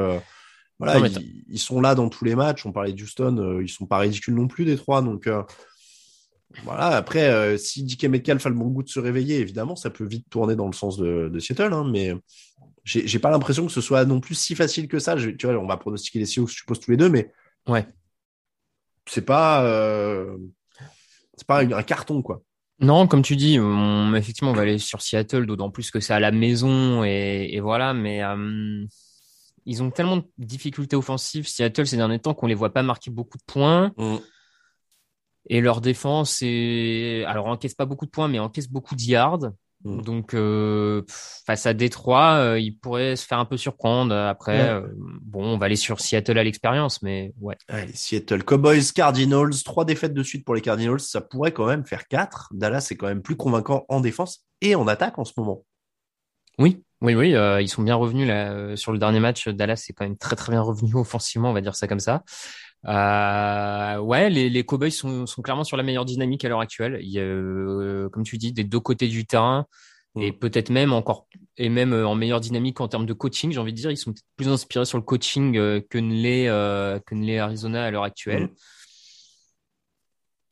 voilà, 0.78 1.08
ils, 1.48 1.58
sont 1.58 1.80
là 1.80 1.94
dans 1.94 2.10
tous 2.10 2.26
les 2.26 2.34
matchs. 2.34 2.66
On 2.66 2.72
parlait 2.72 2.92
d'Houston, 2.92 3.60
ils 3.62 3.68
sont 3.68 3.86
pas 3.86 3.96
ridicules 3.96 4.34
non 4.34 4.46
plus 4.46 4.66
Détroit. 4.66 5.00
Donc 5.00 5.26
voilà. 6.64 6.88
Après, 6.88 7.56
si 7.56 7.82
Dick 7.82 8.04
Metcalf 8.04 8.44
a 8.44 8.50
le 8.50 8.56
bon 8.56 8.66
goût 8.66 8.82
de 8.82 8.88
se 8.90 9.00
réveiller, 9.00 9.40
évidemment, 9.40 9.74
ça 9.74 9.88
peut 9.88 10.04
vite 10.04 10.26
tourner 10.28 10.54
dans 10.54 10.66
le 10.66 10.74
sens 10.74 10.98
de, 10.98 11.30
de 11.32 11.38
Seattle. 11.38 11.72
Hein, 11.72 11.88
mais 11.90 12.12
j'ai 12.86 13.18
pas 13.18 13.30
l'impression 13.30 13.66
que 13.66 13.72
ce 13.72 13.80
soit 13.80 14.04
non 14.04 14.20
plus 14.20 14.34
si 14.34 14.54
facile 14.54 14.88
que 14.88 14.98
ça. 14.98 15.16
tu 15.16 15.46
vois, 15.46 15.56
on 15.56 15.66
va 15.66 15.76
pronostiquer 15.76 16.20
les 16.20 16.26
Seahawks, 16.26 16.50
je 16.50 16.56
suppose 16.56 16.80
tous 16.80 16.92
les 16.92 16.96
deux, 16.96 17.08
mais 17.08 17.32
ouais, 17.66 17.86
c'est 19.06 19.24
pas 19.24 19.62
c'est 21.36 21.46
pas 21.46 21.62
un 21.62 21.82
carton 21.82 22.22
quoi. 22.22 22.42
Non, 22.78 23.06
comme 23.06 23.22
tu 23.22 23.36
dis, 23.36 23.58
on, 23.58 24.14
effectivement, 24.14 24.50
on 24.50 24.54
va 24.54 24.62
aller 24.62 24.78
sur 24.78 25.00
Seattle, 25.00 25.46
d'autant 25.46 25.70
plus 25.70 25.90
que 25.90 25.98
c'est 26.00 26.12
à 26.12 26.20
la 26.20 26.30
maison 26.30 27.04
et, 27.04 27.48
et 27.52 27.60
voilà. 27.60 27.94
Mais 27.94 28.22
euh, 28.22 28.84
ils 29.64 29.82
ont 29.82 29.90
tellement 29.90 30.18
de 30.18 30.26
difficultés 30.38 30.94
offensives, 30.94 31.48
Seattle, 31.48 31.86
ces 31.86 31.96
derniers 31.96 32.18
temps, 32.18 32.34
qu'on 32.34 32.46
les 32.46 32.54
voit 32.54 32.72
pas 32.72 32.82
marquer 32.82 33.10
beaucoup 33.10 33.38
de 33.38 33.44
points. 33.46 33.92
Mm. 33.96 34.16
Et 35.48 35.60
leur 35.60 35.80
défense, 35.80 36.40
est... 36.42 37.24
alors 37.24 37.46
encaisse 37.46 37.74
pas 37.74 37.86
beaucoup 37.86 38.04
de 38.04 38.10
points, 38.10 38.28
mais 38.28 38.40
encaisse 38.40 38.68
beaucoup 38.68 38.94
de 38.94 39.02
yards. 39.02 39.52
Mm. 39.86 40.02
Donc, 40.02 40.34
euh, 40.34 41.02
face 41.46 41.66
à 41.66 41.74
Détroit, 41.74 42.38
euh, 42.38 42.58
il 42.58 42.76
pourrait 42.76 43.16
se 43.16 43.24
faire 43.26 43.38
un 43.38 43.44
peu 43.44 43.56
surprendre. 43.56 44.14
Après, 44.14 44.68
euh, 44.68 44.86
bon, 45.22 45.44
on 45.44 45.58
va 45.58 45.66
aller 45.66 45.76
sur 45.76 46.00
Seattle 46.00 46.38
à 46.38 46.44
l'expérience, 46.44 47.02
mais 47.02 47.32
ouais. 47.40 47.56
Allez, 47.68 47.92
Seattle, 47.94 48.42
Cowboys, 48.42 48.92
Cardinals, 48.94 49.62
trois 49.64 49.84
défaites 49.84 50.14
de 50.14 50.22
suite 50.22 50.44
pour 50.44 50.54
les 50.54 50.60
Cardinals, 50.60 51.00
ça 51.00 51.20
pourrait 51.20 51.52
quand 51.52 51.66
même 51.66 51.84
faire 51.84 52.08
quatre. 52.08 52.48
Dallas 52.52 52.88
est 52.90 52.96
quand 52.96 53.06
même 53.06 53.22
plus 53.22 53.36
convaincant 53.36 53.86
en 53.88 54.00
défense 54.00 54.44
et 54.60 54.74
en 54.74 54.88
attaque 54.88 55.18
en 55.18 55.24
ce 55.24 55.32
moment. 55.36 55.64
Oui, 56.58 56.82
oui, 57.02 57.14
oui, 57.14 57.34
ils 57.60 57.68
sont 57.68 57.82
bien 57.82 57.94
revenus 57.94 58.26
là 58.26 58.76
sur 58.76 58.90
le 58.90 58.98
dernier 58.98 59.20
match. 59.20 59.46
Dallas 59.48 59.86
est 59.88 59.92
quand 59.92 60.04
même 60.04 60.16
très 60.16 60.36
très 60.36 60.52
bien 60.52 60.62
revenu 60.62 60.94
offensivement, 60.94 61.50
on 61.50 61.54
va 61.54 61.60
dire 61.60 61.76
ça 61.76 61.86
comme 61.86 62.00
ça. 62.00 62.24
Euh, 62.88 63.98
ouais, 63.98 64.30
les, 64.30 64.48
les 64.48 64.64
Cowboys 64.64 64.92
sont, 64.92 65.26
sont, 65.26 65.42
clairement 65.42 65.64
sur 65.64 65.76
la 65.76 65.82
meilleure 65.82 66.04
dynamique 66.04 66.44
à 66.44 66.48
l'heure 66.48 66.60
actuelle. 66.60 66.98
Il 67.02 67.10
y 67.10 67.18
a, 67.18 67.22
euh, 67.22 68.08
comme 68.10 68.22
tu 68.22 68.38
dis, 68.38 68.52
des 68.52 68.64
deux 68.64 68.80
côtés 68.80 69.08
du 69.08 69.26
terrain 69.26 69.66
mm. 70.14 70.22
et 70.22 70.32
peut-être 70.32 70.70
même 70.70 70.92
encore 70.92 71.26
et 71.58 71.68
même 71.68 71.92
euh, 71.92 72.06
en 72.06 72.14
meilleure 72.14 72.40
dynamique 72.40 72.80
en 72.80 72.88
termes 72.88 73.06
de 73.06 73.12
coaching. 73.12 73.52
J'ai 73.52 73.58
envie 73.58 73.72
de 73.72 73.78
dire, 73.78 73.90
ils 73.90 73.96
sont 73.96 74.14
plus 74.36 74.48
inspirés 74.48 74.84
sur 74.84 74.98
le 74.98 75.04
coaching 75.04 75.56
euh, 75.56 75.80
que 75.88 75.98
ne 75.98 76.14
l'est 76.14 76.48
euh, 76.48 76.98
que 77.06 77.14
ne 77.14 77.24
l'est 77.24 77.38
Arizona 77.38 77.84
à 77.84 77.90
l'heure 77.90 78.04
actuelle. 78.04 78.44
Mm. 78.44 78.50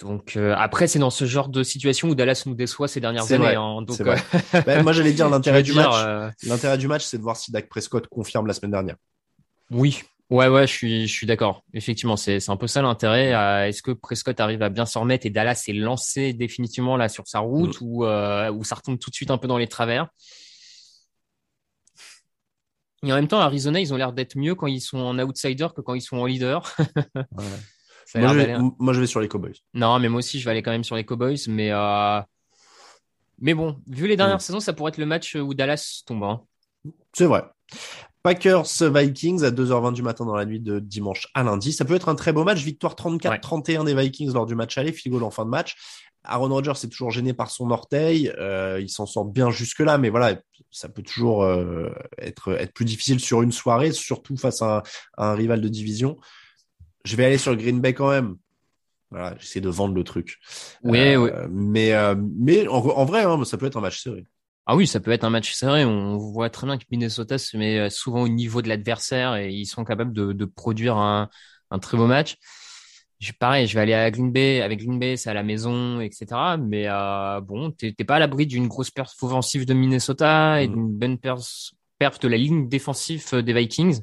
Donc 0.01 0.37
après, 0.37 0.89
c'est 0.89 0.99
dans 0.99 1.09
ce 1.09 1.25
genre 1.25 1.49
de 1.49 1.63
situation 1.63 2.09
où 2.09 2.15
Dallas 2.17 2.43
nous 2.47 2.55
déçoit 2.55 2.89
ces 2.89 3.01
dernières 3.01 3.31
années. 3.33 3.55
Hein, 3.55 3.81
donc, 3.83 4.03
ben, 4.03 4.83
moi, 4.83 4.93
j'allais 4.93 5.13
dire 5.13 5.29
l'intérêt 5.31 5.63
du 5.63 5.73
match. 5.73 6.35
L'intérêt 6.43 6.77
du 6.77 6.89
match, 6.89 7.05
c'est 7.05 7.17
de 7.17 7.23
voir 7.23 7.37
si 7.37 7.53
Dak 7.53 7.69
Prescott 7.69 8.07
confirme 8.09 8.49
la 8.49 8.55
semaine 8.55 8.73
dernière. 8.73 8.97
Oui, 9.71 10.03
Ouais, 10.31 10.49
ouais, 10.49 10.67
je 10.67 10.73
suis, 10.73 11.07
je 11.07 11.13
suis 11.13 11.27
d'accord. 11.27 11.65
Effectivement, 11.75 12.17
c'est, 12.17 12.41
c'est 12.41 12.51
un 12.51 12.57
peu 12.57 12.67
ça 12.67 12.81
l'intérêt. 12.81 13.35
Euh, 13.35 13.69
est-ce 13.69 13.83
que 13.83 13.91
Prescott 13.91 14.39
arrive 14.41 14.63
à 14.63 14.71
bien 14.71 14.87
s'en 14.87 15.01
remettre 15.01 15.27
et 15.27 15.31
Dallas 15.31 15.65
est 15.69 15.75
lancé 15.75 16.33
définitivement 16.33 16.97
là 16.97 17.09
sur 17.09 17.29
sa 17.29 17.41
route 17.41 17.81
mm. 17.81 17.85
ou, 17.85 18.05
euh, 18.05 18.51
ou 18.51 18.65
ça 18.65 18.77
retombe 18.77 18.99
tout 18.99 19.11
de 19.11 19.15
suite 19.15 19.31
un 19.31 19.39
peu 19.39 19.49
dans 19.49 19.59
les 19.59 19.69
travers? 19.69 20.09
Et 23.05 23.13
en 23.13 23.17
même 23.17 23.29
temps, 23.29 23.41
Arizona, 23.41 23.81
ils 23.81 23.93
ont 23.93 23.99
l'air 23.99 24.15
d'être 24.15 24.37
mieux 24.37 24.55
quand 24.55 24.67
ils 24.67 24.81
sont 24.81 24.99
en 24.99 25.19
outsider 25.19 25.69
que 25.77 25.83
quand 25.83 25.93
ils 25.93 26.01
sont 26.01 26.17
en 26.17 26.25
leader. 26.25 26.75
A 28.15 28.19
Moi 28.21 28.33
je, 28.33 28.39
vais, 28.39 28.55
moi, 28.79 28.95
je 28.95 29.01
vais 29.01 29.07
sur 29.07 29.21
les 29.21 29.29
Cowboys. 29.29 29.55
Non, 29.75 29.99
mais 29.99 30.09
moi 30.09 30.21
aussi, 30.21 30.39
je 30.39 30.45
vais 30.45 30.53
aller 30.53 30.63
quand 30.63 30.71
même 30.71 30.85
sur 30.85 30.95
les 30.97 31.05
Cowboys. 31.05 31.39
Mais, 31.49 31.71
euh, 31.73 32.21
mais 33.41 33.55
bon, 33.55 33.81
vu 33.89 34.07
les 34.07 34.17
dernières 34.17 34.41
saisons, 34.41 34.61
ça 34.61 34.73
pourrait 34.73 34.91
être 34.91 34.99
le 34.99 35.07
match 35.07 35.35
où 35.35 35.53
Dallas 35.53 36.03
tombe. 36.07 36.23
hein. 36.23 36.43
C'est 37.13 37.27
vrai. 37.27 37.43
Packers 38.25 38.65
Vikings 38.81 39.45
à 39.45 39.51
2h20 39.51 39.93
du 39.93 40.03
matin 40.03 40.25
dans 40.25 40.35
la 40.35 40.47
nuit 40.47 40.59
de 40.59 40.79
dimanche 40.79 41.29
à 41.35 41.43
lundi. 41.43 41.75
Ça 41.75 41.85
peut 41.85 41.95
être 41.95 42.09
un 42.09 42.15
très 42.15 42.33
beau 42.33 42.43
match. 42.43 42.63
Victoire 42.63 42.95
34-31 42.95 43.85
des 43.85 43.95
Vikings 43.95 44.33
lors 44.33 44.47
du 44.47 44.55
match 44.55 44.79
aller. 44.79 44.93
Field 44.93 45.13
goal 45.13 45.25
en 45.25 45.31
fin 45.31 45.45
de 45.45 45.51
match. 45.51 45.77
Aaron 46.25 46.49
Rodgers 46.49 46.73
est 46.83 46.89
toujours 46.89 47.11
gêné 47.11 47.35
par 47.35 47.51
son 47.51 47.71
orteil. 47.71 48.33
Euh, 48.39 48.81
il 48.81 48.89
s'en 48.89 49.05
sort 49.05 49.27
bien 49.27 49.51
jusque-là, 49.51 49.99
mais 49.99 50.09
voilà, 50.09 50.41
ça 50.71 50.89
peut 50.89 51.03
toujours 51.03 51.45
euh, 51.45 51.91
être, 52.17 52.53
être 52.53 52.73
plus 52.73 52.87
difficile 52.87 53.21
sur 53.21 53.43
une 53.43 53.53
soirée, 53.53 53.93
surtout 53.93 54.39
face 54.39 54.63
à 54.63 54.79
un, 54.79 54.83
à 55.19 55.33
un 55.33 55.35
rival 55.35 55.61
de 55.61 55.69
division. 55.69 56.17
Je 57.05 57.17
vais 57.17 57.27
aller 57.27 57.37
sur 57.37 57.55
Green 57.57 57.83
Bay 57.83 57.93
quand 57.93 58.09
même. 58.09 58.37
Voilà, 59.11 59.37
j'essaie 59.39 59.61
de 59.61 59.69
vendre 59.69 59.95
le 59.95 60.03
truc. 60.03 60.39
Oui, 60.83 60.99
Euh, 60.99 61.19
oui. 61.19 61.31
Mais, 61.51 61.93
euh, 61.93 62.15
mais 62.19 62.67
en, 62.69 62.79
en 62.79 63.05
vrai, 63.05 63.25
hein, 63.25 63.45
ça 63.45 63.59
peut 63.59 63.67
être 63.67 63.77
un 63.77 63.83
match 63.83 64.03
serré. 64.03 64.27
Ah 64.67 64.77
oui, 64.77 64.87
ça 64.87 65.01
peut 65.01 65.11
être 65.11 65.25
un 65.25 65.31
match 65.31 65.53
serré. 65.53 65.85
On 65.85 66.17
voit 66.17 66.49
très 66.51 66.67
bien 66.67 66.79
que 66.79 66.85
Minnesota 66.91 67.37
se 67.39 67.57
met 67.57 67.79
euh, 67.79 67.91
souvent 67.91 68.23
au 68.23 68.29
niveau 68.29 68.63
de 68.63 68.69
l'adversaire 68.69 69.37
et 69.37 69.51
ils 69.53 69.67
sont 69.67 69.85
capables 69.85 70.13
de, 70.15 70.33
de 70.33 70.45
produire 70.47 70.97
un, 70.97 71.29
un 71.71 71.79
très 71.79 71.97
beau 71.99 72.07
match. 72.07 72.37
Je, 73.21 73.33
pareil, 73.33 73.67
je 73.67 73.75
vais 73.75 73.81
aller 73.83 73.95
à 73.95 74.11
Green 74.11 74.33
Bay. 74.33 74.63
Avec 74.63 74.81
Green 74.81 74.99
Bay, 74.99 75.17
c'est 75.17 75.29
à 75.31 75.35
la 75.35 75.43
maison, 75.43 76.01
etc. 76.01 76.57
Mais 76.57 76.87
euh, 76.89 77.41
bon, 77.43 77.71
t'es 77.73 77.93
pas 78.05 78.17
à 78.17 78.19
l'abri 78.19 78.47
d'une 78.47 78.69
grosse 78.69 78.91
perf 78.91 79.13
offensive 79.23 79.67
de 79.67 79.75
Minnesota 79.75 80.63
et 80.63 80.69
Mm. 80.69 80.75
d'une 80.75 80.89
bonne 80.99 81.19
perf, 81.19 81.43
perf 81.99 82.19
de 82.21 82.29
la 82.29 82.37
ligne 82.39 82.69
défensive 82.69 83.25
euh, 83.35 83.43
des 83.43 83.53
Vikings. 83.53 84.01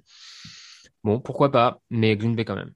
Bon, 1.03 1.19
pourquoi 1.19 1.51
pas, 1.51 1.81
mais 1.89 2.15
Green 2.17 2.35
Bay 2.35 2.45
quand 2.45 2.55
même. 2.55 2.73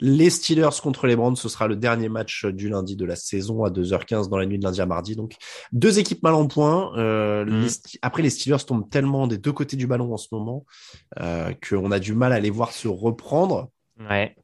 Les 0.00 0.30
Steelers 0.30 0.80
contre 0.82 1.06
les 1.08 1.16
Browns, 1.16 1.34
ce 1.36 1.48
sera 1.48 1.66
le 1.66 1.74
dernier 1.74 2.08
match 2.08 2.44
du 2.46 2.68
lundi 2.68 2.94
de 2.94 3.04
la 3.04 3.16
saison 3.16 3.64
à 3.64 3.70
2h15 3.70 4.28
dans 4.28 4.38
la 4.38 4.46
nuit 4.46 4.58
de 4.58 4.64
lundi 4.64 4.80
à 4.80 4.86
mardi. 4.86 5.16
Donc, 5.16 5.34
deux 5.72 5.98
équipes 5.98 6.22
mal 6.22 6.34
en 6.34 6.46
point. 6.46 6.96
Euh, 6.96 7.44
les 7.44 7.68
Sti- 7.68 7.98
après, 8.02 8.22
les 8.22 8.30
Steelers 8.30 8.64
tombent 8.66 8.88
tellement 8.88 9.26
des 9.26 9.38
deux 9.38 9.52
côtés 9.52 9.76
du 9.76 9.86
ballon 9.88 10.12
en 10.14 10.16
ce 10.16 10.28
moment 10.30 10.64
euh, 11.20 11.52
qu'on 11.68 11.90
a 11.90 11.98
du 11.98 12.14
mal 12.14 12.32
à 12.32 12.38
les 12.38 12.50
voir 12.50 12.72
se 12.72 12.86
reprendre. 12.86 13.70
Ouais. 14.08 14.36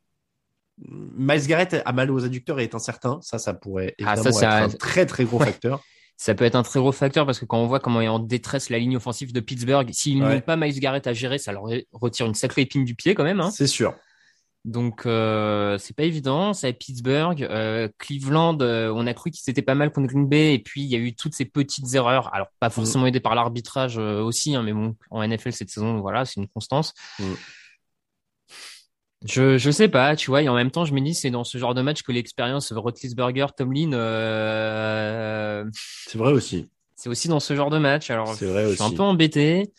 Miles 0.79 1.47
Garrett 1.47 1.81
a 1.85 1.93
mal 1.93 2.11
aux 2.11 2.25
adducteurs 2.25 2.59
et 2.59 2.65
est 2.65 2.75
incertain. 2.75 3.21
Ça, 3.23 3.39
ça 3.39 3.55
pourrait 3.55 3.95
Ah, 4.05 4.17
ça, 4.17 4.31
être 4.31 4.43
un- 4.43 4.65
un 4.65 4.69
très 4.71 5.07
très 5.07 5.25
gros 5.25 5.39
Ouais. 5.39 5.47
facteur. 5.47 5.81
Ça 6.17 6.35
peut 6.35 6.45
être 6.45 6.55
un 6.57 6.63
très 6.65 6.81
gros 6.81 6.91
facteur 6.93 7.27
parce 7.27 7.39
que 7.39 7.45
quand 7.45 7.59
on 7.59 7.67
voit 7.67 7.81
comment 7.81 8.01
est 8.01 8.09
en 8.09 8.19
détresse 8.19 8.71
la 8.71 8.79
ligne 8.79 8.97
offensive 8.97 9.33
de 9.33 9.41
Pittsburgh, 9.41 9.89
s'ils 9.93 10.23
Ouais. 10.23 10.35
n'ont 10.35 10.41
pas 10.41 10.57
Miles 10.57 10.79
Garrett 10.81 11.07
à 11.07 11.13
gérer, 11.13 11.39
ça 11.39 11.53
leur 11.53 11.65
retire 11.93 12.27
une 12.27 12.35
sacrée 12.35 12.63
épine 12.63 12.85
du 12.85 12.95
pied 12.97 13.15
quand 13.15 13.25
même. 13.25 13.41
Hein. 13.41 13.51
C'est 13.53 13.67
sûr. 13.69 13.95
Donc 14.65 15.05
euh, 15.05 15.77
c'est 15.77 15.95
pas 15.95 16.05
évident. 16.05 16.55
C'est 16.55 16.69
à 16.69 16.73
Pittsburgh, 16.73 17.43
Euh, 17.51 17.89
Cleveland. 17.99 18.59
euh, 18.63 18.91
on 18.95 19.07
a 19.07 19.13
cru 19.13 19.31
qu'ils 19.31 19.49
étaient 19.51 19.61
pas 19.63 19.75
mal 19.75 19.93
contre 19.93 20.09
Green 20.09 20.27
Bay 20.27 20.55
et 20.55 20.59
puis 20.59 20.81
il 20.83 20.89
y 20.89 20.95
a 20.95 20.99
eu 20.99 21.15
toutes 21.15 21.35
ces 21.35 21.45
petites 21.45 21.93
erreurs. 21.95 22.33
Alors 22.35 22.49
pas 22.61 22.71
forcément 22.71 23.07
aidé 23.07 23.21
par 23.21 23.35
l'arbitrage 23.35 23.99
aussi, 23.99 24.55
hein, 24.55 24.63
mais 24.63 24.73
bon 24.73 24.97
en 25.11 25.23
NFL 25.27 25.53
cette 25.53 25.69
saison, 25.71 26.01
voilà, 26.01 26.25
c'est 26.25 26.41
une 26.41 26.49
constance. 26.49 26.95
Mm. 27.19 27.25
Je 29.27 29.57
je 29.59 29.71
sais 29.71 29.89
pas, 29.89 30.17
tu 30.17 30.31
vois. 30.31 30.43
Et 30.43 30.49
en 30.49 30.55
même 30.55 30.71
temps, 30.71 30.85
je 30.85 30.93
me 30.95 31.01
dis 31.01 31.15
c'est 31.15 31.31
dans 31.31 31.45
ce 31.45 31.57
genre 31.59 31.75
de 31.75 31.81
match 31.83 32.03
que 32.03 32.13
l'expérience 32.13 32.73
Roethlisberger, 32.73 33.47
Tomlin, 33.57 33.91
C'est 36.07 36.19
vrai 36.19 36.33
aussi. 36.33 36.69
c'est 36.97 37.09
aussi 37.09 37.29
dans 37.29 37.41
ce 37.41 37.55
genre 37.55 37.71
de 37.71 37.79
match. 37.79 38.11
Alors 38.11 38.35
C'est 38.35 38.47
vrai 38.47 38.69
je 38.71 38.75
suis 38.75 38.83
un 38.83 38.91
peu 38.91 39.03
embêté. 39.03 39.73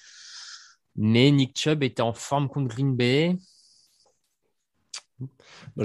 Mais 0.96 1.30
Nick 1.32 1.58
Chubb 1.60 1.84
était 1.84 2.02
en 2.02 2.14
forme 2.14 2.48
contre 2.48 2.68
Green 2.74 2.96
Bay. 2.96 3.36
Moi, 5.20 5.30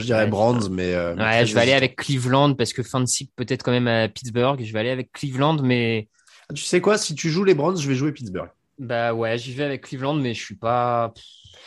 je 0.01 0.05
dirais 0.05 0.25
Ouais, 0.25 0.31
Browns, 0.31 0.69
mais. 0.71 0.95
euh, 0.95 1.15
Ouais, 1.17 1.47
je 1.47 1.55
vais 1.55 1.61
aller 1.61 1.73
avec 1.73 1.97
Cleveland 1.97 2.55
parce 2.55 2.73
que 2.73 2.83
fin 2.83 3.01
de 3.01 3.07
cycle 3.07 3.33
peut-être 3.37 3.63
quand 3.63 3.71
même 3.73 3.87
à 3.89 4.09
Pittsburgh. 4.09 4.61
Je 4.63 4.73
vais 4.73 4.81
aller 4.81 4.91
avec 4.91 5.13
Cleveland, 5.13 5.63
mais 5.63 6.09
Ah, 6.49 6.55
Tu 6.55 6.65
sais 6.65 6.81
quoi 6.81 6.99
Si 6.99 7.15
tu 7.15 7.31
joues 7.31 7.45
les 7.45 7.55
Browns, 7.55 7.77
je 7.77 7.89
vais 7.89 7.95
jouer 7.95 8.13
Pittsburgh. 8.13 8.51
bah 8.79 9.15
ouais, 9.15 9.39
j'y 9.39 9.53
vais 9.55 9.65
avec 9.65 9.83
Cleveland, 9.83 10.15
mais 10.15 10.35
je 10.35 10.43
suis 10.43 10.57
pas, 10.57 11.13
je 11.17 11.21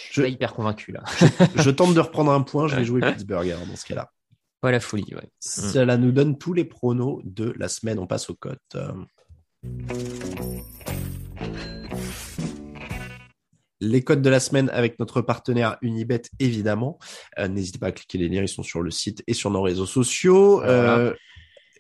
suis 0.06 0.14
Je- 0.16 0.22
pas 0.24 0.28
hyper 0.28 0.54
convaincu 0.54 0.92
là. 0.92 1.04
je 1.56 1.70
tente 1.70 1.94
de 1.94 2.00
reprendre 2.00 2.32
un 2.32 2.42
point, 2.42 2.68
je 2.68 2.76
vais 2.76 2.84
jouer 2.86 3.00
Pittsburgh 3.02 3.48
alors, 3.50 3.66
dans 3.66 3.76
ce 3.76 3.86
cas-là. 3.86 4.12
Pas 4.62 4.72
la 4.72 4.80
folie, 4.80 5.14
ouais. 5.16 5.30
Cela 5.40 5.98
nous 5.98 6.12
donne 6.12 6.38
tous 6.38 6.54
les 6.54 6.64
pronos 6.66 7.22
de 7.26 7.54
la 7.58 7.68
semaine. 7.68 8.00
On 8.00 8.08
passe 8.08 8.30
aux 8.30 8.36
cotes. 8.36 8.78
Les 13.84 14.02
codes 14.02 14.22
de 14.22 14.30
la 14.30 14.40
semaine 14.40 14.70
avec 14.74 14.98
notre 15.00 15.22
partenaire 15.22 15.78
Unibet, 15.82 16.22
évidemment. 16.40 17.00
Euh, 17.38 17.48
N'hésitez 17.48 17.80
pas 17.80 17.88
à 17.88 17.92
cliquer 17.92 18.18
les 18.18 18.30
liens, 18.30 18.42
ils 18.42 18.48
sont 18.48 18.64
sur 18.64 18.82
le 18.82 18.92
site 18.92 19.24
et 19.28 19.34
sur 19.34 19.50
nos 19.52 19.62
réseaux 19.62 19.86
sociaux. 19.86 20.58
Voilà. 20.60 20.98
Euh, 20.98 21.14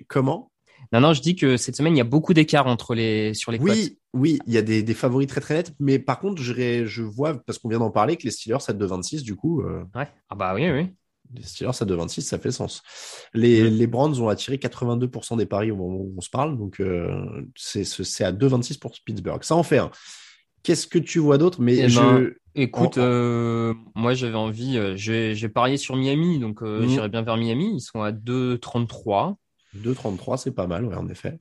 comment? 0.08 0.52
Non, 0.92 1.00
non, 1.00 1.14
je 1.14 1.22
dis 1.22 1.36
que 1.36 1.58
cette 1.58 1.76
semaine 1.76 1.96
il 1.96 1.98
y 1.98 2.02
a 2.02 2.06
beaucoup 2.06 2.34
d'écart 2.34 2.68
entre 2.68 2.94
les 2.94 3.34
sur 3.34 3.52
les 3.52 3.58
cotes. 3.58 3.70
Oui, 3.70 3.98
oui, 4.14 4.40
il 4.46 4.54
y 4.54 4.58
a 4.58 4.62
des, 4.62 4.84
des 4.84 4.94
favoris 4.94 5.28
très 5.28 5.42
très 5.42 5.56
nets, 5.56 5.74
mais 5.80 5.98
par 5.98 6.20
contre, 6.20 6.42
je, 6.42 6.86
je 6.86 7.02
vois, 7.02 7.36
parce 7.46 7.58
qu'on 7.58 7.70
vient 7.70 7.80
d'en 7.80 7.90
parler, 7.90 8.18
que 8.18 8.24
les 8.24 8.32
Steelers 8.32 8.58
à 8.68 8.74
2,26, 8.74 9.24
du 9.24 9.36
coup, 9.36 9.62
euh, 9.62 9.84
Ouais. 9.96 10.08
Ah 10.30 10.36
bah 10.36 10.54
oui, 10.54 10.70
oui. 10.70 10.90
les 11.34 11.42
Steelers 11.44 11.70
à 11.82 11.86
2,26, 11.86 12.22
ça 12.22 12.38
fait 12.38 12.52
sens. 12.52 12.84
Les, 13.34 13.70
les 13.72 13.88
Browns 13.88 14.20
ont 14.22 14.28
attiré 14.28 14.58
82% 14.58 15.38
des 15.38 15.46
paris 15.48 15.72
au 15.72 15.78
moment 15.78 15.98
où 15.98 16.14
on 16.18 16.22
se 16.22 16.30
parle, 16.30 16.58
donc 16.58 16.80
euh, 16.80 17.42
c'est 17.56 18.24
à 18.24 18.32
2,26 18.32 18.78
pour 18.78 18.92
Pittsburgh. 19.04 19.42
Ça 19.44 19.56
en 19.56 19.64
fait 19.64 19.80
un. 19.80 19.90
Qu'est-ce 20.64 20.88
que 20.88 21.00
tu 21.00 21.20
vois 21.20 21.38
d'autre? 21.38 21.62
Mais 21.62 21.76
Eh 21.78 21.90
je. 21.90 22.00
ben, 22.00 22.34
Écoute, 22.56 22.98
euh, 23.00 23.74
moi 23.96 24.14
j'avais 24.14 24.36
envie, 24.36 24.78
euh, 24.78 24.94
j'ai 24.96 25.50
parié 25.50 25.78
sur 25.78 25.96
Miami, 25.96 26.38
donc 26.40 26.62
euh, 26.62 26.82
Mhm. 26.84 26.90
j'irai 26.90 27.10
bien 27.10 27.24
vers 27.24 27.36
Miami. 27.36 27.76
Ils 27.78 27.82
sont 27.82 28.02
à 28.04 28.12
2,33. 28.12 29.38
2,33, 29.74 30.38
c'est 30.38 30.52
pas 30.52 30.68
mal, 30.68 30.86
ouais, 30.86 30.96
en 30.96 31.08
effet. 31.10 31.40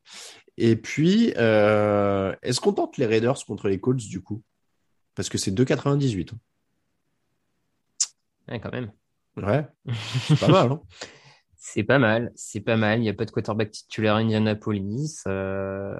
Et 0.57 0.75
puis, 0.77 1.35
euh, 1.37 2.35
est-ce 2.43 2.61
qu'on 2.61 2.73
tente 2.73 2.97
les 2.97 3.05
Raiders 3.05 3.45
contre 3.47 3.69
les 3.69 3.79
Colts, 3.79 3.99
du 4.09 4.23
coup? 4.23 4.43
Parce 5.15 5.29
que 5.29 5.37
c'est 5.37 5.51
2,98. 5.51 6.31
Ouais, 8.49 8.59
quand 8.59 8.73
même. 8.73 8.91
Ouais, 9.37 9.67
c'est 10.29 10.41
pas 10.41 10.49
mal. 10.49 10.73
Hein 10.73 10.81
C'est 11.65 11.85
pas 11.85 12.01
mal, 12.01 12.33
c'est 12.35 12.61
pas 12.61 12.77
mal. 12.77 12.99
Il 12.99 13.03
n'y 13.03 13.09
a 13.09 13.15
pas 13.15 13.25
de 13.25 13.31
quarterback 13.31 13.71
titulaire 13.71 14.17
à 14.17 14.19
Indianapolis. 14.19 15.23
Euh, 15.29 15.95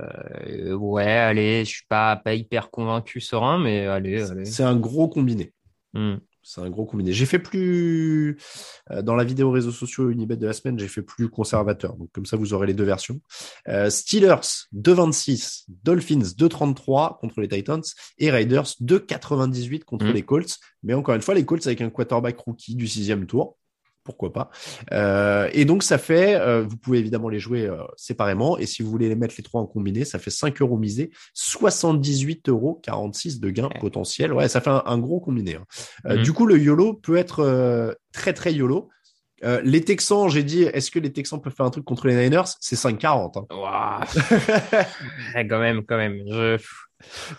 ouais, 0.75 1.07
allez, 1.07 1.65
je 1.65 1.71
suis 1.71 1.87
pas, 1.89 2.17
pas 2.17 2.35
hyper 2.35 2.69
convaincu 2.73 3.21
serein, 3.21 3.61
mais 3.61 3.87
allez, 3.87 4.29
allez. 4.29 4.45
c'est 4.45 4.65
un 4.65 4.75
gros 4.75 5.09
combiné. 5.09 5.53
Hmm. 5.93 6.17
C'est 6.43 6.61
un 6.63 6.69
gros 6.69 6.85
combiné. 6.85 7.13
J'ai 7.13 7.27
fait 7.27 7.39
plus 7.39 8.37
euh, 8.91 9.03
dans 9.03 9.15
la 9.15 9.23
vidéo 9.23 9.53
réseaux 9.53 9.71
sociaux 9.71 10.11
Unibet 10.11 10.37
de 10.37 10.49
la 10.49 10.53
semaine, 10.53 10.81
j'ai 10.81 10.89
fait 10.89 11.01
plus 11.01 11.29
conservateur. 11.29 11.95
Donc 11.95 12.11
comme 12.11 12.27
ça, 12.27 12.37
vous 12.37 12.55
aurez 12.55 12.67
les 12.67 12.75
deux 12.75 12.83
versions. 12.83 13.21
Euh, 13.69 13.89
Steelers 13.89 14.67
2,26, 14.75 15.67
Dolphins 15.85 16.35
2,33 16.37 17.21
contre 17.21 17.41
les 17.41 17.47
Titans 17.47 17.83
et 18.19 18.33
Raiders 18.33 18.67
2,98 18.81 19.85
contre 19.85 20.07
Mm. 20.07 20.13
les 20.13 20.23
Colts. 20.23 20.59
Mais 20.83 20.95
encore 20.95 21.15
une 21.15 21.23
fois, 21.23 21.35
les 21.35 21.45
Colts 21.45 21.65
avec 21.69 21.81
un 21.83 21.91
quarterback 21.91 22.37
rookie 22.41 22.75
du 22.75 22.89
sixième 22.89 23.27
tour. 23.27 23.57
Pourquoi 24.05 24.33
pas 24.33 24.51
Euh, 24.93 25.49
Et 25.53 25.65
donc 25.65 25.83
ça 25.83 25.97
fait, 25.99 26.35
euh, 26.35 26.63
vous 26.63 26.77
pouvez 26.77 26.99
évidemment 26.99 27.29
les 27.29 27.39
jouer 27.39 27.67
euh, 27.67 27.77
séparément. 27.97 28.59
Et 28.59 28.67
si 28.67 28.83
vous 28.83 28.91
voulez 28.91 29.09
les 29.09 29.15
mettre 29.15 29.35
les 29.39 29.45
trois 29.45 29.61
en 29.61 29.67
combiné, 29.67 30.05
ça 30.05 30.19
fait 30.19 30.31
5 30.31 30.61
euros 30.61 30.77
misés, 30.77 31.11
78 31.35 32.49
euros 32.49 32.81
46 32.83 33.39
de 33.41 33.51
gains 33.51 33.69
Ouais. 33.69 33.79
potentiels. 33.81 34.33
Ouais, 34.33 34.49
ça 34.49 34.61
fait 34.61 34.71
un, 34.71 34.83
un 34.87 34.99
gros 34.99 35.21
combiné. 35.21 35.57
hein. 35.57 36.17
Mhm. 36.17 36.23
Du 36.23 36.33
coup, 36.33 36.47
le 36.47 36.59
YOLO 36.59 36.95
peut 36.95 37.17
être 37.17 37.97
très 38.13 38.33
très 38.33 38.53
YOLO. 38.53 38.89
Euh, 39.45 39.61
les 39.65 39.81
Texans, 39.81 40.29
j'ai 40.29 40.45
dit, 40.45 40.63
est-ce 40.63 40.91
que 40.93 41.01
les 41.01 41.13
Texans 41.13 41.41
peuvent 41.41 41.53
faire 41.53 41.67
un 41.67 41.71
truc 41.71 41.85
contre 41.85 42.07
les 42.07 42.15
Niners? 42.15 42.45
C'est 42.61 42.77
5,40. 42.77 43.39
Hein. 43.39 43.47
Quand 45.49 45.59
même, 45.59 45.85
quand 45.85 45.97
même. 45.97 46.19
Je... 46.29 46.59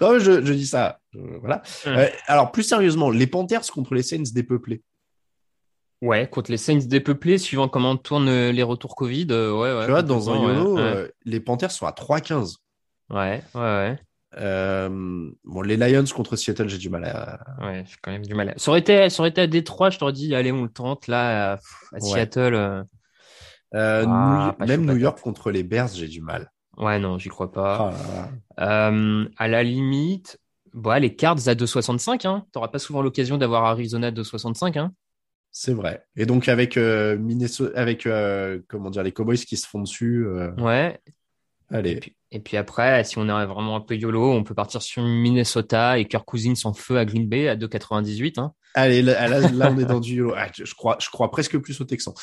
non, 0.02 0.20
je, 0.20 0.44
je 0.46 0.54
dis 0.54 0.68
ça. 0.68 1.00
euh, 1.16 1.38
voilà. 1.40 1.62
Euh, 1.88 2.08
alors, 2.28 2.52
plus 2.52 2.64
sérieusement, 2.64 3.10
les 3.10 3.28
Panthers 3.28 3.66
contre 3.74 3.94
les 3.96 4.04
Saints 4.04 4.24
dépeuplés. 4.34 4.82
Ouais, 6.04 6.28
contre 6.28 6.52
les 6.52 6.58
Saints 6.58 6.86
dépeuplés, 6.86 7.38
suivant 7.38 7.70
comment 7.70 7.96
tournent 7.96 8.28
euh, 8.28 8.52
les 8.52 8.62
retours 8.64 8.94
Covid, 8.96 9.28
euh, 9.32 9.54
ouais, 9.54 9.74
ouais. 9.74 9.86
tu 9.86 9.92
vois, 9.92 10.02
dans 10.04 10.30
un 10.30 10.42
YOLO, 10.42 10.76
ouais, 10.76 10.82
euh, 10.82 11.08
les 11.24 11.40
Panthers 11.40 11.72
sont 11.72 11.86
à 11.86 11.94
3,15. 11.94 12.58
ouais, 13.10 13.42
ouais, 13.56 13.62
ouais. 13.62 13.98
Euh, 14.38 14.90
bon, 15.46 15.62
les 15.62 15.78
Lions 15.78 16.04
contre 16.14 16.36
Seattle, 16.36 16.68
j'ai 16.68 16.78
du 16.78 16.90
mal 16.90 17.06
à. 17.06 17.40
Ouais, 17.62 17.86
j'ai 17.88 17.96
quand 18.02 18.12
même 18.12 18.26
du 18.26 18.34
mal. 18.34 18.50
à- 18.50 18.54
Ça 18.58 18.72
aurait 18.72 18.82
été, 18.82 19.10
ça 19.10 19.22
aurait 19.22 19.30
été 19.30 19.40
à 19.42 19.48
Détroit, 19.48 19.92
je 19.92 20.00
t'aurais 20.00 20.12
dit, 20.12 20.36
allez, 20.36 20.52
on 20.52 20.64
le 20.64 20.70
tente. 20.70 21.08
Là, 21.08 21.54
à. 21.54 22.00
Seattle, 22.02 22.86
Ah, 23.74 24.06
New- 24.60 24.68
même 24.68 24.86
New. 24.86 24.98
York 24.98 25.22
contre 25.22 25.52
les 25.52 25.64
Bears, 25.64 25.88
j'ai 25.90 26.08
du 26.08 26.20
mal. 26.22 26.52
ouais, 26.78 27.00
non, 27.00 27.18
j'y 27.18 27.30
crois 27.30 27.52
pas. 27.52 27.94
Ah 28.58 28.92
à 29.38 29.48
la 29.48 29.64
limite, 29.64 30.38
bah, 30.74 31.00
les 31.00 31.16
Cards 31.16 31.48
à 31.48 31.56
2,65, 31.56 32.26
hein. 32.26 32.46
T'auras 32.52 32.68
pas 32.68 32.80
souvent 32.80 33.02
l'occasion 33.02 33.38
d'avoir 33.38 33.64
Arizona 33.66 34.08
à 34.08 34.12
2,65, 34.12 34.78
hein. 34.78 34.92
C'est 35.56 35.74
vrai. 35.74 36.04
Et 36.16 36.26
donc 36.26 36.48
avec 36.50 36.78
euh, 36.78 37.16
Minnesota, 37.16 37.80
avec 37.80 38.08
euh, 38.08 38.60
comment 38.68 38.90
dire 38.90 39.04
les 39.04 39.12
Cowboys 39.12 39.38
qui 39.38 39.56
se 39.56 39.68
font 39.68 39.82
dessus. 39.82 40.26
euh, 40.26 40.52
Ouais. 40.58 41.00
Allez. 41.70 41.92
Et 41.92 41.96
puis, 42.00 42.16
et 42.32 42.40
puis 42.40 42.58
après, 42.58 43.04
si 43.04 43.20
on 43.20 43.26
est 43.30 43.46
vraiment 43.46 43.76
un 43.76 43.82
peu 43.82 43.96
YOLO, 43.96 44.32
on 44.34 44.44
peut 44.44 44.56
partir 44.56 44.82
sur 44.82 45.04
Minnesota 45.04 45.98
et 46.00 46.06
Kirk 46.06 46.26
Cousins 46.26 46.54
en 46.66 46.74
feu 46.74 46.98
à 46.98 47.06
Green 47.06 47.30
Bay 47.30 47.48
à 47.48 47.56
2,98. 47.56 48.40
Hein. 48.40 48.54
Allez, 48.74 49.04
là, 49.04 49.28
là, 49.28 49.40
là, 49.52 49.72
on 49.72 49.78
est 49.80 49.86
dans 49.86 50.00
du 50.00 50.16
YOLO. 50.16 50.34
Ah, 50.36 50.48
je, 50.56 50.66
je 50.66 50.74
crois, 50.74 50.98
je 51.00 51.10
crois 51.10 51.30
presque 51.30 51.58
plus 51.60 51.80
aux 51.80 51.86
Texans. 51.86 52.14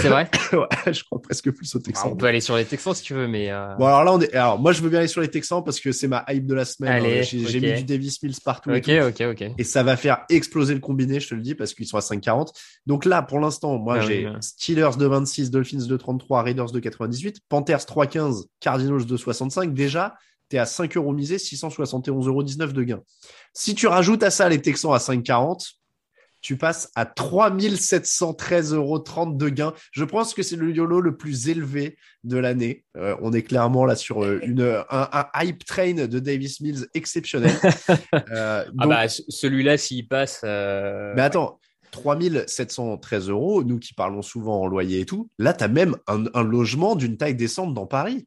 C'est 0.00 0.08
vrai 0.08 0.30
Ouais, 0.52 0.92
je 0.92 1.04
crois 1.04 1.20
presque 1.20 1.50
plus 1.50 1.74
aux 1.74 1.78
Texans. 1.78 2.10
On 2.12 2.16
peut 2.16 2.26
aller 2.26 2.40
sur 2.40 2.56
les 2.56 2.64
Texans 2.64 2.94
si 2.94 3.02
tu 3.02 3.14
veux, 3.14 3.28
mais 3.28 3.50
euh, 3.50 3.74
Bon, 3.76 3.86
alors 3.86 4.04
là, 4.04 4.12
on 4.14 4.20
est. 4.20 4.32
Alors, 4.34 4.58
moi, 4.58 4.72
je 4.72 4.82
veux 4.82 4.88
bien 4.88 5.00
aller 5.00 5.08
sur 5.08 5.20
les 5.20 5.28
Texans 5.28 5.62
parce 5.64 5.80
que 5.80 5.92
c'est 5.92 6.08
ma 6.08 6.24
hype 6.28 6.46
de 6.46 6.54
la 6.54 6.64
semaine. 6.64 6.92
Allez, 6.92 7.20
hein. 7.20 7.22
J'ai 7.22 7.60
mis 7.60 7.74
du 7.74 7.84
Davis 7.84 8.22
Mills 8.22 8.36
partout. 8.44 8.70
et 8.70 8.78
ok, 8.78 8.84
tout. 8.84 9.22
ok, 9.22 9.30
ok. 9.32 9.50
Et 9.58 9.64
ça 9.64 9.82
va 9.82 9.96
faire 9.96 10.24
exploser 10.30 10.74
le 10.74 10.80
combiné, 10.80 11.20
je 11.20 11.28
te 11.28 11.34
le 11.34 11.42
dis, 11.42 11.54
parce 11.54 11.74
qu'ils 11.74 11.86
sont 11.86 11.96
à 11.96 12.00
5,40. 12.00 12.48
Donc 12.86 13.04
là, 13.04 13.22
pour 13.22 13.40
l'instant, 13.40 13.78
moi, 13.78 13.96
Ah 13.98 14.00
oui, 14.00 14.06
j'ai 14.06 14.26
ouais. 14.26 14.36
Steelers 14.40 14.96
de 14.98 15.06
26, 15.06 15.50
Dolphins 15.50 15.86
de 15.86 15.96
33, 15.96 16.42
Raiders 16.42 16.70
de 16.70 16.80
98, 16.80 17.40
Panthers 17.48 17.78
3,15, 17.78 18.44
Cardinals 18.60 19.06
de 19.06 19.16
65. 19.16 19.74
Déjà, 19.74 20.14
t'es 20.48 20.58
à 20.58 20.66
5 20.66 20.96
euros 20.96 21.12
misés, 21.12 21.36
671,19 21.36 22.26
euros 22.26 22.42
de 22.42 22.82
gain. 22.82 23.00
Si 23.52 23.74
tu 23.74 23.86
rajoutes 23.86 24.22
à 24.22 24.30
ça 24.30 24.48
les 24.48 24.60
Texans 24.60 24.92
à 24.92 24.98
5,40, 24.98 25.77
tu 26.48 26.56
passes 26.56 26.90
à 26.94 27.04
3713,30 27.04 28.74
euros 28.74 28.98
de 29.34 29.48
gain. 29.50 29.74
Je 29.92 30.02
pense 30.02 30.32
que 30.32 30.42
c'est 30.42 30.56
le 30.56 30.70
YOLO 30.74 31.02
le 31.02 31.14
plus 31.14 31.50
élevé 31.50 31.98
de 32.24 32.38
l'année. 32.38 32.86
Euh, 32.96 33.14
on 33.20 33.34
est 33.34 33.42
clairement 33.42 33.84
là 33.84 33.96
sur 33.96 34.24
euh, 34.24 34.40
une, 34.42 34.62
un, 34.88 35.08
un 35.12 35.26
hype 35.44 35.62
train 35.66 35.92
de 35.92 36.18
Davis 36.18 36.62
Mills 36.62 36.86
exceptionnel. 36.94 37.52
Euh, 38.32 38.64
Ah 38.78 38.86
bah, 38.86 39.08
ce- 39.08 39.20
celui-là, 39.28 39.76
s'il 39.76 40.08
passe. 40.08 40.40
mais 40.42 41.20
attends, 41.20 41.60
3713 41.90 43.28
euros, 43.28 43.62
nous 43.62 43.78
qui 43.78 43.92
parlons 43.92 44.22
souvent 44.22 44.62
en 44.62 44.66
loyer 44.66 45.00
et 45.00 45.04
tout, 45.06 45.28
là, 45.38 45.52
tu 45.52 45.64
as 45.64 45.68
même 45.68 45.96
un, 46.06 46.24
un 46.32 46.42
logement 46.42 46.96
d'une 46.96 47.18
taille 47.18 47.34
décente 47.34 47.74
dans 47.74 47.86
Paris. 47.86 48.26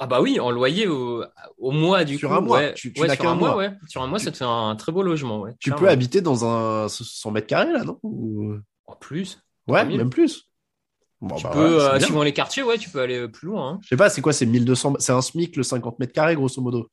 Ah 0.00 0.06
bah 0.06 0.20
oui, 0.20 0.38
en 0.38 0.50
loyer 0.50 0.86
au, 0.86 1.24
au 1.58 1.70
mois 1.72 2.04
du 2.04 2.18
Sur 2.18 2.28
coup. 2.30 2.34
un 2.36 2.40
mois. 2.40 2.58
ouais. 2.58 2.74
Tu- 2.74 2.92
tu 2.92 3.00
Ouais, 3.00 3.08
n'as 3.08 3.16
sur 3.16 3.28
un 3.28 3.34
mois, 3.34 3.48
mois. 3.50 3.56
ouais. 3.58 3.72
Sur 3.88 4.02
un 4.02 4.06
mois, 4.06 4.18
Tu- 4.18 4.26
ça 4.26 4.30
te 4.32 4.36
fait 4.36 4.44
un 4.44 4.76
très 4.76 4.92
beau 4.92 5.02
logement, 5.02 5.40
ouais. 5.40 5.54
Tu 5.58 5.72
peux 5.72 5.88
habiter 5.88 6.20
dans 6.20 6.44
un 6.44 6.88
100 6.88 7.30
mètres 7.32 7.46
carrés, 7.48 7.72
là, 7.72 7.82
non? 7.84 7.98
Ou- 8.04 8.56
En 8.86 8.94
plus. 8.96 9.40
Ouais, 9.66 9.80
3000. 9.80 9.98
même 9.98 10.10
plus. 10.10 10.44
Bon, 11.20 11.34
Tu 11.34 11.42
bah 11.44 11.50
peux, 11.52 11.82
euh, 11.82 11.98
suivant 12.00 12.22
les 12.22 12.32
quartiers, 12.32 12.62
ouais, 12.62 12.78
tu 12.78 12.90
peux 12.90 13.00
aller 13.00 13.18
euh, 13.18 13.28
plus 13.28 13.48
loin. 13.48 13.70
hein. 13.72 13.78
Je 13.82 13.88
sais 13.88 13.96
pas, 13.96 14.08
c'est 14.08 14.20
quoi 14.22 14.32
C'est 14.32 14.46
1200 14.46 14.94
C'est 15.00 15.10
un 15.12 15.20
SMIC, 15.20 15.56
le 15.56 15.64
50 15.64 15.98
mètres 15.98 16.12
carrés, 16.12 16.36
grosso 16.36 16.62
modo? 16.62 16.88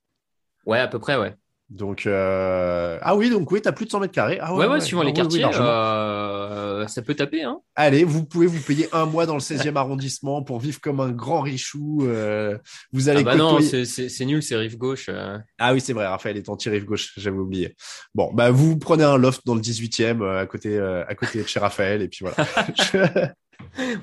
Ouais, 0.65 0.79
à 0.79 0.87
peu 0.87 0.97
près, 0.97 1.15
ouais. 1.15 1.35
Donc, 1.69 2.05
euh... 2.05 2.99
ah 3.01 3.15
oui, 3.15 3.29
donc 3.31 3.51
oui, 3.51 3.59
t'as 3.61 3.71
plus 3.71 3.85
de 3.85 3.89
100 3.89 3.99
mètres 3.99 4.13
carrés. 4.13 4.37
Ah 4.39 4.53
Ouais, 4.55 4.67
ouais, 4.67 4.79
suivant 4.79 5.01
Ah 5.01 5.05
les 5.05 5.09
oui, 5.11 5.15
quartiers, 5.15 5.43
euh, 5.45 6.87
ça 6.87 7.01
peut 7.01 7.15
taper, 7.15 7.43
hein. 7.43 7.59
Allez, 7.75 8.03
vous 8.03 8.23
pouvez 8.23 8.45
vous 8.45 8.61
payer 8.61 8.87
un 8.93 9.05
mois 9.05 9.25
dans 9.25 9.33
le 9.33 9.39
16e 9.39 9.75
arrondissement 9.75 10.43
pour 10.43 10.59
vivre 10.59 10.79
comme 10.79 10.99
un 10.99 11.09
grand 11.11 11.41
richou. 11.41 11.99
euh, 12.03 12.57
Vous 12.93 13.09
allez 13.09 13.21
Ah 13.21 13.23
bah 13.23 13.35
non, 13.35 13.55
côtoyer- 13.57 13.67
c'est- 13.69 13.85
c'est 13.85 14.09
c'est 14.09 14.25
nul, 14.25 14.43
c'est 14.43 14.55
rive 14.55 14.77
gauche. 14.77 15.07
euh. 15.09 15.37
Ah 15.57 15.73
oui, 15.73 15.81
c'est 15.81 15.93
vrai, 15.93 16.05
Raphaël 16.05 16.37
est 16.37 16.49
anti-rive 16.49 16.85
gauche, 16.85 17.13
j'avais 17.17 17.37
oublié. 17.37 17.75
Bon, 18.13 18.31
bah 18.33 18.51
vous 18.51 18.77
prenez 18.77 19.03
un 19.03 19.17
loft 19.17 19.41
dans 19.45 19.55
le 19.55 19.61
18e 19.61 20.21
euh, 20.21 20.41
à 20.41 20.45
côté 20.45 20.77
euh, 20.77 21.03
à 21.07 21.15
côté 21.15 21.41
de 21.41 21.47
chez 21.47 21.59
Raphaël 21.59 22.01
et 22.03 22.07
puis 22.07 22.19
voilà. 22.25 22.35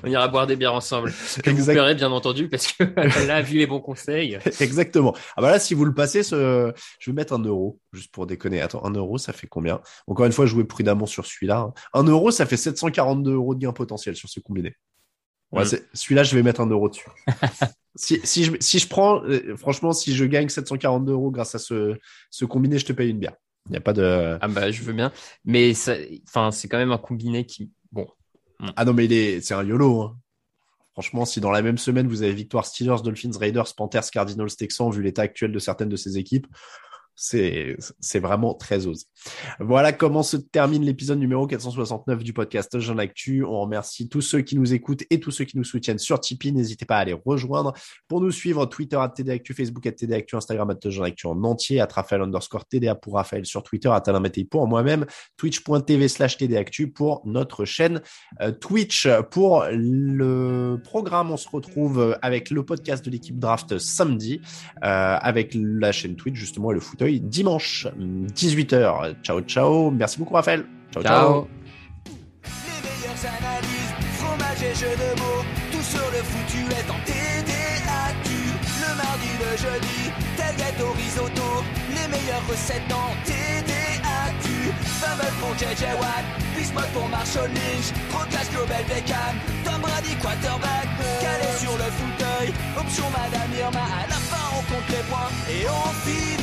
On 0.03 0.07
ira 0.09 0.27
boire 0.27 0.47
des 0.47 0.55
bières 0.55 0.73
ensemble. 0.73 1.11
Que 1.43 1.49
vous 1.49 1.65
paierez, 1.65 1.95
bien 1.95 2.11
entendu, 2.11 2.47
parce 2.49 2.71
que 2.71 2.83
là, 3.27 3.41
vu 3.41 3.57
les 3.57 3.67
bons 3.67 3.79
conseils. 3.81 4.37
Exactement. 4.59 5.15
Ah 5.35 5.41
bah 5.41 5.51
là, 5.51 5.59
si 5.59 5.73
vous 5.73 5.85
le 5.85 5.93
passez, 5.93 6.23
ce... 6.23 6.71
je 6.99 7.11
vais 7.11 7.15
mettre 7.15 7.33
un 7.33 7.39
euro, 7.43 7.79
juste 7.91 8.11
pour 8.11 8.25
déconner. 8.27 8.61
Attends, 8.61 8.83
un 8.85 8.91
euro, 8.93 9.17
ça 9.17 9.33
fait 9.33 9.47
combien? 9.47 9.81
Encore 10.07 10.25
une 10.25 10.31
fois, 10.31 10.45
jouez 10.45 10.63
prudemment 10.63 11.05
sur 11.05 11.25
celui-là. 11.25 11.59
hein. 11.59 11.73
Un 11.93 12.03
euro, 12.03 12.31
ça 12.31 12.45
fait 12.45 12.57
742 12.57 13.33
euros 13.33 13.55
de 13.55 13.59
gain 13.61 13.73
potentiel 13.73 14.15
sur 14.15 14.29
ce 14.29 14.39
combiné. 14.39 14.75
Ouais, 15.51 15.63
Mm. 15.65 15.77
celui-là, 15.93 16.23
je 16.23 16.35
vais 16.35 16.41
mettre 16.43 16.61
un 16.61 16.67
euro 16.67 16.89
dessus. 16.89 17.05
si, 17.95 18.19
si, 18.23 18.43
je, 18.43 18.51
si 18.59 18.79
je 18.79 18.87
prends, 18.87 19.23
euh, 19.23 19.55
franchement, 19.55 19.93
si 19.93 20.15
je 20.15 20.25
gagne 20.25 20.49
742 20.49 21.11
euros 21.11 21.29
grâce 21.31 21.53
à 21.53 21.59
ce, 21.59 21.95
ce 22.31 22.45
combiné, 22.45 22.79
je 22.79 22.85
te 22.85 22.93
paye 22.93 23.11
une 23.11 23.19
bière. 23.19 23.35
Il 23.67 23.71
n'y 23.71 23.77
a 23.77 23.81
pas 23.81 23.93
de... 23.93 24.37
Ah 24.41 24.47
bah, 24.47 24.71
je 24.71 24.81
veux 24.81 24.93
bien. 24.93 25.11
Mais 25.45 25.71
enfin, 26.27 26.51
c'est 26.51 26.67
quand 26.67 26.77
même 26.79 26.91
un 26.91 26.97
combiné 26.97 27.45
qui, 27.45 27.71
bon. 27.91 28.07
Ah 28.75 28.85
non, 28.85 28.93
mais 28.93 29.41
c'est 29.41 29.53
un 29.53 29.63
YOLO. 29.63 30.01
hein. 30.01 30.17
Franchement, 30.93 31.25
si 31.25 31.41
dans 31.41 31.49
la 31.51 31.63
même 31.63 31.79
semaine, 31.79 32.07
vous 32.07 32.21
avez 32.21 32.33
victoire 32.33 32.65
Steelers, 32.65 33.01
Dolphins, 33.03 33.37
Raiders, 33.39 33.73
Panthers, 33.75 34.11
Cardinals, 34.11 34.55
Texans, 34.55 34.91
vu 34.91 35.01
l'état 35.01 35.23
actuel 35.23 35.51
de 35.51 35.59
certaines 35.59 35.89
de 35.89 35.95
ces 35.95 36.17
équipes, 36.19 36.45
c'est, 37.15 37.77
vraiment 38.19 38.53
très 38.53 38.87
osé. 38.87 39.05
Voilà 39.59 39.93
comment 39.93 40.23
se 40.23 40.37
termine 40.37 40.83
l'épisode 40.83 41.19
numéro 41.19 41.45
469 41.47 42.23
du 42.23 42.33
podcast 42.33 42.79
Jean 42.79 42.97
Actu. 42.97 43.43
On 43.43 43.61
remercie 43.61 44.09
tous 44.09 44.21
ceux 44.21 44.41
qui 44.41 44.57
nous 44.57 44.73
écoutent 44.73 45.03
et 45.09 45.19
tous 45.19 45.31
ceux 45.31 45.45
qui 45.45 45.57
nous 45.57 45.63
soutiennent 45.63 45.99
sur 45.99 46.19
Tipeee. 46.19 46.51
N'hésitez 46.51 46.85
pas 46.85 46.97
à 46.97 47.05
les 47.05 47.13
rejoindre 47.13 47.73
pour 48.07 48.21
nous 48.21 48.31
suivre 48.31 48.65
Twitter 48.65 48.97
à 48.97 49.09
TDActu, 49.09 49.53
Facebook 49.53 49.85
à 49.85 49.91
TDActu, 49.91 50.35
Instagram 50.35 50.69
à 50.71 50.89
Jean 50.89 51.03
Actu 51.03 51.27
en 51.27 51.43
entier, 51.43 51.79
à 51.79 51.85
Raphaël 51.85 52.21
underscore 52.21 52.65
TDA 52.65 52.95
pour 52.95 53.15
Raphaël 53.15 53.45
sur 53.45 53.63
Twitter, 53.63 53.89
à 53.89 54.01
Talin 54.01 54.23
pour 54.49 54.67
moi-même, 54.67 55.05
twitch.tv 55.37 56.07
slash 56.07 56.37
TDActu 56.37 56.91
pour 56.91 57.21
notre 57.25 57.65
chaîne 57.65 58.01
euh, 58.41 58.51
Twitch. 58.51 59.07
Pour 59.31 59.65
le 59.69 60.77
programme, 60.83 61.31
on 61.31 61.37
se 61.37 61.49
retrouve 61.49 62.17
avec 62.21 62.49
le 62.49 62.65
podcast 62.65 63.05
de 63.05 63.11
l'équipe 63.11 63.37
draft 63.37 63.77
samedi, 63.77 64.41
euh, 64.83 65.17
avec 65.21 65.51
la 65.55 65.91
chaîne 65.91 66.15
Twitch 66.15 66.35
justement 66.35 66.71
et 66.71 66.75
le 66.75 66.79
fauteuil 67.03 67.19
dimanche 67.19 67.87
18h. 68.35 69.15
Ciao 69.23 69.41
ciao. 69.41 69.91
Merci 69.91 70.17
beaucoup 70.19 70.33
Raphaël. 70.35 70.65
Ciao 70.91 71.03
ciao. 71.03 71.19
Ciao. 71.19 71.47
Les 72.45 72.79
meilleures 72.87 73.23
analyses, 73.39 73.93
fromage 74.17 74.63
et 74.63 74.75
jeux 74.75 74.95
de 74.95 75.19
mots, 75.19 75.43
tout 75.71 75.81
sur 75.81 76.07
le 76.11 76.21
foutu 76.23 76.63
est 76.71 76.89
en 76.89 76.99
TDAQ. 77.05 78.29
Le 78.83 78.95
mardi, 78.95 79.31
le 79.39 79.57
jeudi, 79.57 80.01
tel 80.37 80.55
gâteau 80.55 80.91
risotto, 80.93 81.49
les 81.89 82.07
meilleures 82.07 82.45
recettes 82.49 82.91
en 82.91 83.11
TDAQ. 83.25 84.47
Fumble 84.99 85.31
pour 85.39 85.53
JJ 85.57 85.83
Watt, 85.99 86.25
Bismuth 86.55 86.91
pour 86.93 87.07
Marshall 87.09 87.49
Lynch, 87.49 87.91
trop 88.09 88.25
classe 88.29 88.49
Global 88.51 88.83
Beckham, 88.87 89.35
Tom 89.65 89.81
Brady 89.81 90.15
quarterback, 90.21 90.87
calé 91.19 91.49
sur 91.59 91.73
le 91.73 91.89
fauteuil, 91.99 92.53
option 92.79 93.05
Madame 93.11 93.51
Irma, 93.59 93.83
à 93.83 94.07
la 94.07 94.15
fin 94.15 94.45
on 94.57 94.61
compte 94.71 94.89
les 94.89 95.03
points 95.09 95.31
et 95.49 95.67
on 95.67 95.89
finit. 96.07 96.42